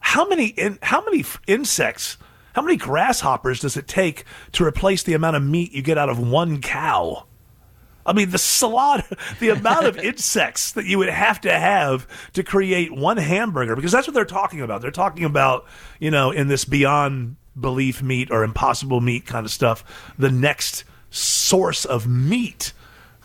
how 0.00 0.26
many 0.26 0.46
in, 0.46 0.78
how 0.82 1.04
many 1.04 1.20
f- 1.20 1.40
insects 1.46 2.16
how 2.54 2.62
many 2.62 2.76
grasshoppers 2.76 3.60
does 3.60 3.76
it 3.76 3.88
take 3.88 4.24
to 4.52 4.64
replace 4.64 5.02
the 5.02 5.14
amount 5.14 5.36
of 5.36 5.42
meat 5.42 5.72
you 5.72 5.80
get 5.82 5.96
out 5.98 6.08
of 6.08 6.18
one 6.18 6.60
cow? 6.60 7.26
I 8.04 8.12
mean 8.12 8.30
the 8.30 8.38
slaughter 8.38 9.16
the 9.40 9.50
amount 9.50 9.86
of 9.86 9.96
insects 9.98 10.72
that 10.72 10.86
you 10.86 10.98
would 10.98 11.10
have 11.10 11.40
to 11.42 11.52
have 11.52 12.06
to 12.32 12.42
create 12.42 12.92
one 12.92 13.18
hamburger 13.18 13.76
because 13.76 13.92
that's 13.92 14.06
what 14.06 14.14
they're 14.14 14.24
talking 14.24 14.60
about. 14.60 14.80
They're 14.80 14.90
talking 14.90 15.24
about 15.24 15.66
you 16.00 16.10
know 16.10 16.30
in 16.30 16.48
this 16.48 16.64
beyond 16.64 17.36
belief 17.60 18.02
meat 18.02 18.30
or 18.30 18.42
impossible 18.42 19.02
meat 19.02 19.26
kind 19.26 19.44
of 19.44 19.52
stuff 19.52 19.84
the 20.18 20.30
next 20.30 20.84
source 21.12 21.84
of 21.84 22.06
meat 22.06 22.72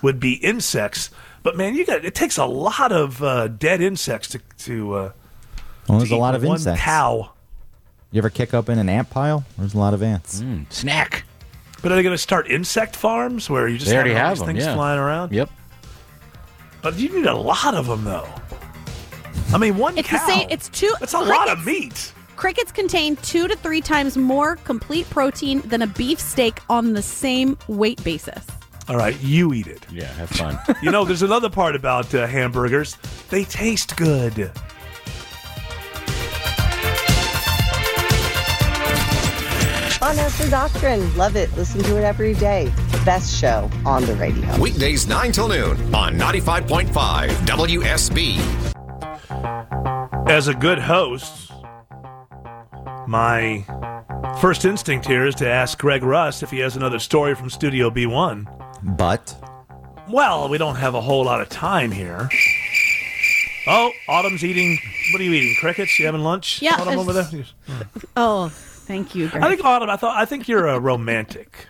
would 0.02 0.20
be 0.20 0.34
insects 0.34 1.10
but 1.42 1.58
man 1.58 1.74
you 1.74 1.86
got 1.86 2.06
it 2.06 2.14
takes 2.14 2.38
a 2.38 2.46
lot 2.46 2.92
of 2.92 3.24
uh, 3.24 3.48
dead 3.48 3.82
insects 3.82 4.28
to 4.28 4.40
to 4.58 4.94
uh, 4.94 5.12
well, 5.88 5.98
there's 5.98 6.10
to 6.10 6.16
a 6.16 6.18
lot 6.18 6.36
of 6.36 6.44
one 6.44 6.58
insects. 6.58 6.82
cow 6.82 7.32
You 8.12 8.20
ever 8.20 8.30
kick 8.30 8.54
open 8.54 8.78
an 8.78 8.90
ant 8.90 9.10
pile? 9.10 9.44
There's 9.58 9.74
a 9.74 9.78
lot 9.78 9.94
of 9.94 10.04
ants. 10.04 10.44
Snack. 10.70 11.24
But 11.82 11.92
are 11.92 11.96
they 11.96 12.04
going 12.04 12.14
to 12.14 12.18
start 12.18 12.50
insect 12.50 12.96
farms 12.96 13.50
where 13.50 13.68
you 13.68 13.78
just 13.78 13.90
They 13.90 13.96
already 13.96 14.12
all 14.12 14.18
have 14.18 14.30
these 14.32 14.40
them, 14.40 14.48
things 14.48 14.66
yeah. 14.66 14.74
flying 14.74 15.00
around? 15.00 15.32
Yep. 15.32 15.50
But 16.82 16.98
you 16.98 17.10
need 17.10 17.26
a 17.26 17.36
lot 17.36 17.76
of 17.76 17.88
them, 17.88 18.04
though. 18.04 18.28
I 19.54 19.58
mean, 19.58 19.78
one 19.78 19.98
it's 19.98 20.08
cow. 20.08 20.18
the 20.18 20.34
same. 20.34 20.48
It's 20.50 20.70
two. 20.70 20.94
That's 21.00 21.14
a 21.14 21.20
lot 21.20 21.50
of 21.50 21.66
meat. 21.66 22.14
Crickets 22.38 22.72
contain 22.72 23.16
two 23.18 23.48
to 23.48 23.56
three 23.58 23.82
times 23.82 24.16
more 24.16 24.58
complete 24.58 25.10
protein 25.10 25.60
than 25.62 25.82
a 25.82 25.88
beef 25.88 26.20
steak 26.20 26.60
on 26.70 26.94
the 26.94 27.02
same 27.02 27.58
weight 27.68 28.02
basis. 28.04 28.46
All 28.88 28.96
right, 28.96 29.20
you 29.22 29.54
eat 29.54 29.66
it. 29.66 29.84
Yeah, 29.92 30.06
have 30.06 30.30
fun. 30.30 30.60
you 30.84 30.92
know, 30.92 31.04
there's 31.04 31.24
another 31.24 31.50
part 31.50 31.76
about 31.76 32.14
uh, 32.14 32.28
hamburgers. 32.28 32.96
They 33.32 33.44
taste 33.44 33.98
good. 33.98 34.52
Von 40.00 40.16
Haessler 40.16 40.52
Doctrine. 40.52 41.18
Love 41.18 41.36
it. 41.36 41.52
Listen 41.58 41.82
to 41.82 41.98
it 41.98 42.04
every 42.04 42.36
day. 42.36 42.66
The 42.92 43.02
best 43.04 43.36
show 43.36 43.68
on 43.84 44.06
the 44.06 44.14
radio. 44.16 44.60
Weekdays 44.60 45.08
9 45.08 45.32
till 45.32 45.48
noon 45.48 45.94
on 45.94 46.14
95.5 46.14 47.30
WSB. 47.48 48.38
As 50.30 50.48
a 50.48 50.54
good 50.54 50.78
host, 50.78 51.47
my 53.08 53.66
First 54.41 54.66
instinct 54.66 55.05
here 55.08 55.26
is 55.26 55.36
to 55.36 55.47
ask 55.47 55.80
Greg 55.80 56.03
Russ 56.03 56.43
if 56.43 56.51
he 56.51 56.60
has 56.60 56.76
another 56.76 56.99
story 56.99 57.34
from 57.36 57.49
Studio 57.49 57.89
B1. 57.89 58.45
But 58.97 59.36
Well, 60.10 60.47
we 60.49 60.58
don't 60.58 60.76
have 60.76 60.93
a 60.95 61.01
whole 61.01 61.24
lot 61.26 61.41
of 61.41 61.49
time 61.49 61.91
here. 61.91 62.30
Oh, 63.68 63.91
Autumn's 64.08 64.43
eating. 64.45 64.78
What 65.12 65.22
are 65.22 65.24
you 65.24 65.34
eating? 65.34 65.55
Crickets? 65.60 65.97
You 65.99 66.05
having 66.05 66.22
lunch? 66.22 66.62
Yeah, 66.62 66.76
Autumn 66.76 66.99
over 66.99 67.14
there. 67.14 67.30
Oh, 68.16 68.49
thank 68.49 69.16
you. 69.16 69.28
Greg. 69.30 69.43
I 69.43 69.49
think 69.49 69.66
Autumn. 69.66 69.89
I 69.89 69.97
thought. 69.97 70.16
I 70.16 70.26
think 70.26 70.47
you're 70.47 70.68
a 70.68 70.80
romantic. 70.80 71.68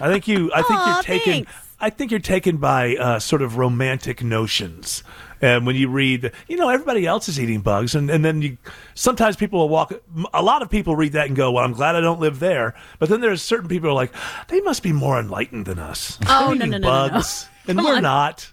I 0.00 0.08
think 0.08 0.28
you. 0.28 0.50
I 0.52 0.62
think 0.62 0.80
Aw, 0.80 0.94
you're 0.94 1.02
taken. 1.02 1.32
thanks. 1.32 1.52
I 1.80 1.90
think 1.90 2.10
you're 2.10 2.20
taken 2.20 2.58
by 2.58 2.96
uh, 2.96 3.18
sort 3.20 3.40
of 3.42 3.56
romantic 3.56 4.22
notions. 4.22 5.02
And 5.42 5.66
when 5.66 5.74
you 5.76 5.88
read, 5.88 6.32
you 6.48 6.56
know, 6.56 6.68
everybody 6.68 7.06
else 7.06 7.28
is 7.28 7.40
eating 7.40 7.60
bugs, 7.60 7.94
and, 7.94 8.10
and 8.10 8.24
then 8.24 8.42
you 8.42 8.58
sometimes 8.94 9.36
people 9.36 9.58
will 9.60 9.68
walk. 9.68 9.92
A 10.34 10.42
lot 10.42 10.60
of 10.62 10.68
people 10.70 10.96
read 10.96 11.12
that 11.12 11.26
and 11.28 11.36
go, 11.36 11.52
"Well, 11.52 11.64
I'm 11.64 11.72
glad 11.72 11.96
I 11.96 12.00
don't 12.00 12.20
live 12.20 12.40
there." 12.40 12.74
But 12.98 13.08
then 13.08 13.20
there's 13.20 13.40
certain 13.42 13.68
people 13.68 13.88
who 13.88 13.92
are 13.92 13.96
like, 13.96 14.12
"They 14.48 14.60
must 14.60 14.82
be 14.82 14.92
more 14.92 15.18
enlightened 15.18 15.66
than 15.66 15.78
us." 15.78 16.18
Oh, 16.28 16.52
no, 16.52 16.66
no, 16.66 16.66
no, 16.66 16.66
no, 16.66 16.78
no. 16.78 16.86
bugs, 16.88 17.48
and 17.66 17.78
Come 17.78 17.86
we're 17.86 17.96
on. 17.96 18.02
not. 18.02 18.52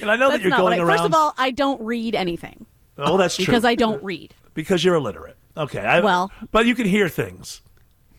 And 0.00 0.10
I 0.10 0.16
know 0.16 0.30
That's 0.30 0.42
that 0.42 0.48
you're 0.48 0.56
going 0.56 0.78
I- 0.78 0.82
around. 0.82 0.98
First 0.98 1.04
of 1.06 1.14
all, 1.14 1.34
I 1.38 1.50
don't 1.50 1.80
read 1.82 2.14
anything 2.14 2.66
oh, 2.98 3.16
that's 3.16 3.36
true 3.36 3.46
because 3.46 3.64
I 3.64 3.74
don't 3.74 4.02
read. 4.04 4.34
because 4.54 4.84
you're 4.84 4.94
illiterate. 4.94 5.36
Okay, 5.56 5.80
I, 5.80 6.00
Well- 6.00 6.30
but 6.52 6.66
you 6.66 6.74
can 6.74 6.86
hear 6.86 7.08
things. 7.08 7.62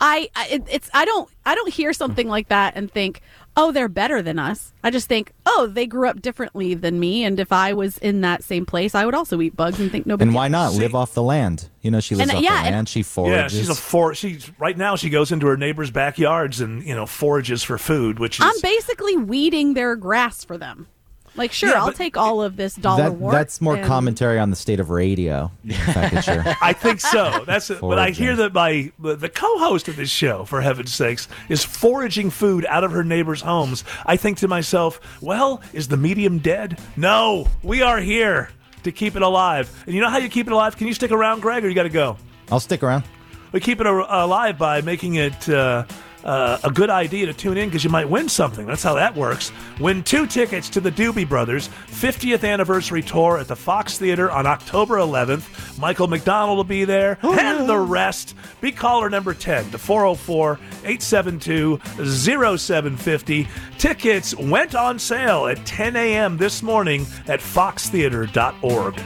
I, 0.02 0.30
I 0.36 0.62
it's 0.70 0.90
I 0.94 1.04
don't 1.06 1.30
I 1.46 1.56
don't 1.56 1.74
hear 1.74 1.92
something 1.94 2.28
like 2.30 2.48
that 2.50 2.74
and 2.78 2.90
think, 2.90 3.22
oh, 3.60 3.72
they're 3.72 3.90
better 3.90 4.22
than 4.22 4.40
us. 4.40 4.74
I 4.84 4.90
just 4.90 5.08
think, 5.08 5.34
oh, 5.46 5.68
they 5.68 5.86
grew 5.86 6.08
up 6.08 6.22
differently 6.22 6.74
than 6.74 7.00
me, 7.00 7.24
and 7.24 7.40
if 7.40 7.52
I 7.52 7.74
was 7.74 7.98
in 7.98 8.22
that 8.22 8.44
same 8.44 8.66
place, 8.66 8.96
I 8.96 9.06
would 9.06 9.14
also 9.16 9.42
eat 9.42 9.56
bugs 9.56 9.80
and 9.80 9.92
think 9.92 10.06
nobody. 10.06 10.28
and 10.30 10.36
why 10.36 10.48
not 10.48 10.74
live 10.74 10.96
off 10.96 11.14
the 11.14 11.24
land? 11.24 11.70
You 11.82 11.92
know, 11.92 12.00
she 12.00 12.16
lives 12.16 12.30
And, 12.30 12.38
off 12.38 12.44
yeah, 12.44 12.62
the 12.62 12.68
and- 12.68 12.76
land. 12.76 12.90
She 12.90 13.04
forages. 13.04 13.54
Yeah, 13.54 13.60
she's 13.60 13.70
a 13.70 13.76
for. 13.76 14.14
She's 14.16 14.52
right 14.60 14.78
now. 14.78 14.96
She 14.96 15.10
goes 15.10 15.32
into 15.32 15.48
her 15.48 15.58
neighbors' 15.58 15.92
backyards 15.92 16.62
and 16.62 16.84
you 16.84 16.96
know 16.96 17.06
forages 17.06 17.64
for 17.64 17.78
food, 17.78 18.20
which 18.20 18.40
is 18.40 18.46
I'm 18.46 18.60
basically 18.62 19.18
weeding 19.18 19.74
their 19.74 19.96
grass 19.96 20.44
for 20.44 20.58
them. 20.58 20.88
Like, 21.36 21.52
sure, 21.52 21.70
Yeah, 21.70 21.84
I'll 21.84 21.92
take 21.94 22.18
all 22.18 22.42
of 22.42 22.56
this 22.58 22.76
dollar 22.76 23.04
That- 23.04 23.14
wart. 23.14 23.34
that's 23.34 23.62
more 23.62 23.76
and- 23.76 23.86
commentary 23.86 24.40
on 24.40 24.50
the 24.50 24.56
state 24.56 24.80
of 24.80 24.90
radio. 24.90 25.52
The 25.64 25.74
fact 25.74 26.14
that 26.16 26.28
you're- 26.28 26.56
I 26.62 26.74
think 26.74 27.00
so. 27.00 27.44
That's 27.46 27.70
it. 27.70 27.82
But 27.82 28.00
I 28.00 28.10
hear 28.10 28.36
that 28.38 28.54
my 28.54 28.92
the, 29.00 29.16
the 29.16 29.30
co-host 29.30 29.88
of 29.88 29.96
this 29.96 30.10
show, 30.10 30.46
for 30.46 30.62
heaven's 30.62 30.94
sakes, 30.94 31.28
is 31.48 31.64
foraging 31.64 32.30
food 32.30 32.66
out 32.68 32.84
of 32.84 32.92
her 32.92 33.04
neighbors' 33.04 33.42
homes. 33.42 33.84
I 34.06 34.18
think 34.18 34.38
to 34.40 34.48
myself, 34.48 35.00
well, 35.22 35.62
is 35.74 35.88
the 35.88 35.98
medium 35.98 36.40
dead? 36.40 36.80
No, 36.98 37.48
we 37.64 37.82
are 37.82 38.00
here 38.00 38.50
to 38.84 38.92
keep 38.92 39.16
it 39.16 39.22
alive. 39.22 39.84
And 39.86 39.96
you 39.96 40.02
know 40.02 40.10
how 40.10 40.18
you 40.18 40.30
keep 40.30 40.48
it 40.48 40.54
alive? 40.54 40.78
Can 40.78 40.88
you 40.88 40.94
stick 40.94 41.12
around, 41.12 41.42
Greg, 41.42 41.64
or 41.66 41.70
you 41.70 41.76
got 41.76 41.84
to 41.84 41.90
go? 41.90 42.18
I'll 42.52 42.60
stick 42.60 42.82
around. 42.84 43.04
We 43.52 43.60
keep 43.60 43.82
it 43.82 43.88
alive 43.88 44.58
by 44.58 44.82
making 44.82 45.16
it 45.16 45.50
uh, 45.50 45.84
uh, 46.24 46.60
a 46.64 46.72
good 46.72 46.90
idea 46.90 47.26
to 47.26 47.34
tune 47.34 47.58
in 47.58 47.70
because 47.70 47.84
you 47.84 47.90
might 47.90 48.10
win 48.10 48.30
something. 48.30 48.66
That's 48.66 48.84
how 48.84 48.96
that 48.96 49.16
works. 49.16 49.52
Win 49.80 50.04
two 50.04 50.26
tickets 50.26 50.70
to 50.70 50.80
the 50.80 50.92
Doobie 50.92 51.28
Brothers 51.28 51.70
50th 51.88 52.48
anniversary 52.48 53.02
tour 53.02 53.38
at 53.38 53.48
the 53.48 53.56
Fox 53.56 53.98
Theater 53.98 54.30
on 54.32 54.46
October 54.46 54.98
11th. 54.98 55.78
Michael 55.80 56.08
McDonald 56.08 56.58
will 56.58 56.64
be 56.64 56.86
there, 56.86 57.18
and 57.24 57.68
the 57.70 57.78
rest. 57.78 58.36
Be 58.62 58.72
caller 58.72 59.10
number 59.10 59.34
10 59.34 59.72
to 59.72 59.78
404 59.78 60.60
872 60.84 61.80
0750. 62.06 63.48
Tickets 63.78 64.36
went 64.36 64.76
on 64.76 65.00
sale 65.00 65.48
at 65.48 65.66
10 65.66 65.96
a.m. 65.96 66.38
this 66.38 66.62
morning 66.62 67.06
at 67.28 67.40
foxtheater.org. 67.40 69.00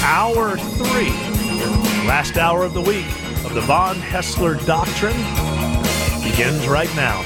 Hour 0.00 0.56
three, 0.56 1.12
last 2.08 2.38
hour 2.38 2.64
of 2.64 2.72
the 2.72 2.80
week 2.80 3.04
of 3.44 3.52
the 3.52 3.60
Von 3.60 3.96
Haessler 3.96 4.54
Doctrine 4.64 5.14
begins 6.24 6.66
right 6.66 6.88
now. 6.96 7.20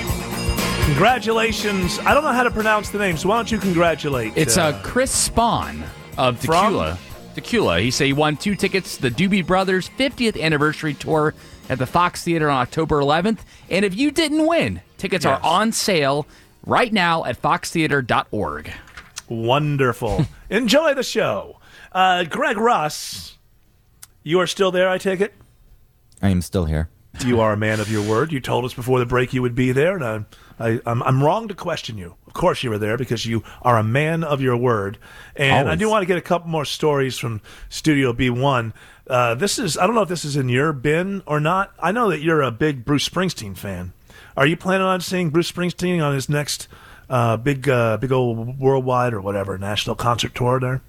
Congratulations. 0.87 2.01
I 2.01 2.12
don't 2.12 2.24
know 2.24 2.33
how 2.33 2.43
to 2.43 2.51
pronounce 2.51 2.91
the 2.91 2.99
name, 2.99 3.16
so 3.16 3.28
why 3.28 3.37
don't 3.37 3.53
you 3.53 3.59
congratulate? 3.59 4.37
It's 4.37 4.57
uh, 4.57 4.76
Chris 4.83 5.12
Spawn 5.12 5.85
of 6.18 6.41
From? 6.41 6.72
Tequila. 6.72 6.99
Tequila. 7.37 7.80
He 7.80 7.93
said 7.93 8.09
he 8.09 8.12
won 8.12 8.37
two 8.37 8.57
tickets 8.57 8.97
to 8.97 9.03
the 9.03 9.11
Doobie 9.11 9.47
Brothers 9.47 9.89
50th 9.91 10.39
anniversary 10.41 10.95
tour 10.95 11.33
at 11.68 11.78
the 11.78 11.87
Fox 11.87 12.24
Theater 12.24 12.51
on 12.51 12.61
October 12.61 13.01
11th. 13.01 13.39
And 13.70 13.85
if 13.85 13.95
you 13.95 14.11
didn't 14.11 14.45
win, 14.49 14.80
tickets 14.99 15.24
are 15.24 15.41
on 15.45 15.70
sale 15.70 16.26
right 16.66 16.93
now 16.93 17.24
at 17.24 17.41
foxtheater.org. 17.41 18.72
Wonderful. 19.28 20.26
Enjoy 20.51 20.93
the 20.95 21.05
show. 21.05 21.61
Uh, 21.93 22.24
Greg 22.24 22.57
Russ, 22.57 23.39
you 24.22 24.40
are 24.40 24.46
still 24.46 24.70
there, 24.70 24.88
I 24.88 24.98
take 24.98 25.20
it? 25.20 25.34
I 26.20 26.30
am 26.30 26.42
still 26.42 26.66
here. 26.66 26.88
You 27.26 27.40
are 27.40 27.52
a 27.52 27.58
man 27.58 27.78
of 27.78 27.90
your 27.90 28.02
word. 28.02 28.32
You 28.32 28.40
told 28.40 28.64
us 28.64 28.72
before 28.72 28.98
the 28.98 29.04
break 29.04 29.34
you 29.34 29.42
would 29.42 29.54
be 29.54 29.70
there, 29.70 29.94
and 29.94 30.26
I, 30.58 30.68
I, 30.70 30.80
I'm, 30.86 31.02
I'm 31.02 31.22
wrong 31.22 31.46
to 31.48 31.54
question 31.54 31.98
you. 31.98 32.16
Of 32.26 32.32
course, 32.32 32.62
you 32.62 32.70
were 32.70 32.78
there 32.78 32.96
because 32.96 33.26
you 33.26 33.44
are 33.60 33.76
a 33.76 33.82
man 33.82 34.24
of 34.24 34.40
your 34.40 34.56
word. 34.56 34.96
And 35.36 35.68
I 35.68 35.74
do 35.74 35.90
want 35.90 36.02
to 36.02 36.06
get 36.06 36.16
a 36.16 36.22
couple 36.22 36.48
more 36.48 36.64
stories 36.64 37.18
from 37.18 37.42
Studio 37.68 38.14
B1. 38.14 38.72
Uh, 39.06 39.34
this 39.34 39.58
is, 39.58 39.76
I 39.76 39.86
don't 39.86 39.94
know 39.94 40.02
if 40.02 40.08
this 40.08 40.24
is 40.24 40.36
in 40.36 40.48
your 40.48 40.72
bin 40.72 41.22
or 41.26 41.38
not. 41.38 41.74
I 41.78 41.92
know 41.92 42.08
that 42.08 42.22
you're 42.22 42.40
a 42.40 42.50
big 42.50 42.84
Bruce 42.84 43.06
Springsteen 43.06 43.58
fan. 43.58 43.92
Are 44.34 44.46
you 44.46 44.56
planning 44.56 44.86
on 44.86 45.02
seeing 45.02 45.28
Bruce 45.28 45.52
Springsteen 45.52 46.02
on 46.02 46.14
his 46.14 46.30
next 46.30 46.66
uh, 47.10 47.36
big, 47.36 47.68
uh, 47.68 47.98
big 47.98 48.10
old 48.10 48.58
worldwide 48.58 49.12
or 49.12 49.20
whatever 49.20 49.58
national 49.58 49.96
concert 49.96 50.34
tour 50.34 50.58
there? 50.58 50.80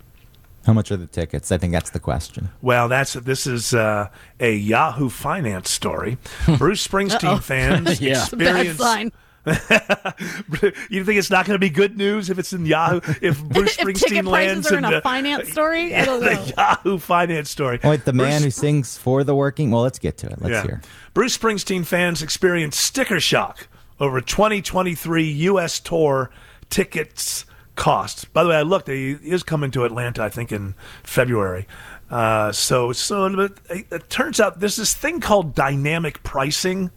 How 0.66 0.74
much 0.74 0.91
are 0.91 0.97
the 0.97 1.07
tickets? 1.07 1.51
I 1.51 1.57
think 1.57 1.74
that's 1.74 1.89
the 1.89 1.99
question. 1.99 2.49
Well, 2.61 2.88
that's 2.88 3.14
this 3.14 3.45
is 3.45 3.74
uh, 3.74 4.09
a 4.39 4.55
Yahoo 4.55 5.09
Finance 5.09 5.70
story. 5.70 6.18
Bruce 6.57 6.88
Springsteen 6.88 7.41
fans 7.41 7.99
Yeah. 8.01 8.22
Experience. 8.24 9.11
you 10.89 11.03
think 11.03 11.20
it's 11.20 11.30
not 11.30 11.45
going 11.45 11.55
to 11.55 11.59
be 11.59 11.70
good 11.70 11.97
news 11.97 12.30
if 12.30 12.39
it's 12.39 12.53
in 12.53 12.66
Yahoo? 12.66 13.01
If 13.22 13.43
Bruce 13.49 13.78
if 13.78 13.86
Springsteen 13.86 14.26
lands 14.26 14.72
are 14.72 14.78
in 14.78 14.86
a 14.86 14.91
the, 14.91 15.01
finance 15.01 15.51
story, 15.51 15.89
know. 15.89 16.22
the 16.22 16.53
Yahoo 16.55 16.97
Finance 16.97 17.49
story. 17.49 17.78
Oh, 17.84 17.89
wait, 17.89 18.05
the 18.05 18.14
man 18.14 18.41
Bruce- 18.41 18.43
who 18.43 18.61
sings 18.61 18.97
for 18.97 19.26
the 19.26 19.36
working. 19.36 19.70
Well, 19.70 19.82
let's 19.82 19.99
get 19.99 20.18
to 20.20 20.28
it. 20.28 20.41
Let's 20.41 20.53
yeah. 20.53 20.64
hear. 20.64 20.82
Bruce 21.14 21.38
Springsteen 21.38 21.86
fans 21.86 22.22
experienced 22.22 22.80
sticker 22.80 23.20
shock 23.20 23.68
over 23.99 24.22
2023 24.22 25.30
U.S. 25.30 25.82
tour 25.82 26.30
tickets 26.70 27.45
costs. 27.76 28.26
By 28.26 28.43
the 28.43 28.49
way, 28.49 28.57
I 28.57 28.61
looked; 28.61 28.88
he 28.88 29.11
is 29.11 29.43
coming 29.43 29.71
to 29.71 29.86
Atlanta, 29.86 30.24
I 30.24 30.30
think, 30.30 30.51
in 30.51 30.76
February. 31.03 31.67
Uh, 32.09 32.51
so, 32.51 32.91
so 32.91 33.26
it, 33.26 33.51
it 33.69 34.09
turns 34.09 34.39
out 34.39 34.59
there's 34.59 34.76
this 34.76 34.93
thing 34.93 35.19
called 35.19 35.55
dynamic 35.55 36.21
pricing. 36.24 36.91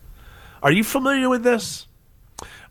Are 0.62 0.72
you 0.72 0.84
familiar 0.84 1.28
with 1.28 1.42
this? 1.42 1.86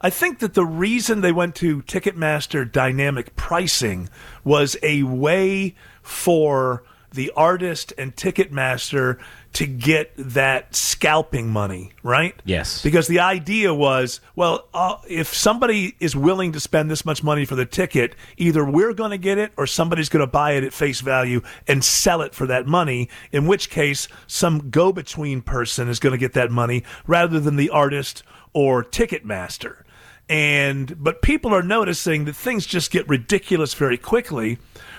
I 0.02 0.10
think 0.10 0.40
that 0.40 0.54
the 0.54 0.66
reason 0.66 1.22
they 1.22 1.32
went 1.32 1.56
to 1.56 1.82
Ticketmaster 1.84 2.70
dynamic 2.72 3.36
pricing 3.36 4.10
was 4.44 4.78
a 4.84 5.04
way 5.04 5.74
for 6.04 6.84
the 7.12 7.32
artist 7.36 7.94
and 7.98 8.16
Ticketmaster 8.16 9.18
to 9.56 9.66
get 9.66 10.12
that 10.18 10.76
scalping 10.76 11.48
money, 11.48 11.94
right? 12.04 12.36
Yes. 12.44 12.84
Because 12.84 13.08
the 13.08 13.20
idea 13.20 13.74
was, 13.74 14.20
well, 14.36 14.68
uh, 14.74 14.98
if 15.08 15.34
somebody 15.34 15.96
is 16.02 16.14
willing 16.14 16.52
to 16.52 16.60
spend 16.60 16.92
this 16.92 17.06
much 17.06 17.24
money 17.24 17.46
for 17.46 17.56
the 17.56 17.66
ticket, 17.66 18.16
either 18.36 18.66
we're 18.66 18.94
going 18.94 19.12
to 19.12 19.18
get 19.18 19.38
it 19.38 19.54
or 19.56 19.66
somebody's 19.66 20.10
going 20.10 20.26
to 20.26 20.32
buy 20.32 20.52
it 20.52 20.66
at 20.66 20.74
face 20.74 21.00
value 21.00 21.42
and 21.70 21.86
sell 21.86 22.22
it 22.22 22.36
for 22.36 22.46
that 22.48 22.68
money, 22.68 23.10
in 23.32 23.48
which 23.48 23.70
case 23.70 24.10
some 24.28 24.70
go 24.70 24.92
between 24.92 25.42
person 25.42 25.88
is 25.88 26.00
going 26.00 26.12
to 26.12 26.18
get 26.18 26.34
that 26.34 26.52
money 26.52 26.84
rather 27.08 27.40
than 27.40 27.56
the 27.56 27.70
artist 27.70 28.24
or 28.52 28.84
Ticketmaster. 28.84 29.85
And 30.28 31.02
but 31.04 31.22
people 31.22 31.54
are 31.54 31.62
noticing 31.62 32.26
that 32.26 32.36
things 32.36 32.66
just 32.66 32.90
get 32.92 33.08
ridiculous 33.08 33.74
very 33.74 33.98
quickly. 33.98 34.58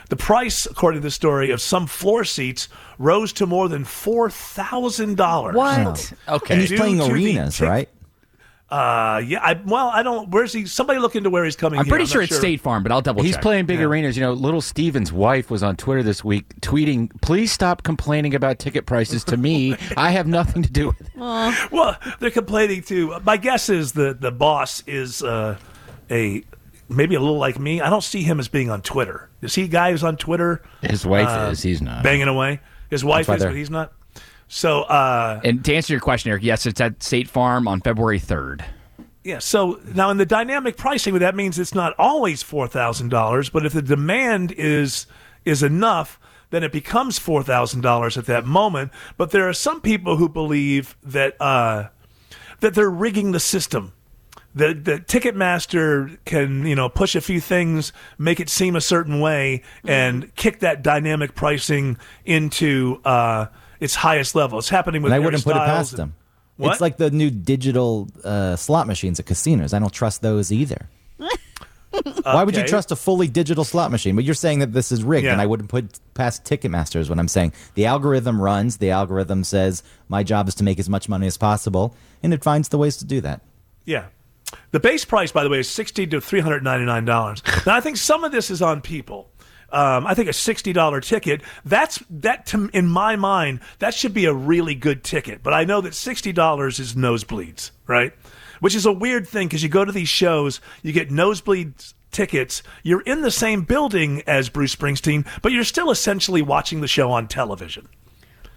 The 0.08 0.16
price, 0.16 0.66
according 0.66 1.00
to 1.00 1.04
the 1.04 1.10
story, 1.10 1.50
of 1.50 1.60
some 1.60 1.88
floor 1.88 2.22
seats 2.22 2.68
rose 2.96 3.32
to 3.34 3.46
more 3.46 3.68
than 3.68 3.84
four 3.84 4.30
thousand 4.30 5.16
dollars. 5.16 5.56
What? 5.56 6.12
Okay, 6.28 6.54
and 6.54 6.60
he's 6.60 6.72
playing 6.78 7.00
arenas, 7.00 7.60
right? 7.60 7.88
Uh, 8.68 9.22
yeah. 9.24 9.38
I, 9.42 9.60
well, 9.64 9.88
I 9.88 10.02
don't. 10.02 10.28
Where's 10.30 10.52
he? 10.52 10.66
Somebody 10.66 10.98
look 10.98 11.14
into 11.14 11.30
where 11.30 11.44
he's 11.44 11.54
coming. 11.54 11.76
From? 11.76 11.80
I'm 11.80 11.84
here. 11.86 11.90
pretty 11.92 12.04
not 12.04 12.10
sure 12.12 12.22
it's 12.22 12.36
State 12.36 12.60
Farm, 12.60 12.82
but 12.82 12.90
I'll 12.90 13.00
double 13.00 13.22
He's 13.22 13.34
check. 13.34 13.42
playing 13.42 13.66
big 13.66 13.78
Yeah. 13.78 13.84
arenas. 13.84 14.16
You 14.16 14.24
know, 14.24 14.32
little 14.32 14.60
Steven's 14.60 15.12
wife 15.12 15.50
was 15.52 15.62
on 15.62 15.76
Twitter 15.76 16.02
this 16.02 16.24
week 16.24 16.46
tweeting, 16.62 17.10
"Please 17.22 17.52
stop 17.52 17.84
complaining 17.84 18.34
about 18.34 18.58
ticket 18.58 18.84
prices 18.84 19.22
to 19.24 19.36
me. 19.36 19.76
I 19.96 20.10
have 20.10 20.26
nothing 20.26 20.64
to 20.64 20.70
do 20.70 20.88
with 20.88 21.00
it." 21.00 21.08
Well, 21.70 21.96
they're 22.18 22.30
complaining 22.32 22.82
too. 22.82 23.16
My 23.24 23.36
guess 23.36 23.68
is 23.68 23.92
the 23.92 24.16
the 24.18 24.32
boss 24.32 24.82
is 24.88 25.22
uh, 25.22 25.58
a 26.10 26.42
maybe 26.88 27.14
a 27.14 27.20
little 27.20 27.38
like 27.38 27.60
me. 27.60 27.80
I 27.80 27.88
don't 27.88 28.02
see 28.02 28.22
him 28.24 28.40
as 28.40 28.48
being 28.48 28.68
on 28.70 28.82
Twitter. 28.82 29.28
Is 29.42 29.54
he 29.54 29.62
a 29.62 29.68
guy 29.68 29.92
who's 29.92 30.02
on 30.02 30.16
Twitter? 30.16 30.60
His 30.82 31.06
wife 31.06 31.28
Uh, 31.28 31.50
is. 31.52 31.62
He's 31.62 31.80
not. 31.80 32.02
banging 32.02 32.26
away. 32.26 32.58
His 32.90 33.04
wife 33.04 33.28
is, 33.28 33.44
but 33.44 33.54
he's 33.54 33.70
not. 33.70 33.92
So, 34.48 34.82
uh, 34.82 35.40
And 35.44 35.64
to 35.64 35.74
answer 35.74 35.92
your 35.92 36.00
question, 36.00 36.30
Eric, 36.30 36.42
yes, 36.44 36.66
it's 36.66 36.80
at 36.80 37.02
State 37.02 37.28
Farm 37.28 37.66
on 37.66 37.80
February 37.80 38.20
3rd. 38.20 38.64
yeah. 39.24 39.38
So 39.40 39.80
now 39.94 40.10
in 40.10 40.18
the 40.18 40.26
dynamic 40.26 40.76
pricing, 40.76 41.18
that 41.18 41.34
means 41.34 41.58
it's 41.58 41.74
not 41.74 41.94
always 41.98 42.42
four 42.42 42.68
thousand 42.68 43.08
dollars, 43.08 43.50
but 43.50 43.66
if 43.66 43.72
the 43.72 43.82
demand 43.82 44.52
is 44.52 45.06
is 45.44 45.62
enough, 45.64 46.20
then 46.50 46.62
it 46.62 46.70
becomes 46.72 47.18
four 47.18 47.42
thousand 47.42 47.80
dollars 47.80 48.16
at 48.16 48.26
that 48.26 48.46
moment. 48.46 48.92
But 49.16 49.32
there 49.32 49.48
are 49.48 49.52
some 49.52 49.80
people 49.80 50.16
who 50.16 50.28
believe 50.28 50.96
that 51.02 51.34
uh, 51.40 51.88
that 52.60 52.74
they're 52.74 52.88
rigging 52.88 53.32
the 53.32 53.40
system. 53.40 53.92
The 54.54 54.74
the 54.74 54.98
Ticketmaster 55.00 56.18
can 56.24 56.64
you 56.64 56.76
know 56.76 56.88
push 56.88 57.16
a 57.16 57.20
few 57.20 57.40
things, 57.40 57.92
make 58.16 58.38
it 58.38 58.48
seem 58.48 58.76
a 58.76 58.80
certain 58.80 59.18
way, 59.20 59.62
and 59.84 60.32
kick 60.36 60.60
that 60.60 60.82
dynamic 60.82 61.34
pricing 61.34 61.98
into 62.24 63.00
uh, 63.04 63.46
its 63.80 63.94
highest 63.94 64.34
level. 64.34 64.58
It's 64.58 64.68
happening 64.68 65.02
with 65.02 65.12
And 65.12 65.20
I 65.20 65.24
wouldn't 65.24 65.44
put 65.44 65.56
it 65.56 65.60
past 65.60 65.92
and- 65.92 65.98
them. 65.98 66.14
What? 66.56 66.72
It's 66.72 66.80
like 66.80 66.96
the 66.96 67.10
new 67.10 67.30
digital 67.30 68.08
uh, 68.24 68.56
slot 68.56 68.86
machines 68.86 69.20
at 69.20 69.26
casinos. 69.26 69.74
I 69.74 69.78
don't 69.78 69.92
trust 69.92 70.22
those 70.22 70.50
either. 70.50 70.88
Why 72.22 72.44
would 72.44 72.56
you 72.56 72.64
trust 72.66 72.90
a 72.92 72.96
fully 72.96 73.28
digital 73.28 73.62
slot 73.64 73.90
machine? 73.90 74.16
But 74.16 74.24
you're 74.24 74.34
saying 74.34 74.58
that 74.60 74.72
this 74.72 74.90
is 74.90 75.02
rigged, 75.04 75.26
and 75.26 75.40
I 75.40 75.46
wouldn't 75.46 75.68
put 75.68 75.98
past 76.14 76.44
Ticketmaster 76.44 76.96
is 76.96 77.08
what 77.08 77.18
I'm 77.18 77.28
saying. 77.28 77.52
The 77.74 77.86
algorithm 77.86 78.40
runs. 78.40 78.78
The 78.78 78.90
algorithm 78.90 79.44
says 79.44 79.82
my 80.08 80.22
job 80.22 80.48
is 80.48 80.54
to 80.56 80.64
make 80.64 80.78
as 80.78 80.88
much 80.88 81.08
money 81.08 81.26
as 81.26 81.36
possible, 81.36 81.94
and 82.22 82.32
it 82.34 82.42
finds 82.42 82.68
the 82.70 82.78
ways 82.78 82.96
to 82.98 83.04
do 83.04 83.20
that. 83.20 83.42
Yeah. 83.84 84.06
The 84.70 84.80
base 84.80 85.04
price, 85.04 85.32
by 85.32 85.42
the 85.44 85.50
way, 85.50 85.58
is 85.60 85.68
sixty 85.68 86.06
to 86.06 86.20
three 86.20 86.40
hundred 86.40 86.64
ninety 86.64 86.84
nine 86.86 87.04
dollars. 87.04 87.42
Now, 87.66 87.76
I 87.76 87.80
think 87.80 87.96
some 87.96 88.24
of 88.24 88.32
this 88.32 88.50
is 88.50 88.62
on 88.62 88.80
people. 88.80 89.28
Um, 89.72 90.06
I 90.06 90.14
think 90.14 90.28
a 90.28 90.32
sixty 90.32 90.72
dollar 90.72 91.00
ticket 91.00 91.42
that's 91.64 92.02
that 92.08 92.46
to, 92.46 92.70
in 92.72 92.86
my 92.86 93.16
mind 93.16 93.60
that 93.80 93.94
should 93.94 94.14
be 94.14 94.24
a 94.26 94.32
really 94.32 94.74
good 94.76 95.02
ticket. 95.02 95.42
But 95.42 95.54
I 95.54 95.64
know 95.64 95.80
that 95.80 95.94
sixty 95.94 96.32
dollars 96.32 96.78
is 96.78 96.94
nosebleeds, 96.94 97.72
right? 97.86 98.12
Which 98.60 98.74
is 98.74 98.86
a 98.86 98.92
weird 98.92 99.26
thing 99.28 99.48
because 99.48 99.62
you 99.62 99.68
go 99.68 99.84
to 99.84 99.92
these 99.92 100.08
shows, 100.08 100.60
you 100.82 100.92
get 100.92 101.10
nosebleeds 101.10 101.94
tickets. 102.12 102.62
You're 102.84 103.02
in 103.02 103.20
the 103.22 103.30
same 103.30 103.62
building 103.62 104.22
as 104.26 104.48
Bruce 104.48 104.74
Springsteen, 104.74 105.26
but 105.42 105.52
you're 105.52 105.64
still 105.64 105.90
essentially 105.90 106.42
watching 106.42 106.80
the 106.80 106.88
show 106.88 107.10
on 107.10 107.26
television 107.28 107.86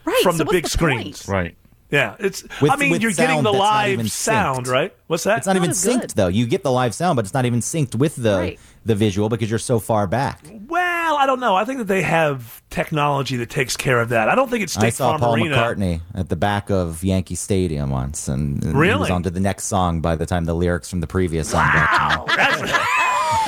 Right. 0.05 0.21
from 0.23 0.37
so 0.37 0.43
the 0.43 0.51
big 0.51 0.63
the 0.65 0.69
screens. 0.69 1.27
Right. 1.27 1.55
Yeah, 1.91 2.15
it's. 2.19 2.43
With- 2.61 2.71
I 2.71 2.75
mean, 2.75 3.01
you're 3.01 3.11
getting 3.11 3.41
the 3.41 3.51
live 3.51 4.11
sound, 4.11 4.67
synced. 4.67 4.71
right? 4.71 4.93
What's 5.07 5.23
that? 5.23 5.39
It's 5.39 5.47
not 5.47 5.55
even 5.55 5.71
synced 5.71 6.13
though. 6.13 6.27
You 6.27 6.45
get 6.45 6.61
the 6.63 6.71
live 6.71 6.93
sound, 6.93 7.15
but 7.15 7.25
it's 7.25 7.33
not 7.33 7.45
even 7.47 7.61
synced 7.61 7.95
with 7.95 8.15
the 8.15 8.37
Right. 8.37 8.59
the 8.85 8.93
visual 8.93 9.27
because 9.27 9.49
you're 9.49 9.57
so 9.57 9.79
far 9.79 10.05
back. 10.05 10.45
Well, 10.67 10.88
I 11.15 11.25
don't 11.25 11.39
know. 11.39 11.55
I 11.55 11.65
think 11.65 11.79
that 11.79 11.87
they 11.87 12.01
have 12.01 12.61
technology 12.69 13.37
that 13.37 13.49
takes 13.49 13.75
care 13.77 13.99
of 14.01 14.09
that. 14.09 14.29
I 14.29 14.35
don't 14.35 14.49
think 14.49 14.63
it's 14.63 14.73
State 14.73 14.85
I 14.87 14.89
saw 14.89 15.09
Farm 15.11 15.21
Paul 15.21 15.35
Arena. 15.35 15.55
McCartney 15.55 16.01
at 16.13 16.29
the 16.29 16.35
back 16.35 16.69
of 16.69 17.03
Yankee 17.03 17.35
Stadium 17.35 17.89
once, 17.89 18.27
and, 18.27 18.55
and 18.55 18.63
he 18.63 18.67
was 18.69 18.75
Really? 18.75 19.11
on 19.11 19.23
to 19.23 19.29
the 19.29 19.39
next 19.39 19.65
song 19.65 20.01
by 20.01 20.15
the 20.15 20.25
time 20.25 20.45
the 20.45 20.53
lyrics 20.53 20.89
from 20.89 20.99
the 21.01 21.07
previous 21.07 21.49
song 21.49 21.65
got 21.73 22.27
to. 22.27 22.79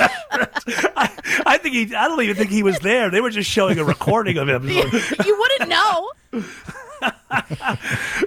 I 1.44 1.58
think 1.58 1.74
he. 1.74 1.94
I 1.94 2.08
don't 2.08 2.22
even 2.22 2.36
think 2.36 2.50
he 2.50 2.62
was 2.62 2.78
there. 2.80 3.10
They 3.10 3.20
were 3.20 3.30
just 3.30 3.50
showing 3.50 3.78
a 3.78 3.84
recording 3.84 4.38
of 4.38 4.48
him. 4.48 4.68
you 4.68 4.82
wouldn't 5.38 5.68
know. 5.68 6.10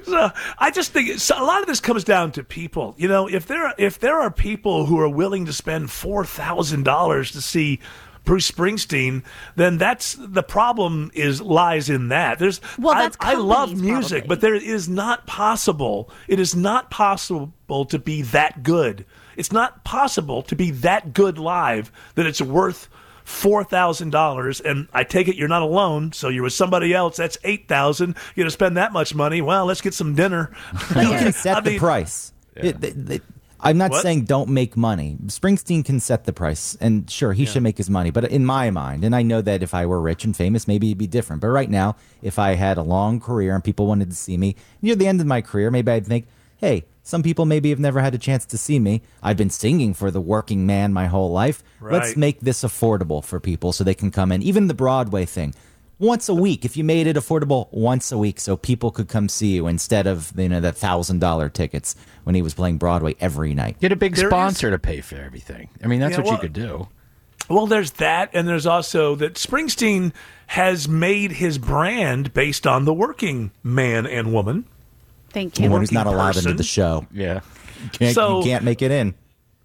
so 0.03 0.29
I 0.57 0.71
just 0.71 0.91
think 0.91 1.19
so 1.19 1.41
a 1.41 1.45
lot 1.45 1.61
of 1.61 1.67
this 1.67 1.79
comes 1.79 2.03
down 2.03 2.31
to 2.33 2.43
people. 2.43 2.93
You 2.97 3.07
know, 3.07 3.27
if 3.27 3.47
there 3.47 3.73
if 3.77 3.99
there 3.99 4.19
are 4.19 4.29
people 4.31 4.85
who 4.85 4.99
are 4.99 5.09
willing 5.09 5.45
to 5.45 5.53
spend 5.53 5.91
four 5.91 6.25
thousand 6.25 6.83
dollars 6.83 7.31
to 7.31 7.41
see 7.41 7.79
Bruce 8.25 8.49
Springsteen, 8.51 9.23
then 9.55 9.77
that's 9.77 10.15
the 10.19 10.43
problem 10.43 11.11
is 11.13 11.41
lies 11.41 11.89
in 11.89 12.09
that. 12.09 12.39
There's 12.39 12.59
Well, 12.77 12.95
I- 12.95 13.01
that's 13.03 13.17
I, 13.19 13.35
love 13.35 13.79
music, 13.79 14.23
probably. 14.23 14.27
but 14.27 14.41
there 14.41 14.55
is 14.55 14.89
not 14.89 15.25
possible. 15.27 16.09
It 16.27 16.39
is 16.39 16.55
not 16.55 16.89
possible 16.91 17.85
to 17.85 17.99
be 17.99 18.21
that 18.23 18.63
good. 18.63 19.05
It's 19.37 19.51
not 19.51 19.83
possible 19.83 20.41
to 20.43 20.55
be 20.55 20.71
that 20.71 21.13
good 21.13 21.37
live 21.37 21.91
that 22.15 22.25
it's 22.25 22.41
worth 22.41 22.89
four 23.23 23.63
thousand 23.63 24.11
dollars. 24.11 24.61
And 24.61 24.87
I 24.93 25.03
take 25.03 25.27
it 25.27 25.35
you're 25.35 25.47
not 25.47 25.61
alone, 25.61 26.11
so 26.13 26.29
you're 26.29 26.43
with 26.43 26.53
somebody 26.53 26.93
else. 26.93 27.17
That's 27.17 27.37
eight 27.43 27.67
thousand. 27.67 28.15
You're 28.35 28.43
gonna 28.43 28.51
spend 28.51 28.77
that 28.77 28.93
much 28.93 29.13
money. 29.15 29.41
Well, 29.41 29.65
let's 29.65 29.81
get 29.81 29.93
some 29.93 30.15
dinner. 30.15 30.51
You 30.89 30.95
can 31.09 31.33
set 31.33 31.57
I 31.57 31.59
the 31.61 31.69
mean- 31.71 31.79
price. 31.79 32.31
It- 32.55 32.83
it- 32.83 33.11
it- 33.11 33.23
I'm 33.65 33.77
not 33.77 33.91
What? 33.91 34.01
saying 34.03 34.25
don't 34.25 34.49
make 34.49 34.77
money. 34.77 35.17
Springsteen 35.25 35.83
can 35.83 35.99
set 35.99 36.25
the 36.25 36.33
price, 36.33 36.77
and 36.79 37.09
sure, 37.09 37.33
he 37.33 37.45
should 37.45 37.63
make 37.63 37.77
his 37.77 37.89
money. 37.89 38.11
But 38.11 38.25
in 38.31 38.45
my 38.45 38.69
mind, 38.69 39.03
and 39.03 39.15
I 39.15 39.23
know 39.23 39.41
that 39.41 39.63
if 39.63 39.73
I 39.73 39.85
were 39.85 39.99
rich 39.99 40.23
and 40.23 40.35
famous, 40.35 40.67
maybe 40.67 40.87
it'd 40.87 40.97
be 40.97 41.07
different. 41.07 41.41
But 41.41 41.47
right 41.49 41.69
now, 41.69 41.95
if 42.21 42.37
I 42.39 42.53
had 42.53 42.77
a 42.77 42.83
long 42.83 43.19
career 43.19 43.55
and 43.55 43.63
people 43.63 43.87
wanted 43.87 44.09
to 44.09 44.15
see 44.15 44.37
me 44.37 44.55
near 44.81 44.95
the 44.95 45.07
end 45.07 45.19
of 45.19 45.27
my 45.27 45.41
career, 45.41 45.71
maybe 45.71 45.91
I'd 45.91 46.05
think, 46.05 46.27
hey, 46.57 46.85
some 47.03 47.21
people 47.21 47.45
maybe 47.45 47.69
have 47.69 47.79
never 47.79 47.99
had 48.01 48.15
a 48.15 48.17
chance 48.17 48.45
to 48.47 48.57
see 48.57 48.79
me. 48.79 49.01
I've 49.21 49.37
been 49.37 49.49
singing 49.51 49.93
for 49.93 50.09
the 50.09 50.21
working 50.21 50.65
man 50.65 50.91
my 50.93 51.05
whole 51.07 51.31
life. 51.31 51.63
Let's 51.93 52.15
make 52.17 52.39
this 52.39 52.63
affordable 52.63 53.23
for 53.23 53.39
people 53.39 53.73
so 53.73 53.83
they 53.83 53.93
can 53.93 54.09
come 54.09 54.31
in. 54.31 54.41
Even 54.41 54.67
the 54.67 54.73
Broadway 54.73 55.25
thing. 55.25 55.53
Once 55.97 56.27
a 56.27 56.33
week, 56.33 56.65
if 56.65 56.75
you 56.75 56.83
made 56.83 57.07
it 57.07 57.15
affordable 57.15 57.71
once 57.71 58.11
a 58.11 58.17
week, 58.17 58.39
so 58.39 58.57
people 58.57 58.91
could 58.91 59.07
come 59.07 59.29
see 59.29 59.55
you 59.55 59.65
instead 59.67 60.07
of 60.07 60.33
you 60.37 60.49
know 60.49 60.59
the 60.59 60.71
thousand 60.73 61.19
dollar 61.19 61.47
tickets 61.47 61.95
when 62.25 62.35
he 62.35 62.41
was 62.41 62.53
playing 62.53 62.77
Broadway 62.77 63.15
every 63.21 63.53
night. 63.53 63.79
Get 63.79 63.91
a 63.93 63.95
big 63.95 64.15
There 64.15 64.25
is- 64.25 64.29
sponsor 64.29 64.71
to 64.71 64.79
pay 64.79 64.99
for 65.01 65.15
everything. 65.15 65.69
I 65.83 65.87
mean, 65.87 66.01
that's 66.01 66.11
Yeah, 66.11 66.17
what 66.17 66.25
well- 66.25 66.33
you 66.35 66.39
could 66.41 66.53
do. 66.53 66.87
Well, 67.47 67.67
there's 67.67 67.91
that, 67.91 68.31
and 68.33 68.47
there's 68.47 68.65
also 68.65 69.15
that 69.15 69.35
Springsteen 69.35 70.11
has 70.47 70.89
made 70.89 71.33
his 71.33 71.59
brand 71.59 72.33
based 72.33 72.65
on 72.65 72.85
the 72.85 72.93
working 72.93 73.51
man 73.63 74.05
and 74.07 74.33
woman. 74.33 74.65
Thank 75.29 75.53
The 75.53 75.63
you. 75.63 75.69
one 75.69 75.81
who's 75.81 75.91
not 75.91 76.07
working 76.07 76.15
allowed 76.15 76.33
person. 76.33 76.51
into 76.51 76.57
the 76.57 76.63
show. 76.63 77.05
Yeah. 77.13 77.41
You 77.83 77.89
can't, 77.91 78.15
So- 78.15 78.39
you 78.39 78.45
can't 78.45 78.63
make 78.63 78.81
it 78.81 78.89
in. 78.91 79.13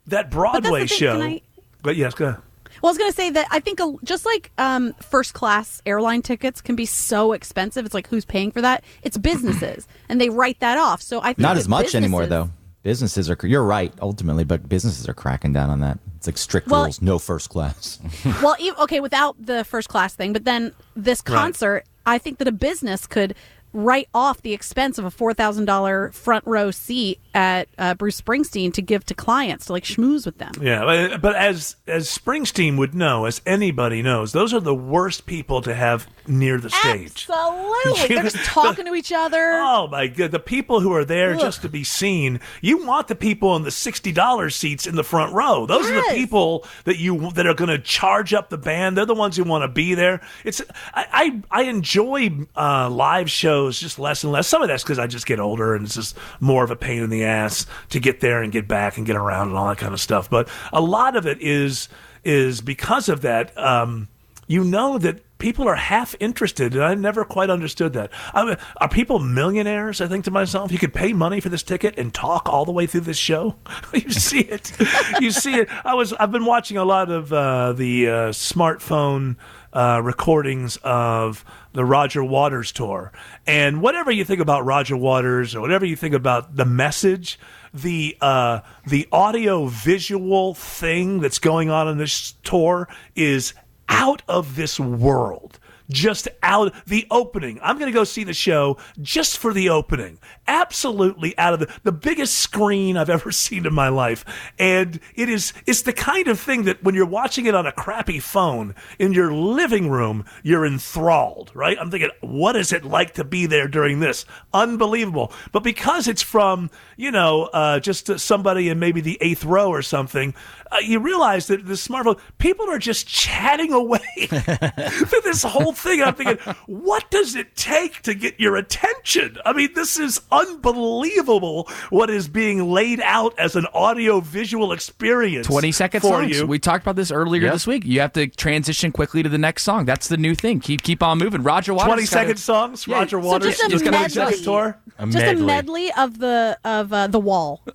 That 0.08 0.30
Broadway 0.30 0.80
thing, 0.80 0.98
show. 0.98 1.12
can 1.18 1.22
I- 1.26 1.40
But 1.82 1.96
yes, 1.96 2.12
go 2.14 2.26
ahead. 2.26 2.40
Well, 2.82 2.88
I 2.88 2.92
was 2.92 2.98
going 2.98 3.10
to 3.10 3.16
say 3.16 3.30
that 3.30 3.46
I 3.50 3.60
think 3.60 3.80
a, 3.80 3.94
just 4.04 4.24
like 4.24 4.50
um, 4.58 4.92
first 4.94 5.34
class 5.34 5.82
airline 5.86 6.22
tickets 6.22 6.60
can 6.60 6.76
be 6.76 6.86
so 6.86 7.32
expensive. 7.32 7.84
It's 7.84 7.94
like 7.94 8.06
who's 8.08 8.24
paying 8.24 8.50
for 8.50 8.60
that? 8.62 8.84
It's 9.02 9.18
businesses, 9.18 9.86
and 10.08 10.20
they 10.20 10.30
write 10.30 10.60
that 10.60 10.78
off. 10.78 11.02
So 11.02 11.20
I 11.20 11.28
think 11.28 11.38
Not 11.40 11.56
as 11.56 11.68
much 11.68 11.94
anymore, 11.94 12.26
though. 12.26 12.50
Businesses 12.82 13.28
are. 13.28 13.36
You're 13.42 13.64
right, 13.64 13.92
ultimately, 14.00 14.44
but 14.44 14.66
businesses 14.68 15.06
are 15.08 15.12
cracking 15.14 15.52
down 15.52 15.68
on 15.68 15.80
that. 15.80 15.98
It's 16.16 16.26
like 16.26 16.38
strict 16.38 16.68
Well- 16.68 16.84
rules, 16.84 17.02
no 17.02 17.18
first 17.18 17.50
class. 17.50 17.98
well, 18.42 18.56
okay, 18.80 19.00
without 19.00 19.36
the 19.44 19.64
first 19.64 19.88
class 19.88 20.14
thing, 20.14 20.32
but 20.32 20.44
then 20.44 20.72
this 20.96 21.22
Right. 21.26 21.34
concert, 21.36 21.84
I 22.06 22.16
think 22.18 22.38
that 22.38 22.48
a 22.48 22.52
business 22.52 23.06
could 23.06 23.34
write 23.72 24.08
off 24.14 24.42
the 24.42 24.52
expense 24.52 24.98
of 24.98 25.04
a 25.04 25.10
four 25.10 25.34
thousand 25.34 25.64
dollar 25.64 26.10
front 26.12 26.44
row 26.46 26.70
seat 26.70 27.20
at 27.34 27.68
uh, 27.78 27.94
Bruce 27.94 28.20
Springsteen 28.20 28.72
to 28.74 28.82
give 28.82 29.04
to 29.06 29.14
clients 29.14 29.66
to 29.66 29.72
like 29.72 29.84
schmooze 29.84 30.26
with 30.26 30.38
them. 30.38 30.52
Yeah, 30.60 31.16
but 31.16 31.36
as 31.36 31.76
as 31.86 32.06
Springsteen 32.08 32.76
would 32.78 32.94
know, 32.94 33.24
as 33.24 33.40
anybody 33.46 34.02
knows, 34.02 34.32
those 34.32 34.52
are 34.52 34.60
the 34.60 34.74
worst 34.74 35.26
people 35.26 35.62
to 35.62 35.74
have 35.74 36.08
near 36.30 36.58
the 36.58 36.70
stage. 36.70 37.26
Absolutely, 37.28 38.08
they're 38.14 38.22
just 38.22 38.44
talking 38.44 38.86
to 38.86 38.94
each 38.94 39.12
other. 39.12 39.52
Oh 39.54 39.88
my 39.88 40.06
god, 40.06 40.30
the 40.30 40.38
people 40.38 40.80
who 40.80 40.92
are 40.94 41.04
there 41.04 41.34
Ugh. 41.34 41.40
just 41.40 41.62
to 41.62 41.68
be 41.68 41.84
seen. 41.84 42.40
You 42.62 42.86
want 42.86 43.08
the 43.08 43.14
people 43.14 43.56
in 43.56 43.62
the 43.62 43.70
sixty 43.70 44.12
dollars 44.12 44.54
seats 44.56 44.86
in 44.86 44.94
the 44.96 45.04
front 45.04 45.32
row. 45.34 45.66
Those 45.66 45.90
are 45.90 45.94
the 45.94 46.14
people 46.14 46.64
that 46.84 46.98
you 46.98 47.30
that 47.32 47.46
are 47.46 47.54
going 47.54 47.70
to 47.70 47.78
charge 47.78 48.32
up 48.32 48.48
the 48.50 48.58
band. 48.58 48.96
They're 48.96 49.06
the 49.06 49.14
ones 49.14 49.36
who 49.36 49.44
want 49.44 49.62
to 49.62 49.68
be 49.68 49.94
there. 49.94 50.20
It's 50.44 50.62
I 50.94 51.42
I, 51.50 51.62
I 51.62 51.62
enjoy 51.64 52.30
uh, 52.56 52.88
live 52.88 53.30
shows 53.30 53.80
just 53.80 53.98
less 53.98 54.24
and 54.24 54.32
less. 54.32 54.46
Some 54.48 54.62
of 54.62 54.68
that's 54.68 54.82
because 54.82 54.98
I 54.98 55.06
just 55.06 55.26
get 55.26 55.40
older 55.40 55.74
and 55.74 55.84
it's 55.84 55.96
just 55.96 56.16
more 56.38 56.64
of 56.64 56.70
a 56.70 56.76
pain 56.76 57.02
in 57.02 57.10
the 57.10 57.24
ass 57.24 57.66
to 57.90 58.00
get 58.00 58.20
there 58.20 58.42
and 58.42 58.52
get 58.52 58.68
back 58.68 58.96
and 58.96 59.06
get 59.06 59.16
around 59.16 59.48
and 59.48 59.56
all 59.56 59.68
that 59.68 59.78
kind 59.78 59.92
of 59.92 60.00
stuff. 60.00 60.30
But 60.30 60.48
a 60.72 60.80
lot 60.80 61.16
of 61.16 61.26
it 61.26 61.38
is 61.40 61.88
is 62.24 62.60
because 62.60 63.08
of 63.08 63.22
that. 63.22 63.56
Um, 63.58 64.08
you 64.50 64.64
know 64.64 64.98
that 64.98 65.38
people 65.38 65.68
are 65.68 65.76
half 65.76 66.16
interested, 66.18 66.74
and 66.74 66.82
I 66.82 66.96
never 66.96 67.24
quite 67.24 67.50
understood 67.50 67.92
that. 67.92 68.10
I 68.34 68.56
are 68.78 68.88
people 68.88 69.20
millionaires? 69.20 70.00
I 70.00 70.08
think 70.08 70.24
to 70.24 70.32
myself, 70.32 70.72
you 70.72 70.78
could 70.78 70.92
pay 70.92 71.12
money 71.12 71.38
for 71.38 71.48
this 71.48 71.62
ticket 71.62 71.96
and 71.96 72.12
talk 72.12 72.48
all 72.48 72.64
the 72.64 72.72
way 72.72 72.86
through 72.86 73.02
this 73.02 73.16
show. 73.16 73.54
you 73.94 74.10
see 74.10 74.40
it, 74.40 74.72
you 75.20 75.30
see 75.30 75.54
it. 75.54 75.68
I 75.84 75.94
was, 75.94 76.12
I've 76.14 76.32
been 76.32 76.46
watching 76.46 76.78
a 76.78 76.84
lot 76.84 77.12
of 77.12 77.32
uh, 77.32 77.74
the 77.74 78.08
uh, 78.08 78.12
smartphone 78.30 79.36
uh, 79.72 80.00
recordings 80.02 80.78
of 80.82 81.44
the 81.72 81.84
Roger 81.84 82.24
Waters 82.24 82.72
tour, 82.72 83.12
and 83.46 83.80
whatever 83.80 84.10
you 84.10 84.24
think 84.24 84.40
about 84.40 84.64
Roger 84.64 84.96
Waters 84.96 85.54
or 85.54 85.60
whatever 85.60 85.86
you 85.86 85.94
think 85.94 86.14
about 86.16 86.56
the 86.56 86.64
message. 86.64 87.38
The 87.72 88.16
uh, 88.20 88.62
the 88.84 89.06
audio 89.12 89.66
visual 89.66 90.54
thing 90.54 91.20
that's 91.20 91.38
going 91.38 91.70
on 91.70 91.86
in 91.86 91.98
this 91.98 92.34
tour 92.42 92.88
is 93.14 93.54
out 93.90 94.22
of 94.28 94.56
this 94.56 94.80
world. 94.80 95.58
Just 95.90 96.28
out 96.44 96.72
the 96.86 97.04
opening. 97.10 97.58
I'm 97.60 97.76
going 97.76 97.90
to 97.90 97.92
go 97.92 98.04
see 98.04 98.22
the 98.22 98.32
show 98.32 98.76
just 99.02 99.38
for 99.38 99.52
the 99.52 99.70
opening. 99.70 100.20
Absolutely 100.46 101.36
out 101.36 101.52
of 101.52 101.58
the 101.58 101.68
the 101.82 101.90
biggest 101.90 102.38
screen 102.38 102.96
I've 102.96 103.10
ever 103.10 103.32
seen 103.32 103.66
in 103.66 103.74
my 103.74 103.88
life. 103.88 104.24
And 104.56 105.00
it 105.16 105.28
is 105.28 105.52
it's 105.66 105.82
the 105.82 105.92
kind 105.92 106.28
of 106.28 106.38
thing 106.38 106.62
that 106.62 106.84
when 106.84 106.94
you're 106.94 107.06
watching 107.06 107.46
it 107.46 107.56
on 107.56 107.66
a 107.66 107.72
crappy 107.72 108.20
phone 108.20 108.76
in 109.00 109.12
your 109.12 109.32
living 109.32 109.90
room, 109.90 110.24
you're 110.44 110.64
enthralled, 110.64 111.50
right? 111.54 111.76
I'm 111.80 111.90
thinking, 111.90 112.10
what 112.20 112.54
is 112.54 112.72
it 112.72 112.84
like 112.84 113.14
to 113.14 113.24
be 113.24 113.46
there 113.46 113.66
during 113.66 113.98
this? 113.98 114.24
Unbelievable. 114.54 115.32
But 115.50 115.64
because 115.64 116.06
it's 116.06 116.22
from, 116.22 116.70
you 116.96 117.10
know, 117.10 117.46
uh, 117.52 117.80
just 117.80 118.20
somebody 118.20 118.68
in 118.68 118.78
maybe 118.78 119.00
the 119.00 119.18
eighth 119.20 119.44
row 119.44 119.70
or 119.70 119.82
something, 119.82 120.34
uh, 120.72 120.76
you 120.78 120.98
realize 121.00 121.46
that 121.48 121.66
the 121.66 121.74
smartphone 121.74 122.18
people 122.38 122.68
are 122.70 122.78
just 122.78 123.06
chatting 123.06 123.72
away 123.72 123.98
through 124.28 125.20
this 125.22 125.42
whole 125.42 125.72
thing. 125.72 126.02
I'm 126.02 126.14
thinking, 126.14 126.38
what 126.66 127.10
does 127.10 127.34
it 127.34 127.56
take 127.56 128.02
to 128.02 128.14
get 128.14 128.38
your 128.38 128.56
attention? 128.56 129.36
I 129.44 129.52
mean, 129.52 129.70
this 129.74 129.98
is 129.98 130.20
unbelievable 130.30 131.68
what 131.90 132.10
is 132.10 132.28
being 132.28 132.70
laid 132.70 133.00
out 133.00 133.38
as 133.38 133.56
an 133.56 133.66
audio 133.74 134.20
visual 134.20 134.72
experience. 134.72 135.46
20 135.46 135.72
second 135.72 136.00
for 136.00 136.08
songs. 136.22 136.38
you. 136.38 136.46
We 136.46 136.58
talked 136.58 136.84
about 136.84 136.96
this 136.96 137.10
earlier 137.10 137.42
Yep. 137.42 137.52
this 137.52 137.66
week. 137.66 137.84
You 137.84 138.00
have 138.00 138.12
to 138.14 138.26
transition 138.28 138.92
quickly 138.92 139.22
to 139.22 139.28
the 139.28 139.38
next 139.38 139.62
song. 139.62 139.84
That's 139.84 140.08
the 140.08 140.16
new 140.16 140.34
thing. 140.34 140.60
Keep 140.60 140.82
keep 140.82 141.02
on 141.02 141.18
moving. 141.18 141.42
Roger 141.42 141.74
Waters. 141.74 142.10
20 142.10 142.26
gotta- 142.28 142.38
songs. 142.38 142.86
Yeah, 142.86 142.96
Roger 142.98 143.20
so 143.22 143.26
Waters 143.26 143.58
just 143.58 143.72
a 143.72 143.74
is 143.74 143.82
going 143.82 143.92
to 143.94 143.98
medley. 144.00 144.22
adjust 144.22 144.44
tour. 144.44 144.78
Just 145.06 145.16
a 145.16 145.34
medley 145.34 145.92
of 145.92 146.18
the 146.18 146.58
of 146.64 146.92
uh, 146.92 147.06
the 147.06 147.20
wall. 147.20 147.62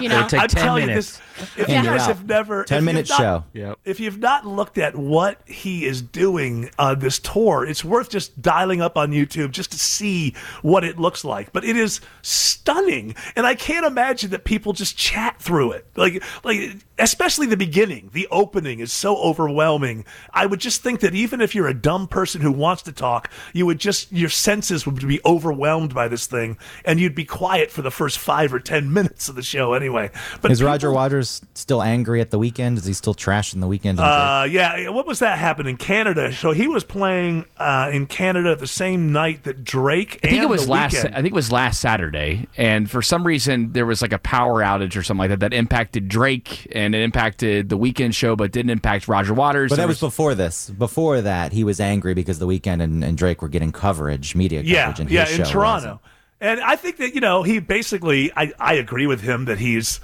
You 0.00 0.08
know, 0.08 0.26
I'm 0.32 0.48
telling 0.48 0.88
you 0.88 0.94
this. 0.96 1.20
If 1.56 1.58
And 1.58 1.68
you 1.68 1.74
you're 1.74 1.84
guys 1.98 2.02
out. 2.02 2.08
have 2.16 2.26
never 2.26 2.64
ten 2.64 2.84
minute 2.84 3.08
not- 3.08 3.18
show. 3.54 3.74
If 3.84 4.00
you've 4.00 4.18
not 4.18 4.46
looked 4.46 4.78
at 4.78 4.96
what 4.96 5.40
he 5.46 5.84
is 5.86 6.00
doing 6.02 6.70
on 6.78 6.98
this 7.00 7.18
tour, 7.18 7.64
it's 7.66 7.84
worth 7.84 8.10
just 8.10 8.40
dialing 8.42 8.80
up 8.80 8.96
on 8.96 9.10
YouTube 9.12 9.50
just 9.50 9.72
to 9.72 9.78
see 9.78 10.34
what 10.62 10.84
it 10.84 10.98
looks 10.98 11.24
like. 11.24 11.52
But 11.52 11.64
it 11.64 11.76
is 11.76 12.00
stunning, 12.22 13.14
and 13.36 13.46
I 13.46 13.54
can't 13.54 13.86
imagine 13.86 14.30
that 14.30 14.44
people 14.44 14.72
just 14.72 14.96
chat 14.96 15.40
through 15.40 15.72
it. 15.72 15.86
Like, 15.96 16.22
like 16.44 16.76
especially 16.98 17.46
the 17.46 17.56
beginning, 17.56 18.10
the 18.12 18.28
opening 18.30 18.80
is 18.80 18.92
so 18.92 19.16
overwhelming. 19.16 20.04
I 20.32 20.46
would 20.46 20.60
just 20.60 20.82
think 20.82 21.00
that 21.00 21.14
even 21.14 21.40
if 21.40 21.54
you're 21.54 21.68
a 21.68 21.74
dumb 21.74 22.06
person 22.08 22.40
who 22.40 22.52
wants 22.52 22.82
to 22.82 22.92
talk, 22.92 23.30
you 23.52 23.66
would 23.66 23.78
just 23.78 24.12
your 24.12 24.28
senses 24.28 24.86
would 24.86 25.06
be 25.06 25.20
overwhelmed 25.24 25.94
by 25.94 26.08
this 26.08 26.26
thing, 26.26 26.56
and 26.84 27.00
you'd 27.00 27.14
be 27.14 27.24
quiet 27.24 27.70
for 27.70 27.82
the 27.82 27.90
first 27.90 28.18
five 28.18 28.52
or 28.52 28.60
ten 28.60 28.92
minutes 28.92 29.28
of 29.28 29.34
the 29.34 29.42
show 29.42 29.72
anyway. 29.74 30.10
But 30.40 30.50
Is 30.50 30.62
Roger 30.62 30.92
Waters 30.92 31.31
still 31.54 31.82
angry 31.82 32.20
at 32.20 32.30
the 32.30 32.38
Weeknd? 32.38 32.76
Is 32.76 32.84
he 32.84 32.92
still 32.92 33.14
trashing 33.14 33.60
the 33.60 33.66
Weeknd? 33.66 33.98
Uh, 33.98 34.44
yeah. 34.44 34.88
What 34.90 35.06
was 35.06 35.20
that 35.20 35.38
happened 35.38 35.68
in 35.68 35.76
Canada? 35.76 36.32
So 36.32 36.52
he 36.52 36.68
was 36.68 36.84
playing 36.84 37.46
uh, 37.56 37.90
in 37.92 38.06
Canada 38.06 38.56
the 38.56 38.66
same 38.66 39.12
night 39.12 39.44
that 39.44 39.64
Drake. 39.64 40.20
I 40.22 40.28
think 40.28 40.34
and 40.34 40.42
it 40.42 40.48
was 40.48 40.68
last. 40.68 40.94
Weeknd- 40.94 41.12
I 41.12 41.16
think 41.16 41.28
it 41.28 41.32
was 41.32 41.52
last 41.52 41.80
Saturday, 41.80 42.48
and 42.56 42.90
for 42.90 43.02
some 43.02 43.24
reason 43.26 43.72
there 43.72 43.86
was 43.86 44.02
like 44.02 44.12
a 44.12 44.18
power 44.18 44.62
outage 44.62 44.96
or 44.96 45.02
something 45.02 45.18
like 45.18 45.30
that 45.30 45.40
that 45.40 45.52
impacted 45.52 46.08
Drake 46.08 46.66
and 46.72 46.94
it 46.94 47.02
impacted 47.02 47.68
the 47.68 47.78
Weeknd 47.78 48.14
show, 48.14 48.36
but 48.36 48.52
didn't 48.52 48.70
impact 48.70 49.08
Roger 49.08 49.34
Waters. 49.34 49.70
But 49.70 49.76
There 49.76 49.86
that 49.86 49.88
was 49.88 50.00
before 50.00 50.34
this. 50.34 50.70
Before 50.70 51.20
that, 51.20 51.52
he 51.52 51.64
was 51.64 51.80
angry 51.80 52.14
because 52.14 52.38
the 52.38 52.46
Weeknd 52.46 52.82
and, 52.82 53.04
and 53.04 53.16
Drake 53.16 53.42
were 53.42 53.48
getting 53.48 53.72
coverage, 53.72 54.34
media 54.34 54.62
yeah, 54.62 54.86
coverage, 54.86 55.00
and 55.00 55.10
yeah, 55.10 55.24
his 55.26 55.38
in 55.38 55.44
Toronto. 55.44 55.62
wasn't. 55.62 56.00
And 56.40 56.60
I 56.60 56.74
think 56.74 56.96
that 56.96 57.14
you 57.14 57.20
know 57.20 57.44
he 57.44 57.60
basically. 57.60 58.32
I 58.36 58.52
I 58.58 58.74
agree 58.74 59.06
with 59.06 59.20
him 59.20 59.44
that 59.44 59.58
he's 59.58 60.00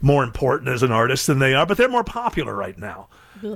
more 0.00 0.24
important 0.24 0.68
as 0.70 0.82
an 0.82 0.92
artist 0.92 1.26
than 1.26 1.38
they 1.38 1.54
are, 1.54 1.66
but 1.66 1.76
they're 1.76 1.88
more 1.88 2.04
popular 2.04 2.54
right 2.54 2.78
now. 2.78 3.08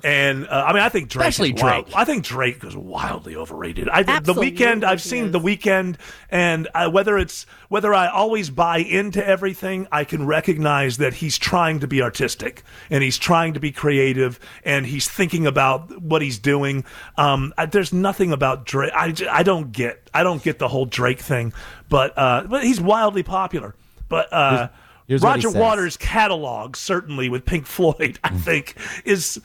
And 0.05 0.47
uh, 0.47 0.65
I 0.69 0.73
mean, 0.73 0.83
I 0.83 0.89
think 0.91 1.09
Drake. 1.09 1.29
Especially 1.29 1.53
is 1.55 1.61
wild- 1.61 1.87
Drake. 1.87 1.97
I 1.97 2.05
think 2.05 2.23
Drake 2.25 2.63
is 2.63 2.77
wildly 2.77 3.35
overrated. 3.35 3.89
I 3.89 4.05
think 4.05 4.23
the 4.23 4.33
Weeknd. 4.35 4.85
I've 4.85 5.03
seen 5.03 5.25
is. 5.27 5.33
the 5.33 5.41
Weeknd, 5.41 5.97
and 6.31 6.69
uh, 6.73 6.89
whether 6.89 7.19
it's 7.19 7.47
whether 7.69 7.93
I 7.93 8.07
always 8.07 8.49
buy 8.49 8.79
into 8.79 9.27
everything, 9.27 9.89
I 9.91 10.05
can 10.05 10.25
recognize 10.25 10.99
that 10.99 11.15
he's 11.15 11.37
trying 11.37 11.81
to 11.81 11.89
be 11.89 12.01
artistic 12.01 12.63
and 12.91 13.03
he's 13.03 13.19
trying 13.19 13.55
to 13.55 13.61
be 13.61 13.73
creative 13.73 14.39
and 14.65 14.87
he's 14.87 15.09
thinking 15.09 15.49
about 15.49 16.01
what 16.01 16.23
he's 16.23 16.39
doing. 16.39 16.85
Um, 17.17 17.53
I, 17.59 17.67
there's 17.67 17.93
nothing 17.93 18.33
about 18.33 18.65
Drake. 18.65 18.93
I, 18.95 19.11
j- 19.11 19.27
I 19.27 19.43
don't 19.43 19.73
get. 19.73 20.09
I 20.15 20.23
don't 20.23 20.45
get 20.45 20.61
the 20.61 20.69
whole 20.69 20.85
Drake 20.87 21.19
thing, 21.19 21.53
but 21.89 22.17
uh, 22.17 22.45
but 22.49 22.63
he's 22.63 22.81
wildly 22.81 23.25
popular. 23.25 23.75
But 24.09 24.33
uh, 24.33 24.69
Here's- 25.13 25.23
here's 25.23 25.23
what 25.23 25.41
he 25.41 25.47
Roger. 25.47 25.59
Waters' 25.59 25.97
catalog, 25.97 26.77
certainly 26.77 27.29
with 27.29 27.45
Pink 27.45 27.67
Floyd, 27.67 28.19
I 28.25 28.31
think 28.31 28.77
is 29.05 29.41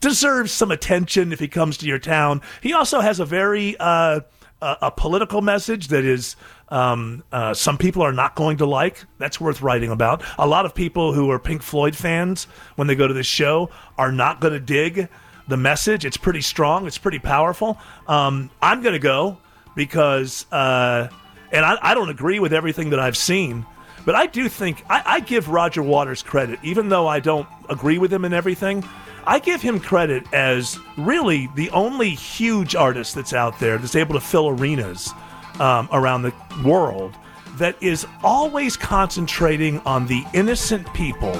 deserves 0.00 0.50
some 0.52 0.70
attention 0.70 1.32
if 1.32 1.38
he 1.38 1.48
comes 1.48 1.76
to 1.78 1.86
your 1.86 1.98
town. 1.98 2.40
He 2.60 2.72
also 2.72 3.00
has 3.00 3.20
a 3.20 3.24
very 3.24 3.76
uh, 3.78 4.20
a, 4.60 4.76
a 4.82 4.90
political 4.90 5.40
message 5.42 5.88
that 5.88 6.04
is 6.04 6.36
um, 6.68 7.22
uh, 7.32 7.52
some 7.54 7.78
people 7.78 8.02
are 8.02 8.12
not 8.12 8.34
going 8.34 8.56
to 8.58 8.66
like. 8.66 9.04
That's 9.18 9.40
worth 9.40 9.60
writing 9.62 9.90
about. 9.90 10.22
A 10.38 10.46
lot 10.46 10.66
of 10.66 10.74
people 10.74 11.12
who 11.12 11.30
are 11.30 11.38
Pink 11.38 11.62
Floyd 11.62 11.94
fans, 11.94 12.44
when 12.76 12.86
they 12.86 12.94
go 12.94 13.06
to 13.06 13.14
this 13.14 13.26
show, 13.26 13.70
are 13.98 14.10
not 14.12 14.40
going 14.40 14.54
to 14.54 14.60
dig 14.60 15.08
the 15.48 15.56
message. 15.56 16.04
It's 16.04 16.16
pretty 16.16 16.40
strong. 16.40 16.86
It's 16.86 16.98
pretty 16.98 17.18
powerful. 17.18 17.78
Um, 18.06 18.50
I'm 18.62 18.82
going 18.82 18.94
to 18.94 18.98
go 18.98 19.38
because, 19.76 20.46
uh, 20.52 21.08
and 21.52 21.64
I, 21.64 21.76
I 21.82 21.94
don't 21.94 22.08
agree 22.10 22.38
with 22.38 22.52
everything 22.52 22.90
that 22.90 23.00
I've 23.00 23.16
seen. 23.16 23.66
But 24.04 24.14
I 24.14 24.26
do 24.26 24.48
think 24.48 24.84
I, 24.88 25.02
I 25.04 25.20
give 25.20 25.48
Roger 25.48 25.82
Waters 25.82 26.22
credit, 26.22 26.58
even 26.62 26.88
though 26.88 27.06
I 27.06 27.20
don't 27.20 27.48
agree 27.68 27.98
with 27.98 28.12
him 28.12 28.24
in 28.24 28.32
everything. 28.32 28.84
I 29.24 29.38
give 29.38 29.62
him 29.62 29.78
credit 29.78 30.24
as 30.32 30.78
really 30.98 31.48
the 31.54 31.70
only 31.70 32.10
huge 32.10 32.74
artist 32.74 33.14
that's 33.14 33.32
out 33.32 33.58
there 33.60 33.78
that's 33.78 33.94
able 33.94 34.14
to 34.14 34.20
fill 34.20 34.48
arenas 34.48 35.12
um, 35.60 35.88
around 35.92 36.22
the 36.22 36.34
world 36.64 37.14
that 37.58 37.80
is 37.80 38.06
always 38.24 38.76
concentrating 38.76 39.78
on 39.80 40.06
the 40.06 40.24
innocent 40.34 40.92
people 40.94 41.34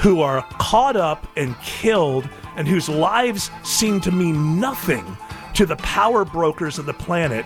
who 0.00 0.20
are 0.20 0.42
caught 0.58 0.96
up 0.96 1.26
and 1.36 1.58
killed 1.60 2.28
and 2.56 2.68
whose 2.68 2.88
lives 2.88 3.50
seem 3.64 4.00
to 4.02 4.12
mean 4.12 4.60
nothing 4.60 5.04
to 5.54 5.66
the 5.66 5.76
power 5.76 6.24
brokers 6.24 6.78
of 6.78 6.86
the 6.86 6.94
planet 6.94 7.44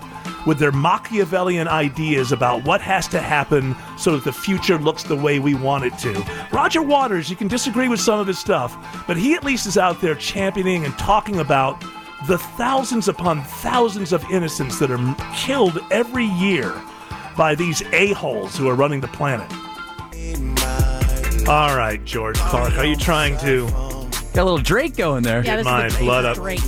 with 0.49 0.59
their 0.59 0.73
Machiavellian 0.73 1.69
ideas 1.69 2.33
about 2.33 2.65
what 2.65 2.81
has 2.81 3.07
to 3.09 3.21
happen 3.21 3.77
so 3.99 4.13
that 4.13 4.25
the 4.25 4.33
future 4.33 4.79
looks 4.79 5.03
the 5.03 5.15
way 5.15 5.39
we 5.39 5.55
want 5.55 5.85
it 5.85 5.97
to. 5.99 6.25
Roger 6.51 6.81
Waters, 6.81 7.29
you 7.29 7.37
can 7.37 7.49
disagree 7.49 7.87
with 7.87 8.01
some 8.01 8.19
of 8.19 8.27
his 8.27 8.39
stuff, 8.39 8.75
but 9.07 9.19
he 9.19 9.35
at 9.35 9.45
least 9.45 9.67
is 9.67 9.77
out 9.77 10.01
there 10.01 10.15
championing 10.15 10.87
and 10.87 10.97
talking 10.97 11.41
about 11.41 11.85
the 12.27 12.39
thousands 12.39 13.09
upon 13.09 13.43
thousands 13.45 14.15
of 14.15 14.25
innocents 14.31 14.79
that 14.79 14.91
are 14.91 15.17
killed 15.37 15.79
every 15.91 16.25
year 16.25 16.75
by 17.37 17.55
these 17.55 17.83
a-holes 17.93 18.57
who 18.57 18.71
are 18.71 18.75
running 18.75 19.01
the 19.01 19.09
planet. 19.09 19.53
All 21.47 21.77
right, 21.77 22.03
George 22.07 22.39
Clark, 22.39 22.73
are 22.79 22.87
you 22.87 22.97
trying 22.97 23.37
to 23.41 23.67
Got 24.33 24.43
a 24.43 24.45
little 24.45 24.59
Drake 24.59 24.97
going 24.97 25.25
there. 25.25 25.39
Yeah, 25.39 25.43
get 25.43 25.57
this 25.57 25.65
my 25.67 25.87
is 25.87 25.99
the 25.99 26.05
blood 26.05 26.25
up? 26.25 26.37
Drake. 26.37 26.61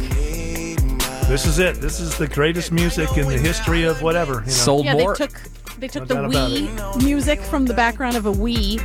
This 1.31 1.47
is 1.47 1.61
it. 1.61 1.77
This 1.77 2.01
is 2.01 2.19
the 2.19 2.27
greatest 2.27 2.73
music 2.73 3.17
in 3.17 3.29
the 3.29 3.39
history 3.39 3.85
of 3.85 4.03
whatever. 4.03 4.35
You 4.35 4.41
know? 4.41 4.47
Sold 4.49 4.85
Yeah, 4.85 4.95
more. 4.95 5.15
they 5.15 5.27
took 5.29 5.41
they 5.79 5.87
took 5.87 6.09
No 6.09 6.27
the 6.29 6.29
doubt 6.29 6.51
Wii 6.51 7.03
music 7.05 7.41
from 7.41 7.67
the 7.67 7.73
background 7.73 8.17
of 8.17 8.27
a 8.27 8.33
Wii, 8.33 8.81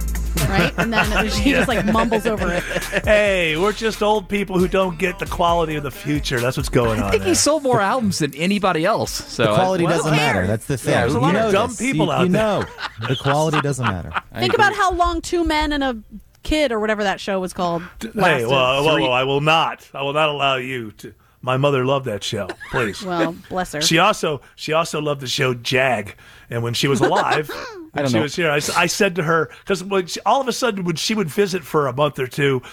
right? 0.48 0.72
And 0.78 0.94
then 0.94 1.12
it 1.12 1.24
was, 1.24 1.36
he 1.36 1.52
just 1.54 1.68
like 1.68 1.84
mumbles 1.88 2.28
over 2.28 2.54
it. 2.54 2.64
hey, 3.04 3.58
we're 3.58 3.74
just 3.74 4.04
old 4.04 4.30
people 4.30 4.60
who 4.60 4.68
don't 4.68 5.00
get 5.00 5.18
the 5.18 5.26
quality 5.26 5.76
of 5.76 5.82
the 5.82 5.90
future. 5.90 6.40
That's 6.40 6.56
what's 6.56 6.70
going 6.70 7.00
on. 7.02 7.08
I 7.08 7.10
think 7.12 7.24
he 7.24 7.30
there. 7.30 7.36
sold 7.36 7.64
more 7.64 7.82
albums 7.82 8.20
than 8.20 8.36
anybody 8.36 8.86
else. 8.86 9.12
So 9.12 9.44
The 9.46 9.56
quality 9.56 9.84
well, 9.86 9.98
doesn't 9.98 10.12
matter. 10.12 10.46
That's 10.46 10.68
the 10.68 10.78
thing. 10.78 10.94
there's 10.94 11.14
a 11.14 11.16
You 11.16 11.22
lot 11.22 11.36
of 11.36 11.42
know 11.42 11.52
dumb 11.52 11.70
this. 11.72 11.80
people 11.82 12.06
you, 12.06 12.12
out 12.12 12.28
you 12.28 12.30
there. 12.32 12.42
know, 12.44 12.66
the 13.08 13.16
quality 13.16 13.60
doesn't 13.60 13.86
matter. 13.86 14.14
Think 14.38 14.54
about 14.54 14.76
how 14.76 14.92
long 14.94 15.20
Two 15.22 15.44
Men 15.46 15.72
and 15.74 15.84
a 15.84 15.98
Kid 16.44 16.72
or 16.72 16.80
whatever 16.80 17.02
that 17.04 17.20
show 17.20 17.40
was 17.40 17.54
called. 17.54 17.82
Hey, 18.02 18.10
lasted. 18.14 18.48
well, 18.50 18.84
whoa, 18.86 19.00
whoa, 19.02 19.10
I 19.10 19.24
will 19.24 19.42
not. 19.42 19.90
I 19.96 20.04
will 20.04 20.14
not 20.14 20.30
allow 20.30 20.58
you 20.58 20.92
to. 20.92 21.12
My 21.46 21.58
mother 21.58 21.86
loved 21.86 22.06
that 22.08 22.24
show. 22.24 22.48
Please. 22.72 23.02
Well, 23.06 23.36
bless 23.50 23.74
her. 23.74 23.82
She 23.82 24.00
also 24.00 24.42
she 24.56 24.74
also 24.74 25.00
loved 25.00 25.22
the 25.22 25.28
show 25.28 25.54
Jag, 25.54 26.16
and 26.50 26.64
when 26.64 26.74
she 26.74 26.88
was 26.88 27.00
alive, 27.02 27.48
when 27.92 28.04
don't 28.04 28.08
she 28.08 28.14
know. 28.16 28.22
was 28.24 28.36
here, 28.36 28.50
I, 28.50 28.58
s- 28.58 28.70
I 28.76 28.88
said 28.88 29.16
to 29.18 29.24
her 29.24 29.50
because 29.60 30.18
all 30.26 30.42
of 30.42 30.48
a 30.48 30.54
sudden 30.54 30.84
when 30.86 30.96
she 30.96 31.14
would 31.14 31.30
visit 31.30 31.64
for 31.64 31.86
a 31.88 31.94
month 31.94 32.18
or 32.18 32.26
two, 32.28 32.64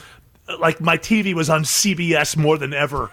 like 0.59 0.81
my 0.81 0.97
TV 0.97 1.35
was 1.35 1.51
on 1.51 1.65
CBS 1.65 2.37
more 2.37 2.57
than 2.57 2.73
ever 2.73 3.11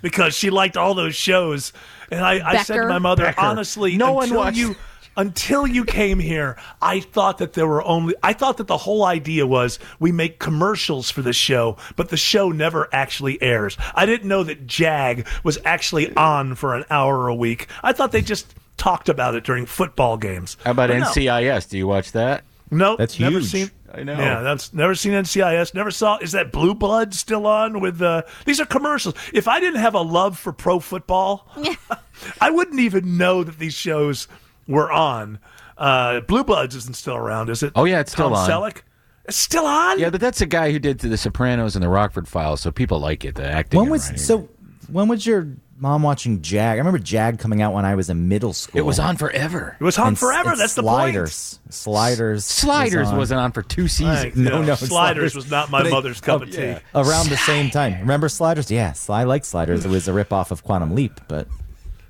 because 0.00 0.34
she 0.34 0.48
liked 0.50 0.76
all 0.78 0.94
those 0.94 1.14
shows, 1.14 1.72
and 2.10 2.20
I, 2.24 2.40
I 2.52 2.62
said 2.62 2.76
to 2.80 2.88
my 2.88 2.98
mother, 2.98 3.24
Becker. 3.24 3.40
honestly, 3.40 3.96
No 3.98 4.14
one 4.14 4.24
until 4.24 4.38
watched- 4.38 4.56
you. 4.56 4.76
Until 5.16 5.66
you 5.66 5.84
came 5.84 6.18
here, 6.18 6.56
I 6.80 7.00
thought 7.00 7.38
that 7.38 7.52
there 7.52 7.66
were 7.66 7.82
only. 7.82 8.14
I 8.22 8.32
thought 8.32 8.56
that 8.56 8.66
the 8.66 8.78
whole 8.78 9.04
idea 9.04 9.46
was 9.46 9.78
we 9.98 10.10
make 10.12 10.38
commercials 10.38 11.10
for 11.10 11.20
the 11.22 11.32
show, 11.32 11.76
but 11.96 12.08
the 12.08 12.16
show 12.16 12.48
never 12.50 12.88
actually 12.92 13.40
airs. 13.42 13.76
I 13.94 14.06
didn't 14.06 14.28
know 14.28 14.42
that 14.44 14.66
Jag 14.66 15.26
was 15.44 15.58
actually 15.64 16.14
on 16.16 16.54
for 16.54 16.74
an 16.74 16.84
hour 16.90 17.28
a 17.28 17.34
week. 17.34 17.66
I 17.82 17.92
thought 17.92 18.12
they 18.12 18.22
just 18.22 18.54
talked 18.78 19.08
about 19.08 19.34
it 19.34 19.44
during 19.44 19.66
football 19.66 20.16
games. 20.16 20.56
How 20.64 20.70
about 20.70 20.88
But 20.88 20.98
no. 20.98 21.04
NCIS? 21.06 21.68
Do 21.68 21.76
you 21.78 21.86
watch 21.86 22.12
that? 22.12 22.44
Nope, 22.70 22.98
That's 22.98 23.20
never 23.20 23.38
huge. 23.40 23.50
seen. 23.50 23.70
I 23.92 24.02
know. 24.04 24.14
Yeah, 24.18 24.40
that's 24.40 24.72
never 24.72 24.94
seen 24.94 25.12
NCIS. 25.12 25.74
Never 25.74 25.90
saw. 25.90 26.16
Is 26.16 26.32
that 26.32 26.50
Blue 26.50 26.74
Blood 26.74 27.12
still 27.12 27.46
on? 27.46 27.80
With 27.80 28.00
uh, 28.00 28.22
these 28.46 28.58
are 28.60 28.64
commercials. 28.64 29.14
If 29.34 29.46
I 29.46 29.60
didn't 29.60 29.80
have 29.80 29.94
a 29.94 30.00
love 30.00 30.38
for 30.38 30.54
pro 30.54 30.80
football, 30.80 31.46
I 32.40 32.48
wouldn't 32.50 32.80
even 32.80 33.18
know 33.18 33.44
that 33.44 33.58
these 33.58 33.74
shows 33.74 34.26
were 34.68 34.90
on. 34.92 35.38
Uh, 35.78 36.20
Blue 36.20 36.44
Bloods 36.44 36.74
isn't 36.76 36.94
still 36.96 37.16
around, 37.16 37.50
is 37.50 37.62
it? 37.62 37.72
Oh, 37.74 37.84
yeah, 37.84 38.00
it's 38.00 38.12
still 38.12 38.30
Tom 38.30 38.38
on. 38.38 38.48
Selleck. 38.50 38.82
It's 39.26 39.36
still 39.36 39.66
on. 39.66 39.98
Yeah, 39.98 40.10
but 40.10 40.20
that's 40.20 40.40
the 40.40 40.46
guy 40.46 40.72
who 40.72 40.78
did 40.78 40.98
The 40.98 41.16
Sopranos 41.16 41.76
and 41.76 41.82
The 41.82 41.88
Rockford 41.88 42.26
Files, 42.28 42.60
so 42.60 42.70
people 42.70 42.98
like 43.00 43.24
it. 43.24 43.34
The 43.36 43.44
acting. 43.46 43.78
When 43.80 43.88
was 43.90 44.10
so? 44.24 44.48
When 44.90 45.08
was 45.08 45.24
your 45.26 45.48
mom 45.78 46.02
watching 46.04 46.42
Jag. 46.42 46.74
I 46.74 46.78
remember 46.78 46.98
Jag 47.00 47.40
coming 47.40 47.60
out 47.60 47.72
when 47.72 47.84
I 47.84 47.96
was 47.96 48.08
in 48.08 48.28
middle 48.28 48.52
school. 48.52 48.78
It 48.78 48.82
was 48.84 49.00
on 49.00 49.16
forever. 49.16 49.76
It 49.80 49.82
was 49.84 49.98
on 49.98 50.08
And 50.08 50.18
forever. 50.18 50.50
and 50.50 50.60
That's 50.60 50.74
the 50.74 50.82
point. 50.82 50.92
Sliders. 51.14 51.58
Sliders. 51.70 52.44
Sliders 52.44 53.00
was 53.06 53.08
on. 53.12 53.16
wasn't 53.18 53.40
on 53.40 53.50
for 53.52 53.62
two 53.62 53.88
seasons. 53.88 54.24
Right. 54.24 54.36
No, 54.36 54.60
Yeah, 54.60 54.66
no. 54.66 54.74
Sliders 54.76 55.34
was 55.34 55.50
not 55.50 55.70
my 55.70 55.80
But 55.80 55.86
it- 55.88 55.90
mother's 55.90 56.20
cup 56.20 56.42
of 56.42 56.48
oh, 56.48 56.52
tea. 56.52 56.62
yeah. 56.62 56.78
Around 56.94 57.30
the 57.30 57.36
same 57.36 57.70
time. 57.70 57.98
Remember 58.00 58.28
Sliders? 58.28 58.70
Yes, 58.70 59.10
I 59.10 59.24
like 59.24 59.44
Sliders. 59.44 59.84
It 59.84 59.88
was 59.88 60.06
a 60.06 60.12
ripoff 60.12 60.52
of 60.52 60.62
Quantum 60.62 60.94
Leap, 60.94 61.20
but 61.26 61.48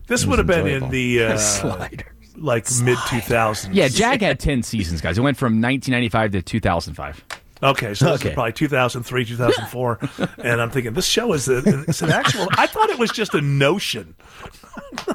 This 0.07 0.27
would 0.27 0.37
have 0.39 0.47
been 0.47 0.67
enjoyable. 0.67 0.87
in 0.87 0.93
the 0.93 1.25
uh, 1.25 1.39
Sliders. 1.39 2.07
Like 2.37 2.65
mid 2.83 2.97
2000s. 2.99 3.71
Yeah, 3.73 3.89
Jag 3.89 4.21
had 4.23 4.41
10 4.41 4.63
seasons, 4.63 5.01
guys. 5.01 5.19
It 5.19 5.23
went 5.23 5.37
from 5.37 5.61
1995 5.61 6.33
to 6.33 6.43
2005. 6.43 7.25
Okay, 7.65 7.95
so 7.95 8.07
this 8.07 8.21
Okay. 8.21 8.31
is 8.31 8.35
probably 8.35 8.53
2003, 8.53 9.25
2004, 9.25 9.99
and 10.39 10.61
I'm 10.61 10.71
thinking 10.71 10.95
this 10.95 11.07
show 11.07 11.33
is 11.33 11.49
a, 11.49 11.59
it's 11.89 12.03
an 12.03 12.11
actual. 12.11 12.49
I 12.59 12.67
thought 12.67 12.91
it 12.91 12.99
was 12.99 13.13
just 13.13 13.35
a 13.35 13.41
notion. 13.41 14.17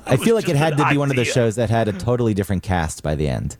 I 0.05 0.15
feel 0.15 0.33
like 0.33 0.47
it 0.47 0.55
had 0.55 0.77
to 0.77 0.87
be 0.87 0.97
one 0.97 1.09
of 1.09 1.17
the 1.17 1.25
shows 1.25 1.55
that 1.57 1.69
had 1.69 1.89
a 1.89 1.93
totally 1.93 2.33
different 2.33 2.63
cast 2.63 3.03
by 3.03 3.15
the 3.15 3.27
end. 3.27 3.57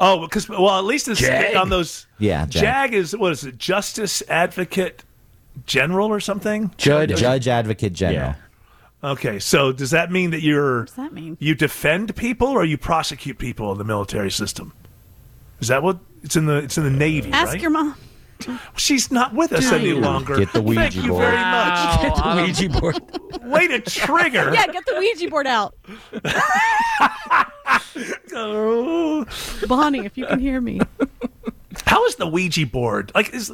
Oh, 0.00 0.20
because 0.22 0.48
well, 0.48 0.78
at 0.78 0.84
least 0.84 1.08
it's 1.08 1.20
Jag. 1.20 1.56
on 1.56 1.68
those. 1.70 2.06
Yeah, 2.18 2.46
Jag. 2.46 2.62
Jag 2.62 2.94
is 2.94 3.16
what 3.16 3.32
is 3.32 3.44
it? 3.44 3.58
Justice 3.58 4.22
Advocate 4.28 5.04
General 5.66 6.08
or 6.08 6.20
something? 6.20 6.72
Judge, 6.76 7.16
Judge 7.18 7.46
Advocate 7.48 7.92
General. 7.92 8.34
Okay, 9.02 9.38
so 9.38 9.72
does 9.72 9.90
that 9.92 10.10
mean 10.10 10.30
that 10.30 10.42
you're 10.42 10.84
does 10.84 10.94
that 10.94 11.12
mean? 11.12 11.36
you 11.40 11.54
defend 11.54 12.16
people 12.16 12.48
or 12.48 12.64
you 12.64 12.76
prosecute 12.76 13.38
people 13.38 13.70
in 13.70 13.78
the 13.78 13.84
military 13.84 14.30
system? 14.30 14.72
Is 15.60 15.68
that 15.68 15.82
what 15.82 15.98
it's 16.22 16.34
in 16.36 16.46
the 16.46 16.56
it's 16.56 16.78
in 16.78 16.84
the 16.84 16.90
uh, 16.90 16.98
Navy? 16.98 17.30
Ask 17.32 17.52
right? 17.52 17.60
your 17.60 17.70
mom. 17.70 17.94
She's 18.76 19.10
not 19.10 19.34
with 19.34 19.52
us 19.52 19.70
any 19.72 19.92
longer. 19.92 20.36
Get 20.36 20.52
the 20.52 20.62
Ouija 20.62 20.80
Thank 20.80 20.94
Ouija 20.94 21.06
you 21.06 21.12
board. 21.12 21.24
very 21.24 21.36
much. 21.36 22.00
Get 22.02 22.16
the 22.16 22.42
Ouija 22.42 22.80
board. 22.80 23.52
Way 23.52 23.68
to 23.68 23.80
trigger. 23.80 24.50
Yeah, 24.54 24.66
get 24.66 24.84
the 24.86 24.94
Ouija 24.96 25.28
board 25.28 25.46
out. 25.46 25.74
Bonnie, 29.68 30.04
if 30.06 30.16
you 30.16 30.26
can 30.26 30.40
hear 30.40 30.60
me. 30.60 30.80
How 31.86 32.04
is 32.06 32.16
the 32.16 32.26
Ouija 32.26 32.66
board? 32.66 33.12
Like 33.14 33.32
is 33.34 33.52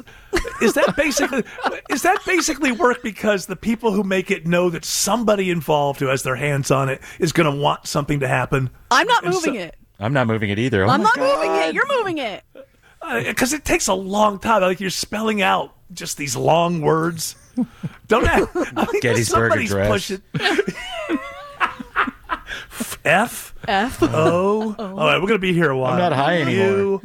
is 0.61 0.73
that 0.73 0.95
basically 0.97 1.43
is 1.89 2.01
that 2.03 2.19
basically 2.25 2.71
work 2.71 3.01
because 3.03 3.45
the 3.45 3.55
people 3.55 3.91
who 3.91 4.03
make 4.03 4.29
it 4.31 4.45
know 4.45 4.69
that 4.69 4.83
somebody 4.85 5.49
involved 5.49 5.99
who 5.99 6.07
has 6.07 6.23
their 6.23 6.35
hands 6.35 6.71
on 6.71 6.89
it 6.89 7.01
is 7.19 7.31
going 7.31 7.51
to 7.53 7.61
want 7.61 7.87
something 7.87 8.19
to 8.21 8.27
happen? 8.27 8.69
I'm 8.91 9.07
not 9.07 9.23
And 9.23 9.33
moving 9.33 9.53
so- 9.55 9.59
it. 9.59 9.75
I'm 9.99 10.11
not 10.13 10.27
moving 10.27 10.49
it 10.49 10.59
either. 10.59 10.83
Oh 10.83 10.89
I'm 10.89 11.01
not 11.01 11.15
God. 11.15 11.39
moving 11.45 11.61
it. 11.61 11.73
You're 11.73 11.87
moving 11.97 12.17
it. 12.17 12.43
Because 13.23 13.53
Uh, 13.53 13.57
it 13.57 13.65
takes 13.65 13.87
a 13.87 13.93
long 13.93 14.39
time. 14.39 14.61
Like 14.61 14.79
you're 14.81 14.89
spelling 14.89 15.41
out 15.41 15.73
just 15.93 16.17
these 16.17 16.35
long 16.35 16.81
words. 16.81 17.35
Don't 18.07 18.27
have 18.27 18.49
I 18.75 18.85
mean, 18.91 18.99
Gettysburg 19.01 19.51
somebody's 19.51 19.71
Address. 19.71 19.89
pushing- 19.89 20.21
F 23.05 23.53
F 23.67 24.01
O. 24.03 24.75
All 24.79 24.95
right, 24.95 25.21
we're 25.21 25.27
gonna 25.27 25.37
be 25.39 25.53
here 25.53 25.69
a 25.69 25.77
while. 25.77 25.93
I'm 25.93 25.99
not 25.99 26.11
high 26.13 26.41
anymore. 26.41 27.01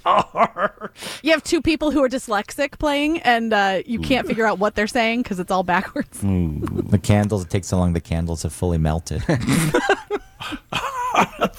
U, 0.06 0.06
R. 0.06 0.92
You 1.22 1.32
have 1.32 1.42
two 1.42 1.62
people 1.62 1.90
who 1.90 2.02
are 2.02 2.08
dyslexic 2.08 2.78
playing, 2.78 3.20
and 3.20 3.52
uh, 3.52 3.82
you 3.86 3.98
can't 3.98 4.26
figure 4.26 4.46
out 4.46 4.58
what 4.58 4.74
they're 4.74 4.86
saying 4.86 5.22
because 5.22 5.40
it's 5.40 5.50
all 5.50 5.62
backwards. 5.62 6.20
The 6.20 7.00
candles, 7.02 7.44
it 7.44 7.50
takes 7.50 7.68
so 7.68 7.78
long 7.78 7.92
the 7.92 8.00
candles 8.00 8.42
have 8.42 8.52
fully 8.52 8.78
melted. 8.78 9.22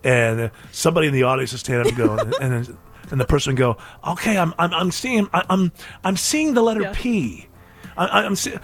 and 0.05 0.41
uh, 0.41 0.49
somebody 0.73 1.09
in 1.09 1.13
the 1.15 1.23
audience 1.25 1.53
is 1.53 1.61
standing 1.61 1.93
up 1.93 1.99
and 2.19 2.31
go, 2.31 2.35
and 2.41 2.53
then, 2.53 2.79
and 3.11 3.21
the 3.21 3.25
person 3.25 3.53
would 3.53 3.59
go, 3.59 3.77
"Okay, 4.07 4.37
I'm 4.37 4.53
I'm 4.59 4.73
I'm 4.75 4.91
seeing 4.91 5.29
I- 5.33 5.45
I'm 5.49 5.73
I'm 6.05 6.17
seeing 6.17 6.55
the 6.55 6.63
letter 6.63 6.83
P. 6.95 7.47
I, 7.97 8.23
I'm 8.25 8.37
see- 8.37 8.55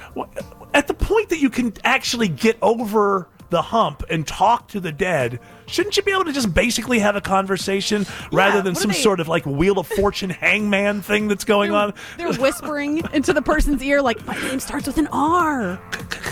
at 0.74 0.86
the 0.86 0.94
point 0.94 1.30
that 1.30 1.38
you 1.38 1.50
can 1.50 1.72
actually 1.84 2.28
get 2.28 2.56
over 2.62 3.28
the 3.54 3.62
hump 3.62 4.02
and 4.10 4.26
talk 4.26 4.66
to 4.66 4.80
the 4.80 4.90
dead. 4.90 5.38
Shouldn't 5.66 5.96
you 5.96 6.02
be 6.02 6.10
able 6.10 6.24
to 6.24 6.32
just 6.32 6.52
basically 6.52 6.98
have 6.98 7.14
a 7.14 7.20
conversation 7.20 8.04
rather 8.32 8.60
than 8.60 8.74
some 8.74 8.90
they- 8.90 8.96
sort 8.96 9.20
of 9.20 9.28
like 9.28 9.46
Wheel 9.46 9.78
of 9.78 9.86
Fortune 9.86 10.30
hangman 10.44 11.02
thing 11.02 11.28
that's 11.28 11.44
going 11.44 11.70
on? 11.70 11.94
They're 12.16 12.32
whispering 12.32 13.02
into 13.12 13.32
the 13.32 13.42
person's 13.42 13.80
ear, 13.80 14.02
like, 14.02 14.26
"My 14.26 14.34
name 14.34 14.58
starts 14.58 14.88
with 14.88 14.98
an 14.98 15.06
R." 15.12 15.80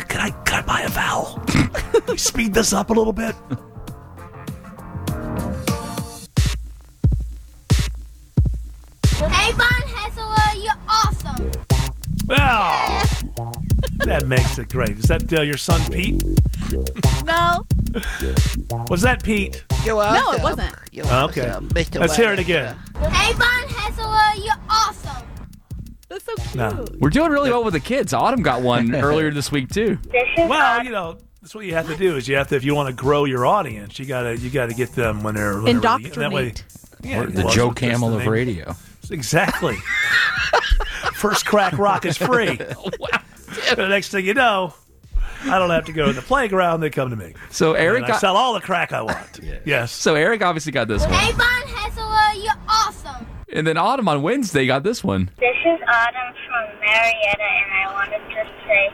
Can 0.09 0.21
I 0.21 0.31
can 0.31 0.65
I 0.65 0.67
buy 0.67 0.81
a 0.81 0.89
vowel? 0.89 1.41
Can 1.47 1.71
we 2.09 2.17
speed 2.17 2.55
this 2.55 2.73
up 2.73 2.91
a 2.91 2.93
little 2.93 3.13
bit? 3.13 3.37
Hey, 9.17 9.53
Von 9.53 9.83
Haessler, 9.95 10.63
you're 10.63 10.81
awesome. 10.89 11.51
Oh, 12.31 13.53
that 14.07 14.27
makes 14.27 14.59
it 14.59 14.69
great. 14.69 14.91
Is 14.99 15.05
that 15.05 15.33
uh, 15.33 15.43
your 15.43 15.57
son 15.57 15.81
Pete? 15.91 16.23
No, 17.25 17.65
Was 18.89 19.03
that 19.03 19.23
Pete? 19.23 19.65
You're 19.85 19.97
no, 19.97 20.33
it 20.33 20.43
wasn't. 20.43 20.75
Okay. 20.95 21.43
Mr. 21.43 22.01
Let's 22.01 22.17
hear 22.17 22.33
it 22.33 22.39
again. 22.39 22.77
Hey, 22.99 23.33
Von 23.35 23.69
Haessler, 23.69 24.45
you're 24.45 24.55
awesome. 24.71 25.27
That's 26.09 26.25
so 26.25 26.35
cute. 26.37 26.55
No. 26.55 26.87
We're 26.99 27.11
doing 27.11 27.31
really 27.31 27.51
well 27.51 27.65
with 27.65 27.75
the 27.75 27.81
kids. 27.81 28.13
Autumn 28.13 28.43
got 28.43 28.63
one 28.63 28.95
earlier 28.95 29.31
this 29.31 29.51
week 29.51 29.71
too. 29.71 29.99
Well, 30.37 30.85
you 30.85 30.91
know, 30.91 31.19
that's 31.41 31.55
what 31.55 31.65
you 31.65 31.75
have 31.75 31.87
to 31.89 31.97
do. 31.97 32.17
Is 32.17 32.29
you 32.29 32.37
have 32.37 32.49
to, 32.49 32.57
if 32.57 32.65
you 32.65 32.75
want 32.75 32.89
to 32.89 32.95
grow 32.95 33.25
your 33.25 33.47
audience, 33.47 33.99
you 33.99 34.05
gotta 34.07 34.37
you 34.37 34.51
gotta 34.51 34.75
get 34.75 34.95
them 34.95 35.23
when 35.23 35.35
they're 35.35 35.61
when 35.61 35.81
they're 35.81 35.97
really- 35.99 36.09
that 36.11 36.33
way. 36.33 36.43
Indoctrinate. 36.49 36.65
Yeah, 37.03 37.25
the 37.27 37.43
well, 37.45 37.53
Joe 37.53 37.69
that's 37.69 37.81
the 37.81 37.87
Camel 37.91 38.13
of 38.15 38.21
name. 38.21 38.29
radio. 38.29 38.77
Exactly. 39.11 39.77
First 41.15 41.47
crack 41.47 41.77
rock 41.79 42.05
is 42.07 42.17
free. 42.17 42.59
the 43.77 43.89
next 43.89 44.09
thing 44.11 44.25
you 44.25 44.35
know, 44.35 44.75
I 45.45 45.59
don't 45.59 45.71
have 45.71 45.85
to 45.87 45.93
go 45.93 46.07
to 46.07 46.13
the 46.13 46.23
playground. 46.23 46.81
They 46.81 46.91
come 46.91 47.11
to 47.11 47.17
me. 47.17 47.35
So 47.51 47.73
Eric 47.75 48.05
And 48.05 48.13
I 48.13 48.19
sell 48.19 48.37
all 48.37 48.55
the 48.55 48.61
crack 48.61 48.93
I 48.93 49.03
want. 49.03 49.41
Yes. 49.65 49.93
so 49.93 50.15
Eric 50.15 50.43
obviously 50.43 50.73
got 50.73 50.89
this 50.89 51.03
one, 51.03 51.13
Hey, 51.13 51.33
Von 51.33 51.47
Haessler, 51.47 52.43
you're 52.43 52.63
awesome. 52.69 53.27
and 53.53 53.67
then 53.67 53.77
Autumn 53.77 54.09
on 54.09 54.23
Wednesday 54.23 54.67
got 54.67 54.83
this 54.83 55.03
one. 55.05 55.31
This 55.39 55.57
is 55.65 55.81
Autumn 55.89 56.35
from 56.49 56.81
Marietta, 56.81 57.43
and 57.43 57.73
I 57.73 57.93
wanted 57.93 58.35
to 58.35 58.45
say 58.67 58.89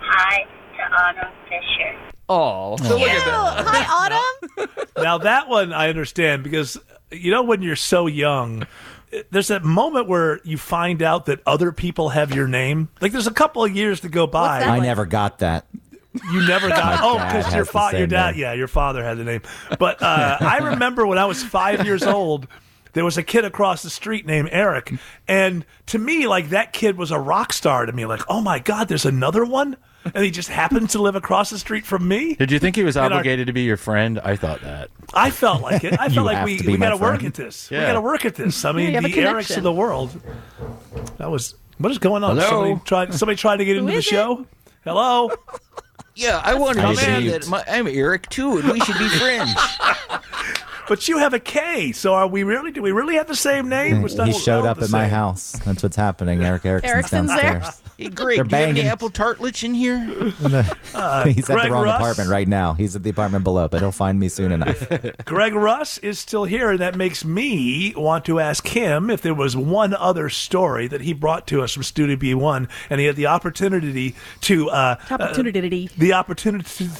hi 0.00 0.44
to 0.76 0.82
Autumn 0.94 1.32
Fisher. 1.48 1.98
Oh, 2.28 2.76
so 2.78 2.96
look 2.98 3.08
at 3.08 3.24
that. 3.26 3.64
Hi, 3.66 4.56
Autumn. 4.58 4.68
now 5.02 5.18
that 5.18 5.48
one 5.48 5.72
I 5.74 5.88
understand 5.90 6.42
because 6.42 6.78
you 7.10 7.30
know 7.30 7.42
when 7.42 7.60
you're 7.62 7.76
so 7.76 8.06
young, 8.06 8.66
there's 9.30 9.48
that 9.48 9.64
moment 9.64 10.08
where 10.08 10.40
you 10.44 10.58
find 10.58 11.02
out 11.02 11.26
that 11.26 11.40
other 11.46 11.72
people 11.72 12.10
have 12.10 12.34
your 12.34 12.48
name. 12.48 12.88
Like 13.00 13.12
there's 13.12 13.26
a 13.26 13.32
couple 13.32 13.64
of 13.64 13.74
years 13.74 14.00
to 14.00 14.08
go 14.08 14.26
by. 14.26 14.60
I 14.62 14.80
never 14.80 15.06
got 15.06 15.38
that. 15.40 15.66
You 16.32 16.46
never 16.46 16.68
got 16.68 17.00
My 17.00 17.00
oh 17.02 17.14
because 17.14 17.52
your 17.54 17.64
father, 17.64 17.98
your 17.98 18.06
dad, 18.06 18.32
name. 18.32 18.40
yeah, 18.40 18.52
your 18.52 18.68
father 18.68 19.02
had 19.02 19.18
the 19.18 19.24
name. 19.24 19.42
But 19.78 20.00
uh, 20.00 20.38
I 20.40 20.58
remember 20.58 21.06
when 21.06 21.18
I 21.18 21.26
was 21.26 21.42
five 21.42 21.84
years 21.84 22.04
old, 22.04 22.46
there 22.92 23.04
was 23.04 23.18
a 23.18 23.22
kid 23.24 23.44
across 23.44 23.82
the 23.82 23.90
street 23.90 24.24
named 24.24 24.48
Eric, 24.52 24.92
and 25.26 25.66
to 25.86 25.98
me, 25.98 26.28
like 26.28 26.50
that 26.50 26.72
kid 26.72 26.96
was 26.96 27.10
a 27.10 27.18
rock 27.18 27.52
star 27.52 27.84
to 27.86 27.92
me. 27.92 28.06
Like, 28.06 28.22
oh 28.28 28.40
my 28.40 28.60
god, 28.60 28.86
there's 28.86 29.04
another 29.04 29.44
one, 29.44 29.76
and 30.14 30.24
he 30.24 30.30
just 30.30 30.48
happened 30.48 30.90
to 30.90 31.00
live 31.00 31.16
across 31.16 31.50
the 31.50 31.58
street 31.58 31.86
from 31.86 32.06
me. 32.06 32.34
Did 32.34 32.50
you 32.50 32.58
think 32.58 32.76
he 32.76 32.82
was 32.82 32.96
And 32.96 33.06
our- 33.06 33.12
obligated 33.12 33.46
to 33.46 33.52
be 33.52 33.62
your 33.62 33.76
friend? 33.76 34.20
I 34.22 34.36
thought 34.36 34.60
that. 34.62 34.90
I 35.14 35.30
felt 35.30 35.62
like 35.62 35.84
it. 35.84 35.98
I 35.98 36.08
felt 36.10 36.26
like 36.26 36.44
we, 36.44 36.60
we 36.66 36.76
got 36.76 36.90
to 36.90 36.96
work 36.96 37.24
at 37.24 37.34
this. 37.34 37.70
We 37.70 37.76
got 37.76 37.92
to 37.92 38.00
work 38.00 38.24
at 38.24 38.34
this. 38.34 38.64
I 38.64 38.72
mean, 38.72 38.88
you 38.88 38.94
have 38.94 39.04
the 39.04 39.10
Erics 39.10 39.14
connection. 39.14 39.56
of 39.58 39.62
the 39.64 39.72
world. 39.72 40.20
That 41.18 41.30
was 41.30 41.54
what 41.78 41.90
is 41.90 41.98
going 41.98 42.22
on? 42.24 42.36
Hello? 42.36 42.48
Somebody 42.48 42.80
tried. 42.84 43.14
Somebody 43.14 43.36
tried 43.36 43.56
to 43.58 43.64
get 43.64 43.76
into 43.76 43.92
the 43.92 44.02
show. 44.02 44.46
Hello. 44.84 45.30
Yeah, 46.16 46.40
I 46.44 46.54
wanted 46.54 46.82
to 46.82 46.96
say 46.96 47.24
in. 47.24 47.30
that 47.32 47.48
my, 47.48 47.64
I'm 47.66 47.88
Eric 47.88 48.28
too, 48.28 48.58
and 48.58 48.70
we 48.70 48.78
should 48.80 48.98
be 48.98 49.08
friends. 49.08 49.52
but 50.88 51.08
you 51.08 51.18
have 51.18 51.34
a 51.34 51.40
K. 51.40 51.90
So 51.90 52.14
are 52.14 52.28
we 52.28 52.44
really? 52.44 52.70
Do 52.70 52.82
we 52.82 52.92
really 52.92 53.16
have 53.16 53.26
the 53.26 53.34
same 53.34 53.68
name? 53.68 54.02
We're 54.02 54.24
he 54.24 54.32
showed 54.32 54.64
up 54.64 54.78
the 54.78 54.84
at 54.84 54.90
my 54.90 55.08
house. 55.08 55.52
That's 55.64 55.82
what's 55.82 55.96
happening. 55.96 56.42
Erick 56.44 56.64
Erickson's, 56.66 57.30
Erickson's 57.30 57.34
there? 57.34 57.62
Downstairs. 57.98 57.98
Hey, 57.98 58.08
Greg, 58.14 58.36
They're 58.36 58.44
do 58.44 58.56
you 58.56 58.62
have 58.66 58.68
any 58.76 58.88
apple 58.88 59.10
tartlets 59.10 59.62
in 59.62 59.74
here? 59.74 60.32
Uh, 60.94 61.24
He's 61.28 61.50
at 61.50 61.54
Greg 61.54 61.66
the 61.66 61.72
wrong 61.72 61.84
Russ? 61.84 61.96
apartment 62.00 62.30
right 62.30 62.46
now. 62.46 62.74
He's 62.74 62.94
at 62.94 63.02
the 63.02 63.10
apartment 63.10 63.42
below, 63.42 63.66
but 63.68 63.80
he'll 63.80 63.90
find 63.92 64.18
me 64.20 64.28
soon 64.28 64.52
enough. 64.52 64.86
Greg 65.24 65.54
Russ 65.54 65.98
is 65.98 66.18
still 66.20 66.44
here, 66.44 66.70
and 66.70 66.78
that 66.80 66.94
makes 66.96 67.24
me 67.24 67.92
want 67.96 68.24
to 68.26 68.38
ask 68.38 68.66
him 68.68 69.10
if 69.10 69.20
there 69.22 69.34
was 69.34 69.56
one 69.56 69.92
other 69.94 70.28
story 70.28 70.86
that 70.86 71.00
he 71.00 71.12
brought 71.12 71.46
to 71.48 71.62
us 71.62 71.72
from 71.72 71.82
Studio 71.82 72.14
B1, 72.16 72.68
and 72.90 73.00
he 73.00 73.06
had 73.06 73.16
the 73.16 73.26
opportunity 73.26 74.14
to 74.42 74.70
uh, 74.70 74.96
Opportunity. 75.10 75.88
uh, 75.88 75.94
the 75.98 76.12
opportunity 76.12 76.90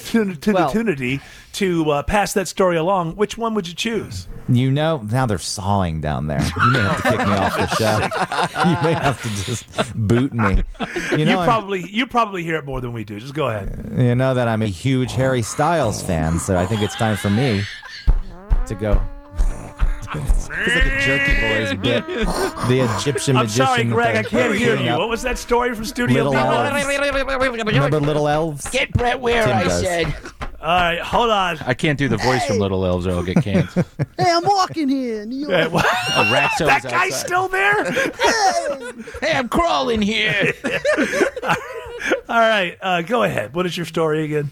to, 0.40 0.56
opportunity 0.56 1.20
to 1.52 1.90
uh, 1.90 2.02
pass 2.02 2.32
that 2.32 2.48
story 2.48 2.76
along. 2.76 3.14
Which 3.14 3.38
one 3.38 3.54
would 3.54 3.68
you 3.68 3.74
choose? 3.74 4.26
You 4.48 4.70
know, 4.72 4.98
now 5.10 5.26
they're 5.26 5.38
sawing 5.38 6.00
down 6.00 6.26
there. 6.26 6.42
You 6.64 6.70
may 6.72 6.80
have 6.80 6.96
to 6.96 7.02
kick 7.10 7.18
me 7.20 7.32
off 7.32 7.56
the 7.56 7.66
show. 7.76 8.68
You 8.68 8.76
may 8.82 8.92
have 8.94 9.22
to 9.22 9.44
just 9.44 9.94
boot 9.94 10.32
me. 10.34 10.62
You 11.12 11.18
You, 11.18 11.24
know, 11.26 11.38
I'm- 11.40 11.48
probably 11.48 11.88
you 11.90 12.06
probably 12.06 12.42
hear 12.42 12.56
it 12.56 12.64
more 12.64 12.80
than 12.80 12.92
we 12.92 13.04
do. 13.04 13.18
Just 13.20 13.34
go 13.34 13.48
ahead. 13.48 13.92
you 13.96 14.14
know 14.14 14.34
that 14.34 14.48
I'm 14.48 14.62
a 14.62 14.66
huge 14.66 15.12
Harry 15.12 15.42
Styles 15.42 16.02
fan, 16.02 16.38
so 16.38 16.56
I 16.56 16.66
think 16.66 16.82
it's 16.82 16.96
time 16.96 17.16
for 17.16 17.30
me 17.30 17.62
to 18.66 18.74
go. 18.74 19.00
it's 20.14 20.48
like 20.48 20.86
a 20.86 21.00
Jerky 21.00 21.40
Boys 21.40 21.74
bit. 21.82 22.04
The 22.68 22.80
Egyptian 22.96 23.36
I'm 23.36 23.44
magician. 23.44 23.66
sorry, 23.66 23.84
Greg. 23.84 24.16
I 24.16 24.22
can't 24.22 24.54
hear 24.54 24.76
you. 24.76 24.88
up. 24.90 24.98
What 25.00 25.08
was 25.10 25.20
that 25.22 25.36
story 25.38 25.74
from 25.74 25.84
Studio 25.84 26.24
Little 26.24 26.32
B1? 26.32 27.66
Remember 27.66 28.00
Little 28.00 28.26
Elves? 28.28 28.68
Get 28.70 28.90
Brett 28.92 29.20
Ware, 29.20 29.44
Tim 29.44 29.56
I 29.56 29.64
does. 29.64 29.80
said. 29.82 30.14
All 30.64 30.70
right, 30.80 30.98
hold 31.00 31.28
on. 31.30 31.58
I 31.66 31.74
can't 31.74 31.98
do 31.98 32.08
the 32.08 32.16
voice 32.16 32.46
from 32.46 32.58
Little 32.58 32.86
Elves 32.86 33.06
or 33.06 33.10
I'll 33.10 33.22
get 33.22 33.42
canceled. 33.42 33.84
Hey, 34.18 34.30
I'm 34.30 34.44
walking 34.44 34.88
here. 34.88 35.20
and 35.22 35.34
you- 35.34 35.48
Hey, 35.50 35.66
what? 35.68 35.84
A 36.16 36.32
rat's 36.32 36.56
that 36.58 36.68
always 36.68 36.82
guy's 36.84 37.12
outside. 37.12 37.26
still 37.26 37.48
there? 37.48 37.84
Hey, 39.20 39.32
I'm 39.36 39.48
crawling 39.48 40.00
here. 40.00 40.52
All 42.28 42.38
right, 42.40 42.76
uh, 42.80 43.02
go 43.02 43.22
ahead. 43.24 43.54
What 43.54 43.66
is 43.66 43.76
your 43.76 43.86
story 43.86 44.24
again? 44.24 44.50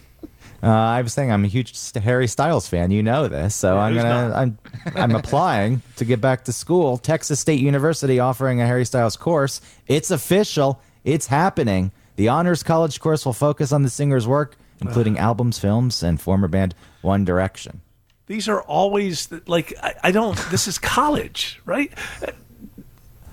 Uh, 0.61 0.67
I 0.69 1.01
was 1.01 1.13
saying 1.13 1.31
I'm 1.31 1.43
a 1.43 1.47
huge 1.47 1.91
Harry 1.95 2.27
Styles 2.27 2.67
fan. 2.67 2.91
You 2.91 3.03
know 3.03 3.27
this, 3.27 3.53
so 3.55 3.77
I'm 3.77 3.93
who's 3.93 4.03
gonna 4.03 4.33
I'm 4.35 4.57
I'm 4.95 5.15
applying 5.15 5.81
to 5.97 6.05
get 6.05 6.21
back 6.21 6.45
to 6.45 6.53
school. 6.53 6.97
Texas 6.97 7.39
State 7.39 7.59
University 7.59 8.19
offering 8.19 8.61
a 8.61 8.65
Harry 8.67 8.85
Styles 8.85 9.17
course. 9.17 9.59
It's 9.87 10.09
official. 10.11 10.79
It's 11.03 11.27
happening. 11.27 11.91
The 12.15 12.29
honors 12.29 12.63
college 12.63 12.99
course 13.01 13.25
will 13.25 13.33
focus 13.33 13.71
on 13.73 13.83
the 13.83 13.89
singer's 13.89 14.25
work, 14.27 14.55
including 14.83 15.17
albums, 15.17 15.59
films, 15.59 16.03
and 16.03 16.19
former 16.21 16.47
band 16.47 16.75
One 17.01 17.25
Direction. 17.25 17.81
These 18.27 18.47
are 18.47 18.61
always 18.61 19.31
like 19.47 19.73
I, 19.81 19.95
I 20.03 20.11
don't. 20.11 20.37
This 20.49 20.67
is 20.67 20.77
college, 20.77 21.61
right? 21.65 21.91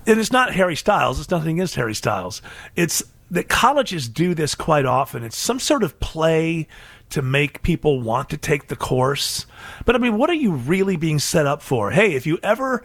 And 0.05 0.19
it's 0.19 0.31
not 0.31 0.53
Harry 0.53 0.75
Styles. 0.75 1.19
It's 1.19 1.29
nothing 1.29 1.57
against 1.57 1.75
Harry 1.75 1.93
Styles. 1.93 2.41
It's 2.75 3.03
that 3.29 3.47
colleges 3.47 4.09
do 4.09 4.33
this 4.33 4.55
quite 4.55 4.85
often. 4.85 5.23
It's 5.23 5.37
some 5.37 5.59
sort 5.59 5.83
of 5.83 5.99
play 5.99 6.67
to 7.11 7.21
make 7.21 7.61
people 7.61 8.01
want 8.01 8.29
to 8.29 8.37
take 8.37 8.67
the 8.67 8.75
course. 8.75 9.45
But 9.85 9.95
I 9.95 9.99
mean, 9.99 10.17
what 10.17 10.29
are 10.29 10.35
you 10.35 10.53
really 10.53 10.97
being 10.97 11.19
set 11.19 11.45
up 11.45 11.61
for? 11.61 11.91
Hey, 11.91 12.13
if 12.13 12.25
you 12.25 12.39
ever, 12.43 12.83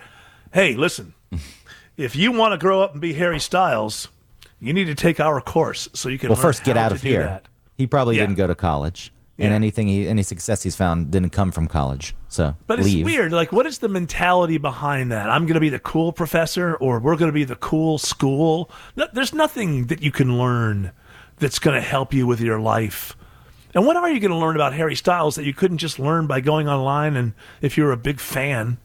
hey, 0.53 0.75
listen, 0.75 1.15
if 1.97 2.15
you 2.15 2.33
want 2.33 2.53
to 2.53 2.59
grow 2.59 2.83
up 2.83 2.93
and 2.93 3.01
be 3.01 3.15
Harry 3.15 3.41
Styles, 3.41 4.09
you 4.61 4.73
need 4.73 4.87
to 4.87 4.95
take 4.95 5.21
our 5.21 5.41
course 5.41 5.89
so 5.93 6.09
you 6.09 6.19
can. 6.19 6.29
Well, 6.29 6.37
learn 6.37 6.43
first 6.43 6.65
get 6.65 6.77
out 6.77 6.93
of 6.93 7.03
here. 7.03 7.25
that. 7.25 7.47
He 7.77 7.87
probably 7.87 8.17
Yeah. 8.17 8.23
didn't 8.23 8.37
go 8.37 8.47
to 8.47 8.55
college, 8.55 9.13
and 9.39 9.53
anything 9.53 9.87
he 9.89 10.09
any 10.09 10.23
success 10.23 10.63
he's 10.63 10.77
found 10.77 11.11
didn't 11.11 11.31
come 11.31 11.53
from 11.53 11.67
college. 11.69 12.15
So 12.29 12.55
But 12.67 12.79
leave. 12.81 12.99
it's 13.01 13.05
weird. 13.05 13.33
Like, 13.33 13.53
what 13.53 13.67
is 13.67 13.79
the 13.79 13.89
mentality 13.89 14.57
behind 14.59 15.13
that? 15.13 15.29
I'm 15.31 15.45
going 15.45 15.55
to 15.55 15.61
be 15.61 15.69
the 15.69 15.79
cool 15.79 16.13
professor, 16.13 16.75
or 16.77 16.99
we're 16.99 17.17
going 17.17 17.29
to 17.31 17.35
be 17.35 17.45
the 17.45 17.57
cool 17.57 17.99
school. 17.99 18.71
No, 18.97 19.07
there's 19.13 19.35
nothing 19.35 19.87
that 19.87 20.03
you 20.03 20.11
can 20.11 20.39
learn 20.39 20.93
that's 21.39 21.59
going 21.59 21.75
to 21.75 21.87
help 21.87 22.15
you 22.15 22.27
with 22.27 22.41
your 22.41 22.59
life. 22.59 23.15
And 23.75 23.85
what 23.85 23.97
are 23.97 24.09
you 24.09 24.21
going 24.21 24.31
to 24.31 24.39
learn 24.39 24.57
about 24.57 24.73
Harry 24.73 24.95
Styles 24.95 25.35
that 25.35 25.45
you 25.45 25.53
couldn't 25.53 25.79
just 25.79 25.99
learn 25.99 26.27
by 26.27 26.41
going 26.41 26.67
online 26.67 27.15
and 27.15 27.35
if 27.61 27.77
you're 27.77 27.93
a 27.93 27.97
big 27.99 28.21
fan, 28.21 28.79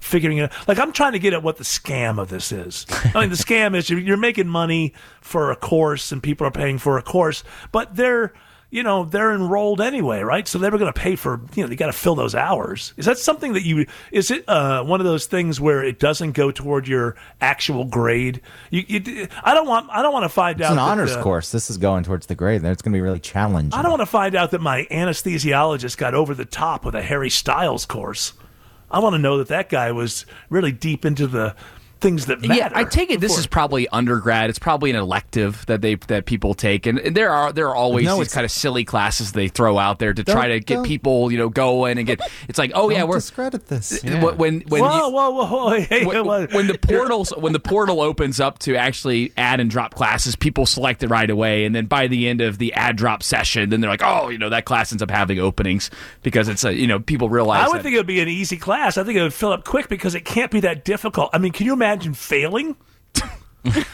figuring 0.00 0.38
it? 0.38 0.44
Out. 0.44 0.68
Like, 0.68 0.78
I'm 0.78 0.92
trying 0.92 1.12
to 1.12 1.18
get 1.18 1.32
at 1.32 1.42
what 1.42 1.56
the 1.56 1.64
scam 1.64 2.18
of 2.20 2.28
this 2.28 2.52
is. 2.52 2.86
I 3.14 3.20
mean, 3.20 3.30
the 3.30 3.36
scam 3.36 3.74
is 3.76 3.88
you're, 3.88 4.00
you're 4.00 4.16
making 4.16 4.48
money 4.48 4.94
for 5.20 5.50
a 5.50 5.56
course 5.56 6.12
and 6.12 6.22
people 6.22 6.46
are 6.46 6.50
paying 6.52 6.78
for 6.78 6.98
a 6.98 7.02
course, 7.02 7.44
but 7.72 7.94
they're 7.96 8.32
you 8.70 8.82
know 8.84 9.04
they're 9.04 9.34
enrolled 9.34 9.80
anyway, 9.80 10.20
right? 10.20 10.46
So 10.46 10.58
they're 10.58 10.70
going 10.70 10.92
to 10.92 10.92
pay 10.92 11.16
for 11.16 11.40
you 11.54 11.62
know 11.62 11.68
they 11.68 11.76
got 11.76 11.86
to 11.86 11.92
fill 11.92 12.14
those 12.14 12.34
hours. 12.34 12.94
Is 12.96 13.06
that 13.06 13.18
something 13.18 13.52
that 13.54 13.64
you 13.64 13.86
is 14.12 14.30
it 14.30 14.48
uh, 14.48 14.84
one 14.84 15.00
of 15.00 15.06
those 15.06 15.26
things 15.26 15.60
where 15.60 15.82
it 15.82 15.98
doesn't 15.98 16.32
go 16.32 16.50
toward 16.50 16.86
your 16.86 17.16
actual 17.40 17.84
grade? 17.84 18.40
You, 18.70 18.84
you 18.86 19.28
I 19.42 19.54
don't 19.54 19.66
want 19.66 19.90
I 19.90 20.02
don't 20.02 20.12
want 20.12 20.24
to 20.24 20.28
find 20.28 20.60
It's 20.60 20.66
out 20.66 20.72
an 20.72 20.76
that, 20.76 20.82
honors 20.82 21.12
uh, 21.12 21.22
course. 21.22 21.50
This 21.50 21.68
is 21.68 21.78
going 21.78 22.04
towards 22.04 22.26
the 22.26 22.34
grade. 22.34 22.64
It's 22.64 22.82
going 22.82 22.92
to 22.92 22.96
be 22.96 23.02
really 23.02 23.20
challenging. 23.20 23.78
I 23.78 23.82
don't 23.82 23.90
want 23.90 24.02
to 24.02 24.06
find 24.06 24.34
out 24.34 24.52
that 24.52 24.60
my 24.60 24.86
anesthesiologist 24.90 25.96
got 25.96 26.14
over 26.14 26.34
the 26.34 26.44
top 26.44 26.84
with 26.84 26.94
a 26.94 27.02
Harry 27.02 27.30
Styles 27.30 27.84
course. 27.86 28.32
I 28.90 28.98
want 28.98 29.14
to 29.14 29.18
know 29.18 29.38
that 29.38 29.48
that 29.48 29.68
guy 29.68 29.92
was 29.92 30.26
really 30.48 30.72
deep 30.72 31.04
into 31.04 31.26
the 31.26 31.54
things 32.00 32.26
that 32.26 32.40
matter. 32.40 32.54
Yeah, 32.54 32.70
I 32.74 32.84
take 32.84 33.10
it 33.10 33.20
this 33.20 33.38
is 33.38 33.46
probably 33.46 33.88
undergrad. 33.88 34.50
It's 34.50 34.58
probably 34.58 34.90
an 34.90 34.96
elective 34.96 35.64
that 35.66 35.80
they 35.82 35.94
that 35.94 36.26
people 36.26 36.54
take, 36.54 36.86
and, 36.86 36.98
and 36.98 37.16
there 37.16 37.30
are 37.30 37.52
there 37.52 37.68
are 37.68 37.74
always 37.76 38.04
No, 38.06 38.18
these 38.18 38.32
kind 38.32 38.44
of 38.44 38.50
silly 38.50 38.84
classes 38.84 39.32
they 39.32 39.48
throw 39.48 39.78
out 39.78 39.98
there 39.98 40.12
to 40.12 40.24
try 40.24 40.48
to 40.48 40.60
get 40.60 40.82
people 40.84 41.30
you 41.30 41.38
know 41.38 41.48
going 41.48 41.98
and 41.98 42.06
get. 42.06 42.20
It's 42.48 42.58
like 42.58 42.72
oh 42.74 42.90
yeah, 42.90 43.00
Don't 43.00 43.08
we're 43.10 43.16
discredit 43.16 43.66
this. 43.66 44.02
when 44.02 44.22
when 44.36 44.60
when 44.68 44.82
whoa, 44.82 45.06
you- 45.08 45.12
whoa, 45.12 45.30
whoa, 45.30 45.44
whoa! 45.46 45.80
Hey, 45.80 46.04
when, 46.04 46.24
when 46.50 46.66
the 46.66 46.78
portals 46.80 47.30
when 47.36 47.52
the 47.52 47.60
portal 47.60 48.00
opens 48.00 48.40
up 48.40 48.58
to 48.60 48.76
actually 48.76 49.32
add 49.36 49.60
and 49.60 49.70
drop 49.70 49.94
classes, 49.94 50.36
people 50.36 50.66
select 50.66 51.02
it 51.02 51.08
right 51.08 51.28
away, 51.30 51.64
and 51.64 51.74
then 51.74 51.86
by 51.86 52.06
the 52.06 52.28
end 52.28 52.40
of 52.40 52.58
the 52.58 52.72
add 52.74 52.96
drop 52.96 53.22
session, 53.22 53.70
then 53.70 53.80
they're 53.80 53.90
like, 53.90 54.02
oh, 54.02 54.28
you 54.28 54.38
know, 54.38 54.48
that 54.48 54.64
class 54.64 54.92
ends 54.92 55.02
up 55.02 55.10
having 55.10 55.38
openings 55.38 55.90
because 56.22 56.48
it's 56.48 56.64
a 56.64 56.72
you 56.74 56.86
know 56.86 56.98
people 56.98 57.28
realize 57.28 57.64
I 57.64 57.68
would 57.68 57.78
that- 57.78 57.82
think 57.82 57.94
it 57.94 57.98
would 57.98 58.06
be 58.06 58.20
an 58.20 58.28
easy 58.28 58.56
class. 58.56 58.96
I 58.96 59.04
think 59.04 59.18
it 59.18 59.22
would 59.22 59.34
fill 59.34 59.52
up 59.52 59.64
quick 59.64 59.88
because 59.88 60.14
it 60.14 60.24
can't 60.24 60.50
be 60.50 60.60
that 60.60 60.84
difficult. 60.84 61.30
I 61.32 61.38
mean, 61.38 61.52
can 61.52 61.66
you 61.66 61.72
imagine 61.72 61.89
failing? 61.98 62.76
you 63.64 63.72
have 63.72 63.84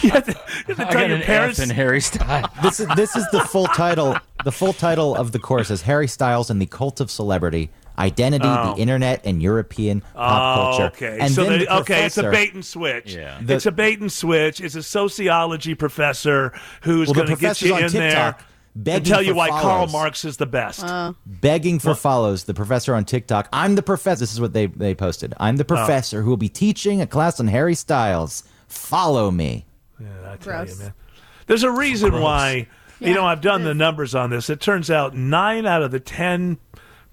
to, 0.00 0.02
you 0.02 0.10
have 0.10 0.26
to 0.66 0.72
I 0.72 0.74
tell 0.74 0.92
got 0.92 1.08
your 1.08 1.16
an 1.16 1.22
parents. 1.22 1.58
F 1.58 1.68
in 1.68 1.74
Harry 1.74 2.00
Styles. 2.00 2.46
this 2.62 2.80
is 2.80 2.88
this 2.96 3.14
is 3.16 3.26
the 3.30 3.40
full 3.40 3.66
title. 3.66 4.16
The 4.44 4.52
full 4.52 4.72
title 4.72 5.14
of 5.14 5.32
the 5.32 5.38
course 5.38 5.70
is 5.70 5.82
Harry 5.82 6.08
Styles 6.08 6.50
and 6.50 6.60
the 6.60 6.66
Cult 6.66 7.00
of 7.00 7.10
Celebrity: 7.10 7.70
Identity, 7.98 8.46
Oh. 8.48 8.74
the 8.74 8.80
Internet, 8.80 9.22
and 9.24 9.42
European 9.42 10.00
pop 10.14 10.14
Oh, 10.16 10.78
culture. 10.78 10.84
okay. 10.96 11.18
And 11.20 11.32
so 11.34 11.44
then 11.44 11.58
the- 11.60 11.64
the 11.66 11.76
okay, 11.80 12.06
it's 12.06 12.16
a 12.16 12.22
professor- 12.22 12.30
bait 12.46 12.54
and 12.54 12.64
switch. 12.64 13.14
Yeah. 13.14 13.38
it's 13.46 13.66
a 13.66 13.72
bait 13.72 14.00
and 14.00 14.10
switch. 14.10 14.60
It's 14.62 14.74
a 14.76 14.82
sociology 14.82 15.74
professor 15.74 16.52
who's 16.82 17.08
Well, 17.08 17.14
the 17.14 17.20
going 17.24 17.26
to 17.26 17.32
get 17.40 17.40
professor's 17.58 17.68
you 17.68 17.74
on 17.74 17.82
in 17.84 17.92
there 17.92 18.10
TikTok 18.10 18.42
and 18.74 18.84
begging 18.84 19.04
tell 19.04 19.22
you 19.22 19.30
for 19.32 19.36
why 19.36 19.48
Karl. 19.50 19.86
Marx 19.88 20.24
is 20.24 20.36
the 20.36 20.46
best. 20.46 20.84
begging 21.26 21.78
for 21.78 21.94
follows. 21.94 22.44
The 22.44 22.54
professor 22.54 22.94
on 22.94 23.04
TikTok. 23.04 23.48
I'm 23.52 23.74
the 23.76 23.82
professor. 23.82 24.20
This 24.20 24.32
is 24.32 24.40
what 24.40 24.52
they 24.52 24.66
they 24.66 24.94
posted. 24.94 25.34
I'm 25.38 25.54
Oh. 25.54 25.58
the 25.58 25.64
professor 25.64 26.22
who 26.22 26.30
will 26.30 26.36
be 26.36 26.48
teaching 26.48 27.00
a 27.00 27.06
class 27.06 27.38
on 27.40 27.46
Harry 27.48 27.74
Styles. 27.74 28.42
Follow 28.66 29.30
me. 29.30 29.66
I 30.00 30.36
tell 30.36 30.66
you, 30.66 30.76
man. 30.76 30.94
There's 31.46 31.62
a 31.62 31.70
reason 31.70 32.10
Gross. 32.10 32.22
why. 32.22 32.68
You 33.00 33.12
know, 33.12 33.26
I've 33.26 33.40
done 33.40 33.64
the 33.64 33.74
numbers 33.74 34.14
on 34.14 34.30
this. 34.30 34.48
It 34.48 34.60
turns 34.60 34.90
out 34.90 35.14
nine 35.14 35.66
out 35.66 35.82
of 35.82 35.90
the 35.90 36.00
ten 36.00 36.58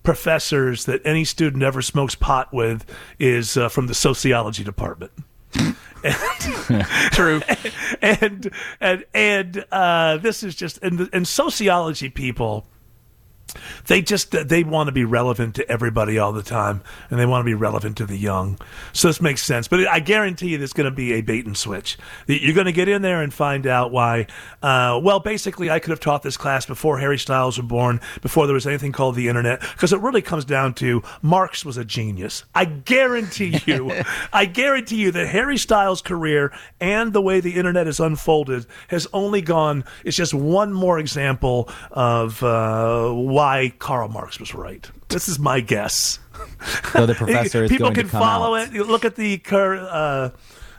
professors 0.03 0.85
that 0.85 1.01
any 1.05 1.23
student 1.23 1.61
ever 1.63 1.81
smokes 1.81 2.15
pot 2.15 2.51
with 2.53 2.85
is 3.19 3.55
uh, 3.57 3.69
from 3.69 3.88
the 3.88 3.93
sociology 3.93 4.63
department. 4.63 5.11
True. 7.11 7.41
and 8.01 8.51
and 8.79 9.05
and 9.13 9.65
uh, 9.71 10.17
this 10.17 10.43
is 10.43 10.55
just 10.55 10.79
and, 10.81 11.09
and 11.13 11.27
sociology 11.27 12.09
people 12.09 12.65
they 13.87 14.01
just 14.01 14.31
they 14.31 14.63
want 14.63 14.87
to 14.87 14.91
be 14.91 15.05
relevant 15.05 15.55
to 15.55 15.69
everybody 15.69 16.17
all 16.17 16.31
the 16.31 16.43
time 16.43 16.81
and 17.09 17.19
they 17.19 17.25
want 17.25 17.41
to 17.41 17.45
be 17.45 17.53
relevant 17.53 17.97
to 17.97 18.05
the 18.05 18.17
young. 18.17 18.59
So 18.93 19.07
this 19.07 19.21
makes 19.21 19.43
sense. 19.43 19.67
But 19.67 19.87
i 19.87 19.99
guarantee 19.99 20.49
you 20.49 20.57
there's 20.57 20.73
going 20.73 20.89
to 20.89 20.95
be 20.95 21.13
a 21.13 21.21
bait 21.21 21.45
and 21.45 21.57
switch. 21.57 21.97
You're 22.27 22.55
going 22.55 22.65
to 22.65 22.71
get 22.71 22.87
in 22.87 23.01
there 23.01 23.21
and 23.21 23.33
find 23.33 23.65
out 23.67 23.91
why 23.91 24.27
uh, 24.61 24.99
well 25.01 25.19
basically 25.19 25.69
i 25.69 25.79
could 25.79 25.89
have 25.89 25.99
taught 25.99 26.23
this 26.23 26.37
class 26.37 26.65
before 26.65 26.99
harry 26.99 27.17
styles 27.17 27.57
was 27.57 27.67
born 27.67 27.99
before 28.21 28.47
there 28.47 28.53
was 28.53 28.67
anything 28.67 28.91
called 28.91 29.15
the 29.15 29.27
internet 29.27 29.61
because 29.61 29.93
it 29.93 29.99
really 29.99 30.21
comes 30.21 30.45
down 30.45 30.73
to 30.73 31.01
marx 31.21 31.65
was 31.65 31.77
a 31.77 31.85
genius. 31.85 32.43
I 32.53 32.65
guarantee 32.65 33.59
you 33.65 33.91
i 34.33 34.45
guarantee 34.45 34.97
you 34.97 35.11
that 35.11 35.27
harry 35.27 35.57
styles 35.57 36.01
career 36.01 36.51
and 36.79 37.13
the 37.13 37.21
way 37.21 37.39
the 37.39 37.55
internet 37.55 37.85
has 37.87 37.99
unfolded 37.99 38.65
has 38.87 39.07
only 39.13 39.41
gone 39.41 39.83
it's 40.03 40.17
just 40.17 40.33
one 40.33 40.73
more 40.73 40.99
example 40.99 41.69
of 41.91 42.41
uh, 42.43 43.11
why 43.41 43.73
karl 43.80 44.07
marx 44.07 44.39
was 44.39 44.53
right 44.53 44.89
this 45.09 45.27
is 45.27 45.39
my 45.39 45.59
guess 45.59 46.19
So 46.93 47.05
the 47.05 47.15
professor 47.23 47.63
is 47.63 47.69
people 47.72 47.85
going 47.88 47.95
can 47.95 48.05
to 48.05 48.11
come 48.11 48.22
follow 48.22 48.55
out. 48.55 48.68
it 48.69 48.73
You 48.73 48.84
look 48.84 49.03
at 49.05 49.15
the 49.15 49.38
cur- 49.39 49.77
uh, 49.89 50.30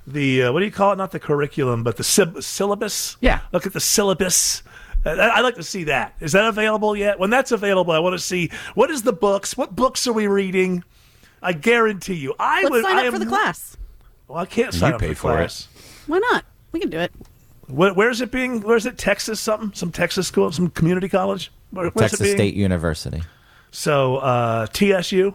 the 0.06 0.44
uh, 0.44 0.52
what 0.52 0.60
do 0.60 0.64
you 0.66 0.72
call 0.72 0.93
it 0.93 0.97
not 0.97 1.10
the 1.10 1.20
curriculum 1.20 1.82
but 1.82 1.97
the 1.97 2.02
syb- 2.02 2.43
syllabus 2.43 3.16
Yeah. 3.20 3.40
look 3.52 3.66
at 3.66 3.72
the 3.72 3.80
syllabus 3.80 4.62
I- 5.05 5.30
I'd 5.36 5.40
like 5.40 5.56
to 5.56 5.64
see 5.64 5.82
that. 5.84 6.14
Is 6.20 6.30
that 6.32 6.44
available 6.47 6.94
yet? 6.97 7.18
When 7.18 7.28
that's 7.28 7.51
available, 7.51 7.93
I 7.93 7.98
want 7.98 8.14
to 8.14 8.20
see 8.20 8.51
what 8.76 8.89
is 8.89 9.02
the 9.02 9.12
books. 9.12 9.56
What 9.56 9.74
books 9.74 10.06
are 10.06 10.12
we 10.12 10.28
reading? 10.28 10.84
I 11.43 11.55
guarantee 11.55 12.14
you, 12.14 12.34
I 12.39 12.62
Let's 12.62 12.70
would. 12.70 12.84
sign 12.84 12.97
I 12.98 13.06
up 13.09 13.12
for 13.14 13.18
the 13.18 13.26
class. 13.26 13.76
Well, 14.28 14.39
I 14.39 14.47
can't 14.47 14.72
You 14.72 14.78
sign 14.78 14.93
up 14.93 15.01
pay 15.01 15.09
for, 15.14 15.32
the 15.32 15.39
for 15.39 15.43
it. 15.43 15.66
Why 16.06 16.18
not? 16.20 16.44
We 16.70 16.78
can 16.78 16.89
do 16.89 16.98
it. 17.01 17.10
Where, 17.66 17.93
where's 17.93 18.20
it 18.20 18.30
being? 18.30 18.60
Where's 18.60 18.86
it? 18.86 18.97
Texas 18.97 19.40
something? 19.40 19.72
Some 19.74 19.90
Texas 19.90 20.28
school? 20.28 20.52
Some 20.52 20.70
community 20.70 21.09
college? 21.09 21.51
Where, 21.72 21.88
where's 21.90 22.12
Texas 22.12 22.28
it? 22.28 22.34
State 22.36 22.54
University. 22.54 23.22
So 23.70 24.16
uh, 24.18 24.66
TSU. 24.66 25.34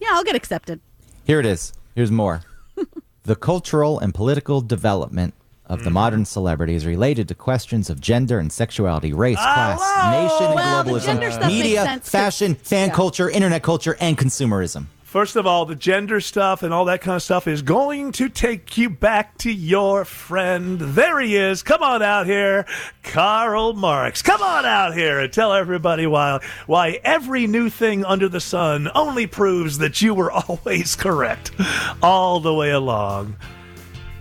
Yeah, 0.00 0.08
I'll 0.12 0.24
get 0.24 0.34
accepted. 0.34 0.80
Here 1.24 1.38
it 1.38 1.46
is. 1.46 1.72
Here's 1.94 2.10
more. 2.10 2.42
the 3.22 3.36
cultural 3.36 3.98
and 4.00 4.12
political 4.14 4.60
development 4.60 5.34
of 5.66 5.84
the 5.84 5.90
modern 5.90 6.24
celebrity 6.26 6.74
is 6.74 6.84
related 6.84 7.26
to 7.28 7.34
questions 7.34 7.88
of 7.88 8.00
gender 8.00 8.38
and 8.38 8.52
sexuality, 8.52 9.12
race, 9.14 9.36
class, 9.36 9.80
nation, 10.12 10.46
and 10.46 10.54
Well, 10.56 10.84
the 10.84 10.90
globalism, 10.90 11.04
gender 11.04 11.30
stuff 11.30 11.42
makes 11.46 11.52
media, 11.64 11.84
sense 11.84 12.02
'cause- 12.04 12.10
fashion, 12.10 12.54
fan 12.56 12.88
yeah. 12.88 12.94
culture, 12.94 13.30
internet 13.30 13.62
culture, 13.62 13.96
and 14.00 14.18
consumerism. 14.18 14.86
First 15.14 15.36
of 15.36 15.46
all, 15.46 15.64
the 15.64 15.76
gender 15.76 16.20
stuff 16.20 16.64
and 16.64 16.74
all 16.74 16.86
that 16.86 17.00
kind 17.00 17.14
of 17.14 17.22
stuff 17.22 17.46
is 17.46 17.62
going 17.62 18.10
to 18.14 18.28
take 18.28 18.76
you 18.76 18.90
back 18.90 19.38
to 19.38 19.52
your 19.52 20.04
friend. 20.04 20.80
There 20.80 21.20
he 21.20 21.36
is. 21.36 21.62
Come 21.62 21.84
on 21.84 22.02
out 22.02 22.26
here, 22.26 22.66
Karl 23.04 23.74
Marx. 23.74 24.22
Come 24.22 24.42
on 24.42 24.66
out 24.66 24.92
here 24.92 25.20
and 25.20 25.32
tell 25.32 25.52
everybody 25.52 26.08
why 26.08 26.40
why 26.66 26.98
every 27.04 27.46
new 27.46 27.70
thing 27.70 28.04
under 28.04 28.28
the 28.28 28.40
sun 28.40 28.90
only 28.92 29.28
proves 29.28 29.78
that 29.78 30.02
you 30.02 30.14
were 30.14 30.32
always 30.48 30.96
correct 30.96 31.52
all 32.02 32.40
the 32.40 32.52
way 32.52 32.72
along. 32.72 33.36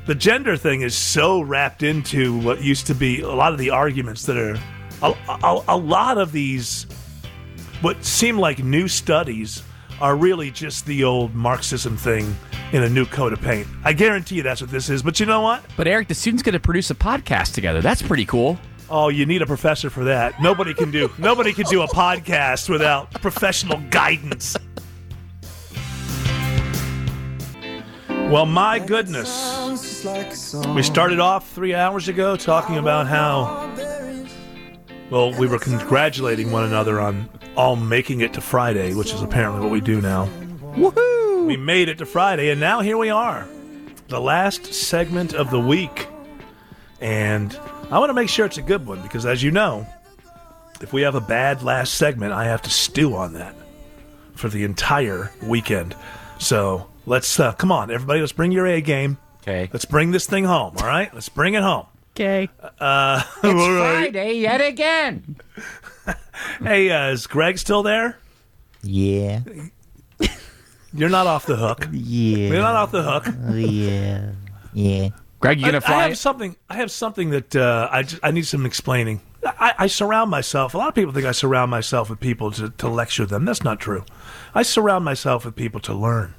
The 0.06 0.14
gender 0.14 0.58
thing 0.58 0.82
is 0.82 0.94
so 0.96 1.42
wrapped 1.42 1.82
into 1.82 2.38
what 2.42 2.62
used 2.62 2.86
to 2.86 2.94
be 2.94 3.22
a 3.22 3.32
lot 3.32 3.52
of 3.52 3.58
the 3.58 3.72
arguments 3.72 4.28
that 4.28 4.38
are 4.38 4.60
a, 5.02 5.16
a, 5.28 5.64
a 5.70 5.76
lot 5.78 6.20
of 6.20 6.32
these 6.32 6.84
what 7.82 8.06
seem 8.06 8.38
like 8.38 8.64
new 8.64 8.88
studies 8.88 9.64
are 10.02 10.16
really 10.16 10.52
just 10.52 10.86
the 10.86 11.04
old 11.04 11.34
Marxism 11.34 11.98
thing 11.98 12.36
in 12.72 12.84
a 12.84 12.90
new 12.90 13.06
coat 13.06 13.34
of 13.34 13.42
paint. 13.42 13.68
I 13.84 13.94
guarantee 13.94 14.36
you 14.36 14.44
that's 14.44 14.62
what 14.62 14.72
this 14.72 14.90
is. 14.90 15.04
But 15.04 15.20
you 15.20 15.26
know 15.26 15.42
what? 15.42 15.64
But 15.78 15.88
Eric, 15.88 16.08
the 16.08 16.16
students 16.16 16.44
going 16.44 16.54
to 16.54 16.60
produce 16.60 16.90
a 16.90 16.96
podcast 16.96 17.54
together. 17.54 17.82
That's 17.82 18.02
pretty 18.02 18.26
cool. 18.26 18.58
Oh, 18.90 19.10
you 19.10 19.26
need 19.26 19.42
a 19.42 19.46
professor 19.46 19.90
for 19.90 20.04
that. 20.06 20.42
Nobody 20.42 20.74
can 20.74 20.92
do 20.92 21.10
nobody 21.18 21.54
can 21.54 21.66
do 21.66 21.82
a 21.82 21.88
podcast 21.88 22.70
without 22.70 23.12
professional 23.14 23.80
guidance. 23.90 24.56
Well, 28.10 28.46
my 28.46 28.80
goodness. 28.80 29.60
We 30.74 30.82
started 30.82 31.20
off 31.20 31.52
three 31.52 31.76
hours 31.76 32.08
ago 32.08 32.36
talking 32.36 32.78
about 32.78 33.06
how, 33.08 33.73
well, 35.14 35.32
we 35.32 35.46
were 35.46 35.60
congratulating 35.60 36.52
one 36.52 36.64
another 36.64 37.00
on 37.00 37.30
all 37.56 37.76
making 37.76 38.22
it 38.22 38.34
to 38.34 38.42
Friday, 38.42 38.96
which 38.96 39.14
is 39.14 39.22
apparently 39.22 39.62
what 39.62 39.70
we 39.70 39.80
do 39.80 40.02
now. 40.02 40.26
Woohoo! 40.76 41.46
We 41.46 41.56
made 41.56 41.88
it 41.88 42.00
to 42.00 42.06
Friday, 42.08 42.50
and 42.50 42.60
now 42.60 42.82
here 42.82 42.98
we 42.98 43.12
are, 43.12 43.48
the 44.08 44.20
last 44.20 44.74
segment 44.74 45.36
of 45.36 45.52
the 45.52 45.60
week. 45.60 46.08
And 47.00 47.56
I 47.92 48.00
want 48.00 48.10
to 48.10 48.16
make 48.16 48.28
sure 48.28 48.48
it's 48.48 48.58
a 48.58 48.64
good 48.64 48.88
one 48.88 49.04
because, 49.04 49.28
as 49.28 49.44
you 49.44 49.52
know, 49.52 49.86
if 50.82 50.94
we 50.94 51.04
have 51.04 51.14
a 51.14 51.22
bad 51.22 51.62
last 51.62 51.94
segment, 51.94 52.34
I 52.34 52.46
have 52.46 52.64
to 52.64 52.72
stew 52.72 53.16
on 53.16 53.34
that 53.34 53.54
for 54.34 54.50
the 54.50 54.64
entire 54.64 55.32
weekend. 55.44 55.96
So 56.40 56.90
let's 57.06 57.40
uh, 57.40 57.52
come 57.52 57.72
on, 57.72 57.92
everybody. 57.92 58.20
Let's 58.20 58.32
bring 58.32 58.52
your 58.52 58.66
A 58.66 58.82
game. 58.82 59.20
Okay. 59.44 59.70
Let's 59.72 59.86
bring 59.86 60.10
this 60.10 60.26
thing 60.26 60.46
home. 60.46 60.74
All 60.78 60.88
right. 60.88 61.14
Let's 61.14 61.30
bring 61.30 61.54
it 61.54 61.62
home. 61.62 61.86
Okay. 62.16 62.50
Uh, 62.80 63.24
It's 63.38 63.44
all 63.44 63.54
right. 63.54 64.12
Friday 64.12 64.34
yet 64.40 64.62
again. 64.62 65.38
Hey, 66.62 66.90
uh, 66.92 67.10
is 67.12 67.26
Greg 67.28 67.58
still 67.58 67.84
there? 67.84 68.18
Yeah. 68.82 69.42
You're 70.94 71.10
not 71.10 71.26
off 71.28 71.46
the 71.46 71.56
hook. 71.56 71.88
Yeah. 71.92 72.48
You're 72.50 72.62
not 72.62 72.76
off 72.76 72.92
the 72.92 73.02
hook. 73.04 73.26
Yeah. 73.54 74.32
Yeah. 74.74 75.10
Greg, 75.40 75.60
you 75.60 75.66
I, 75.66 75.70
gonna 75.70 75.78
I 75.78 75.80
fly? 75.88 75.96
I 76.04 76.08
have 76.10 76.18
something. 76.18 76.56
I 76.70 76.76
have 76.76 76.92
something 76.92 77.30
that 77.32 77.56
uh, 77.56 77.88
I 77.92 78.04
just, 78.04 78.20
I 78.24 78.32
need 78.32 78.46
some 78.46 78.66
explaining. 78.66 79.22
I, 79.46 79.74
I 79.80 79.88
surround 79.88 80.32
myself. 80.32 80.74
A 80.74 80.78
lot 80.78 80.90
of 80.90 80.96
people 80.96 81.14
think 81.14 81.26
I 81.26 81.32
surround 81.32 81.72
myself 81.72 82.10
with 82.10 82.20
people 82.20 82.52
to, 82.52 82.70
to 82.70 82.88
lecture 82.90 83.26
them. 83.26 83.46
That's 83.46 83.64
not 83.64 83.80
true. 83.80 84.04
I 84.54 84.64
surround 84.64 85.06
myself 85.06 85.46
with 85.46 85.56
people 85.56 85.80
to 85.82 85.94
learn, 85.94 86.34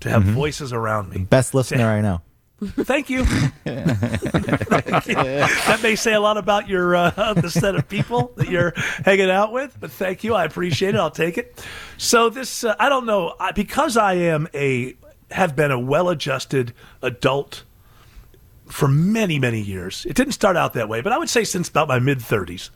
to 0.00 0.10
have 0.10 0.22
Mhm. 0.24 0.32
voices 0.34 0.72
around 0.72 1.10
me. 1.10 1.22
Best 1.24 1.54
listener 1.54 1.88
I 1.90 2.00
know. 2.00 2.20
Thank 2.62 3.08
you. 3.08 3.24
Thank 3.24 5.06
you. 5.06 5.14
That 5.14 5.80
may 5.82 5.96
say 5.96 6.12
a 6.12 6.20
lot 6.20 6.36
about 6.36 6.68
your 6.68 6.94
uh, 6.94 7.34
the 7.34 7.50
set 7.50 7.74
of 7.74 7.88
people 7.88 8.32
that 8.36 8.48
you're 8.48 8.74
hanging 8.76 9.30
out 9.30 9.52
with, 9.52 9.78
but 9.80 9.90
thank 9.90 10.24
you. 10.24 10.34
I 10.34 10.44
appreciate 10.44 10.94
it. 10.94 10.98
I'll 10.98 11.10
take 11.10 11.38
it. 11.38 11.64
So 11.96 12.28
this, 12.28 12.62
uh, 12.64 12.74
I 12.78 12.90
don't 12.90 13.06
know, 13.06 13.34
I, 13.40 13.52
because 13.52 13.96
I 13.96 14.14
am 14.14 14.46
a 14.52 14.94
have 15.30 15.56
been 15.56 15.70
a 15.70 15.78
well-adjusted 15.78 16.74
adult 17.00 17.64
for 18.66 18.88
many 18.88 19.38
many 19.38 19.60
years. 19.60 20.04
It 20.04 20.14
didn't 20.14 20.32
start 20.32 20.56
out 20.56 20.74
that 20.74 20.88
way, 20.88 21.00
but 21.00 21.12
I 21.12 21.18
would 21.18 21.30
say 21.30 21.44
since 21.44 21.68
about 21.68 21.88
my 21.88 21.98
mid 21.98 22.18
30s. 22.18 22.68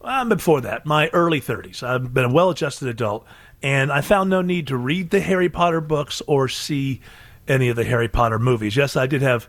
Uh, 0.00 0.24
before 0.26 0.60
that, 0.60 0.86
my 0.86 1.08
early 1.08 1.40
30s. 1.40 1.82
I've 1.82 2.12
been 2.12 2.24
a 2.24 2.32
well 2.32 2.50
adjusted 2.50 2.88
adult, 2.88 3.26
and 3.62 3.90
I 3.90 4.02
found 4.02 4.28
no 4.28 4.42
need 4.42 4.66
to 4.68 4.76
read 4.76 5.10
the 5.10 5.20
Harry 5.20 5.48
Potter 5.48 5.80
books 5.80 6.20
or 6.26 6.46
see 6.48 7.00
any 7.48 7.68
of 7.68 7.76
the 7.76 7.84
Harry 7.84 8.08
Potter 8.08 8.38
movies. 8.38 8.76
Yes, 8.76 8.96
I 8.96 9.06
did 9.06 9.22
have. 9.22 9.48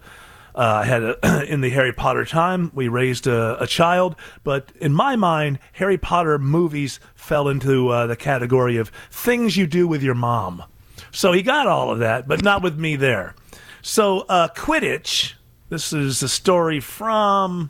Uh, 0.56 0.82
I 0.84 0.86
had 0.86 1.04
a, 1.04 1.46
in 1.52 1.62
the 1.62 1.70
Harry 1.70 1.94
Potter 1.94 2.26
time, 2.26 2.72
we 2.74 2.88
raised 2.88 3.28
a, 3.28 3.62
a 3.62 3.68
child, 3.68 4.16
but 4.44 4.72
in 4.82 4.94
my 4.94 5.16
mind, 5.16 5.60
Harry 5.74 5.98
Potter 5.98 6.40
movies 6.40 7.00
fell 7.14 7.48
into 7.48 7.90
uh, 7.90 8.08
the 8.08 8.16
category 8.16 8.76
of 8.78 8.90
things 9.12 9.56
you 9.56 9.68
do 9.68 9.88
with 9.88 10.02
your 10.02 10.16
mom. 10.16 10.64
So 11.12 11.32
he 11.32 11.44
got 11.44 11.68
all 11.68 11.92
of 11.92 12.00
that, 12.00 12.28
but 12.28 12.44
not 12.44 12.64
with 12.64 12.78
me 12.80 12.96
there. 12.96 13.36
So 13.82 14.22
uh, 14.22 14.50
Quidditch. 14.50 15.34
This 15.70 15.94
is 15.94 16.24
a 16.24 16.30
story 16.30 16.80
from 16.80 17.70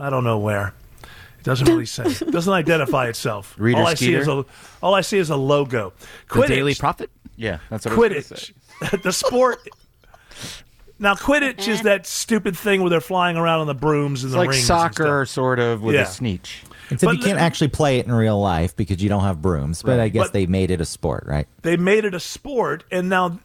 I 0.00 0.10
don't 0.10 0.24
know 0.24 0.38
where. 0.38 0.74
It 1.38 1.44
doesn't 1.44 1.66
really 1.66 1.86
say. 1.86 2.04
It 2.06 2.30
doesn't 2.30 2.52
identify 2.52 3.08
itself. 3.08 3.54
Reader 3.58 3.80
all 3.80 3.86
I 3.86 3.94
see 3.94 4.14
is 4.14 4.26
a 4.26 4.44
all 4.82 4.94
I 4.94 5.02
see 5.02 5.18
is 5.18 5.30
a 5.30 5.36
logo. 5.36 5.92
The 6.32 6.46
Daily 6.46 6.74
Prophet? 6.74 7.10
Yeah, 7.36 7.58
that's 7.70 7.86
what 7.86 7.94
Quidditch. 7.94 8.52
the 9.02 9.12
sport. 9.12 9.66
Now 10.98 11.14
Quidditch 11.14 11.68
is 11.68 11.80
eh. 11.80 11.82
that 11.84 12.06
stupid 12.06 12.56
thing 12.56 12.80
where 12.80 12.88
they're 12.90 13.00
flying 13.00 13.36
around 13.36 13.60
on 13.60 13.66
the 13.66 13.74
brooms 13.74 14.22
and 14.24 14.28
It's 14.30 14.32
the 14.34 14.38
like 14.38 14.48
rings. 14.50 14.62
and 14.62 14.66
soccer, 14.66 15.26
sort 15.26 15.58
of, 15.58 15.82
with 15.82 15.94
Yeah. 15.94 16.02
a 16.02 16.06
sneech. 16.06 16.62
Except 16.90 17.02
But 17.02 17.16
you 17.16 17.22
can't 17.22 17.36
let- 17.36 17.44
actually 17.44 17.68
play 17.68 17.98
it 17.98 18.06
in 18.06 18.12
real 18.12 18.40
life 18.40 18.74
because 18.76 19.02
you 19.02 19.08
don't 19.08 19.22
have 19.24 19.42
brooms. 19.42 19.82
But 19.82 19.98
Right. 19.98 20.04
I 20.04 20.08
guess 20.08 20.26
But- 20.26 20.32
they 20.32 20.46
made 20.46 20.70
it 20.70 20.80
a 20.80 20.84
sport, 20.86 21.24
right? 21.26 21.46
they 21.62 21.76
made 21.76 22.04
it 22.04 22.14
a 22.14 22.20
sport 22.20 22.84
and 22.90 23.08
now 23.08 23.38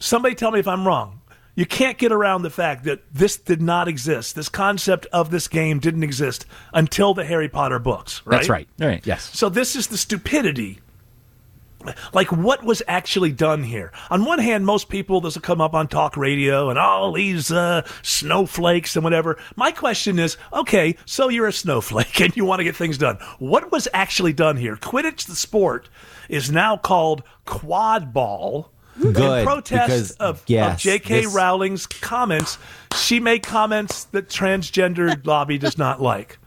somebody 0.00 0.34
tell 0.34 0.50
me 0.50 0.58
if 0.58 0.66
i'm 0.68 0.86
wrong 0.86 1.20
you 1.54 1.64
can't 1.64 1.96
get 1.98 2.10
around 2.10 2.42
the 2.42 2.50
fact 2.50 2.82
that 2.84 3.00
this 3.12 3.36
did 3.36 3.62
not 3.62 3.86
exist 3.88 4.34
this 4.34 4.48
concept 4.48 5.06
of 5.12 5.30
this 5.30 5.46
game 5.48 5.78
didn't 5.78 6.02
exist 6.02 6.44
until 6.74 7.14
the 7.14 7.24
harry 7.24 7.48
potter 7.48 7.78
books 7.78 8.20
right 8.24 8.38
That's 8.38 8.48
right. 8.48 8.68
Right. 8.78 9.06
Yes. 9.06 9.30
so 9.32 9.48
this 9.48 9.76
is 9.76 9.86
the 9.86 9.96
stupidity 9.96 10.80
like 12.12 12.30
what 12.32 12.64
was 12.64 12.82
actually 12.88 13.32
done 13.32 13.62
here 13.62 13.92
on 14.10 14.24
one 14.24 14.38
hand 14.38 14.64
most 14.64 14.88
people 14.88 15.20
this 15.20 15.34
will 15.34 15.42
come 15.42 15.60
up 15.60 15.74
on 15.74 15.88
talk 15.88 16.16
radio 16.16 16.70
and 16.70 16.78
all 16.78 17.12
these 17.12 17.50
uh, 17.50 17.86
snowflakes 18.02 18.96
and 18.96 19.04
whatever 19.04 19.38
my 19.56 19.70
question 19.70 20.18
is 20.18 20.36
okay 20.52 20.96
so 21.04 21.28
you're 21.28 21.46
a 21.46 21.52
snowflake 21.52 22.20
and 22.20 22.36
you 22.36 22.44
want 22.44 22.60
to 22.60 22.64
get 22.64 22.76
things 22.76 22.98
done 22.98 23.16
what 23.38 23.70
was 23.70 23.88
actually 23.92 24.32
done 24.32 24.56
here 24.56 24.76
quidditch 24.76 25.26
the 25.26 25.36
sport 25.36 25.88
is 26.28 26.50
now 26.50 26.76
called 26.76 27.22
quad 27.44 28.12
ball 28.12 28.70
Good, 29.00 29.16
in 29.40 29.44
protest 29.44 29.88
because, 29.88 30.10
of, 30.12 30.44
of 30.48 30.78
J.K. 30.78 31.22
this- 31.22 31.34
Rowling's 31.34 31.86
comments, 31.86 32.58
she 32.96 33.18
made 33.18 33.42
comments 33.42 34.04
that 34.04 34.28
transgender 34.28 35.24
lobby 35.26 35.58
does 35.58 35.76
not 35.76 36.00
like. 36.00 36.38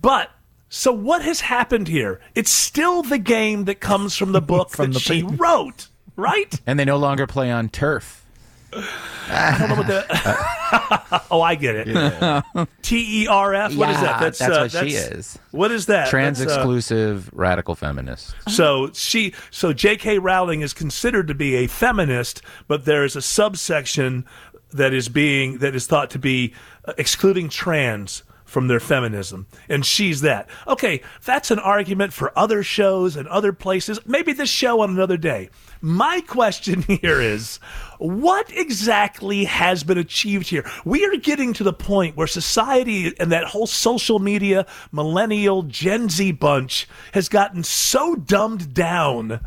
But 0.00 0.30
so 0.74 0.90
what 0.90 1.20
has 1.20 1.42
happened 1.42 1.86
here? 1.86 2.18
It's 2.34 2.50
still 2.50 3.02
the 3.02 3.18
game 3.18 3.66
that 3.66 3.74
comes 3.74 4.16
from 4.16 4.32
the 4.32 4.40
book 4.40 4.70
From 4.70 4.92
that 4.92 4.94
the 4.94 5.00
she 5.00 5.22
pa- 5.22 5.34
wrote, 5.36 5.88
right? 6.16 6.58
And 6.66 6.80
they 6.80 6.86
no 6.86 6.96
longer 6.96 7.26
play 7.26 7.50
on 7.50 7.68
turf. 7.68 8.24
I 8.72 9.56
don't 9.58 9.68
know 9.68 9.74
what 9.74 9.86
the. 9.86 11.24
oh, 11.30 11.42
I 11.42 11.56
get 11.56 11.74
it. 11.76 12.68
T 12.80 13.24
E 13.24 13.26
R 13.26 13.54
F. 13.54 13.76
What 13.76 13.90
is 13.90 13.96
that? 13.96 14.02
Yeah, 14.02 14.18
that's 14.18 14.40
uh, 14.40 14.68
what 14.72 14.86
she 14.86 14.94
is. 14.94 15.38
What 15.50 15.70
is 15.70 15.84
that? 15.86 16.08
Trans 16.08 16.38
That's, 16.38 16.50
uh, 16.50 16.54
exclusive 16.54 17.28
radical 17.34 17.74
feminist. 17.74 18.34
So 18.48 18.90
she, 18.94 19.34
so 19.50 19.74
J.K. 19.74 20.20
Rowling 20.20 20.62
is 20.62 20.72
considered 20.72 21.28
to 21.28 21.34
be 21.34 21.54
a 21.56 21.66
feminist, 21.66 22.40
but 22.66 22.86
there 22.86 23.04
is 23.04 23.14
a 23.14 23.20
subsection 23.20 24.24
that 24.72 24.94
is 24.94 25.10
being 25.10 25.58
that 25.58 25.74
is 25.74 25.86
thought 25.86 26.08
to 26.12 26.18
be 26.18 26.54
uh, 26.86 26.94
excluding 26.96 27.50
trans 27.50 28.22
from 28.52 28.68
their 28.68 28.80
feminism, 28.80 29.46
and 29.66 29.84
she's 29.84 30.20
that. 30.20 30.46
Okay, 30.66 31.00
that's 31.24 31.50
an 31.50 31.58
argument 31.58 32.12
for 32.12 32.38
other 32.38 32.62
shows 32.62 33.16
and 33.16 33.26
other 33.28 33.50
places. 33.54 33.98
Maybe 34.04 34.34
this 34.34 34.50
show 34.50 34.82
on 34.82 34.90
another 34.90 35.16
day. 35.16 35.48
My 35.80 36.20
question 36.20 36.82
here 37.00 37.18
is 37.18 37.56
what 37.98 38.52
exactly 38.54 39.46
has 39.46 39.84
been 39.84 39.96
achieved 39.96 40.48
here? 40.48 40.70
We 40.84 41.06
are 41.06 41.16
getting 41.16 41.54
to 41.54 41.64
the 41.64 41.72
point 41.72 42.14
where 42.14 42.26
society 42.26 43.18
and 43.18 43.32
that 43.32 43.44
whole 43.44 43.66
social 43.66 44.18
media, 44.18 44.66
millennial, 44.92 45.62
Gen 45.62 46.10
Z 46.10 46.32
bunch 46.32 46.86
has 47.14 47.30
gotten 47.30 47.64
so 47.64 48.14
dumbed 48.14 48.74
down. 48.74 49.40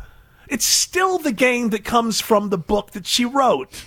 It's 0.48 0.66
still 0.66 1.18
the 1.18 1.32
game 1.32 1.70
that 1.70 1.84
comes 1.84 2.20
from 2.20 2.48
the 2.48 2.58
book 2.58 2.90
that 2.90 3.06
she 3.06 3.24
wrote. 3.24 3.84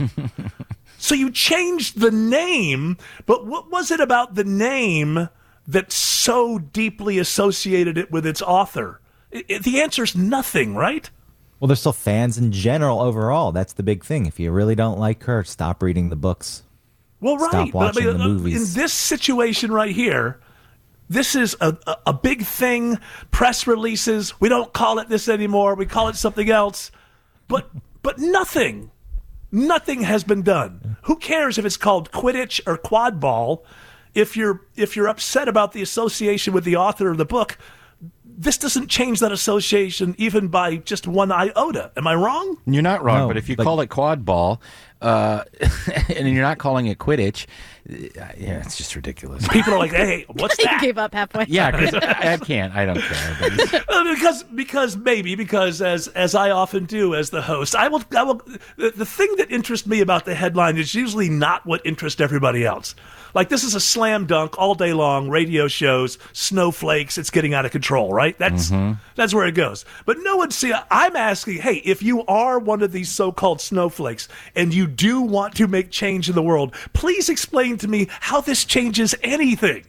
so 0.99 1.15
you 1.15 1.31
changed 1.31 1.99
the 1.99 2.11
name, 2.11 2.97
but 3.26 3.47
what 3.47 3.71
was 3.71 3.89
it 3.89 3.99
about 3.99 4.35
the 4.35 4.43
name 4.43 5.30
that 5.67 5.91
so 5.91 6.59
deeply 6.59 7.17
associated 7.17 7.97
it 7.97 8.11
with 8.11 8.26
its 8.26 8.41
author? 8.41 9.01
I- 9.34 9.43
I- 9.49 9.57
the 9.59 9.81
answer 9.81 10.03
is 10.03 10.15
nothing, 10.15 10.76
right? 10.76 11.09
Well, 11.59 11.67
they're 11.67 11.76
still 11.76 11.93
fans 11.93 12.38
in 12.38 12.51
general 12.51 13.01
overall. 13.01 13.51
That's 13.51 13.73
the 13.73 13.84
big 13.84 14.05
thing. 14.05 14.26
If 14.26 14.39
you 14.39 14.51
really 14.51 14.76
don't 14.76 14.99
like 14.99 15.23
her, 15.23 15.43
stop 15.43 15.84
reading 15.84 16.09
the 16.09 16.15
books. 16.15 16.63
Well, 17.21 17.38
right. 17.38 17.49
Stop 17.49 17.73
watching 17.73 18.03
but, 18.05 18.09
I 18.09 18.11
mean, 18.11 18.17
the 18.17 18.23
uh, 18.23 18.27
movies. 18.27 18.76
In 18.76 18.81
this 18.81 18.93
situation 18.93 19.71
right 19.71 19.93
here, 19.93 20.39
this 21.09 21.35
is 21.35 21.57
a, 21.59 21.76
a, 21.85 21.97
a 22.07 22.13
big 22.13 22.43
thing. 22.43 22.97
Press 23.31 23.67
releases. 23.67 24.39
We 24.39 24.47
don't 24.47 24.71
call 24.71 24.99
it 24.99 25.09
this 25.09 25.27
anymore. 25.27 25.76
We 25.76 25.85
call 25.85 26.07
it 26.07 26.15
something 26.15 26.49
else. 26.49 26.91
But 27.49 27.69
but 28.03 28.19
nothing, 28.19 28.91
nothing 29.51 30.01
has 30.01 30.23
been 30.23 30.41
done. 30.41 30.97
Who 31.03 31.15
cares 31.15 31.57
if 31.57 31.65
it's 31.65 31.77
called 31.77 32.11
Quidditch 32.11 32.61
or 32.65 32.77
Quad 32.77 33.19
Ball? 33.19 33.63
If 34.13 34.35
you're 34.35 34.61
if 34.76 34.95
you're 34.95 35.07
upset 35.07 35.47
about 35.47 35.73
the 35.73 35.81
association 35.81 36.53
with 36.53 36.63
the 36.63 36.76
author 36.76 37.11
of 37.11 37.17
the 37.17 37.26
book, 37.26 37.57
this 38.41 38.57
doesn't 38.57 38.87
change 38.87 39.19
that 39.19 39.33
association 39.33 40.15
even 40.17 40.47
by 40.47 40.77
just 40.77 41.05
one 41.07 41.29
iota. 41.31 41.91
Am 41.97 42.07
I 42.07 42.15
wrong? 42.15 42.57
You're 42.65 42.81
not 42.81 43.03
wrong, 43.03 43.19
No, 43.19 43.27
but 43.27 43.35
if 43.37 43.49
you 43.49 43.57
but- 43.57 43.65
call 43.65 43.81
it 43.81 43.87
quad 43.87 44.23
ball, 44.23 44.61
uh, 45.01 45.43
and 46.15 46.29
you're 46.29 46.41
not 46.41 46.57
calling 46.57 46.87
it 46.87 46.97
Quidditch, 46.99 47.45
uh, 47.89 47.93
yeah, 48.37 48.59
it's 48.59 48.77
just 48.77 48.95
ridiculous. 48.95 49.47
People 49.47 49.73
are 49.73 49.79
like, 49.79 49.91
"Hey, 49.91 50.25
what's 50.27 50.55
He 50.57 50.63
that?" 50.63 50.81
gave 50.81 50.97
up 50.97 51.13
halfway. 51.13 51.45
Yeah, 51.47 51.71
'cause 51.71 51.93
I, 51.95 52.33
I 52.33 52.37
can't. 52.37 52.73
I 52.75 52.85
don't 52.85 52.99
care. 53.01 54.13
Because 54.13 54.43
because 54.43 54.97
maybe 54.97 55.35
because 55.35 55.81
as 55.81 56.07
as 56.09 56.35
I 56.35 56.51
often 56.51 56.85
do 56.85 57.15
as 57.15 57.29
the 57.29 57.41
host, 57.41 57.75
I 57.75 57.87
will 57.87 58.03
I 58.15 58.23
will 58.23 58.41
the, 58.77 58.91
the 58.95 59.05
thing 59.05 59.33
that 59.37 59.49
interests 59.51 59.87
me 59.87 60.01
about 60.01 60.25
the 60.25 60.35
headline 60.35 60.77
is 60.77 60.93
usually 60.93 61.29
not 61.29 61.65
what 61.65 61.81
interests 61.85 62.19
everybody 62.21 62.65
else. 62.65 62.93
Like 63.33 63.49
this 63.49 63.63
is 63.63 63.75
a 63.75 63.79
slam 63.79 64.25
dunk 64.25 64.57
all 64.57 64.75
day 64.75 64.91
long 64.93 65.29
radio 65.29 65.67
shows, 65.67 66.17
snowflakes, 66.33 67.17
it's 67.17 67.29
getting 67.29 67.53
out 67.53 67.65
of 67.65 67.71
control, 67.71 68.11
right? 68.13 68.28
That's 68.38 68.69
mm-hmm. 68.69 68.93
that's 69.15 69.34
where 69.34 69.47
it 69.47 69.56
goes. 69.56 69.85
But 70.06 70.18
no 70.22 70.38
one 70.38 70.51
see 70.51 70.73
I'm 70.91 71.15
asking, 71.15 71.57
hey, 71.57 71.76
if 71.85 72.03
you 72.03 72.26
are 72.26 72.60
one 72.60 72.81
of 72.81 72.91
these 72.91 73.10
so-called 73.10 73.61
snowflakes 73.61 74.27
and 74.56 74.73
you 74.73 74.88
do 74.88 75.22
want 75.22 75.56
to 75.56 75.68
make 75.68 75.91
change 75.91 76.30
in 76.30 76.35
the 76.35 76.43
world, 76.43 76.73
please 76.93 77.30
explain 77.30 77.77
to 77.80 77.88
me 77.88 78.07
how 78.22 78.41
this 78.41 78.65
changes 78.65 79.15
anything. 79.23 79.85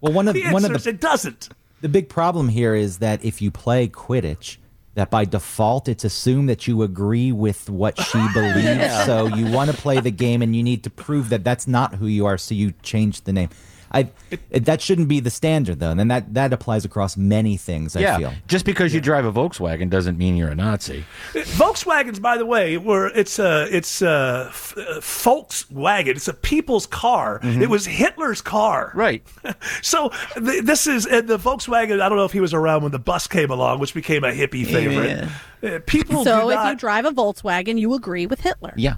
Well, 0.00 0.12
one 0.12 0.28
of 0.28 0.34
The 0.34 0.50
one 0.50 0.64
of 0.64 0.82
the 0.82 0.90
it 0.90 1.00
doesn't. 1.00 1.48
the 1.80 1.88
big 1.88 2.08
problem 2.08 2.48
here 2.48 2.74
is 2.74 2.98
that 2.98 3.24
if 3.24 3.42
you 3.42 3.50
play 3.50 3.88
Quidditch, 3.88 4.58
that 4.94 5.10
by 5.10 5.24
default 5.24 5.88
it's 5.88 6.04
assumed 6.04 6.48
that 6.48 6.66
you 6.66 6.82
agree 6.82 7.30
with 7.30 7.70
what 7.70 8.00
she 8.00 8.18
believes. 8.34 8.64
Yeah. 8.64 9.04
So 9.04 9.26
you 9.26 9.50
want 9.50 9.70
to 9.70 9.76
play 9.76 10.00
the 10.00 10.10
game, 10.10 10.42
and 10.42 10.54
you 10.56 10.62
need 10.62 10.84
to 10.84 10.90
prove 10.90 11.28
that 11.28 11.44
that's 11.44 11.66
not 11.66 11.94
who 11.94 12.06
you 12.06 12.26
are. 12.26 12.38
So 12.38 12.54
you 12.54 12.72
change 12.82 13.22
the 13.22 13.32
name. 13.32 13.50
I 13.92 14.08
it, 14.50 14.64
that 14.66 14.80
shouldn't 14.82 15.08
be 15.08 15.20
the 15.20 15.30
standard 15.30 15.80
though, 15.80 15.90
and 15.92 16.10
that 16.10 16.34
that 16.34 16.52
applies 16.52 16.84
across 16.84 17.16
many 17.16 17.56
things. 17.56 17.96
I 17.96 18.00
yeah, 18.00 18.18
feel. 18.18 18.32
just 18.46 18.64
because 18.64 18.92
you 18.92 19.00
drive 19.00 19.24
a 19.24 19.32
Volkswagen 19.32 19.88
doesn't 19.88 20.18
mean 20.18 20.36
you're 20.36 20.50
a 20.50 20.54
Nazi. 20.54 21.04
Volkswagens, 21.32 22.20
by 22.20 22.36
the 22.36 22.44
way, 22.46 22.76
were 22.76 23.08
it's 23.14 23.38
a 23.38 23.66
it's 23.74 24.02
a 24.02 24.46
f- 24.50 24.74
uh, 24.76 25.00
Volkswagen. 25.00 26.08
It's 26.08 26.28
a 26.28 26.34
people's 26.34 26.86
car. 26.86 27.40
It 27.42 27.70
was 27.70 27.86
Hitler's 27.86 28.40
car. 28.40 28.92
Right. 28.94 29.22
So 29.82 30.10
th- 30.34 30.64
this 30.64 30.86
is 30.86 31.06
and 31.06 31.28
the 31.28 31.38
Volkswagen. 31.38 32.00
I 32.00 32.08
don't 32.08 32.18
know 32.18 32.24
if 32.24 32.32
he 32.32 32.40
was 32.40 32.52
around 32.52 32.82
when 32.82 32.92
the 32.92 32.98
bus 32.98 33.26
came 33.26 33.50
along, 33.50 33.78
which 33.80 33.94
became 33.94 34.24
a 34.24 34.32
hippie 34.32 34.66
favorite. 34.66 35.28
Uh, 35.62 35.80
people 35.86 36.24
So 36.24 36.42
do 36.42 36.50
if 36.50 36.54
not. 36.56 36.70
you 36.70 36.76
drive 36.76 37.04
a 37.04 37.10
Volkswagen, 37.10 37.78
you 37.78 37.94
agree 37.94 38.26
with 38.26 38.40
Hitler. 38.40 38.74
Yeah. 38.76 38.96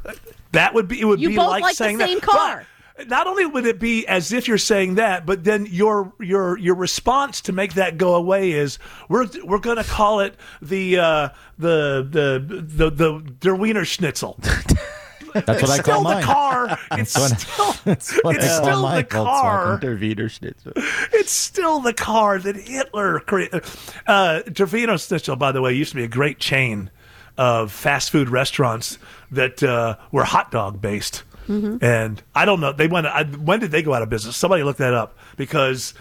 that 0.52 0.74
would 0.74 0.88
be 0.88 1.00
it. 1.00 1.04
Would 1.04 1.20
You 1.20 1.30
be 1.30 1.36
both 1.36 1.48
like, 1.48 1.62
like 1.62 1.72
the 1.76 1.84
saying 1.84 1.98
same 1.98 2.18
that. 2.18 2.26
car. 2.28 2.56
But 2.58 2.66
not 3.06 3.26
only 3.26 3.46
would 3.46 3.66
it 3.66 3.78
be 3.78 4.06
as 4.06 4.32
if 4.32 4.48
you're 4.48 4.58
saying 4.58 4.96
that, 4.96 5.26
but 5.26 5.44
then 5.44 5.66
your 5.66 6.12
your 6.20 6.58
your 6.58 6.74
response 6.74 7.40
to 7.42 7.52
make 7.52 7.74
that 7.74 7.98
go 7.98 8.14
away 8.14 8.52
is 8.52 8.78
we're 9.08 9.26
we're 9.44 9.58
going 9.58 9.76
to 9.76 9.84
call 9.84 10.20
it 10.20 10.34
the 10.62 10.98
uh, 10.98 11.28
the 11.58 12.06
the 12.08 12.62
the 12.62 12.90
the 12.90 13.32
Der 13.40 13.54
Wiener 13.54 13.84
Schnitzel. 13.84 14.38
That's 15.34 15.46
what 15.46 15.62
it's 15.62 15.70
I 15.70 15.82
call 15.82 16.02
the 16.02 16.10
mine. 16.10 16.24
car. 16.24 16.78
It's 16.92 17.10
still 17.12 17.74
it's 17.86 18.08
still 18.08 18.88
the 18.88 19.04
car. 19.08 19.78
Der 19.78 19.96
Wiener 19.96 20.28
Schnitzel. 20.28 20.72
It's 21.12 21.30
still 21.30 21.78
the 21.78 21.92
car 21.92 22.38
that 22.40 22.56
Hitler 22.56 23.20
created. 23.20 23.62
Uh, 24.08 24.42
Der 24.42 24.66
Wiener 24.66 24.98
Schnitzel, 24.98 25.36
by 25.36 25.52
the 25.52 25.60
way, 25.60 25.72
used 25.72 25.92
to 25.92 25.96
be 25.96 26.02
a 26.02 26.08
great 26.08 26.40
chain 26.40 26.90
of 27.38 27.70
fast 27.70 28.10
food 28.10 28.28
restaurants 28.28 28.98
that 29.30 29.62
uh, 29.62 29.96
were 30.10 30.24
hot 30.24 30.50
dog 30.50 30.80
based. 30.80 31.22
And 31.82 32.22
I 32.34 32.44
don't 32.44 32.60
know. 32.60 32.72
They 32.72 32.86
went. 32.86 33.06
I, 33.06 33.24
when 33.24 33.60
did 33.60 33.70
they 33.70 33.82
go 33.82 33.92
out 33.92 34.02
of 34.02 34.08
business? 34.08 34.36
Somebody 34.36 34.62
look 34.62 34.76
that 34.76 34.94
up 34.94 35.18
because 35.36 35.94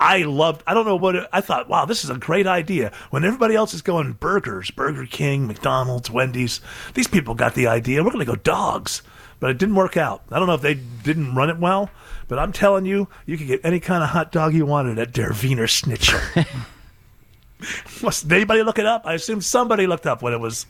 I 0.00 0.22
loved. 0.22 0.62
I 0.66 0.74
don't 0.74 0.86
know 0.86 0.96
what 0.96 1.16
it, 1.16 1.28
I 1.32 1.40
thought. 1.40 1.68
Wow, 1.68 1.84
this 1.84 2.04
is 2.04 2.10
a 2.10 2.16
great 2.16 2.46
idea. 2.46 2.92
When 3.10 3.24
everybody 3.24 3.54
else 3.54 3.74
is 3.74 3.82
going 3.82 4.12
burgers, 4.14 4.70
Burger 4.70 5.06
King, 5.06 5.46
McDonald's, 5.46 6.10
Wendy's, 6.10 6.60
these 6.94 7.08
people 7.08 7.34
got 7.34 7.54
the 7.54 7.66
idea. 7.66 8.02
We're 8.02 8.10
going 8.10 8.24
to 8.24 8.32
go 8.32 8.36
dogs, 8.36 9.02
but 9.40 9.50
it 9.50 9.58
didn't 9.58 9.74
work 9.74 9.96
out. 9.96 10.22
I 10.30 10.38
don't 10.38 10.46
know 10.46 10.54
if 10.54 10.62
they 10.62 10.74
didn't 10.74 11.34
run 11.34 11.50
it 11.50 11.58
well, 11.58 11.90
but 12.28 12.38
I'm 12.38 12.52
telling 12.52 12.86
you, 12.86 13.08
you 13.26 13.36
could 13.36 13.48
get 13.48 13.60
any 13.64 13.80
kind 13.80 14.02
of 14.02 14.10
hot 14.10 14.32
dog 14.32 14.54
you 14.54 14.64
wanted 14.66 14.98
at 14.98 15.12
Der 15.12 15.32
Wiener 15.42 15.66
Schnitzel. 15.66 16.20
Must 18.02 18.30
anybody 18.30 18.62
look 18.62 18.78
it 18.78 18.86
up? 18.86 19.02
I 19.04 19.14
assume 19.14 19.40
somebody 19.40 19.86
looked 19.86 20.06
up 20.06 20.22
when 20.22 20.32
it 20.32 20.40
was 20.40 20.66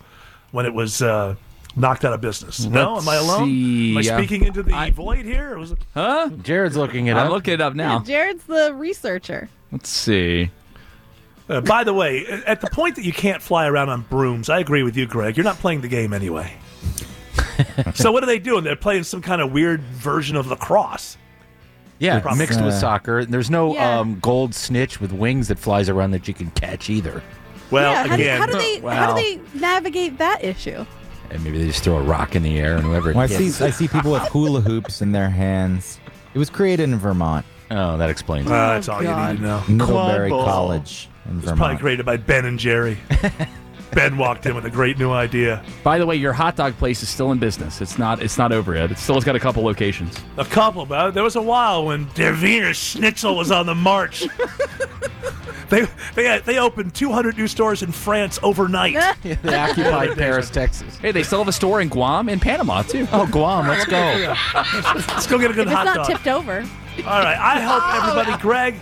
when 0.53 0.65
it 0.65 0.73
was 0.73 1.03
uh, 1.03 1.35
knocked 1.77 2.05
out 2.05 2.12
of 2.12 2.20
business. 2.20 2.65
No, 2.65 2.95
Let's 2.95 3.07
am 3.07 3.09
I 3.11 3.16
alone? 3.16 3.45
see. 3.49 3.90
Am 3.93 3.99
I 3.99 4.01
Yeah. 4.01 4.16
speaking 4.19 4.45
into 4.45 4.62
the 4.62 4.93
void 4.95 5.24
here? 5.24 5.55
Or 5.55 5.59
was 5.59 5.73
it- 5.73 5.78
Huh? 5.95 6.31
Jared's 6.43 6.77
looking 6.77 7.07
it 7.07 7.12
I'm 7.16 7.27
up. 7.27 7.32
looking 7.32 7.55
it 7.55 7.61
up 7.61 7.74
now. 7.74 8.01
Jared's 8.01 8.45
the 8.45 8.73
researcher. 8.74 9.49
Let's 9.73 9.89
see. 9.89 10.51
Uh, 11.49 11.61
by 11.62 11.82
the 11.85 11.95
way, 11.95 12.27
at 12.47 12.61
the 12.61 12.69
point 12.69 12.97
that 12.97 13.05
you 13.05 13.12
can't 13.12 13.40
fly 13.43 13.66
around 13.66 13.89
on 13.89 14.03
brooms, 14.11 14.51
I 14.51 14.59
agree 14.59 14.82
with 14.82 14.97
you, 14.97 15.07
Greg. 15.07 15.36
You're 15.36 15.45
not 15.45 15.59
playing 15.59 15.81
the 15.81 15.89
game 15.89 16.12
anyway. 16.12 16.53
so 17.95 18.12
what 18.12 18.23
are 18.23 18.27
they 18.27 18.39
doing? 18.39 18.65
They're 18.65 18.77
playing 18.77 19.05
some 19.05 19.23
kind 19.23 19.40
of 19.40 19.51
weird 19.53 19.81
version 19.81 20.36
of 20.36 20.47
lacrosse. 20.49 21.16
Yeah, 21.99 22.20
Probably. 22.20 22.39
mixed 22.39 22.61
with 22.61 22.74
Uh, 22.74 22.78
soccer. 22.78 23.24
There's 23.24 23.51
no 23.51 23.74
Yeah. 23.74 23.99
um, 24.01 24.19
gold 24.20 24.55
snitch 24.55 25.01
with 25.01 25.11
wings 25.12 25.49
that 25.49 25.59
flies 25.59 25.89
around 25.89 26.12
that 26.12 26.28
you 26.28 26.35
can 26.35 26.51
catch 26.53 26.89
either. 26.90 27.23
Well, 27.70 27.90
yeah, 27.93 28.03
how, 28.03 28.07
do, 28.16 28.23
again, 28.23 28.40
how 28.40 28.47
do 28.47 28.53
they 28.59 28.78
how 28.78 28.86
Wow. 28.86 29.16
do 29.16 29.23
they 29.23 29.59
navigate 29.59 30.19
that 30.19 30.45
issue? 30.45 30.85
And 31.31 31.45
maybe 31.45 31.59
they 31.59 31.67
just 31.67 31.85
throw 31.85 31.97
a 31.99 32.03
rock 32.03 32.35
in 32.35 32.43
the 32.43 32.59
air 32.59 32.77
and 32.77 32.85
whoever 32.85 33.13
Well, 33.13 33.21
I 33.21 33.27
see. 33.27 33.65
I 33.65 33.71
see 33.71 33.87
people 33.89 34.13
with 34.13 34.23
hula 34.29 34.61
hoops 34.61 35.03
in 35.03 35.13
their 35.13 35.29
hands. 35.29 36.01
It 36.35 36.39
was 36.39 36.49
created 36.51 36.85
in 36.85 36.97
Vermont, 36.99 37.45
Oh, 37.71 37.99
that 37.99 38.09
explains 38.11 38.47
it. 38.47 38.53
uh, 38.53 38.75
that's 38.75 38.89
all 38.89 39.03
you 39.03 39.09
need 39.09 39.37
to 39.37 39.43
know. 39.43 39.63
Middlebury 39.69 40.31
Quad 40.31 40.31
ball. 40.31 40.45
College 40.47 41.09
in 41.29 41.39
It's 41.39 41.53
probably 41.53 41.77
created 41.77 42.07
by 42.07 42.17
Ben 42.17 42.45
and 42.47 42.59
Jerry. 42.59 42.99
ben 43.93 44.16
walked 44.16 44.47
in 44.47 44.55
with 44.55 44.65
a 44.65 44.70
great 44.70 44.98
new 44.98 45.10
idea. 45.10 45.62
By 45.82 45.98
the 45.98 46.06
way, 46.06 46.16
your 46.16 46.32
hot 46.32 46.56
dog 46.56 46.77
place 46.77 47.02
is 47.02 47.09
still 47.09 47.32
in 47.32 47.39
business. 47.39 47.81
It's 47.81 47.98
not. 47.98 48.23
It's 48.23 48.39
not 48.39 48.52
over 48.52 48.74
yet. 48.74 48.90
It 48.90 48.98
still 48.98 49.15
has 49.15 49.24
got 49.24 49.36
a 49.36 49.40
couple 49.40 49.62
locations. 49.62 50.16
A 50.36 50.44
couple, 50.44 50.86
but 50.86 51.12
there 51.12 51.23
was 51.24 51.36
a 51.36 51.43
while 51.43 51.86
when 51.86 52.09
Der 52.15 52.35
Wiener 52.40 52.74
Schnitzel 52.74 53.36
was 53.36 53.51
on 53.51 53.66
the 53.66 53.74
march. 53.74 54.27
they 55.69 55.86
they 56.15 56.24
had, 56.24 56.44
they 56.44 56.59
opened 56.59 56.94
200 56.94 57.36
new 57.36 57.47
stores 57.48 57.82
in 57.82 57.93
France 57.93 58.39
overnight. 58.43 58.97
They 59.23 59.55
occupied 59.55 60.16
Paris, 60.16 60.51
Texas. 60.51 60.97
Hey, 60.98 61.12
they 61.12 61.23
still 61.23 61.39
have 61.40 61.48
a 61.48 61.52
store 61.52 61.81
in 61.81 61.89
Guam 61.89 62.28
and 62.28 62.40
Panama 62.40 62.82
too. 62.82 63.06
Oh, 63.12 63.27
Guam, 63.27 63.66
let's 63.69 63.85
go. 63.85 64.35
Let's 64.55 65.27
go 65.27 65.39
get 65.39 65.51
a 65.51 65.55
good 65.55 65.66
If 65.66 65.73
it's 65.73 65.85
not 65.85 65.94
dog. 65.97 66.06
tipped 66.06 66.27
over. 66.27 66.60
All 66.98 67.20
right. 67.20 67.36
I 67.39 67.60
hope 67.60 67.94
everybody, 68.02 68.40
Greg, 68.43 68.81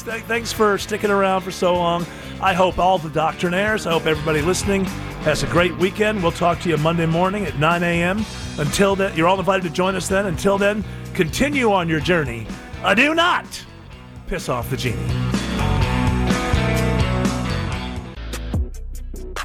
st- 0.00 0.24
thanks 0.24 0.52
for 0.52 0.78
sticking 0.78 1.10
around 1.10 1.42
for 1.42 1.50
so 1.50 1.74
long. 1.74 2.06
I 2.40 2.54
hope 2.54 2.78
all 2.78 2.98
the 2.98 3.08
doctrinaires, 3.10 3.86
I 3.86 3.92
hope 3.92 4.06
everybody 4.06 4.40
listening 4.40 4.84
has 5.24 5.42
a 5.42 5.46
great 5.46 5.76
weekend. 5.76 6.22
We'll 6.22 6.32
talk 6.32 6.60
to 6.60 6.68
you 6.68 6.76
Monday 6.78 7.06
morning 7.06 7.44
at 7.44 7.58
9 7.58 7.82
a.m. 7.82 8.24
Until 8.58 8.96
then, 8.96 9.14
you're 9.16 9.28
all 9.28 9.38
invited 9.38 9.64
to 9.64 9.70
join 9.70 9.94
us 9.94 10.08
then. 10.08 10.26
Until 10.26 10.56
then, 10.56 10.82
continue 11.14 11.72
on 11.72 11.88
your 11.88 12.00
journey. 12.00 12.46
I 12.82 12.94
do 12.94 13.14
not 13.14 13.64
piss 14.26 14.48
off 14.48 14.70
the 14.70 14.76
genie. 14.76 15.30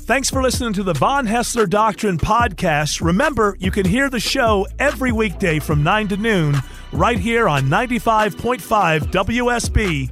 Thanks 0.05 0.29
for 0.29 0.43
listening 0.43 0.71
to 0.73 0.83
the 0.83 0.93
Von 0.93 1.25
Haessler 1.25 1.67
Doctrine 1.67 2.19
podcast. 2.19 3.01
Remember, 3.01 3.57
you 3.59 3.71
can 3.71 3.87
hear 3.87 4.07
the 4.07 4.19
show 4.19 4.67
every 4.77 5.11
weekday 5.11 5.57
from 5.57 5.81
9 5.81 6.09
to 6.09 6.17
noon 6.17 6.55
right 6.91 7.17
here 7.17 7.49
on 7.49 7.63
95.5 7.63 8.59
WSB, 9.11 10.11